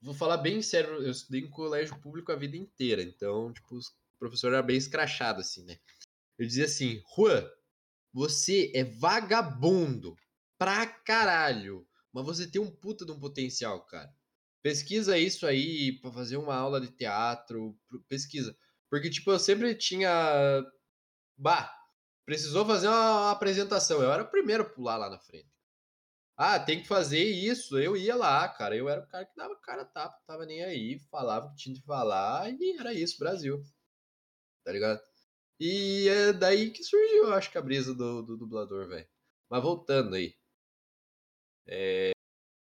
vou 0.00 0.14
falar 0.14 0.38
bem 0.38 0.62
sério, 0.62 1.02
eu 1.02 1.10
estudei 1.10 1.42
em 1.42 1.50
colégio 1.50 2.00
público 2.00 2.32
a 2.32 2.36
vida 2.36 2.56
inteira, 2.56 3.02
então, 3.02 3.52
tipo, 3.52 3.76
o 3.78 4.18
professor 4.18 4.48
era 4.52 4.62
bem 4.62 4.76
escrachado, 4.76 5.40
assim, 5.40 5.64
né? 5.64 5.78
Ele 6.40 6.48
dizia 6.48 6.64
assim, 6.64 7.02
Juan, 7.14 7.46
você 8.14 8.72
é 8.74 8.82
vagabundo 8.82 10.16
pra 10.58 10.86
caralho, 10.86 11.86
mas 12.10 12.24
você 12.24 12.50
tem 12.50 12.58
um 12.58 12.74
puta 12.74 13.04
de 13.04 13.12
um 13.12 13.20
potencial, 13.20 13.84
cara. 13.84 14.10
Pesquisa 14.62 15.18
isso 15.18 15.46
aí 15.46 16.00
pra 16.00 16.10
fazer 16.10 16.38
uma 16.38 16.54
aula 16.54 16.80
de 16.80 16.90
teatro, 16.90 17.78
pesquisa. 18.08 18.56
Porque, 18.88 19.10
tipo, 19.10 19.30
eu 19.30 19.38
sempre 19.38 19.74
tinha... 19.74 20.64
Bah, 21.36 21.70
precisou 22.24 22.64
fazer 22.64 22.88
uma 22.88 23.30
apresentação, 23.32 24.02
eu 24.02 24.10
era 24.10 24.22
o 24.22 24.30
primeiro 24.30 24.62
a 24.62 24.70
pular 24.70 24.96
lá 24.96 25.10
na 25.10 25.18
frente. 25.18 25.50
Ah, 26.38 26.58
tem 26.58 26.80
que 26.80 26.88
fazer 26.88 27.22
isso. 27.22 27.78
Eu 27.78 27.98
ia 27.98 28.16
lá, 28.16 28.48
cara. 28.48 28.74
Eu 28.74 28.88
era 28.88 29.02
o 29.02 29.06
cara 29.06 29.26
que 29.26 29.36
dava 29.36 29.60
cara 29.60 29.84
tapa, 29.84 30.18
tava 30.26 30.46
nem 30.46 30.64
aí, 30.64 30.98
falava 31.10 31.48
o 31.48 31.50
que 31.50 31.56
tinha 31.56 31.74
de 31.74 31.82
falar 31.82 32.50
e 32.50 32.78
era 32.78 32.94
isso, 32.94 33.18
Brasil. 33.18 33.62
Tá 34.64 34.72
ligado? 34.72 35.09
E 35.60 36.08
é 36.08 36.32
daí 36.32 36.70
que 36.70 36.82
surgiu, 36.82 37.24
eu 37.24 37.34
acho 37.34 37.50
que 37.52 37.58
a 37.58 37.62
brisa 37.62 37.94
do, 37.94 38.22
do 38.22 38.34
dublador, 38.34 38.88
velho. 38.88 39.06
Mas 39.50 39.62
voltando 39.62 40.14
aí. 40.14 40.34
É, 41.66 42.12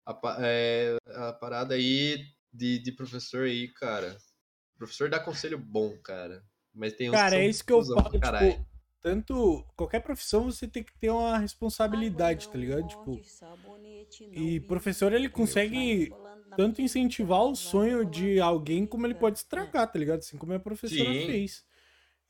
a, 0.06 0.20
é, 0.42 0.98
a 1.08 1.32
parada 1.32 1.76
aí 1.76 2.26
de, 2.52 2.80
de 2.80 2.92
professor 2.92 3.46
aí, 3.46 3.70
cara. 3.70 4.18
O 4.76 4.80
professor 4.80 5.10
dá 5.10 5.20
conselho 5.22 5.58
bom, 5.58 5.98
cara. 6.00 6.44
Mas 6.74 6.94
tem 6.94 7.10
uns 7.10 7.14
Cara, 7.14 7.38
é 7.38 7.48
isso 7.48 7.64
que 7.64 7.72
eu 7.72 7.82
falo, 7.84 8.20
caralho. 8.20 8.52
tipo, 8.52 8.68
tanto. 9.02 9.66
Qualquer 9.76 10.02
profissão 10.02 10.52
você 10.52 10.68
tem 10.68 10.84
que 10.84 10.94
ter 11.00 11.10
uma 11.10 11.38
responsabilidade, 11.38 12.50
tá 12.50 12.58
ligado? 12.58 12.86
Tipo. 12.88 13.22
E 14.34 14.60
professor, 14.62 15.14
ele 15.14 15.30
consegue 15.30 16.14
tanto 16.58 16.82
incentivar 16.82 17.44
o 17.44 17.56
sonho 17.56 18.06
de 18.06 18.42
alguém 18.42 18.86
como 18.86 19.08
ele 19.08 19.16
pode 19.16 19.38
estragar, 19.38 19.89
tá 19.89 19.98
ligado? 19.98 20.20
Assim 20.20 20.38
como 20.38 20.54
a 20.54 20.60
professora 20.60 21.14
Sim. 21.14 21.26
fez. 21.26 21.70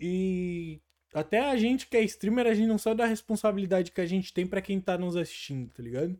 E 0.01 0.81
até 1.13 1.39
a 1.39 1.55
gente 1.55 1.87
que 1.87 1.95
é 1.95 2.01
streamer, 2.01 2.47
a 2.47 2.55
gente 2.55 2.67
não 2.67 2.79
sabe 2.79 2.97
da 2.97 3.05
responsabilidade 3.05 3.91
que 3.91 4.01
a 4.01 4.05
gente 4.05 4.33
tem 4.33 4.47
pra 4.47 4.61
quem 4.61 4.81
tá 4.81 4.97
nos 4.97 5.15
assistindo, 5.15 5.69
tá 5.69 5.83
ligado? 5.83 6.19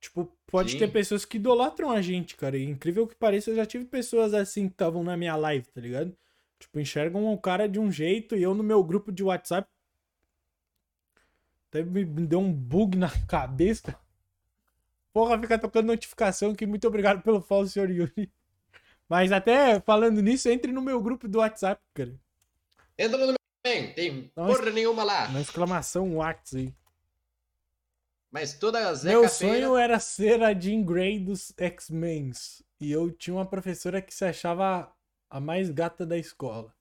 Tipo, 0.00 0.32
pode 0.46 0.72
Sim. 0.72 0.78
ter 0.78 0.88
pessoas 0.88 1.24
que 1.24 1.36
idolatram 1.36 1.90
a 1.90 2.00
gente, 2.00 2.36
cara. 2.36 2.56
E 2.56 2.64
incrível 2.64 3.06
que 3.06 3.14
pareça, 3.14 3.50
eu 3.50 3.56
já 3.56 3.66
tive 3.66 3.84
pessoas 3.84 4.32
assim 4.32 4.68
que 4.68 4.74
estavam 4.74 5.04
na 5.04 5.16
minha 5.16 5.36
live, 5.36 5.66
tá 5.66 5.80
ligado? 5.80 6.16
Tipo, 6.58 6.80
enxergam 6.80 7.32
o 7.32 7.38
cara 7.38 7.68
de 7.68 7.78
um 7.78 7.92
jeito 7.92 8.34
e 8.34 8.42
eu 8.42 8.54
no 8.54 8.62
meu 8.62 8.82
grupo 8.82 9.12
de 9.12 9.22
WhatsApp. 9.22 9.68
Até 11.68 11.82
me 11.82 12.04
deu 12.04 12.38
um 12.38 12.52
bug 12.52 12.96
na 12.96 13.10
cabeça. 13.26 13.98
Porra, 15.12 15.38
fica 15.38 15.58
tocando 15.58 15.86
notificação 15.86 16.52
aqui. 16.52 16.64
Muito 16.66 16.86
obrigado 16.86 17.22
pelo 17.22 17.42
follow, 17.42 17.66
senhor 17.66 17.90
Yuri. 17.90 18.30
Mas 19.08 19.32
até 19.32 19.80
falando 19.80 20.22
nisso, 20.22 20.48
entre 20.48 20.72
no 20.72 20.82
meu 20.82 21.00
grupo 21.00 21.28
do 21.28 21.38
WhatsApp, 21.38 21.82
cara. 21.92 22.14
Entra 22.98 23.18
no 23.18 23.26
meu 23.26 23.34
bem, 23.64 23.92
tem 23.94 24.28
porra 24.28 24.70
nenhuma 24.70 25.04
lá. 25.04 25.28
Na 25.28 25.40
exclamação 25.40 26.16
WhatsApp 26.16 26.56
aí. 26.68 26.74
Mas 28.30 28.54
toda 28.58 28.88
a 28.88 28.94
Zeca 28.94 29.18
Meu 29.18 29.28
feira- 29.28 29.54
sonho 29.66 29.76
era 29.76 29.98
ser 30.00 30.42
a 30.42 30.52
Jean 30.52 30.82
Grey 30.82 31.18
dos 31.18 31.52
X-Men. 31.56 32.32
E 32.80 32.90
eu 32.92 33.10
tinha 33.10 33.34
uma 33.34 33.46
professora 33.48 34.02
que 34.02 34.14
se 34.14 34.24
achava 34.24 34.92
a 35.30 35.40
mais 35.40 35.70
gata 35.70 36.04
da 36.04 36.16
escola. 36.18 36.74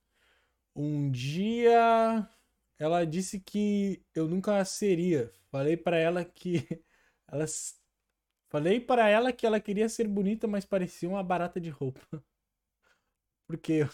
Um 0.76 1.09
dia 1.09 2.28
ela 2.78 3.05
disse 3.05 3.39
que 3.39 4.03
eu 4.13 4.28
nunca 4.28 4.63
seria. 4.66 5.32
Falei 5.49 5.78
pra 5.78 5.97
ela 5.97 6.26
que 6.26 6.55
ela 7.28 7.45
falei 8.49 8.80
para 8.82 9.07
ela 9.07 9.32
que 9.32 9.45
ela 9.45 9.59
queria 9.59 9.88
ser 9.88 10.07
bonita, 10.07 10.47
mas 10.47 10.66
parecia 10.66 11.07
uma 11.07 11.24
barata 11.24 11.59
de 11.61 11.70
roupa. 11.70 12.01
Porque 13.47 13.88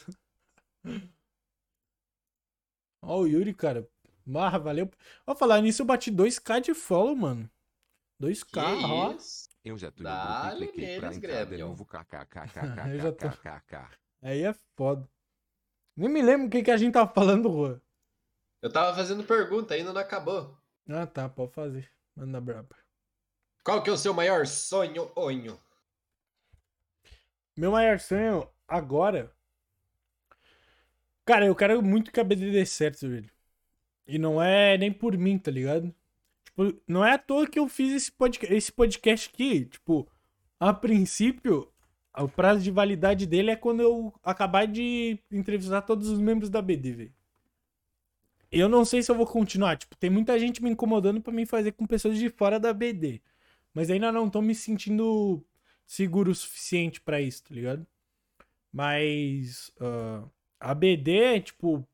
Ó, 3.01 3.21
o 3.21 3.27
Yuri, 3.27 3.53
cara. 3.53 3.87
Marra, 4.25 4.59
valeu. 4.59 4.89
Ó, 5.25 5.35
falar 5.35 5.61
nisso, 5.61 5.81
eu 5.81 5.85
bati 5.85 6.11
2k 6.11 6.61
de 6.61 6.73
follow, 6.73 7.15
mano. 7.15 7.49
2k, 8.21 8.45
Que 8.45 8.59
ó. 8.59 9.11
isso? 9.13 9.49
Eu 9.63 9.77
já 9.77 9.91
tô 9.91 10.03
no 10.03 10.09
e 10.09 10.67
cliquei 10.67 10.99
pra 10.99 11.09
neles, 11.09 11.23
entrar 11.23 11.45
de 11.45 11.57
novo. 11.57 11.87
Eu 12.91 12.99
já 12.99 13.11
tô. 13.11 13.27
Aí 14.21 14.43
é 14.43 14.53
foda. 14.75 15.07
Nem 15.95 16.09
me 16.09 16.21
lembro 16.21 16.47
o 16.47 16.49
que, 16.49 16.63
que 16.63 16.71
a 16.71 16.77
gente 16.77 16.93
tava 16.93 17.11
falando, 17.13 17.51
Juan. 17.51 17.79
Eu 18.61 18.71
tava 18.71 18.95
fazendo 18.95 19.23
pergunta, 19.23 19.73
ainda 19.73 19.93
não 19.93 20.01
acabou. 20.01 20.57
Ah, 20.89 21.05
tá, 21.05 21.29
pode 21.29 21.53
fazer. 21.53 21.91
Manda 22.15 22.41
braba. 22.41 22.75
Qual 23.63 23.83
que 23.83 23.89
é 23.89 23.93
o 23.93 23.97
seu 23.97 24.13
maior 24.13 24.47
sonho, 24.47 25.11
onho? 25.15 25.59
Meu 27.57 27.71
maior 27.71 27.99
sonho 27.99 28.49
agora. 28.67 29.31
Cara, 31.25 31.45
eu 31.45 31.55
quero 31.55 31.81
muito 31.81 32.11
que 32.11 32.19
a 32.19 32.23
BD 32.23 32.51
dê 32.51 32.65
certo, 32.65 33.07
velho. 33.07 33.29
E 34.07 34.17
não 34.17 34.41
é 34.41 34.77
nem 34.77 34.91
por 34.91 35.17
mim, 35.17 35.37
tá 35.37 35.51
ligado? 35.51 35.93
Tipo, 36.45 36.81
não 36.87 37.05
é 37.05 37.13
à 37.13 37.17
toa 37.17 37.47
que 37.47 37.59
eu 37.59 37.67
fiz 37.67 37.93
esse 37.93 38.11
podcast, 38.11 38.53
esse 38.55 38.71
podcast 38.71 39.29
aqui. 39.33 39.65
Tipo, 39.65 40.07
a 40.59 40.73
princípio, 40.73 41.71
o 42.17 42.27
prazo 42.27 42.61
de 42.61 42.71
validade 42.71 43.25
dele 43.25 43.51
é 43.51 43.55
quando 43.55 43.81
eu 43.81 44.13
acabar 44.23 44.67
de 44.67 45.19
entrevistar 45.31 45.81
todos 45.83 46.09
os 46.09 46.19
membros 46.19 46.49
da 46.49 46.61
BD, 46.61 46.91
velho. 46.93 47.13
Eu 48.51 48.67
não 48.67 48.83
sei 48.83 49.01
se 49.01 49.09
eu 49.09 49.15
vou 49.15 49.25
continuar. 49.25 49.77
Tipo, 49.77 49.95
tem 49.95 50.09
muita 50.09 50.37
gente 50.37 50.61
me 50.61 50.69
incomodando 50.69 51.21
pra 51.21 51.31
mim 51.33 51.45
fazer 51.45 51.71
com 51.71 51.85
pessoas 51.87 52.17
de 52.17 52.29
fora 52.29 52.59
da 52.59 52.73
BD. 52.73 53.21
Mas 53.73 53.89
ainda 53.89 54.11
não 54.11 54.29
tô 54.29 54.41
me 54.41 54.53
sentindo 54.53 55.43
seguro 55.85 56.31
o 56.31 56.35
suficiente 56.35 56.99
pra 57.01 57.21
isso, 57.21 57.43
tá 57.43 57.55
ligado? 57.55 57.87
Mas 58.73 59.71
ah, 59.79 60.23
a 60.61 60.75
BD, 60.75 61.41
tipo, 61.41 61.85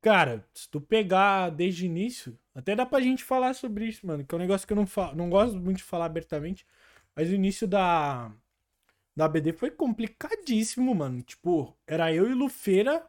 cara, 0.00 0.44
se 0.54 0.68
tu 0.68 0.80
pegar 0.80 1.50
desde 1.50 1.84
o 1.84 1.86
início, 1.86 2.38
até 2.54 2.74
dá 2.74 2.86
pra 2.86 3.00
gente 3.00 3.22
falar 3.22 3.54
sobre 3.54 3.86
isso, 3.86 4.06
mano, 4.06 4.24
que 4.24 4.34
é 4.34 4.36
um 4.36 4.40
negócio 4.40 4.66
que 4.66 4.72
eu 4.72 4.76
não, 4.76 4.86
fa 4.86 5.14
não 5.14 5.28
gosto 5.30 5.56
muito 5.58 5.78
de 5.78 5.82
falar 5.84 6.06
abertamente, 6.06 6.66
mas 7.14 7.28
o 7.30 7.34
início 7.34 7.68
da, 7.68 8.32
da 9.14 9.28
BD 9.28 9.52
foi 9.52 9.70
complicadíssimo, 9.70 10.94
mano. 10.94 11.22
Tipo, 11.22 11.76
era 11.86 12.12
eu 12.12 12.30
e 12.30 12.34
Lufeira 12.34 13.06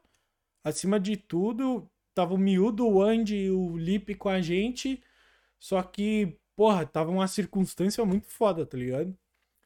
acima 0.64 1.00
de 1.00 1.16
tudo, 1.18 1.90
tava 2.14 2.34
o 2.34 2.38
Miúdo, 2.38 2.88
o 2.88 3.02
Andy 3.02 3.36
e 3.36 3.52
o 3.52 3.78
Lipe 3.78 4.16
com 4.16 4.30
a 4.30 4.42
gente. 4.42 5.02
Só 5.60 5.82
que, 5.84 6.38
porra, 6.56 6.86
tava 6.86 7.12
uma 7.12 7.28
circunstância 7.28 8.04
muito 8.06 8.28
foda, 8.28 8.66
tá 8.66 8.78
ligado? 8.78 9.18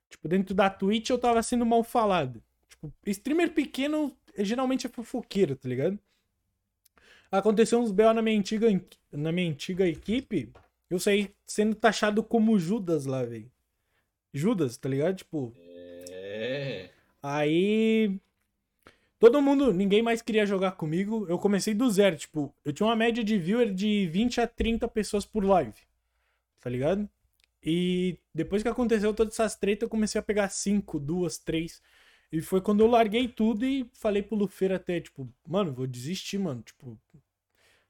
Tipo, 0.09 0.27
dentro 0.27 0.53
da 0.53 0.69
Twitch 0.69 1.09
eu 1.09 1.17
tava 1.17 1.41
sendo 1.43 1.65
mal 1.65 1.83
falado. 1.83 2.43
Tipo, 2.69 2.93
streamer 3.07 3.53
pequeno 3.53 4.15
geralmente 4.37 4.87
é 4.87 4.89
fofoqueiro, 4.89 5.55
tá 5.55 5.67
ligado? 5.67 5.99
Aconteceu 7.31 7.79
uns 7.79 7.91
BO 7.91 8.13
na 8.13 8.21
minha 8.21 8.37
antiga, 8.37 8.67
na 9.11 9.31
minha 9.31 9.49
antiga 9.49 9.87
equipe. 9.87 10.51
Eu 10.89 10.99
saí 10.99 11.33
sendo 11.45 11.75
taxado 11.75 12.23
como 12.23 12.59
Judas 12.59 13.05
lá, 13.05 13.23
velho. 13.23 13.51
Judas, 14.33 14.77
tá 14.77 14.87
ligado? 14.87 15.17
Tipo. 15.17 15.53
É. 15.57 16.89
Aí. 17.21 18.19
Todo 19.19 19.41
mundo, 19.41 19.73
ninguém 19.73 20.01
mais 20.01 20.21
queria 20.21 20.45
jogar 20.45 20.73
comigo. 20.73 21.25
Eu 21.29 21.39
comecei 21.39 21.73
do 21.73 21.89
zero, 21.89 22.17
tipo, 22.17 22.53
eu 22.65 22.73
tinha 22.73 22.85
uma 22.85 22.95
média 22.95 23.23
de 23.23 23.37
viewer 23.37 23.73
de 23.73 24.05
20 24.07 24.41
a 24.41 24.47
30 24.47 24.87
pessoas 24.89 25.25
por 25.25 25.45
live. 25.45 25.79
Tá 26.59 26.69
ligado? 26.69 27.09
E 27.63 28.17
depois 28.35 28.61
que 28.61 28.67
aconteceu 28.67 29.13
todas 29.13 29.33
essas 29.35 29.55
tretas, 29.55 29.83
eu 29.83 29.89
comecei 29.89 30.19
a 30.19 30.21
pegar 30.21 30.49
5, 30.49 30.99
2, 30.99 31.37
3. 31.37 31.81
E 32.33 32.41
foi 32.41 32.59
quando 32.59 32.79
eu 32.79 32.87
larguei 32.87 33.27
tudo 33.27 33.63
e 33.63 33.87
falei 33.93 34.23
pro 34.23 34.35
Lufeira 34.35 34.77
até, 34.77 34.99
tipo, 34.99 35.31
mano, 35.47 35.71
vou 35.71 35.85
desistir, 35.85 36.39
mano. 36.39 36.63
Tipo, 36.63 36.99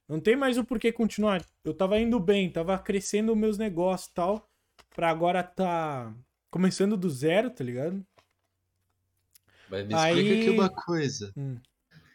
não 0.05 0.19
tem 0.19 0.35
mais 0.35 0.57
o 0.57 0.65
porquê 0.65 0.91
continuar. 0.91 1.45
Eu 1.63 1.73
tava 1.73 1.97
indo 1.97 2.19
bem, 2.19 2.51
tava 2.51 2.77
crescendo 2.77 3.33
meus 3.37 3.57
negócios 3.57 4.09
e 4.09 4.13
tal. 4.13 4.49
Pra 4.89 5.09
agora 5.09 5.41
tá 5.41 6.13
começando 6.51 6.97
do 6.97 7.09
zero, 7.09 7.49
tá 7.49 7.63
ligado? 7.63 8.05
Mas 9.69 9.87
me 9.87 9.93
Aí- 9.93 10.13
explica 10.19 10.41
aqui 10.41 10.49
uma 10.49 10.69
coisa. 10.69 11.31
Hum. 11.37 11.57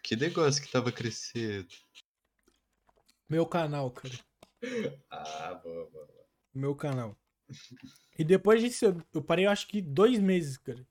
Que 0.03 0.15
negócio 0.15 0.63
que 0.63 0.71
tava 0.71 0.93
crescendo? 0.93 1.67
Meu 3.27 3.47
canal, 3.47 3.91
cara. 3.91 4.15
Ah, 5.11 5.55
boa, 5.65 5.89
boa. 5.91 6.07
boa. 6.07 6.27
Meu 6.53 6.75
canal. 6.75 7.17
E 8.19 8.23
depois 8.25 8.61
disso, 8.61 8.85
eu- 9.15 9.23
parei, 9.23 9.47
eu 9.47 9.51
acho 9.51 9.67
que 9.67 9.81
dois 9.81 10.19
meses, 10.19 10.59
cara. 10.59 10.85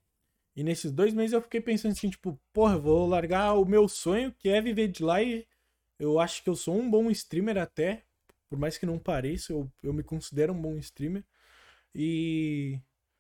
E 0.58 0.64
nesses 0.64 0.92
dois 0.92 1.14
meses 1.14 1.34
eu 1.34 1.42
fiquei 1.42 1.62
pensando 1.62 1.92
assim, 1.92 2.10
tipo, 2.10 2.40
porra, 2.52 2.74
eu 2.74 2.82
vou 2.82 3.08
largar 3.08 3.54
o 3.54 3.64
meu 3.64 3.88
sonho, 3.88 4.34
que 4.40 4.50
é 4.50 4.60
viver 4.60 4.88
de 4.88 5.04
live. 5.04 5.48
Eu 6.00 6.20
acho 6.20 6.44
que 6.44 6.50
eu 6.50 6.56
sou 6.56 6.76
um 6.76 6.90
bom 6.90 7.12
streamer 7.12 7.60
até. 7.60 8.04
Por 8.50 8.58
mais 8.58 8.76
que 8.76 8.86
não 8.86 8.98
pareça, 8.98 9.54
eu, 9.54 9.72
eu 9.84 9.94
me 9.94 10.02
considero 10.02 10.54
um 10.54 10.60
bom 10.60 10.76
streamer. 10.80 11.24
E 11.94 12.80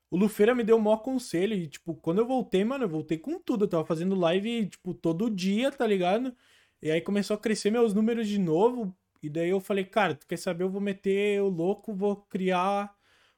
o 0.09 0.17
Lufeira 0.17 0.55
me 0.55 0.63
deu 0.63 0.77
o 0.77 0.81
maior 0.81 0.97
conselho. 0.97 1.53
E, 1.53 1.67
tipo, 1.67 1.93
quando 1.95 2.19
eu 2.19 2.27
voltei, 2.27 2.65
mano, 2.65 2.85
eu 2.85 2.89
voltei 2.89 3.19
com 3.19 3.39
tudo. 3.39 3.65
Eu 3.65 3.69
tava 3.69 3.85
fazendo 3.85 4.15
live, 4.15 4.67
tipo, 4.67 4.95
todo 4.95 5.29
dia, 5.29 5.71
tá 5.71 5.85
ligado? 5.85 6.35
E 6.81 6.89
aí 6.89 7.01
começou 7.01 7.35
a 7.35 7.39
crescer 7.39 7.69
meus 7.69 7.93
números 7.93 8.27
de 8.27 8.39
novo. 8.39 8.95
E 9.21 9.29
daí 9.29 9.49
eu 9.49 9.59
falei, 9.59 9.85
cara, 9.85 10.15
tu 10.15 10.25
quer 10.25 10.37
saber? 10.37 10.63
Eu 10.63 10.71
vou 10.71 10.81
meter 10.81 11.39
o 11.43 11.49
louco, 11.49 11.93
vou 11.93 12.15
criar 12.15 12.96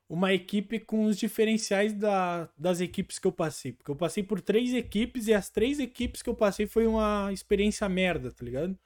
uma 0.09 0.33
equipe 0.33 0.79
com 0.79 1.05
os 1.05 1.15
diferenciais 1.17 1.93
da, 1.93 2.49
das 2.57 2.81
equipes 2.81 3.19
que 3.19 3.27
eu 3.27 3.31
passei. 3.31 3.71
Porque 3.73 3.91
eu 3.91 3.95
passei 3.95 4.23
por 4.23 4.41
três 4.41 4.73
equipes 4.73 5.27
e 5.27 5.33
as 5.33 5.51
três 5.51 5.79
equipes 5.79 6.23
que 6.23 6.29
eu 6.29 6.35
passei 6.35 6.65
foi 6.65 6.87
uma 6.87 7.31
experiência 7.31 7.87
merda, 7.87 8.31
tá 8.31 8.43
ligado? 8.43 8.77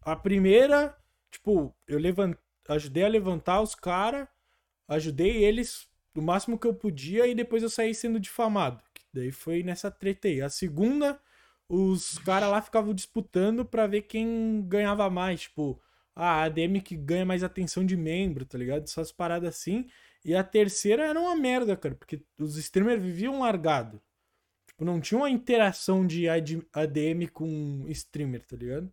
A 0.00 0.14
primeira, 0.14 0.96
tipo, 1.28 1.74
eu 1.88 1.98
levant... 1.98 2.36
ajudei 2.68 3.04
a 3.04 3.08
levantar 3.08 3.60
os 3.60 3.74
caras, 3.74 4.28
ajudei 4.86 5.42
eles 5.42 5.88
do 6.14 6.22
máximo 6.22 6.56
que 6.56 6.66
eu 6.68 6.74
podia 6.74 7.26
e 7.26 7.34
depois 7.34 7.64
eu 7.64 7.68
saí 7.68 7.92
sendo 7.92 8.20
difamado. 8.20 8.80
Daí 9.12 9.32
foi 9.32 9.64
nessa 9.64 9.90
treta 9.90 10.28
aí. 10.28 10.40
A 10.40 10.48
segunda, 10.48 11.20
os 11.68 12.16
caras 12.18 12.48
lá 12.48 12.62
ficavam 12.62 12.94
disputando 12.94 13.64
pra 13.64 13.88
ver 13.88 14.02
quem 14.02 14.64
ganhava 14.68 15.10
mais. 15.10 15.42
Tipo, 15.42 15.82
a 16.14 16.44
ADM 16.44 16.80
que 16.80 16.96
ganha 16.96 17.24
mais 17.24 17.42
atenção 17.42 17.84
de 17.84 17.96
membro, 17.96 18.46
tá 18.46 18.56
ligado? 18.56 18.84
Essas 18.84 19.10
paradas 19.10 19.48
assim. 19.48 19.88
E 20.24 20.34
a 20.34 20.42
terceira 20.42 21.06
era 21.06 21.20
uma 21.20 21.36
merda, 21.36 21.76
cara, 21.76 21.94
porque 21.94 22.22
os 22.38 22.56
streamers 22.56 23.02
viviam 23.02 23.40
largado. 23.40 24.00
Tipo, 24.66 24.84
não 24.84 25.00
tinha 25.00 25.18
uma 25.18 25.30
interação 25.30 26.06
de 26.06 26.28
AD- 26.28 26.66
ADM 26.72 27.28
com 27.28 27.86
streamer, 27.88 28.44
tá 28.46 28.56
ligado? 28.56 28.92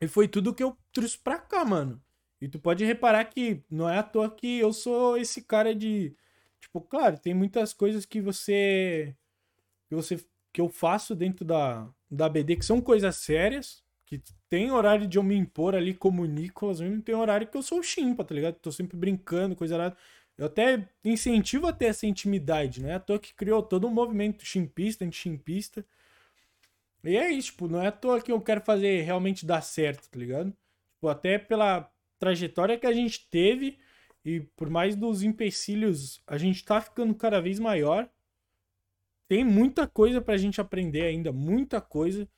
E 0.00 0.08
foi 0.08 0.26
tudo 0.26 0.54
que 0.54 0.62
eu 0.62 0.76
trouxe 0.92 1.18
pra 1.18 1.38
cá, 1.38 1.64
mano. 1.64 2.02
E 2.40 2.48
tu 2.48 2.58
pode 2.58 2.84
reparar 2.84 3.24
que 3.26 3.62
não 3.70 3.88
é 3.88 3.98
à 3.98 4.02
toa 4.02 4.30
que 4.34 4.58
eu 4.58 4.72
sou 4.72 5.16
esse 5.16 5.42
cara 5.42 5.74
de. 5.74 6.16
Tipo, 6.60 6.80
claro, 6.80 7.18
tem 7.18 7.34
muitas 7.34 7.72
coisas 7.72 8.06
que 8.06 8.20
você. 8.20 9.14
que 9.88 9.94
você. 9.94 10.16
que 10.52 10.60
eu 10.60 10.68
faço 10.68 11.14
dentro 11.14 11.44
da, 11.44 11.88
da 12.10 12.28
BD 12.28 12.56
que 12.56 12.64
são 12.64 12.80
coisas 12.80 13.16
sérias. 13.16 13.84
Que 14.10 14.20
tem 14.48 14.72
horário 14.72 15.06
de 15.06 15.18
eu 15.18 15.22
me 15.22 15.36
impor 15.36 15.76
ali 15.76 15.94
como 15.94 16.26
Nicolas, 16.26 16.80
mesmo 16.80 17.00
tem 17.00 17.14
horário 17.14 17.46
que 17.46 17.56
eu 17.56 17.62
sou 17.62 17.78
o 17.78 17.82
chimpa, 17.82 18.24
tá 18.24 18.34
ligado? 18.34 18.56
Tô 18.56 18.72
sempre 18.72 18.96
brincando, 18.96 19.54
coisa 19.54 19.76
lá. 19.76 19.96
Eu 20.36 20.46
até 20.46 20.88
incentivo 21.04 21.68
a 21.68 21.72
ter 21.72 21.86
essa 21.86 22.06
intimidade, 22.06 22.82
né? 22.82 22.96
À 22.96 23.00
toa 23.00 23.20
que 23.20 23.32
criou 23.32 23.62
todo 23.62 23.86
um 23.86 23.90
movimento 23.90 24.44
chimpista, 24.44 25.04
anti-chimpista. 25.04 25.84
E 27.04 27.16
é 27.16 27.30
isso, 27.30 27.52
tipo, 27.52 27.68
não 27.68 27.80
é 27.80 27.86
à 27.86 27.92
toa 27.92 28.20
que 28.20 28.32
eu 28.32 28.40
quero 28.40 28.60
fazer 28.60 29.02
realmente 29.02 29.46
dar 29.46 29.62
certo, 29.62 30.08
tá 30.10 30.18
ligado? 30.18 30.50
Tipo, 30.94 31.08
até 31.08 31.38
pela 31.38 31.88
trajetória 32.18 32.78
que 32.78 32.86
a 32.86 32.92
gente 32.92 33.28
teve 33.30 33.78
e 34.24 34.40
por 34.40 34.68
mais 34.68 34.96
dos 34.96 35.22
empecilhos, 35.22 36.20
a 36.26 36.36
gente 36.36 36.64
tá 36.64 36.80
ficando 36.80 37.14
cada 37.14 37.40
vez 37.40 37.58
maior. 37.58 38.08
Tem 39.28 39.44
muita 39.44 39.86
coisa 39.86 40.20
pra 40.20 40.36
gente 40.36 40.60
aprender 40.60 41.04
ainda, 41.04 41.32
muita 41.32 41.80
coisa. 41.80 42.28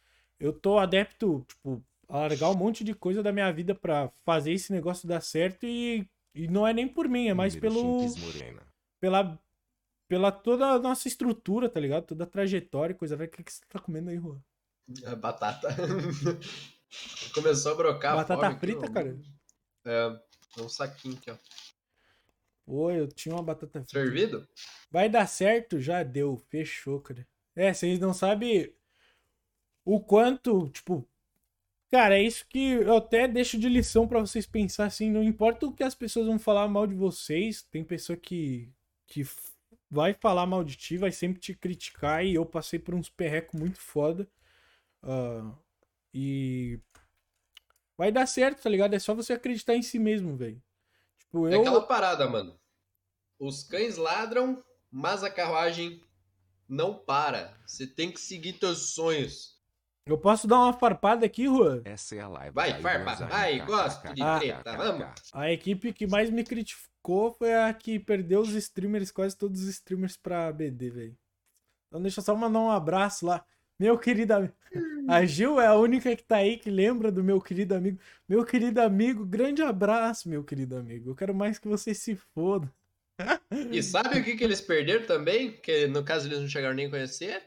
Eu 0.42 0.52
tô 0.52 0.76
adepto, 0.76 1.46
tipo, 1.46 1.80
a 2.08 2.18
largar 2.18 2.50
um 2.50 2.56
monte 2.56 2.82
de 2.82 2.92
coisa 2.92 3.22
da 3.22 3.30
minha 3.30 3.52
vida 3.52 3.76
pra 3.76 4.10
fazer 4.24 4.52
esse 4.52 4.72
negócio 4.72 5.06
dar 5.06 5.20
certo 5.20 5.64
e, 5.64 6.04
e 6.34 6.48
não 6.48 6.66
é 6.66 6.74
nem 6.74 6.88
por 6.88 7.08
mim, 7.08 7.28
é 7.28 7.34
mais 7.34 7.54
pelo 7.54 8.06
pela 9.00 9.38
pela 10.08 10.32
toda 10.32 10.66
a 10.66 10.78
nossa 10.80 11.06
estrutura, 11.06 11.68
tá 11.68 11.78
ligado? 11.78 12.06
Toda 12.06 12.24
a 12.24 12.26
trajetória, 12.26 12.92
e 12.92 12.96
coisa. 12.96 13.14
O 13.14 13.28
que, 13.28 13.44
que 13.44 13.52
você 13.52 13.62
tá 13.68 13.78
comendo 13.78 14.10
aí, 14.10 14.18
Juan? 14.18 14.42
A 15.06 15.14
batata. 15.14 15.68
Começou 17.32 17.72
a 17.72 17.74
brocar. 17.76 18.16
Batata 18.16 18.34
fome 18.34 18.52
aqui, 18.52 18.58
frita, 18.58 18.86
ó. 18.86 18.92
cara? 18.92 19.18
É, 19.86 20.20
um 20.60 20.68
saquinho 20.68 21.16
aqui, 21.16 21.30
ó. 21.30 21.36
Pô, 22.66 22.90
eu 22.90 23.06
tinha 23.06 23.32
uma 23.32 23.44
batata 23.44 23.78
frita. 23.78 23.90
Servido? 23.90 24.46
Vai 24.90 25.08
dar 25.08 25.26
certo? 25.28 25.80
Já 25.80 26.02
deu. 26.02 26.36
Fechou, 26.50 27.00
cara. 27.00 27.24
É, 27.54 27.72
vocês 27.72 28.00
não 28.00 28.12
sabem 28.12 28.74
o 29.84 30.00
quanto, 30.00 30.68
tipo. 30.70 31.06
Cara, 31.90 32.16
é 32.18 32.22
isso 32.22 32.46
que 32.48 32.58
eu 32.72 32.96
até 32.96 33.28
deixo 33.28 33.58
de 33.58 33.68
lição 33.68 34.08
pra 34.08 34.20
vocês 34.20 34.46
pensar 34.46 34.86
assim. 34.86 35.10
Não 35.10 35.22
importa 35.22 35.66
o 35.66 35.72
que 35.72 35.82
as 35.84 35.94
pessoas 35.94 36.26
vão 36.26 36.38
falar 36.38 36.66
mal 36.68 36.86
de 36.86 36.94
vocês, 36.94 37.62
tem 37.64 37.84
pessoa 37.84 38.16
que, 38.16 38.72
que 39.06 39.22
vai 39.90 40.14
falar 40.14 40.46
mal 40.46 40.64
de 40.64 40.74
ti, 40.76 40.96
vai 40.96 41.12
sempre 41.12 41.38
te 41.40 41.54
criticar. 41.54 42.24
E 42.24 42.34
eu 42.34 42.46
passei 42.46 42.78
por 42.78 42.94
uns 42.94 43.10
perrecos 43.10 43.60
muito 43.60 43.78
foda. 43.78 44.26
Ah, 45.02 45.52
e. 46.14 46.78
Vai 47.96 48.10
dar 48.10 48.26
certo, 48.26 48.62
tá 48.62 48.70
ligado? 48.70 48.94
É 48.94 48.98
só 48.98 49.14
você 49.14 49.34
acreditar 49.34 49.76
em 49.76 49.82
si 49.82 49.98
mesmo, 49.98 50.34
velho. 50.36 50.60
Tipo, 51.18 51.46
É 51.48 51.54
eu. 51.56 51.60
aquela 51.60 51.82
parada, 51.86 52.28
mano. 52.28 52.58
Os 53.38 53.62
cães 53.64 53.96
ladram, 53.96 54.62
mas 54.90 55.22
a 55.22 55.30
carruagem 55.30 56.00
não 56.68 56.94
para. 56.94 57.54
Você 57.66 57.86
tem 57.86 58.10
que 58.10 58.20
seguir 58.20 58.54
teus 58.54 58.94
sonhos. 58.94 59.51
Eu 60.04 60.18
posso 60.18 60.48
dar 60.48 60.58
uma 60.58 60.72
farpada 60.72 61.24
aqui, 61.24 61.44
Juan? 61.44 61.80
Essa 61.84 62.16
é 62.16 62.20
a 62.20 62.28
live. 62.28 62.54
Vai, 62.54 62.72
da 62.72 62.80
farpa, 62.80 63.26
vai, 63.26 63.58
kkk, 63.58 63.66
gosto 63.66 64.14
de 64.14 64.38
treta, 64.38 64.76
vamos. 64.76 65.06
A 65.32 65.52
equipe 65.52 65.92
que 65.92 66.08
mais 66.08 66.28
me 66.28 66.42
criticou 66.42 67.32
foi 67.32 67.54
a 67.54 67.72
que 67.72 68.00
perdeu 68.00 68.40
os 68.40 68.50
streamers, 68.50 69.12
quase 69.12 69.36
todos 69.36 69.62
os 69.62 69.68
streamers 69.68 70.16
pra 70.16 70.52
BD, 70.52 70.90
velho. 70.90 71.16
Então 71.86 72.02
deixa 72.02 72.18
eu 72.18 72.24
só 72.24 72.34
mandar 72.34 72.58
um 72.58 72.70
abraço 72.70 73.24
lá. 73.26 73.44
Meu 73.78 73.96
querido 73.96 74.34
amigo. 74.34 74.54
A 75.08 75.24
Gil 75.24 75.60
é 75.60 75.66
a 75.66 75.74
única 75.74 76.14
que 76.14 76.22
tá 76.22 76.36
aí 76.36 76.56
que 76.56 76.70
lembra 76.70 77.10
do 77.10 77.24
meu 77.24 77.40
querido 77.40 77.74
amigo. 77.74 77.98
Meu 78.28 78.44
querido 78.44 78.80
amigo, 78.80 79.26
grande 79.26 79.60
abraço, 79.60 80.28
meu 80.28 80.44
querido 80.44 80.76
amigo. 80.76 81.10
Eu 81.10 81.14
quero 81.16 81.34
mais 81.34 81.58
que 81.58 81.66
você 81.66 81.92
se 81.92 82.14
foda. 82.14 82.72
E 83.70 83.82
sabe 83.82 84.20
o 84.20 84.24
que, 84.24 84.36
que 84.36 84.44
eles 84.44 84.60
perderam 84.60 85.04
também? 85.04 85.52
Que 85.60 85.88
no 85.88 86.04
caso 86.04 86.28
eles 86.28 86.38
não 86.38 86.48
chegaram 86.48 86.74
nem 86.74 86.86
a 86.86 86.90
conhecer? 86.90 87.42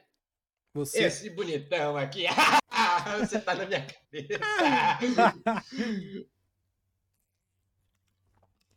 Você. 0.75 1.05
Esse 1.05 1.29
bonitão 1.29 1.95
aqui. 1.95 2.25
Você 3.19 3.39
tá 3.39 3.55
na 3.55 3.65
minha 3.65 3.79
cabeça. 3.79 4.39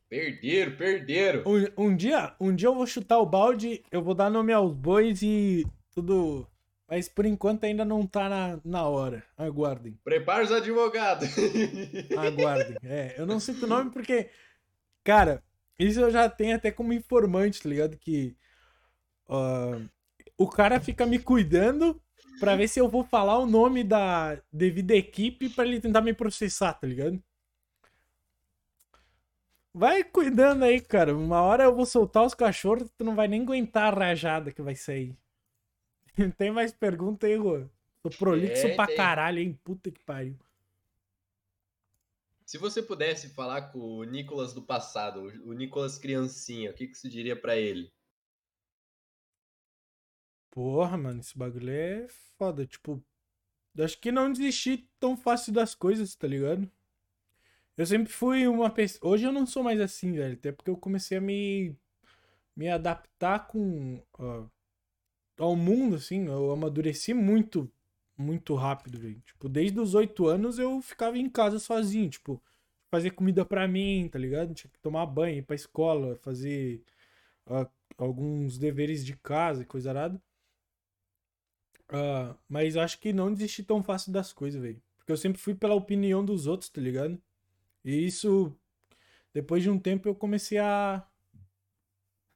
perderam, 0.09 0.77
perderam. 0.77 1.43
Um, 1.45 1.87
um 1.87 1.97
dia, 1.97 2.37
um 2.41 2.55
dia 2.55 2.69
eu 2.69 2.75
vou 2.77 2.87
chutar 2.87 3.19
o 3.19 3.27
balde, 3.27 3.83
eu 3.91 4.01
vou 4.01 4.15
dar 4.15 4.31
nome 4.31 4.53
aos 4.53 4.73
bois 4.73 5.23
e 5.23 5.67
tudo. 5.91 6.47
Mas 6.87 7.09
por 7.09 7.27
enquanto 7.27 7.65
ainda 7.65 7.85
não 7.85 8.07
tá 8.07 8.29
na, 8.29 8.61
na 8.65 8.87
hora. 8.87 9.25
Aguardem. 9.37 9.99
Prepara 10.05 10.45
os 10.45 10.53
advogados. 10.53 11.29
Aguardem. 12.17 12.77
É, 12.85 13.17
eu 13.19 13.27
não 13.27 13.41
cito 13.41 13.67
o 13.67 13.69
nome 13.69 13.91
porque, 13.91 14.31
cara, 15.03 15.43
isso 15.77 15.99
eu 15.99 16.13
já 16.13 16.29
tenho 16.29 16.55
até 16.55 16.71
como 16.71 16.93
informante, 16.93 17.61
tá 17.61 17.69
ligado? 17.69 17.99
Que 17.99 18.37
ó, 19.27 19.81
o 20.39 20.49
cara 20.49 20.81
fica 20.81 21.05
me 21.05 21.19
cuidando 21.19 22.01
pra 22.41 22.55
ver 22.57 22.69
se 22.69 22.79
eu 22.79 22.89
vou 22.89 23.05
falar 23.05 23.39
o 23.39 23.47
nome 23.47 23.83
da 23.83 24.41
devida 24.53 24.95
equipe 24.95 25.51
pra 25.51 25.67
ele 25.67 25.81
tentar 25.81 26.01
me 26.01 26.15
processar, 26.15 26.73
tá 26.75 26.87
ligado? 26.87 27.21
Vai 29.75 30.03
cuidando 30.05 30.65
aí, 30.65 30.81
cara. 30.81 31.17
Uma 31.17 31.43
hora 31.43 31.65
eu 31.65 31.75
vou 31.75 31.85
soltar 31.85 32.25
os 32.25 32.35
cachorros, 32.35 32.89
tu 32.97 33.05
não 33.05 33.15
vai 33.15 33.29
nem 33.29 33.43
aguentar 33.43 33.93
a 33.93 33.97
rajada 33.97 34.53
que 34.53 34.63
vai 34.63 34.75
sair. 34.75 35.17
Tem 36.39 36.51
mais 36.51 36.73
pergunta 36.73 37.27
aí, 37.27 37.37
Rô? 37.37 37.65
Tô 38.03 38.11
prolixo 38.11 38.63
Tem, 38.63 38.77
pra 38.77 38.87
tem. 38.87 38.97
caralho, 38.97 39.39
hein? 39.41 39.59
Puta 39.65 39.91
que 39.91 40.01
pariu. 40.01 40.37
Se 42.45 42.57
você 42.57 42.83
pudesse 42.83 43.29
falar 43.35 43.73
com 43.73 43.79
o 43.79 44.05
Nicolas 44.05 44.55
do 44.55 44.63
passado, 44.63 45.25
o 45.45 45.53
Nicolas 45.53 45.99
criancinha, 45.99 46.71
o 46.71 46.75
que, 46.75 46.87
que 46.87 46.97
você 46.97 47.09
diria 47.09 47.37
pra 47.37 47.57
ele? 47.57 47.93
Porra, 50.51 50.97
mano, 50.97 51.21
esse 51.21 51.37
bagulho 51.37 51.71
é 51.71 52.07
foda. 52.39 52.67
Tipo, 52.67 53.03
acho 53.79 54.01
que 54.01 54.13
não 54.13 54.33
desistir 54.33 54.89
tão 54.99 55.17
fácil 55.17 55.53
das 55.53 55.75
coisas, 55.75 56.15
tá 56.15 56.27
ligado? 56.27 56.71
Eu 57.77 57.87
sempre 57.87 58.13
fui 58.13 58.47
uma 58.49 58.71
pessoa. 58.71 59.13
Hoje 59.13 59.25
eu 59.25 59.33
não 59.33 59.47
sou 59.47 59.63
mais 59.63 59.81
assim, 59.81 60.13
velho. 60.13 60.35
Até 60.35 60.53
porque 60.53 60.71
eu 60.71 60.77
comecei 60.77 61.19
a 61.19 61.21
me, 61.21 61.77
me 62.57 62.69
adaptar 62.69 63.47
com. 63.47 64.03
ó, 64.19 64.47
ao 65.39 65.57
mundo, 65.57 65.97
assim. 65.97 66.27
Eu 66.27 66.51
amadureci 66.53 67.15
muito, 67.15 67.71
muito 68.17 68.55
rápido, 68.55 68.99
velho. 68.99 69.21
Tipo, 69.25 69.49
desde 69.49 69.79
os 69.81 69.95
oito 69.95 70.27
anos 70.27 70.59
eu 70.59 70.81
ficava 70.83 71.19
em 71.19 71.29
casa 71.31 71.59
sozinho. 71.59 72.11
Tipo, 72.11 72.43
fazer 72.91 73.13
comida 73.13 73.45
pra 73.45 73.69
mim, 73.69 74.09
tá 74.11 74.19
ligado? 74.19 74.55
Tinha 74.55 74.71
que 74.71 74.79
tomar 74.81 75.07
banho, 75.07 75.39
ir 75.39 75.43
pra 75.43 75.57
escola, 75.57 76.17
fazer 76.17 76.83
ó, 77.47 77.67
alguns 77.99 78.59
deveres 78.59 79.05
de 79.05 79.17
casa 79.17 79.63
e 79.63 79.67
coisa 79.67 79.91
arada. 79.91 80.21
Ah, 81.91 82.37
mas 82.49 82.77
acho 82.77 82.99
que 83.01 83.13
não 83.13 83.33
desisti 83.33 83.63
tão 83.63 83.83
fácil 83.83 84.13
das 84.13 84.33
coisas, 84.33 84.61
velho. 84.61 84.81
Porque 84.97 85.13
eu 85.13 85.17
sempre 85.17 85.41
fui 85.41 85.55
pela 85.55 85.75
opinião 85.75 86.25
dos 86.25 86.47
outros, 86.47 86.71
tá 86.71 86.81
ligado? 86.81 87.21
E 87.85 88.07
isso, 88.07 88.57
depois 89.35 89.63
de 89.63 89.71
um 89.71 89.79
tempo, 89.81 90.09
eu 90.09 90.15
comecei 90.17 90.59
a. 90.59 91.07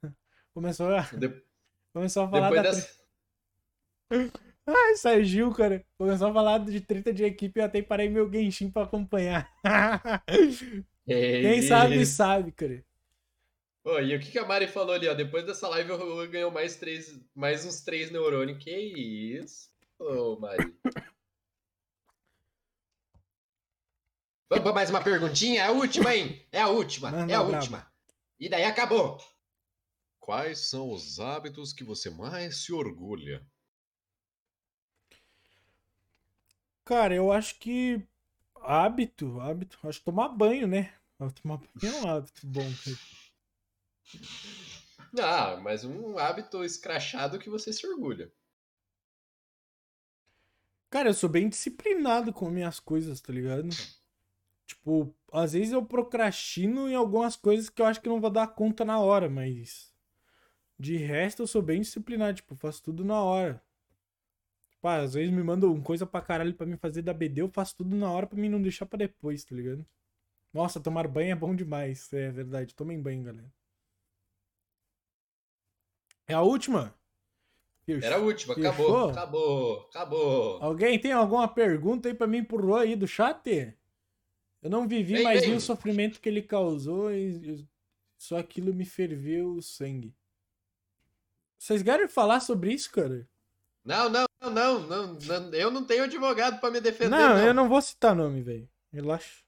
Começou 0.55 0.95
a, 0.95 1.03
De- 1.13 1.43
começou 1.93 2.25
a 2.25 2.29
falar 2.31 2.51
depois 2.51 2.63
da. 2.63 2.71
dessa. 2.71 3.03
Ai, 4.67 4.97
Saiu, 4.97 5.51
cara. 5.53 5.85
Começou 5.99 6.29
a 6.29 6.33
falar 6.33 6.59
de 6.65 6.81
treta 6.81 7.13
de 7.13 7.25
equipe 7.25 7.59
e 7.59 7.63
eu 7.63 7.67
até 7.67 7.83
parei 7.83 8.09
meu 8.09 8.31
Genshin 8.31 8.71
pra 8.71 8.85
acompanhar. 8.85 9.51
Quem 11.41 11.61
sabe, 11.63 12.07
sabe, 12.07 12.53
cara. 12.53 12.85
Ô, 13.85 13.99
e 13.99 14.15
o 14.15 14.21
que, 14.21 14.31
que 14.31 14.39
a 14.39 14.47
Mari 14.47 14.69
falou 14.69 14.95
ali, 14.95 15.09
ó? 15.09 15.15
Depois 15.15 15.45
dessa 15.45 15.69
live 15.69 15.91
eu, 15.91 16.31
ganhou 16.31 16.53
mais, 16.53 16.77
três, 16.77 17.21
mais 17.35 17.65
uns 17.65 17.81
três 17.81 18.13
neurônios. 18.13 18.63
Que 18.63 18.71
isso? 18.71 19.71
Ô, 19.99 20.39
Mari. 20.39 20.73
Vamos 24.49 24.65
pra 24.65 24.73
mais 24.73 24.91
uma 24.91 25.03
perguntinha? 25.03 25.63
É 25.63 25.67
a 25.67 25.73
última, 25.73 26.15
hein? 26.15 26.47
É 26.53 26.61
a 26.61 26.69
última, 26.69 27.11
Manda 27.11 27.33
é 27.33 27.37
a 27.37 27.43
braba. 27.43 27.57
última. 27.57 27.91
E 28.39 28.49
daí 28.49 28.65
acabou. 28.65 29.19
Quais 30.21 30.69
são 30.69 30.93
os 30.93 31.19
hábitos 31.19 31.73
que 31.73 31.83
você 31.83 32.11
mais 32.11 32.59
se 32.59 32.73
orgulha? 32.73 33.45
Cara, 36.85 37.15
eu 37.15 37.33
acho 37.33 37.59
que 37.59 38.07
hábito, 38.61 39.41
hábito, 39.41 39.79
acho 39.85 39.99
que 40.01 40.05
tomar 40.05 40.29
banho, 40.29 40.67
né? 40.69 40.93
Tomar 41.43 41.59
banho 41.59 41.95
é 41.97 42.01
um 42.03 42.09
hábito 42.09 42.47
bom, 42.47 42.71
cara. 42.85 43.22
Ah, 45.21 45.59
mas 45.63 45.85
um 45.85 46.19
hábito 46.19 46.65
escrachado 46.65 47.39
que 47.39 47.51
você 47.51 47.73
se 47.73 47.87
orgulha. 47.87 48.33
Cara, 50.89 51.09
eu 51.09 51.15
sou 51.15 51.29
bem 51.29 51.49
disciplinado 51.49 52.33
com 52.33 52.51
minhas 52.51 52.79
coisas, 52.79 53.21
tá 53.21 53.33
ligado? 53.33 53.69
Tipo, 54.67 55.15
às 55.33 55.53
vezes 55.53 55.73
eu 55.73 55.85
procrastino 55.85 56.89
em 56.89 56.95
algumas 56.95 57.37
coisas 57.37 57.69
que 57.69 57.81
eu 57.81 57.87
acho 57.87 58.01
que 58.01 58.09
não 58.09 58.21
vou 58.21 58.31
dar 58.31 58.47
conta 58.49 58.85
na 58.85 58.99
hora, 58.99 59.29
mas 59.29 59.93
de 60.79 60.97
resto 60.97 61.43
eu 61.43 61.47
sou 61.47 61.63
bem 61.63 61.81
disciplinado, 61.81 62.37
tipo, 62.37 62.55
faço 62.57 62.83
tudo 62.83 63.05
na 63.05 63.23
hora. 63.23 63.63
Tipo, 64.71 64.89
ah, 64.89 64.97
às 65.03 65.15
vezes 65.15 65.33
me 65.33 65.43
mandam 65.43 65.81
coisa 65.83 66.07
pra 66.07 66.21
caralho 66.21 66.55
pra 66.55 66.67
mim 66.67 66.77
fazer 66.77 67.03
da 67.03 67.15
BD, 67.15 67.43
eu 67.43 67.49
faço 67.49 67.77
tudo 67.77 67.97
na 67.97 68.11
hora 68.11 68.27
pra 68.27 68.39
mim 68.39 68.49
não 68.49 68.61
deixar 68.61 68.87
pra 68.87 68.99
depois, 68.99 69.45
tá 69.45 69.55
ligado? 69.55 69.87
Nossa, 70.53 70.81
tomar 70.81 71.09
banho 71.09 71.33
é 71.33 71.35
bom 71.35 71.55
demais, 71.55 72.13
é 72.13 72.31
verdade. 72.31 72.75
Tomem 72.75 73.01
banho, 73.01 73.23
galera. 73.25 73.53
É 76.33 76.35
a 76.35 76.41
última? 76.41 76.95
Era 77.87 78.17
a 78.17 78.19
última, 78.19 78.55
Fechou? 78.55 78.71
acabou, 78.71 79.11
acabou, 79.11 79.81
acabou. 79.91 80.63
Alguém 80.63 80.99
tem 80.99 81.13
alguma 81.13 81.47
pergunta 81.47 82.09
aí 82.09 82.15
pra 82.15 82.27
mim 82.27 82.43
pro 82.43 82.65
Rô 82.65 82.77
aí 82.77 82.97
do 82.97 83.07
chat? 83.07 83.77
Eu 84.63 84.71
não 84.71 84.87
vivi, 84.89 85.15
Vem, 85.15 85.25
mas 85.25 85.45
vi 85.45 85.53
o 85.53 85.61
sofrimento 85.61 86.21
que 86.21 86.29
ele 86.29 86.41
causou 86.41 87.13
e 87.13 87.67
só 88.17 88.39
aquilo 88.39 88.73
me 88.73 88.85
ferveu 88.87 89.53
o 89.53 89.61
sangue. 89.63 90.15
Vocês 91.59 91.83
querem 91.83 92.09
falar 92.09 92.41
sobre 92.41 92.73
isso, 92.73 92.91
cara? 92.91 93.29
Não, 93.85 94.09
não, 94.09 94.25
não, 94.41 94.81
não, 94.87 95.15
não, 95.15 95.53
eu 95.53 95.71
não 95.71 95.85
tenho 95.85 96.05
advogado 96.05 96.61
pra 96.61 96.71
me 96.71 96.81
defender, 96.81 97.11
não, 97.11 97.35
não. 97.35 97.47
eu 97.47 97.53
não 97.53 97.69
vou 97.69 97.83
citar 97.83 98.15
nome, 98.15 98.41
velho. 98.43 98.69
Relaxa. 98.93 99.43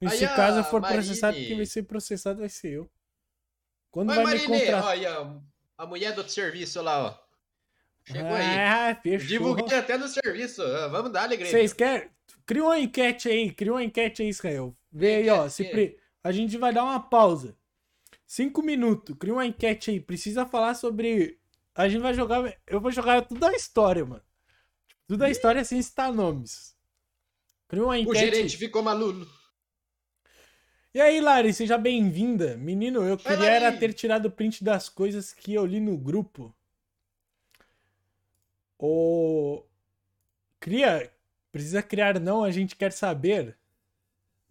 E 0.00 0.06
Aí 0.08 0.18
se 0.18 0.26
caso 0.26 0.64
for 0.64 0.80
Marine- 0.80 1.00
processado, 1.00 1.36
quem 1.36 1.56
vai 1.56 1.66
ser 1.66 1.84
processado 1.84 2.40
vai 2.40 2.48
ser 2.48 2.72
eu. 2.72 2.90
Quando 3.92 4.08
Oi, 4.10 4.16
vai 4.16 4.24
me 4.24 4.30
Marinê, 4.32 4.58
contratar? 4.66 4.84
olha, 4.88 5.40
a 5.78 5.86
mulher 5.86 6.12
do 6.14 6.28
serviço 6.28 6.82
lá, 6.82 7.04
ó. 7.06 7.22
Chegou 8.04 8.32
aí. 8.32 8.58
Ah, 8.58 8.98
fechou. 9.00 9.28
Divulguei 9.28 9.78
até 9.78 9.96
no 9.96 10.08
serviço. 10.08 10.60
ah, 10.62 10.88
Vamos 10.88 11.12
dar 11.12 11.22
alegria. 11.22 11.48
Vocês 11.48 11.72
querem? 11.72 12.10
Cria 12.44 12.64
uma 12.64 12.80
enquete 12.80 13.28
aí, 13.28 13.52
cria 13.52 13.70
uma 13.72 13.84
enquete 13.84 14.22
aí, 14.22 14.28
Israel. 14.28 14.74
Vê 14.90 15.16
aí, 15.16 15.30
ó. 15.30 15.48
Se 15.48 15.62
pre- 15.64 15.96
A 16.24 16.32
gente 16.32 16.58
vai 16.58 16.72
dar 16.72 16.82
uma 16.82 16.98
pausa. 16.98 17.56
Cinco 18.26 18.60
minutos. 18.62 19.14
Cria 19.18 19.32
uma 19.34 19.46
enquete 19.46 19.90
aí. 19.92 20.00
Precisa 20.00 20.44
falar 20.46 20.74
sobre. 20.74 21.38
A 21.74 21.88
gente 21.88 22.00
vai 22.00 22.14
jogar. 22.14 22.52
Eu 22.66 22.80
vou 22.80 22.90
jogar 22.90 23.22
tudo 23.22 23.44
a 23.46 23.52
história, 23.52 24.04
mano. 24.04 24.22
Tudo 25.06 25.22
a 25.24 25.30
história 25.30 25.62
sem 25.64 25.80
citar 25.82 26.12
nomes. 26.12 26.74
Cria 27.68 27.84
uma 27.84 27.92
O 27.92 27.96
enquete. 27.96 28.18
gerente 28.18 28.56
ficou 28.56 28.82
maluco. 28.82 29.26
E 30.94 31.00
aí, 31.00 31.22
Lari, 31.22 31.54
seja 31.54 31.78
bem-vinda. 31.78 32.54
Menino, 32.58 33.02
eu 33.02 33.16
queria 33.16 33.50
era 33.50 33.72
ter 33.72 33.94
tirado 33.94 34.26
o 34.26 34.30
print 34.30 34.62
das 34.62 34.90
coisas 34.90 35.32
que 35.32 35.54
eu 35.54 35.64
li 35.64 35.80
no 35.80 35.96
grupo. 35.96 36.54
O. 38.78 39.62
Cria. 40.60 41.10
Precisa 41.50 41.82
criar, 41.82 42.20
não, 42.20 42.44
a 42.44 42.50
gente 42.50 42.76
quer 42.76 42.92
saber. 42.92 43.56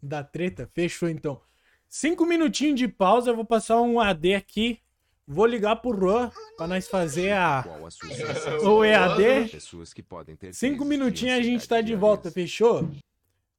Da 0.02 0.24
treta. 0.24 0.68
Fechou 0.74 1.08
então. 1.08 1.40
Cinco 1.88 2.26
minutinhos 2.26 2.80
de 2.80 2.88
pausa, 2.88 3.30
eu 3.30 3.36
vou 3.36 3.46
passar 3.46 3.80
um 3.80 4.00
AD 4.00 4.34
aqui. 4.34 4.80
Vou 5.28 5.46
ligar 5.46 5.76
pro 5.76 5.92
Ron 5.92 6.32
pra 6.58 6.68
nós 6.68 6.88
fazer 6.88 7.34
a. 7.34 7.62
Qual 7.64 7.86
a 7.86 7.92
sua 7.92 8.10
sensação? 8.10 8.78
O 8.78 8.84
EAD. 8.84 9.50
Pessoas 9.52 9.94
que 9.94 10.02
podem 10.02 10.36
ter 10.36 10.56
Cinco 10.56 10.84
minutinhos 10.84 11.38
a 11.38 11.42
gente 11.44 11.68
tá 11.68 11.82
de 11.82 11.96
volta, 11.96 12.32
fechou? 12.32 12.90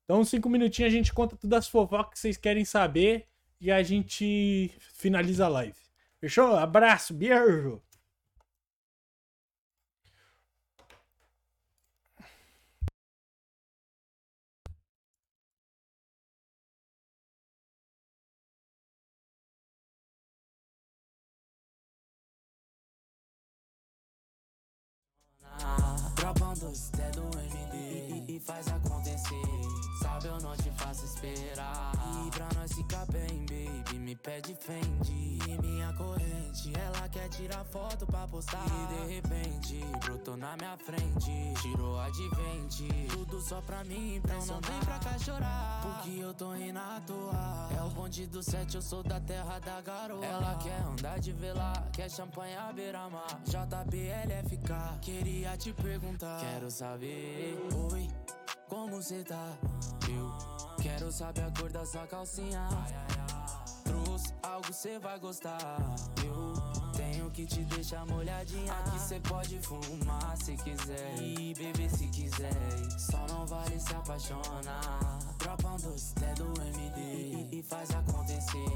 Então, 0.05 0.25
cinco 0.25 0.49
minutinhos 0.49 0.93
a 0.93 0.97
gente 0.97 1.13
conta 1.13 1.37
todas 1.37 1.61
as 1.61 1.69
fofocas 1.69 2.13
que 2.13 2.19
vocês 2.19 2.37
querem 2.37 2.65
saber 2.65 3.27
e 3.61 3.71
a 3.71 3.83
gente 3.83 4.73
finaliza 4.95 5.47
a 5.47 5.49
live. 5.49 5.79
Fechou? 6.21 6.57
Abraço, 6.57 7.15
beijo! 7.15 7.81
Esperar. 31.27 31.93
E 32.27 32.31
pra 32.31 32.49
nós 32.57 32.73
ficar 32.73 33.07
bem, 33.07 33.47
baby, 33.47 33.99
me 33.99 34.17
pede 34.17 34.55
Fendi. 34.55 35.39
E 35.49 35.59
minha 35.61 35.93
corrente, 35.95 36.73
ela 36.77 37.09
quer 37.09 37.29
tirar 37.29 37.65
foto 37.65 38.07
pra 38.07 38.27
postar. 38.27 38.65
E 38.67 38.87
de 38.95 39.15
repente, 39.15 39.81
brotou 40.05 40.37
na 40.37 40.57
minha 40.57 40.77
frente. 40.77 41.31
Tirou 41.61 41.99
advente, 41.99 42.89
tudo 43.11 43.41
só 43.41 43.61
pra 43.61 43.85
mim. 43.85 44.17
Então 44.17 44.45
não 44.47 44.61
vem 44.61 44.81
pra 44.81 44.99
cá 44.99 45.19
chorar, 45.19 45.83
porque 45.83 46.19
eu 46.19 46.35
tô 46.35 46.53
rindo 46.53 46.79
à 46.79 47.01
toa. 47.07 47.69
É 47.79 47.83
o 47.83 47.91
bonde 47.91 48.27
do 48.27 48.43
sete, 48.43 48.77
eu 48.77 48.83
sou 48.83 49.03
da 49.03 49.21
terra 49.21 49.59
da 49.59 49.81
garoa. 49.81 50.25
Ela 50.25 50.57
quer 50.57 50.81
andar 50.83 51.19
de 51.19 51.33
velar, 51.33 51.89
quer 51.93 52.11
champanhe 52.11 52.57
à 52.57 52.73
beira-mar. 52.73 53.41
JBLFK, 53.45 55.01
queria 55.01 55.57
te 55.57 55.73
perguntar. 55.73 56.41
Quero 56.41 56.71
saber, 56.71 57.59
oi, 57.93 58.09
como 58.69 59.03
cê 59.03 59.23
tá? 59.23 59.57
Eu 60.09 60.33
quero 60.83 61.11
saber 61.13 61.43
a 61.43 61.51
cor 61.59 61.71
da 61.71 61.85
sua 61.85 62.07
calcinha. 62.07 62.69
Trouxe 63.85 64.35
algo 64.43 64.73
cê 64.73 64.99
vai 64.99 65.19
gostar. 65.19 65.79
Eu 66.25 66.93
tenho 66.93 67.31
que 67.31 67.47
te 67.47 67.65
deixa 67.65 68.05
molhadinha. 68.07 68.73
Aqui 68.73 68.99
cê 68.99 69.21
pode 69.21 69.59
fumar 69.61 70.37
se 70.37 70.57
quiser 70.57 71.19
e 71.21 71.55
beber 71.55 71.91
se 71.91 72.07
quiser. 72.09 72.53
Só 72.99 73.27
não 73.29 73.47
vale 73.47 73.79
se 73.79 73.95
apaixonar. 73.95 75.19
Dropa 75.39 75.69
um 75.69 75.77
doce 75.77 76.15
até 76.17 76.35
do 76.35 76.53
MD 76.61 77.01
e, 77.01 77.59
e 77.59 77.63
faz 77.63 77.91
acontecer. 77.91 78.71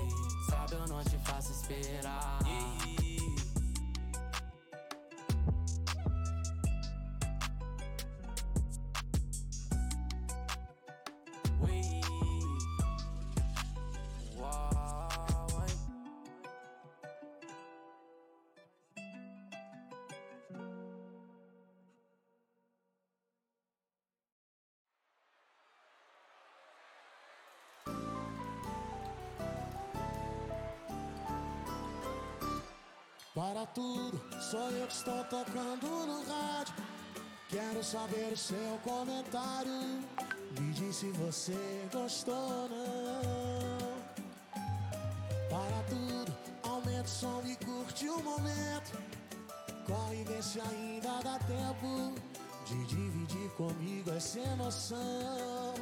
Sabe, 0.50 0.74
eu 0.74 0.86
não 0.88 1.02
te 1.04 1.18
faço 1.18 1.52
esperar. 1.52 2.38
Ui. 2.44 3.35
Para 33.36 33.66
tudo, 33.66 34.18
sou 34.40 34.70
eu 34.70 34.86
que 34.86 34.94
estou 34.94 35.22
tocando 35.24 35.86
no 35.86 36.24
rádio. 36.24 36.74
Quero 37.50 37.84
saber 37.84 38.32
o 38.32 38.36
seu 38.36 38.80
comentário. 38.82 40.00
Me 40.58 40.72
diz 40.72 40.96
se 40.96 41.10
você 41.10 41.86
gostou 41.92 42.34
ou 42.34 42.68
não. 42.70 43.76
Para 45.50 45.82
tudo, 45.82 46.34
aumenta 46.62 47.02
o 47.02 47.08
som 47.08 47.42
e 47.44 47.54
curte 47.56 48.08
o 48.08 48.22
momento. 48.22 48.98
Corre, 49.86 50.24
vê 50.24 50.42
se 50.42 50.58
ainda 50.58 51.20
dá 51.22 51.38
tempo 51.40 52.14
de 52.64 52.86
dividir 52.86 53.50
comigo 53.50 54.12
essa 54.12 54.40
emoção. 54.40 55.74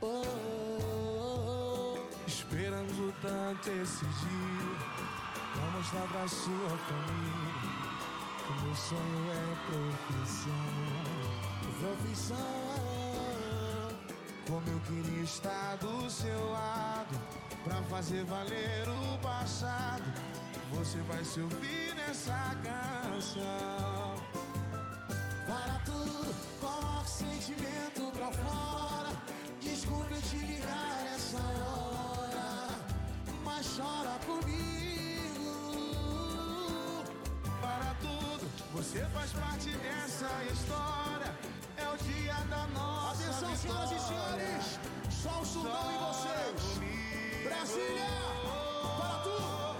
Oh, 0.00 0.22
oh, 0.80 1.98
oh. 1.98 2.26
Esperando 2.26 3.14
tanto 3.20 3.68
esse 3.72 4.06
dia. 4.06 5.17
Mostrar 5.78 6.08
pra 6.08 6.26
sua 6.26 6.76
família 6.88 7.54
que 8.44 8.52
meu 8.64 8.74
sonho 8.74 9.30
é 9.30 9.54
profissão. 9.70 10.66
Profissão. 11.78 12.36
Como 14.48 14.68
eu 14.70 14.80
queria 14.80 15.22
estar 15.22 15.76
do 15.76 16.10
seu 16.10 16.50
lado 16.50 17.16
pra 17.62 17.80
fazer 17.84 18.24
valer 18.24 18.88
o 18.88 19.18
passado. 19.18 20.02
Você 20.72 20.98
vai 21.02 21.24
se 21.24 21.42
ouvir 21.42 21.94
nessa 21.94 22.56
canção. 22.64 24.16
Para 25.46 25.78
tudo, 25.84 26.34
coloca 26.60 27.02
o 27.02 27.06
sentimento 27.06 28.10
pra 28.14 28.32
fora. 28.32 29.12
Desculpe 29.60 30.20
te 30.22 30.38
ligar 30.38 31.06
essa 31.14 31.38
hora, 31.38 32.68
mas 33.44 33.76
chora 33.76 34.18
comigo. 34.26 34.77
Você 38.88 39.04
faz 39.12 39.32
parte 39.32 39.70
dessa 39.70 40.44
história. 40.44 41.36
É 41.76 41.88
o 41.88 41.96
dia 41.98 42.34
da 42.48 42.66
nossa 42.68 43.22
Atenção, 43.22 43.54
senhoras 43.56 43.92
e 43.92 43.98
senhores, 44.00 44.78
só 45.10 45.40
o 45.40 45.44
surdão 45.44 45.92
em 45.92 45.98
vocês. 45.98 46.78
Brasília, 47.44 48.06
para 48.96 49.18
tudo. 49.24 49.76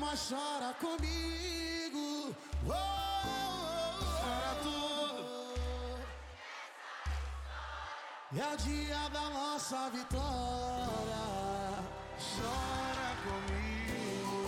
Mas 0.00 0.28
chora 0.28 0.74
comigo. 0.80 2.34
Oh, 2.66 2.72
oh, 2.72 2.74
oh, 4.00 4.04
para 4.20 4.54
tudo. 4.64 5.22
É 8.36 8.52
o 8.52 8.56
dia 8.56 9.08
da 9.10 9.30
nossa 9.30 9.90
vitória. 9.90 10.73
Chora 12.36 13.10
comigo. 13.24 14.38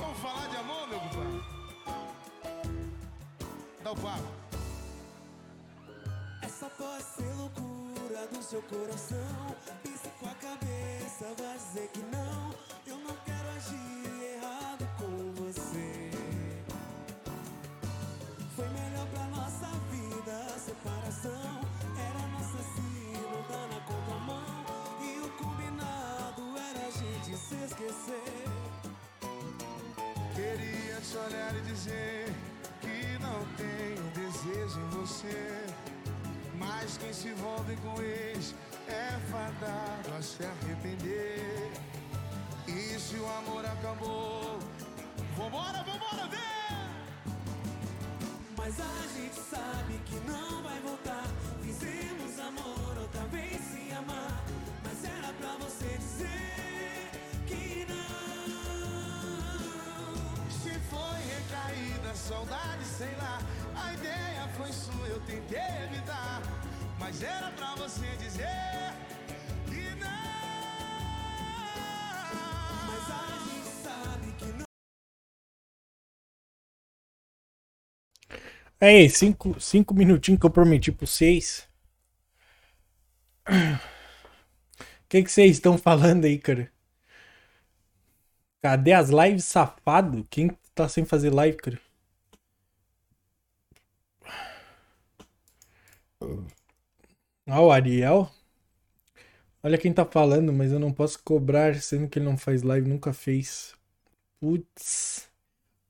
Vamos 0.00 0.18
falar 0.18 0.48
de 0.48 0.56
amor, 0.56 0.88
meu 0.88 0.98
compadre? 1.00 1.44
Dá 3.84 3.92
o 3.92 3.96
papo. 3.96 4.28
Essa 6.42 6.68
pode 6.70 7.04
ser 7.04 7.32
loucura 7.36 8.26
do 8.32 8.42
seu 8.42 8.62
coração. 8.62 9.56
Pense 9.84 10.08
com 10.18 10.26
a 10.26 10.34
cabeça, 10.34 11.26
vai 11.38 11.58
olhar 31.26 31.54
e 31.56 31.60
dizer 31.62 32.26
que 32.80 33.18
não 33.20 33.44
tenho 33.56 34.02
desejo 34.14 34.80
em 34.80 34.88
você. 34.90 35.52
Mas 36.58 36.96
quem 36.98 37.12
se 37.12 37.28
envolve 37.28 37.76
com 37.76 38.00
ex 38.00 38.54
é 38.88 39.10
fadado 39.30 40.16
a 40.16 40.22
se 40.22 40.44
arrepender. 40.44 41.15
Saudade, 62.36 62.84
sei 62.84 63.14
lá. 63.16 63.38
A 63.74 63.94
ideia 63.94 64.48
foi 64.56 64.70
sua, 64.72 65.06
eu 65.08 65.20
tentei 65.20 65.58
evitar. 65.84 66.42
Mas 66.98 67.22
era 67.22 67.50
pra 67.52 67.74
você 67.76 68.06
dizer 68.16 68.92
que 69.66 69.94
não. 69.96 70.10
Mas 72.88 73.10
a 73.10 73.38
gente 73.48 73.68
sabe 73.82 74.32
que 74.38 74.44
não. 74.52 74.66
Aí, 78.78 79.08
cinco, 79.08 79.58
cinco 79.58 79.94
minutinhos 79.94 80.38
que 80.38 80.46
eu 80.46 80.50
prometi 80.50 80.92
pra 80.92 81.06
vocês. 81.06 81.66
O 83.48 85.08
que 85.08 85.22
vocês 85.22 85.52
estão 85.52 85.78
falando 85.78 86.24
aí, 86.26 86.38
cara? 86.38 86.70
Cadê 88.60 88.92
as 88.92 89.08
lives 89.08 89.44
safado? 89.44 90.26
Quem 90.28 90.50
tá 90.74 90.88
sem 90.88 91.04
fazer 91.04 91.30
live, 91.30 91.56
cara? 91.56 91.85
Ah, 97.46 97.60
o 97.60 97.70
Ariel. 97.70 98.30
Olha 99.62 99.78
quem 99.78 99.92
tá 99.92 100.04
falando, 100.04 100.52
mas 100.52 100.72
eu 100.72 100.78
não 100.78 100.92
posso 100.92 101.18
cobrar, 101.22 101.74
sendo 101.76 102.08
que 102.08 102.18
ele 102.18 102.26
não 102.26 102.36
faz 102.36 102.62
live, 102.62 102.88
nunca 102.88 103.12
fez. 103.12 103.74
Putz. 104.40 105.28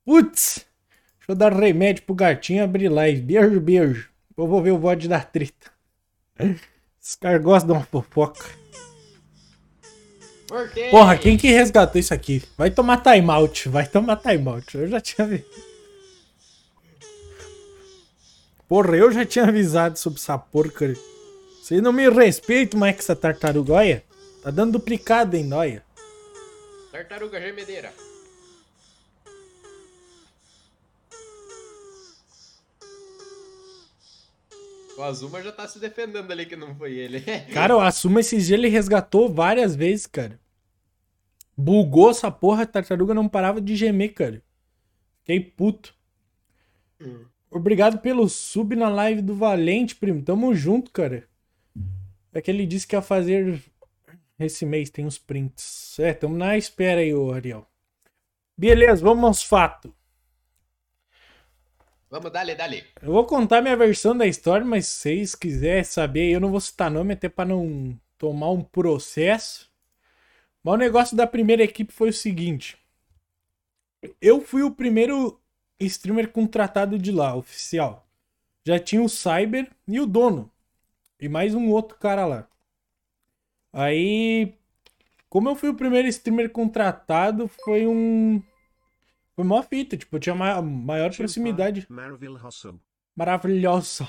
Putz! 0.04 0.66
Deixa 1.18 1.32
eu 1.32 1.34
dar 1.34 1.52
remédio 1.52 2.04
pro 2.04 2.14
gatinho 2.14 2.62
abrir 2.62 2.88
live. 2.88 3.20
Beijo, 3.20 3.60
beijo. 3.60 4.08
Eu 4.36 4.46
vou 4.46 4.62
ver 4.62 4.70
o 4.70 4.78
VOD 4.78 5.08
da 5.08 5.20
treta. 5.20 5.70
Os 7.00 7.16
caras 7.16 7.42
gostam 7.42 7.72
de 7.72 7.78
uma 7.78 7.84
fofoca. 7.84 8.44
Porra, 10.90 11.18
quem 11.18 11.36
que 11.36 11.48
resgatou 11.48 12.00
isso 12.00 12.14
aqui? 12.14 12.42
Vai 12.56 12.70
tomar 12.70 13.02
timeout, 13.02 13.68
vai 13.68 13.86
tomar 13.86 14.16
timeout. 14.16 14.76
Eu 14.76 14.86
já 14.86 15.00
tinha 15.00 15.26
visto. 15.26 15.65
Porra, 18.68 18.97
eu 18.97 19.12
já 19.12 19.24
tinha 19.24 19.44
avisado 19.47 19.98
sobre 19.98 20.18
essa 20.18 20.36
porcaria. 20.36 20.97
Vocês 21.62 21.80
não 21.80 21.93
me 21.93 22.09
respeitam 22.09 22.80
mais 22.80 22.94
que 22.97 23.02
essa 23.02 23.14
tartaruga, 23.14 23.72
olha. 23.74 24.05
Tá 24.43 24.51
dando 24.51 24.72
duplicado, 24.72 25.36
hein, 25.36 25.52
olha. 25.52 25.84
Tartaruga 26.90 27.40
gemedeira. 27.40 27.93
O 34.97 35.02
Azuma 35.02 35.43
já 35.43 35.52
tá 35.52 35.68
se 35.68 35.78
defendendo 35.78 36.30
ali 36.30 36.47
que 36.47 36.56
não 36.56 36.74
foi 36.74 36.94
ele. 36.94 37.20
Cara, 37.52 37.76
o 37.76 37.80
Asuma 37.80 38.20
esses 38.20 38.47
dias 38.47 38.59
ele 38.59 38.68
resgatou 38.68 39.28
várias 39.32 39.76
vezes, 39.76 40.06
cara. 40.06 40.40
Bugou 41.56 42.10
essa 42.10 42.30
porra, 42.30 42.62
a 42.62 42.66
tartaruga 42.66 43.12
não 43.14 43.28
parava 43.28 43.60
de 43.60 43.76
gemer, 43.76 44.12
cara. 44.12 44.43
Fiquei 45.20 45.40
puto. 45.40 45.94
Obrigado 47.57 47.99
pelo 48.01 48.28
sub 48.28 48.77
na 48.77 48.89
live 48.89 49.23
do 49.23 49.35
Valente, 49.35 49.97
primo. 49.97 50.23
Tamo 50.23 50.55
junto, 50.55 50.91
cara. 50.91 51.27
É 52.33 52.43
que 52.43 52.51
ele 52.51 52.66
disse 52.66 52.87
que 52.87 52.95
ia 52.95 53.01
fazer 53.01 53.62
esse 54.39 54.66
mês, 54.66 54.91
tem 54.91 55.07
uns 55.07 55.16
prints. 55.16 55.99
É, 55.99 56.12
tamo 56.12 56.37
na 56.37 56.59
espera 56.59 57.01
aí, 57.01 57.15
ô 57.15 57.33
Ariel. 57.33 57.66
Beleza, 58.59 59.03
vamos 59.03 59.24
aos 59.24 59.43
fatos. 59.43 59.91
Vamos, 62.11 62.31
dale, 62.31 62.55
dale. 62.55 62.85
Eu 63.01 63.12
vou 63.12 63.24
contar 63.24 63.62
minha 63.62 63.77
versão 63.77 64.16
da 64.16 64.27
história, 64.27 64.65
mas 64.65 64.87
se 64.87 65.01
vocês 65.01 65.35
quiserem 65.35 65.83
saber, 65.83 66.31
eu 66.31 66.41
não 66.41 66.51
vou 66.51 66.61
citar 66.61 66.91
nome 66.91 67.15
até 67.15 67.28
pra 67.28 67.47
não 67.47 67.99
tomar 68.19 68.51
um 68.51 68.62
processo. 68.62 69.73
Mas 70.62 70.74
o 70.74 70.78
negócio 70.78 71.16
da 71.16 71.27
primeira 71.27 71.62
equipe 71.62 71.93
foi 71.93 72.11
o 72.11 72.12
seguinte. 72.12 72.77
Eu 74.20 74.43
fui 74.43 74.62
o 74.62 74.70
primeiro 74.70 75.41
streamer 75.81 76.31
contratado 76.32 76.98
de 76.98 77.11
lá, 77.12 77.35
oficial. 77.35 78.07
Já 78.66 78.78
tinha 78.81 79.03
o 79.03 79.09
Cyber 79.09 79.70
e 79.89 80.01
o 80.01 80.07
dono. 80.07 80.51
E 81.20 81.28
mais 81.28 81.55
um 81.55 81.70
outro 81.70 81.98
cara 81.98 82.27
lá. 82.27 82.48
Aí, 83.73 84.55
como 85.28 85.48
eu 85.51 85.57
fui 85.57 85.69
o 85.70 85.77
primeiro 85.77 86.09
streamer 86.09 86.51
contratado, 86.51 87.48
foi 87.48 87.86
um. 87.86 88.43
Foi 89.36 89.44
mó 89.44 89.62
fita, 89.62 89.97
tipo, 89.97 90.16
eu 90.16 90.20
tinha 90.20 90.35
ma- 90.35 90.62
maior 90.62 91.15
proximidade. 91.15 91.89
Maravilhoso. 91.93 92.81
Maravilhoso. 93.16 94.07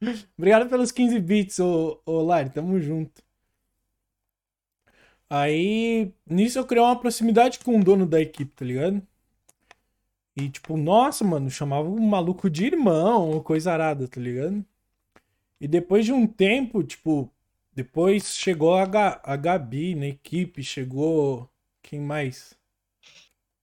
Obrigado 0.38 0.68
pelos 0.68 0.92
15 0.92 1.18
bits, 1.20 1.58
ô, 1.60 2.00
ô 2.06 2.22
Lari, 2.22 2.50
tamo 2.50 2.80
junto. 2.80 3.22
Aí, 5.30 6.12
nisso 6.26 6.58
eu 6.58 6.66
criei 6.66 6.82
uma 6.82 6.98
proximidade 6.98 7.58
com 7.60 7.78
o 7.78 7.84
dono 7.84 8.06
da 8.06 8.20
equipe, 8.20 8.52
tá 8.54 8.64
ligado? 8.64 9.06
E 10.38 10.48
tipo, 10.48 10.76
nossa, 10.76 11.24
mano, 11.24 11.50
chamava 11.50 11.88
o 11.88 12.00
maluco 12.00 12.48
de 12.48 12.66
irmão, 12.66 13.42
coisa 13.42 13.72
arada, 13.72 14.06
tá 14.06 14.20
ligado? 14.20 14.64
E 15.60 15.68
depois 15.68 16.04
de 16.06 16.12
um 16.12 16.26
tempo, 16.26 16.82
tipo, 16.84 17.30
depois 17.74 18.36
chegou 18.36 18.74
a, 18.76 18.86
Ga- 18.86 19.20
a 19.24 19.36
Gabi 19.36 19.94
na 19.94 20.06
equipe, 20.08 20.62
chegou. 20.62 21.48
Quem 21.82 22.00
mais? 22.00 22.54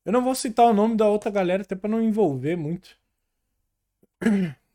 Eu 0.06 0.14
não 0.14 0.24
vou 0.24 0.34
citar 0.34 0.66
o 0.68 0.74
nome 0.74 0.96
da 0.96 1.08
outra 1.10 1.30
galera, 1.30 1.62
até 1.64 1.76
pra 1.76 1.90
não 1.90 2.02
envolver 2.02 2.56
muito. 2.56 2.98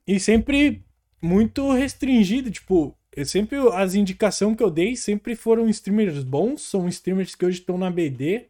E 0.07 0.19
sempre 0.19 0.83
muito 1.23 1.73
restringido, 1.73 2.51
tipo, 2.51 2.97
eu 3.15 3.25
sempre 3.27 3.59
as 3.75 3.95
indicações 3.95 4.57
que 4.57 4.63
eu 4.63 4.71
dei 4.71 4.97
sempre 4.97 5.35
foram 5.37 5.69
streamers 5.69 6.23
bons, 6.25 6.63
são 6.63 6.89
streamers 6.89 7.35
que 7.35 7.45
hoje 7.45 7.61
estão 7.61 7.77
na 7.79 7.91
BD. 7.91 8.47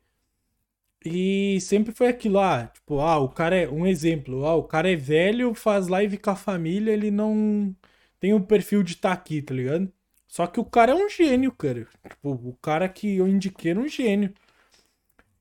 E 1.05 1.59
sempre 1.63 1.93
foi 1.95 2.09
aquilo, 2.09 2.39
ah, 2.39 2.67
tipo, 2.69 3.01
ah, 3.01 3.19
o 3.19 3.29
cara 3.31 3.57
é 3.57 3.69
um 3.69 3.87
exemplo, 3.87 4.45
ah, 4.47 4.55
o 4.57 4.65
cara 4.65 4.91
é 4.91 4.97
velho, 4.97 5.55
faz 5.55 5.89
live 5.89 6.19
com 6.19 6.31
a 6.31 6.37
família, 6.37 6.93
ele 6.93 7.11
não 7.11 7.75
tem 8.21 8.35
o 8.35 8.41
perfil 8.45 8.83
de 8.83 8.93
estar 8.95 9.13
aqui, 9.13 9.41
tá 9.41 9.55
ligado? 9.55 9.91
Só 10.29 10.47
que 10.47 10.61
o 10.61 10.65
cara 10.65 10.93
é 10.93 10.95
um 10.95 11.09
gênio, 11.09 11.53
cara. 11.53 11.87
Tipo, 12.09 12.31
o 12.33 12.55
cara 12.63 12.87
que 12.89 13.17
eu 13.17 13.27
indiquei 13.27 13.71
era 13.73 13.81
um 13.81 13.89
gênio. 13.89 14.35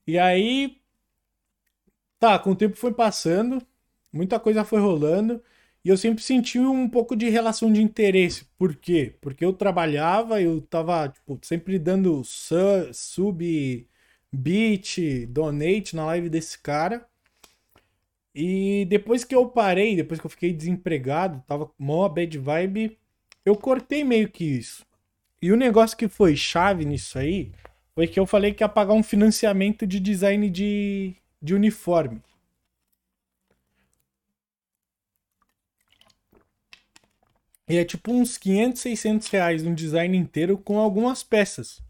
E 0.08 0.18
aí, 0.20 0.82
tá, 2.20 2.38
com 2.40 2.52
o 2.52 2.56
tempo 2.56 2.76
foi 2.76 2.94
passando, 2.94 3.62
muita 4.12 4.40
coisa 4.40 4.64
foi 4.66 4.80
rolando. 4.80 5.42
E 5.84 5.90
eu 5.90 5.98
sempre 5.98 6.22
senti 6.24 6.60
um 6.60 6.90
pouco 6.90 7.16
de 7.16 7.30
relação 7.30 7.72
de 7.72 7.82
interesse. 7.82 8.46
Por 8.58 8.76
quê? 8.76 9.16
Porque 9.22 9.46
eu 9.46 9.54
trabalhava, 9.54 10.42
eu 10.42 10.62
tava, 10.62 11.08
tipo, 11.10 11.40
sempre 11.44 11.80
dando 11.80 12.22
su- 12.26 12.94
sub, 12.94 13.88
beat, 14.32 15.26
donate 15.28 15.96
na 15.96 16.06
live 16.06 16.30
desse 16.30 16.58
cara. 16.58 17.08
E 18.34 18.86
depois 18.86 19.24
que 19.24 19.36
eu 19.36 19.48
parei, 19.50 19.96
depois 19.96 20.20
que 20.20 20.26
eu 20.26 20.30
fiquei 20.30 20.54
desempregado, 20.54 21.44
tava 21.48 21.72
mó 21.78 22.08
bad 22.08 22.38
vibe, 22.38 22.98
eu 23.46 23.56
cortei 23.56 24.04
meio 24.04 24.30
que 24.30 24.44
isso. 24.46 24.86
E 25.42 25.52
o 25.52 25.58
negócio 25.58 25.98
que 25.98 26.08
foi 26.08 26.36
chave 26.36 26.86
nisso 26.86 27.18
aí 27.18 27.52
foi 27.96 28.08
que 28.08 28.20
eu 28.20 28.26
falei 28.26 28.54
que 28.54 28.64
ia 28.64 28.70
pagar 28.70 28.94
um 28.94 29.04
financiamento 29.04 29.88
de 29.88 30.00
design 30.00 30.50
de, 30.50 31.16
de 31.42 31.54
uniforme. 31.56 32.22
E 37.68 37.78
é 37.78 37.86
tipo 37.86 38.12
uns 38.12 38.38
500, 38.38 38.82
600 38.82 39.28
reais 39.28 39.66
um 39.66 39.76
design 39.76 40.18
inteiro 40.18 40.58
com 40.58 40.80
algumas 40.80 41.24
peças. 41.24 41.82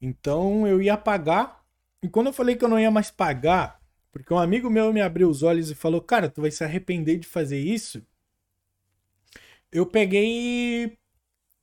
Então 0.00 0.66
eu 0.66 0.80
ia 0.80 0.96
pagar. 0.96 1.64
E 2.02 2.08
quando 2.08 2.28
eu 2.28 2.32
falei 2.32 2.56
que 2.56 2.64
eu 2.64 2.68
não 2.68 2.78
ia 2.78 2.90
mais 2.90 3.10
pagar, 3.10 3.80
porque 4.12 4.32
um 4.32 4.38
amigo 4.38 4.70
meu 4.70 4.92
me 4.92 5.00
abriu 5.00 5.28
os 5.28 5.42
olhos 5.42 5.70
e 5.70 5.74
falou: 5.74 6.00
Cara, 6.00 6.28
tu 6.28 6.40
vai 6.40 6.50
se 6.50 6.64
arrepender 6.64 7.18
de 7.18 7.26
fazer 7.26 7.58
isso. 7.58 8.02
Eu 9.70 9.86
peguei 9.86 10.96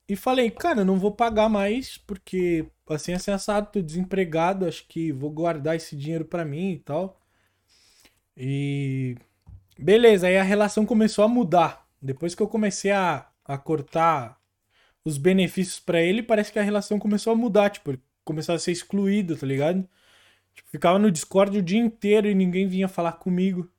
e, 0.07 0.15
falei: 0.15 0.51
Cara, 0.51 0.85
não 0.85 0.99
vou 0.99 1.11
pagar 1.11 1.49
mais, 1.49 1.97
porque 1.97 2.65
assim 2.87 3.13
é 3.13 3.19
sensato, 3.19 3.73
tô 3.73 3.81
desempregado, 3.81 4.65
acho 4.65 4.87
que 4.87 5.11
vou 5.11 5.31
guardar 5.31 5.75
esse 5.75 5.95
dinheiro 5.95 6.25
pra 6.25 6.45
mim 6.45 6.73
e 6.73 6.79
tal. 6.79 7.19
E. 8.37 9.17
Beleza, 9.77 10.27
aí 10.27 10.37
a 10.37 10.43
relação 10.43 10.85
começou 10.85 11.25
a 11.25 11.27
mudar. 11.27 11.85
Depois 12.01 12.33
que 12.35 12.41
eu 12.41 12.47
comecei 12.47 12.91
a, 12.91 13.27
a 13.43 13.57
cortar 13.57 14.39
os 15.03 15.17
benefícios 15.17 15.79
pra 15.79 16.01
ele, 16.01 16.23
parece 16.23 16.51
que 16.51 16.59
a 16.59 16.63
relação 16.63 16.99
começou 16.99 17.33
a 17.33 17.35
mudar. 17.35 17.69
Tipo, 17.69 17.97
começou 18.25 18.55
a 18.55 18.59
ser 18.59 18.71
excluído, 18.73 19.37
tá 19.37 19.47
ligado? 19.47 19.87
Tipo, 20.53 20.69
ficava 20.69 20.99
no 20.99 21.11
Discord 21.11 21.57
o 21.57 21.61
dia 21.61 21.79
inteiro 21.79 22.27
e 22.27 22.35
ninguém 22.35 22.67
vinha 22.67 22.87
falar 22.89 23.13
comigo. 23.13 23.69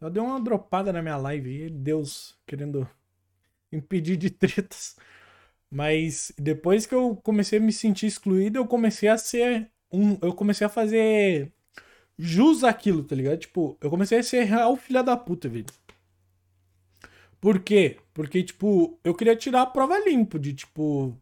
Eu 0.00 0.10
dei 0.10 0.22
uma 0.22 0.40
dropada 0.40 0.92
na 0.92 1.02
minha 1.02 1.16
live 1.16 1.48
aí, 1.48 1.70
Deus 1.70 2.36
querendo 2.46 2.88
impedir 3.72 4.16
de 4.16 4.30
tretas. 4.30 4.96
Mas 5.70 6.32
depois 6.38 6.86
que 6.86 6.94
eu 6.94 7.16
comecei 7.16 7.58
a 7.58 7.62
me 7.62 7.72
sentir 7.72 8.06
excluído, 8.06 8.58
eu 8.58 8.66
comecei 8.66 9.08
a 9.08 9.18
ser 9.18 9.70
um. 9.90 10.18
Eu 10.22 10.34
comecei 10.34 10.66
a 10.66 10.70
fazer 10.70 11.52
jus 12.18 12.64
àquilo, 12.64 13.02
tá 13.04 13.16
ligado? 13.16 13.38
Tipo, 13.38 13.76
eu 13.80 13.90
comecei 13.90 14.18
a 14.18 14.22
ser 14.22 14.44
real 14.44 14.76
filha 14.76 15.02
da 15.02 15.16
puta, 15.16 15.48
velho. 15.48 15.66
Por 17.40 17.60
quê? 17.60 17.98
Porque, 18.14 18.42
tipo, 18.42 18.98
eu 19.04 19.14
queria 19.14 19.36
tirar 19.36 19.62
a 19.62 19.66
prova 19.66 19.98
limpo 19.98 20.38
de, 20.38 20.54
tipo, 20.54 21.16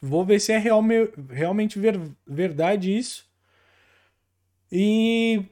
vou 0.00 0.24
ver 0.24 0.40
se 0.40 0.52
é 0.52 0.58
real, 0.58 0.82
realmente 1.30 1.78
ver, 1.78 1.98
verdade 2.26 2.96
isso. 2.96 3.26
E 4.70 5.44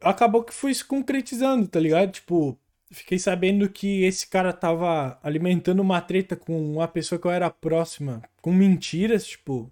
acabou 0.00 0.42
que 0.42 0.52
foi 0.52 0.72
se 0.74 0.84
concretizando, 0.84 1.68
tá 1.68 1.78
ligado? 1.78 2.12
Tipo, 2.12 2.58
fiquei 2.90 3.18
sabendo 3.18 3.68
que 3.68 4.04
esse 4.04 4.26
cara 4.26 4.52
tava 4.52 5.18
alimentando 5.22 5.80
uma 5.80 6.00
treta 6.00 6.36
com 6.36 6.74
uma 6.74 6.88
pessoa 6.88 7.18
que 7.18 7.26
eu 7.26 7.30
era 7.30 7.50
próxima, 7.50 8.22
com 8.40 8.52
mentiras, 8.52 9.26
tipo, 9.26 9.70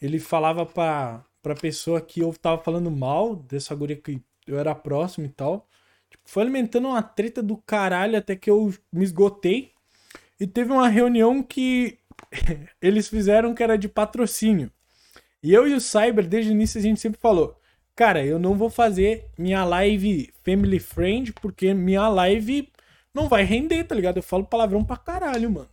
ele 0.00 0.18
falava 0.18 0.66
pra, 0.66 1.24
pra 1.42 1.54
pessoa 1.54 2.00
que 2.00 2.20
eu 2.20 2.32
tava 2.34 2.62
falando 2.62 2.90
mal 2.90 3.36
dessa 3.36 3.74
guria 3.74 3.96
que 3.96 4.20
eu 4.46 4.58
era 4.58 4.74
próximo 4.74 5.26
e 5.26 5.30
tal. 5.30 5.68
Tipo, 6.10 6.22
foi 6.26 6.42
alimentando 6.42 6.88
uma 6.88 7.02
treta 7.02 7.42
do 7.42 7.56
caralho 7.56 8.16
até 8.18 8.36
que 8.36 8.50
eu 8.50 8.72
me 8.92 9.04
esgotei. 9.04 9.72
E 10.38 10.46
teve 10.46 10.72
uma 10.72 10.88
reunião 10.88 11.42
que 11.42 11.98
eles 12.80 13.08
fizeram 13.08 13.54
que 13.54 13.62
era 13.62 13.76
de 13.76 13.88
patrocínio. 13.88 14.70
E 15.42 15.52
eu 15.52 15.68
e 15.68 15.74
o 15.74 15.80
Cyber, 15.80 16.26
desde 16.26 16.50
o 16.50 16.54
início, 16.54 16.78
a 16.78 16.82
gente 16.82 17.00
sempre 17.00 17.20
falou: 17.20 17.58
Cara, 17.94 18.24
eu 18.24 18.38
não 18.38 18.54
vou 18.56 18.70
fazer 18.70 19.30
minha 19.38 19.64
live 19.64 20.32
family 20.44 20.80
friend, 20.80 21.32
porque 21.34 21.74
minha 21.74 22.08
live 22.08 22.72
não 23.12 23.28
vai 23.28 23.44
render, 23.44 23.84
tá 23.84 23.94
ligado? 23.94 24.16
Eu 24.18 24.22
falo 24.22 24.44
palavrão 24.44 24.84
pra 24.84 24.96
caralho, 24.96 25.50
mano. 25.50 25.68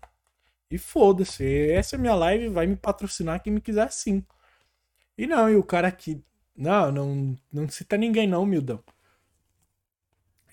E 0.70 0.78
foda-se, 0.78 1.72
essa 1.72 1.96
é 1.96 2.00
minha 2.00 2.16
live, 2.16 2.50
vai 2.50 2.68
me 2.68 2.76
patrocinar 2.78 3.42
quem 3.44 3.54
me 3.54 3.62
quiser 3.62 3.92
sim. 3.92 4.26
E 5.18 5.28
não, 5.28 5.50
e 5.50 5.56
o 5.56 5.64
cara 5.64 5.88
aqui. 5.88 6.24
Não, 6.56 6.92
não, 6.92 7.38
não 7.52 7.70
cita 7.70 7.98
ninguém, 7.98 8.28
não, 8.28 8.46
Mildão. 8.46 8.84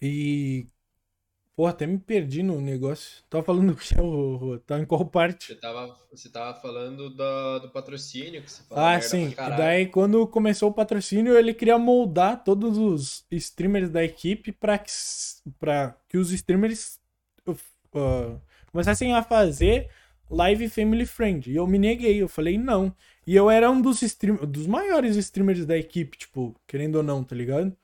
E. 0.00 0.66
Pô, 1.58 1.66
até 1.66 1.88
me 1.88 1.98
perdi 1.98 2.40
no 2.40 2.60
negócio. 2.60 3.20
Tava 3.28 3.42
falando 3.42 3.74
que 3.74 3.92
eu. 3.98 4.62
Tava 4.64 4.80
em 4.80 4.86
qual 4.86 5.04
parte? 5.04 5.46
Você 5.46 5.56
tava, 5.56 5.98
você 6.08 6.28
tava 6.28 6.60
falando 6.60 7.10
do, 7.10 7.58
do 7.58 7.70
patrocínio 7.70 8.40
que 8.40 8.48
você 8.48 8.62
fala 8.62 8.80
Ah, 8.80 8.90
merda 8.92 9.08
sim. 9.08 9.30
pra 9.32 9.48
E 9.48 9.56
daí, 9.56 9.86
quando 9.88 10.24
começou 10.28 10.70
o 10.70 10.72
patrocínio, 10.72 11.36
ele 11.36 11.52
queria 11.52 11.76
moldar 11.76 12.44
todos 12.44 12.78
os 12.78 13.26
streamers 13.32 13.90
da 13.90 14.04
equipe 14.04 14.52
para 14.52 14.78
que, 14.78 14.92
pra 15.58 15.96
que 16.08 16.16
os 16.16 16.30
streamers 16.30 17.00
uh, 17.44 18.40
começassem 18.70 19.12
a 19.12 19.24
fazer 19.24 19.90
live 20.30 20.68
family 20.68 21.06
friend. 21.06 21.50
E 21.50 21.56
eu 21.56 21.66
me 21.66 21.76
neguei, 21.76 22.22
eu 22.22 22.28
falei 22.28 22.56
não. 22.56 22.94
E 23.26 23.34
eu 23.34 23.50
era 23.50 23.68
um 23.68 23.82
dos, 23.82 24.00
stream, 24.02 24.36
dos 24.46 24.68
maiores 24.68 25.16
streamers 25.16 25.66
da 25.66 25.76
equipe, 25.76 26.18
tipo, 26.18 26.54
querendo 26.68 26.94
ou 26.94 27.02
não, 27.02 27.24
tá 27.24 27.34
ligado? 27.34 27.76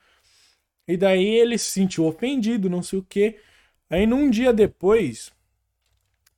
E 0.87 0.97
daí 0.97 1.27
ele 1.27 1.59
se 1.59 1.73
sentiu 1.73 2.05
ofendido, 2.07 2.71
não 2.71 2.81
sei 2.81 3.01
o 3.01 3.03
quê. 3.03 3.41
Aí 3.95 4.07
num 4.07 4.29
dia 4.29 4.53
depois, 4.53 5.33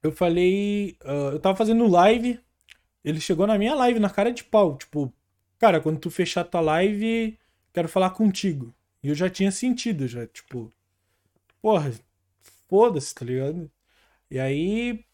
eu 0.03 0.12
falei. 0.12 0.95
ah, 1.03 1.31
eu 1.33 1.41
tava 1.41 1.57
fazendo 1.57 1.87
live. 1.89 2.39
Ele 3.05 3.20
chegou 3.20 3.47
na 3.47 3.59
minha 3.59 3.74
live 3.74 3.99
na 3.99 4.11
cara 4.11 4.31
de 4.31 4.45
pau. 4.45 4.77
Tipo, 4.77 5.11
cara, 5.59 5.81
quando 5.81 5.99
tu 5.99 6.11
fechar 6.11 6.45
tua 6.45 6.61
live, 6.61 7.39
quero 7.73 7.89
falar 7.89 8.11
contigo. 8.11 8.74
E 9.03 9.09
eu 9.09 9.15
já 9.15 9.31
tinha 9.31 9.51
sentido, 9.51 10.07
já, 10.07 10.27
tipo. 10.27 10.70
Porra, 11.62 11.93
foda-se, 12.69 13.15
tá 13.15 13.24
ligado? 13.24 13.70
E 14.31 14.39
aí, 14.39 15.05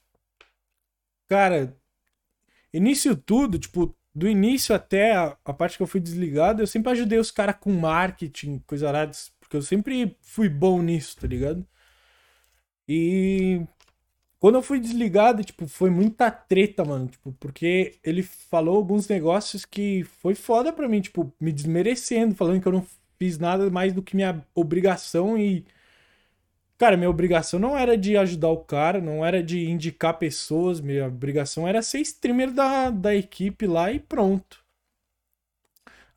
cara, 1.28 1.76
início 2.72 3.16
tudo, 3.16 3.58
tipo, 3.58 3.94
do 4.14 4.28
início 4.28 4.74
até 4.74 5.14
a, 5.16 5.36
a 5.44 5.52
parte 5.52 5.76
que 5.76 5.82
eu 5.82 5.86
fui 5.86 6.00
desligado, 6.00 6.62
eu 6.62 6.66
sempre 6.66 6.92
ajudei 6.92 7.18
os 7.18 7.30
caras 7.30 7.56
com 7.60 7.72
marketing, 7.72 8.58
coisa 8.66 8.88
arada, 8.88 9.12
porque 9.40 9.56
eu 9.56 9.62
sempre 9.62 10.16
fui 10.22 10.48
bom 10.48 10.82
nisso, 10.82 11.16
tá 11.18 11.26
ligado? 11.28 11.66
E 12.94 13.62
quando 14.38 14.56
eu 14.56 14.62
fui 14.62 14.78
desligado, 14.78 15.42
tipo, 15.42 15.66
foi 15.66 15.88
muita 15.88 16.30
treta, 16.30 16.84
mano, 16.84 17.08
tipo, 17.08 17.32
porque 17.40 17.98
ele 18.04 18.22
falou 18.22 18.76
alguns 18.76 19.08
negócios 19.08 19.64
que 19.64 20.04
foi 20.20 20.34
foda 20.34 20.72
pra 20.72 20.88
mim, 20.88 21.00
tipo, 21.00 21.32
me 21.40 21.52
desmerecendo, 21.52 22.34
falando 22.34 22.60
que 22.60 22.68
eu 22.68 22.72
não 22.72 22.86
fiz 23.18 23.38
nada 23.38 23.70
mais 23.70 23.94
do 23.94 24.02
que 24.02 24.16
minha 24.16 24.44
obrigação 24.54 25.38
e 25.38 25.64
Cara, 26.76 26.96
minha 26.96 27.08
obrigação 27.08 27.60
não 27.60 27.78
era 27.78 27.96
de 27.96 28.16
ajudar 28.16 28.48
o 28.48 28.64
cara, 28.64 29.00
não 29.00 29.24
era 29.24 29.40
de 29.42 29.70
indicar 29.70 30.18
pessoas, 30.18 30.80
minha 30.80 31.06
obrigação 31.06 31.66
era 31.68 31.80
ser 31.80 32.00
streamer 32.00 32.50
da, 32.52 32.90
da 32.90 33.14
equipe 33.14 33.66
lá 33.68 33.92
e 33.92 34.00
pronto. 34.00 34.64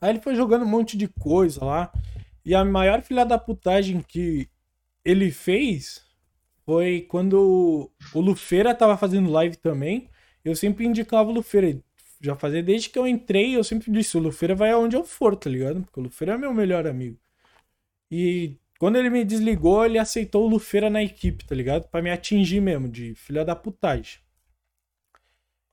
Aí 0.02 0.10
ele 0.10 0.22
foi 0.22 0.36
jogando 0.36 0.64
um 0.66 0.68
monte 0.68 0.98
de 0.98 1.08
coisa 1.08 1.64
lá. 1.64 1.92
E 2.44 2.56
a 2.56 2.66
maior 2.66 3.02
filha 3.04 3.24
da 3.26 3.38
putagem 3.38 4.02
que 4.02 4.50
ele 5.04 5.32
fez 5.32 6.05
foi 6.66 7.02
quando 7.08 7.92
o 8.14 8.20
Lufeira 8.22 8.74
tava 8.74 8.98
fazendo 8.98 9.32
live 9.32 9.56
também. 9.58 10.10
Eu 10.44 10.56
sempre 10.56 10.86
indicava 10.86 11.30
o 11.30 11.34
Lufeira. 11.34 11.80
Já 12.22 12.36
fazia 12.36 12.64
desde 12.64 12.90
que 12.90 12.98
eu 12.98 13.08
entrei, 13.08 13.56
eu 13.56 13.64
sempre 13.64 13.92
disse: 13.92 14.18
o 14.18 14.20
Lufeira 14.20 14.56
vai 14.56 14.72
aonde 14.72 14.96
eu 14.96 15.04
for, 15.04 15.36
tá 15.36 15.50
ligado? 15.50 15.82
Porque 15.84 16.00
o 16.00 16.04
Lufeira 16.04 16.34
é 16.34 16.38
meu 16.38 16.54
melhor 16.54 16.88
amigo. 16.88 17.20
E 18.12 18.58
quando 18.80 18.98
ele 18.98 19.10
me 19.10 19.24
desligou, 19.24 19.86
ele 19.86 19.98
aceitou 20.00 20.46
o 20.46 20.48
Lufeira 20.48 20.90
na 20.90 21.04
equipe, 21.04 21.46
tá 21.46 21.56
ligado? 21.56 21.88
Pra 21.90 22.02
me 22.02 22.12
atingir 22.12 22.62
mesmo, 22.62 22.90
de 22.90 23.16
filha 23.16 23.46
da 23.46 23.56
putagem. 23.56 24.20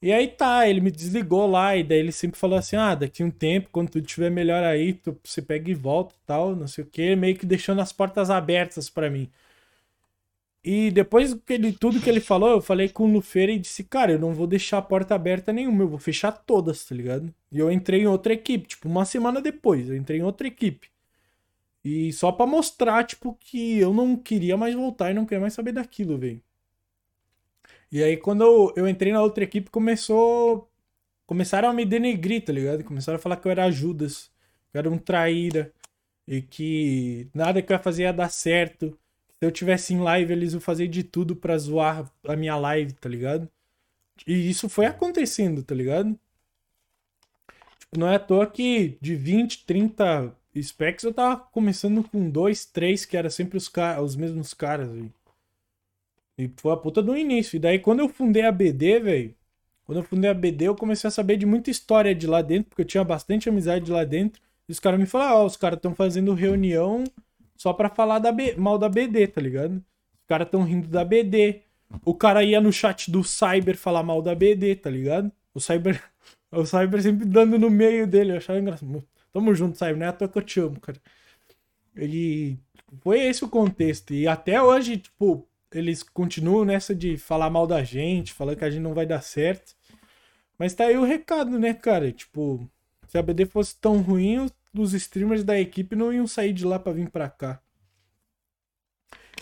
E 0.02 0.12
aí 0.12 0.27
tá, 0.27 0.69
ele 0.69 0.81
me 0.81 0.90
desligou 0.90 1.47
lá, 1.47 1.77
e 1.77 1.85
daí 1.85 1.98
ele 1.98 2.12
sempre 2.12 2.39
falou 2.39 2.59
assim: 2.59 2.77
ah, 2.77 2.94
daqui 2.94 3.23
um 3.23 3.31
tempo, 3.31 3.70
quando 3.70 3.90
tudo 3.90 4.05
estiver 4.05 4.31
melhor 4.31 4.64
aí, 4.64 4.94
tu, 4.94 5.19
você 5.24 5.40
pega 5.40 5.70
e 5.70 5.74
volta 5.74 6.14
tal, 6.27 6.56
não 6.56 6.66
sei 6.66 6.85
o 6.85 6.86
que, 6.86 7.14
meio 7.16 7.36
que 7.36 7.47
deixando 7.47 7.81
as 7.81 7.93
portas 7.93 8.28
abertas 8.28 8.90
para 8.90 9.09
mim. 9.09 9.31
E 10.64 10.90
depois 10.93 11.34
que 11.34 11.55
ele, 11.55 11.72
tudo 11.72 12.01
que 12.01 12.09
ele 12.09 12.20
falou, 12.20 12.51
eu 12.51 12.60
falei 12.60 12.89
com 12.89 13.05
o 13.05 13.12
Lufeira 13.12 13.51
e 13.51 13.59
disse, 13.59 13.82
cara, 13.82 14.12
eu 14.12 14.18
não 14.18 14.32
vou 14.32 14.47
deixar 14.47 14.78
a 14.78 14.82
porta 14.82 15.14
aberta 15.14 15.52
nenhuma, 15.52 15.82
eu 15.82 15.89
vou 15.89 15.98
fechar 15.98 16.30
todas, 16.32 16.84
tá 16.84 16.94
ligado? 16.94 17.34
E 17.51 17.59
eu 17.59 17.70
entrei 17.70 18.02
em 18.02 18.06
outra 18.06 18.32
equipe, 18.32 18.68
tipo, 18.68 18.89
uma 18.89 19.05
semana 19.05 19.40
depois, 19.40 19.89
eu 19.89 19.97
entrei 19.97 20.20
em 20.20 20.22
outra 20.22 20.47
equipe. 20.47 20.89
E 21.84 22.12
só 22.12 22.30
para 22.32 22.47
mostrar, 22.47 23.05
tipo, 23.05 23.36
que 23.40 23.78
eu 23.78 23.93
não 23.93 24.16
queria 24.16 24.56
mais 24.56 24.74
voltar 24.74 25.10
e 25.10 25.14
não 25.14 25.24
queria 25.26 25.40
mais 25.40 25.55
saber 25.55 25.72
daquilo, 25.72 26.16
velho. 26.18 26.40
E 27.90 28.02
aí, 28.02 28.16
quando 28.16 28.43
eu, 28.43 28.72
eu 28.76 28.89
entrei 28.89 29.12
na 29.12 29.22
outra 29.22 29.44
equipe, 29.44 29.70
começou. 29.70 30.68
Começaram 31.26 31.68
a 31.68 31.74
me 31.74 31.84
denegrir, 31.84 32.44
tá 32.44 32.52
ligado? 32.52 32.84
Começaram 32.84 33.16
a 33.16 33.18
falar 33.20 33.36
que 33.36 33.47
eu 33.47 33.52
era 33.52 33.70
Judas, 33.70 34.30
que 34.70 34.76
eu 34.76 34.80
era 34.80 34.90
um 34.90 34.98
traíra, 34.98 35.72
e 36.26 36.43
que 36.43 37.28
nada 37.34 37.62
que 37.62 37.72
eu 37.72 37.76
ia 37.76 37.82
fazer 37.82 38.05
ia 38.05 38.12
dar 38.12 38.30
certo. 38.30 38.98
Se 39.43 39.47
eu 39.47 39.51
tivesse 39.51 39.93
em 39.93 39.98
live, 39.98 40.32
eles 40.32 40.52
iam 40.52 40.60
fazer 40.60 40.86
de 40.86 41.02
tudo 41.02 41.35
pra 41.35 41.59
zoar 41.59 42.09
a 42.28 42.36
minha 42.36 42.55
live, 42.55 42.93
tá 42.93 43.09
ligado? 43.09 43.48
E 44.24 44.48
isso 44.48 44.69
foi 44.69 44.86
acontecendo, 44.86 45.64
tá 45.64 45.74
ligado? 45.74 46.16
Tipo, 47.77 47.98
não 47.98 48.06
é 48.06 48.14
à 48.14 48.19
toa 48.20 48.47
que 48.47 48.97
de 49.01 49.16
20, 49.16 49.66
30 49.66 50.32
Specs 50.56 51.02
eu 51.02 51.12
tava 51.12 51.39
começando 51.39 52.05
com 52.05 52.31
dois, 52.31 52.64
três, 52.64 53.05
que 53.05 53.16
era 53.16 53.28
sempre 53.31 53.59
os, 53.59 53.69
car 53.69 54.01
os 54.01 54.14
mesmos 54.14 54.55
caras, 54.55 54.89
velho. 54.89 55.12
E 56.39 56.48
foi 56.59 56.73
a 56.73 56.77
puta 56.77 57.02
do 57.02 57.16
início. 57.16 57.56
E 57.56 57.59
daí 57.59 57.81
quando 57.81 57.98
eu 57.98 58.09
fundei 58.09 58.44
a 58.44 58.52
BD, 58.52 59.01
velho. 59.01 59.35
Quando 59.85 59.98
eu 59.98 60.05
fundei 60.05 60.31
a 60.31 60.35
BD, 60.35 60.69
eu 60.69 60.77
comecei 60.77 61.09
a 61.09 61.10
saber 61.10 61.36
de 61.36 61.47
muita 61.47 61.69
história 61.69 62.14
de 62.14 62.28
lá 62.28 62.43
dentro, 62.43 62.69
porque 62.69 62.82
eu 62.82 62.86
tinha 62.86 63.02
bastante 63.02 63.48
amizade 63.48 63.86
de 63.86 63.90
lá 63.90 64.05
dentro. 64.05 64.40
E 64.69 64.70
os 64.70 64.78
caras 64.78 65.01
me 65.01 65.06
falaram, 65.06 65.39
ó, 65.39 65.43
oh, 65.43 65.47
os 65.47 65.56
caras 65.56 65.78
estão 65.78 65.97
fazendo 65.97 66.32
reunião 66.32 67.02
só 67.62 67.72
pra 67.72 67.89
falar 67.89 68.18
da 68.18 68.32
B... 68.32 68.56
mal 68.56 68.76
da 68.76 68.89
BD, 68.89 69.28
tá 69.28 69.40
ligado? 69.40 69.76
Os 69.76 70.26
caras 70.26 70.48
estão 70.48 70.64
rindo 70.64 70.89
da 70.89 71.05
BD. 71.05 71.60
O 72.05 72.12
cara 72.12 72.43
ia 72.43 72.60
no 72.60 72.72
chat 72.72 73.09
do 73.09 73.22
Cyber 73.22 73.76
falar 73.76 74.02
mal 74.02 74.20
da 74.20 74.34
BD, 74.34 74.74
tá 74.74 74.90
ligado? 74.90 75.30
O 75.55 75.60
Cyber. 75.60 76.02
O 76.51 76.66
Cyber 76.66 77.01
sempre 77.01 77.24
dando 77.24 77.59
no 77.59 77.70
meio 77.70 78.06
dele. 78.06 78.32
Eu 78.32 78.36
achava 78.36 78.59
engraçado. 78.59 79.02
Tamo 79.32 79.55
junto, 79.55 79.78
sabe? 79.78 79.98
Não 79.98 80.05
é 80.05 80.09
à 80.10 80.12
toa 80.12 80.28
que 80.28 80.36
eu 80.36 80.43
te 80.43 80.60
amo, 80.60 80.78
cara. 80.78 81.01
E 81.97 82.59
foi 83.01 83.20
esse 83.20 83.43
o 83.43 83.48
contexto. 83.48 84.12
E 84.12 84.28
até 84.28 84.60
hoje, 84.60 84.98
tipo, 84.98 85.48
eles 85.72 86.02
continuam 86.02 86.66
nessa 86.66 86.94
de 86.94 87.16
falar 87.16 87.48
mal 87.48 87.66
da 87.66 87.82
gente, 87.82 88.34
falando 88.34 88.59
que 88.59 88.64
a 88.66 88.70
gente 88.70 88.82
não 88.82 88.93
vai 88.93 89.06
dar 89.06 89.22
certo. 89.22 89.74
Mas 90.59 90.74
tá 90.74 90.84
aí 90.84 90.98
o 90.98 91.05
recado, 91.05 91.59
né, 91.59 91.72
cara? 91.72 92.12
Tipo, 92.12 92.68
se 93.09 93.16
a 93.16 93.22
BD 93.22 93.47
fosse 93.47 93.74
tão 93.76 94.02
ruim, 94.02 94.47
os 94.74 94.93
streamers 94.94 95.44
da 95.44 95.59
equipe 95.59 95.94
não 95.97 96.12
iam 96.12 96.27
sair 96.27 96.53
de 96.53 96.65
lá 96.65 96.78
para 96.78 96.93
vir 96.93 97.11
pra 97.11 97.28
cá. 97.28 97.62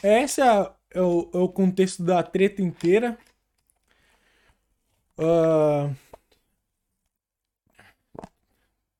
Esse 0.02 0.40
é, 0.40 0.72
é, 0.92 1.00
o, 1.00 1.30
é 1.32 1.38
o 1.38 1.48
contexto 1.48 2.02
da 2.02 2.22
treta 2.22 2.62
inteira. 2.62 3.18
Uh, 5.18 5.94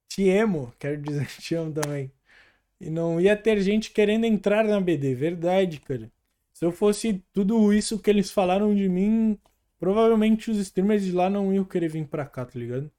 te 0.09 0.29
amo, 0.31 0.73
quero 0.79 1.01
dizer, 1.03 1.27
te 1.41 1.55
amo 1.55 1.73
também. 1.73 2.13
E 2.81 2.91
não 2.91 3.21
ia 3.21 3.37
ter 3.37 3.61
gente 3.61 3.91
querendo 3.93 4.25
entrar 4.27 4.65
na 4.65 4.81
BD, 4.81 5.15
verdade, 5.15 5.81
cara. 5.81 6.11
Se 6.53 6.65
eu 6.65 6.73
fosse 6.73 7.25
tudo 7.33 7.73
isso 7.73 7.99
que 7.99 8.11
eles 8.11 8.31
falaram 8.31 8.75
de 8.75 8.89
mim, 8.89 9.39
provavelmente 9.79 10.51
os 10.51 10.59
streamers 10.59 11.05
de 11.05 11.13
lá 11.13 11.31
não 11.31 11.53
iam 11.55 11.65
querer 11.65 11.89
vir 11.89 12.07
pra 12.07 12.27
cá, 12.27 12.45
tá 12.45 12.59
ligado? 12.59 12.91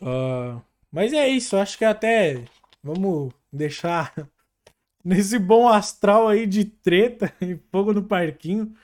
Uh, 0.00 0.60
mas 0.90 1.12
é 1.12 1.28
isso, 1.28 1.56
acho 1.56 1.76
que 1.76 1.84
até 1.84 2.44
vamos 2.82 3.32
deixar 3.52 4.14
nesse 5.04 5.38
bom 5.38 5.68
astral 5.68 6.28
aí 6.28 6.46
de 6.46 6.64
treta 6.64 7.32
e 7.40 7.56
fogo 7.70 7.92
no 7.92 8.02
parquinho. 8.02 8.74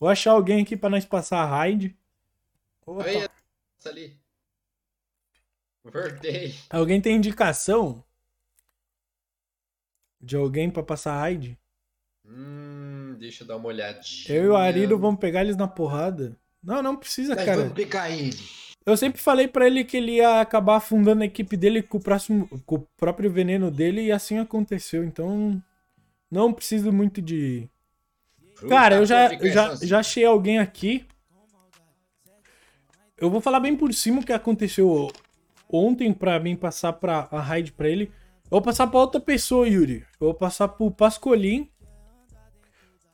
Vou 0.00 0.08
achar 0.08 0.32
alguém 0.32 0.62
aqui 0.62 0.76
para 0.76 0.90
nós 0.90 1.04
passar 1.04 1.38
a 1.38 1.46
raid. 1.46 1.96
Opa. 2.86 3.04
Ali. 3.86 4.18
Voltei. 5.84 6.54
Alguém 6.70 7.00
tem 7.00 7.16
indicação 7.16 8.02
de 10.18 10.36
alguém 10.36 10.70
para 10.70 10.82
passar 10.82 11.20
raid? 11.20 11.58
Hum, 12.24 13.16
deixa 13.18 13.44
eu 13.44 13.48
dar 13.48 13.56
uma 13.56 13.68
olhadinha. 13.68 14.34
Eu 14.34 14.44
e 14.44 14.48
o 14.48 14.56
Ariro 14.56 14.98
vamos 14.98 15.20
pegar 15.20 15.42
eles 15.42 15.56
na 15.56 15.68
porrada. 15.68 16.34
Não, 16.62 16.82
não 16.82 16.96
precisa, 16.96 17.34
Mas 17.34 17.44
cara. 17.44 17.58
Vamos 17.58 17.74
picar 17.74 18.10
ele. 18.10 18.63
Eu 18.86 18.96
sempre 18.96 19.20
falei 19.20 19.48
para 19.48 19.66
ele 19.66 19.82
que 19.82 19.96
ele 19.96 20.16
ia 20.16 20.40
acabar 20.40 20.76
afundando 20.76 21.22
a 21.22 21.26
equipe 21.26 21.56
dele 21.56 21.82
com 21.82 21.96
o, 21.96 22.00
próximo, 22.00 22.48
com 22.66 22.76
o 22.76 22.86
próprio 22.96 23.30
veneno 23.30 23.70
dele 23.70 24.02
e 24.02 24.12
assim 24.12 24.38
aconteceu. 24.38 25.02
Então, 25.04 25.62
não 26.30 26.52
preciso 26.52 26.92
muito 26.92 27.22
de. 27.22 27.68
Cara, 28.68 28.96
eu 28.96 29.06
já, 29.06 29.32
eu 29.32 29.50
já, 29.50 29.74
já 29.76 29.98
achei 30.00 30.24
alguém 30.24 30.58
aqui. 30.58 31.06
Eu 33.16 33.30
vou 33.30 33.40
falar 33.40 33.60
bem 33.60 33.74
por 33.74 33.92
cima 33.94 34.20
o 34.20 34.24
que 34.24 34.32
aconteceu 34.32 35.10
ontem 35.68 36.12
para 36.12 36.38
mim 36.38 36.54
passar 36.54 36.92
pra, 36.92 37.26
a 37.30 37.40
raid 37.40 37.72
pra 37.72 37.88
ele. 37.88 38.12
Eu 38.44 38.50
vou 38.50 38.62
passar 38.62 38.86
pra 38.86 39.00
outra 39.00 39.20
pessoa, 39.20 39.66
Yuri. 39.66 40.04
Eu 40.20 40.26
vou 40.26 40.34
passar 40.34 40.68
pro 40.68 40.90
Pascolim. 40.90 41.70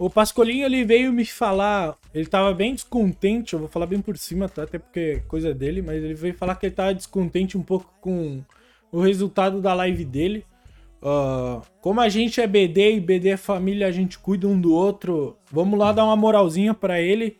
O 0.00 0.08
Pascolim, 0.08 0.62
ele 0.62 0.82
veio 0.82 1.12
me 1.12 1.26
falar... 1.26 1.94
Ele 2.14 2.24
tava 2.24 2.54
bem 2.54 2.74
descontente, 2.74 3.52
eu 3.52 3.58
vou 3.58 3.68
falar 3.68 3.84
bem 3.84 4.00
por 4.00 4.16
cima, 4.16 4.48
tá? 4.48 4.62
Até 4.62 4.78
porque 4.78 5.00
é 5.18 5.20
coisa 5.28 5.52
dele. 5.52 5.82
Mas 5.82 6.02
ele 6.02 6.14
veio 6.14 6.32
falar 6.32 6.56
que 6.56 6.64
ele 6.64 6.74
tava 6.74 6.94
descontente 6.94 7.58
um 7.58 7.62
pouco 7.62 7.92
com 8.00 8.42
o 8.90 9.02
resultado 9.02 9.60
da 9.60 9.74
live 9.74 10.02
dele. 10.06 10.46
Uh, 11.02 11.60
como 11.82 12.00
a 12.00 12.08
gente 12.08 12.40
é 12.40 12.46
BD 12.46 12.94
e 12.94 13.00
BD 13.00 13.28
é 13.28 13.36
família, 13.36 13.86
a 13.86 13.92
gente 13.92 14.18
cuida 14.18 14.48
um 14.48 14.58
do 14.58 14.72
outro. 14.72 15.36
Vamos 15.52 15.78
lá 15.78 15.92
dar 15.92 16.06
uma 16.06 16.16
moralzinha 16.16 16.72
pra 16.72 16.98
ele. 16.98 17.36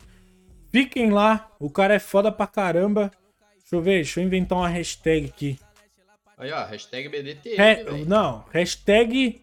Fiquem 0.69 1.09
lá, 1.09 1.49
o 1.59 1.67
cara 1.67 1.95
é 1.95 1.99
foda 1.99 2.31
pra 2.31 2.45
caramba. 2.45 3.09
Deixa 3.57 3.75
eu 3.75 3.81
ver, 3.81 3.95
deixa 3.95 4.21
eu 4.21 4.23
inventar 4.23 4.59
uma 4.59 4.67
hashtag 4.67 5.25
aqui. 5.25 5.59
Aí, 6.37 6.51
ó, 6.51 6.63
hashtag 6.63 7.09
BDT. 7.09 7.55
Re... 7.55 8.05
Não, 8.05 8.45
hashtag. 8.51 9.41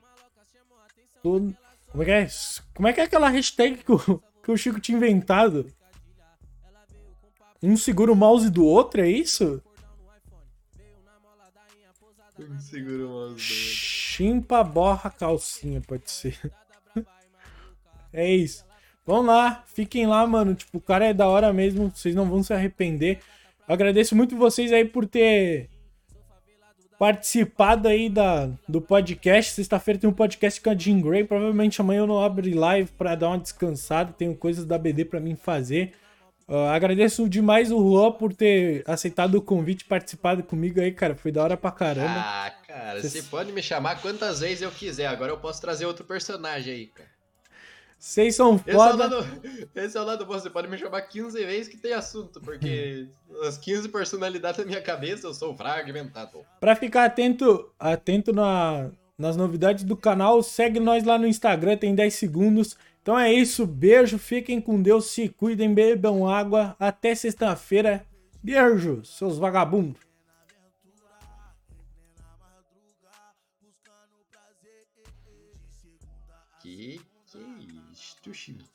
Como 1.91 2.03
é 2.03 2.07
que 2.07 2.11
é? 2.13 2.29
Como 2.75 2.89
é 2.89 2.93
que 2.93 3.01
é 3.01 3.05
aquela 3.05 3.29
hashtag 3.29 3.79
que 3.79 3.93
o, 3.93 4.23
que 4.43 4.51
o 4.51 4.57
Chico 4.57 4.81
tinha 4.81 4.97
inventado? 4.97 5.67
Um 7.63 7.77
segura 7.77 8.13
o 8.13 8.17
mouse 8.17 8.51
do 8.51 8.65
outro, 8.65 9.01
é 9.01 9.09
isso? 9.09 9.63
Um 12.39 12.59
segura 12.61 13.07
o 13.07 13.09
mouse 13.09 13.09
do 13.09 13.31
outro. 13.31 13.39
Chimpa 13.39 14.63
borra 14.63 15.11
calcinha, 15.11 15.81
pode 15.81 16.11
ser. 16.11 16.39
é 18.13 18.33
isso. 18.33 18.65
Vamos 19.05 19.27
lá, 19.27 19.65
fiquem 19.67 20.07
lá, 20.07 20.27
mano. 20.27 20.55
Tipo, 20.55 20.79
o 20.79 20.81
cara 20.81 21.07
é 21.07 21.15
da 21.15 21.27
hora 21.27 21.53
mesmo, 21.53 21.91
vocês 21.91 22.15
não 22.15 22.29
vão 22.29 22.43
se 22.43 22.53
arrepender. 22.53 23.21
Agradeço 23.67 24.15
muito 24.15 24.37
vocês 24.37 24.73
aí 24.73 24.85
por 24.85 25.07
ter 25.07 25.71
participado 26.99 27.87
aí 27.89 28.09
da, 28.09 28.51
do 28.69 28.81
podcast. 28.81 29.53
Sexta-feira 29.53 30.01
tem 30.01 30.11
um 30.11 30.13
podcast 30.13 30.61
com 30.61 30.71
a 30.71 30.75
Jean 30.75 31.01
Grey. 31.01 31.25
Provavelmente 31.25 31.81
amanhã 31.81 32.01
eu 32.01 32.07
não 32.07 32.23
abro 32.23 32.49
live 32.59 32.91
pra 32.99 33.15
dar 33.15 33.29
uma 33.29 33.39
descansada. 33.39 34.13
Tenho 34.13 34.35
coisas 34.35 34.65
da 34.65 34.77
BD 34.77 35.05
pra 35.05 35.21
mim 35.21 35.37
fazer. 35.37 35.93
Uh, 36.49 36.57
agradeço 36.73 37.29
demais 37.29 37.71
o 37.71 37.79
Juan 37.79 38.13
por 38.13 38.33
ter 38.33 38.83
aceitado 38.87 39.35
o 39.35 39.43
convite 39.43 39.83
e 39.83 39.85
participado 39.85 40.43
comigo 40.43 40.81
aí, 40.81 40.91
cara. 40.91 41.15
Foi 41.15 41.31
da 41.31 41.43
hora 41.43 41.57
pra 41.59 41.71
caramba. 41.71 42.09
Ah, 42.17 42.53
cara, 42.67 43.01
Cês- 43.03 43.13
você 43.13 43.23
pode 43.25 43.53
me 43.53 43.63
chamar 43.63 44.01
quantas 44.01 44.41
vezes 44.41 44.63
eu 44.63 44.71
quiser. 44.71 45.07
Agora 45.07 45.31
eu 45.31 45.37
posso 45.39 45.61
trazer 45.61 45.85
outro 45.85 46.05
personagem 46.07 46.73
aí, 46.73 46.87
cara. 46.87 47.18
Vocês 47.99 48.37
são 48.37 48.55
Esse 48.55 48.71
é, 48.71 48.77
o 48.77 48.79
foda. 48.79 48.97
lado, 48.97 49.27
esse 49.75 49.99
é 49.99 50.01
o 50.01 50.05
lado 50.05 50.25
bom, 50.25 50.35
você 50.35 50.49
pode 50.49 50.69
me 50.69 50.79
chamar 50.79 51.03
15 51.03 51.45
vezes 51.45 51.69
que 51.69 51.77
tem 51.77 51.93
assunto, 51.93 52.41
porque 52.41 53.09
as 53.45 53.59
15 53.59 53.89
personalidades 53.89 54.59
da 54.59 54.65
minha 54.65 54.81
cabeça 54.81 55.27
eu 55.27 55.35
sou 55.35 55.57
fragmentado. 55.57 56.45
Pra 56.61 56.77
ficar 56.77 57.05
atento, 57.07 57.73
atento 57.79 58.33
na, 58.33 58.91
nas 59.19 59.37
novidades 59.37 59.83
do 59.83 59.97
canal, 59.97 60.43
segue 60.43 60.79
nós 60.79 61.03
lá 61.03 61.19
no 61.19 61.27
Instagram, 61.27 61.77
tem 61.77 61.95
10 61.95 62.15
segundos. 62.15 62.77
Então 63.03 63.19
é 63.19 63.33
isso, 63.33 63.67
beijo, 63.67 64.17
fiquem 64.17 64.61
com 64.61 64.81
Deus, 64.81 65.07
se 65.07 65.29
cuidem, 65.29 65.75
bebam 65.75 66.29
água. 66.29 66.77
Até 66.79 67.15
sexta-feira. 67.15 68.05
Beijo, 68.43 69.05
seus 69.05 69.39
vagabundos. 69.39 70.08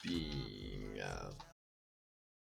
Que 0.04 0.53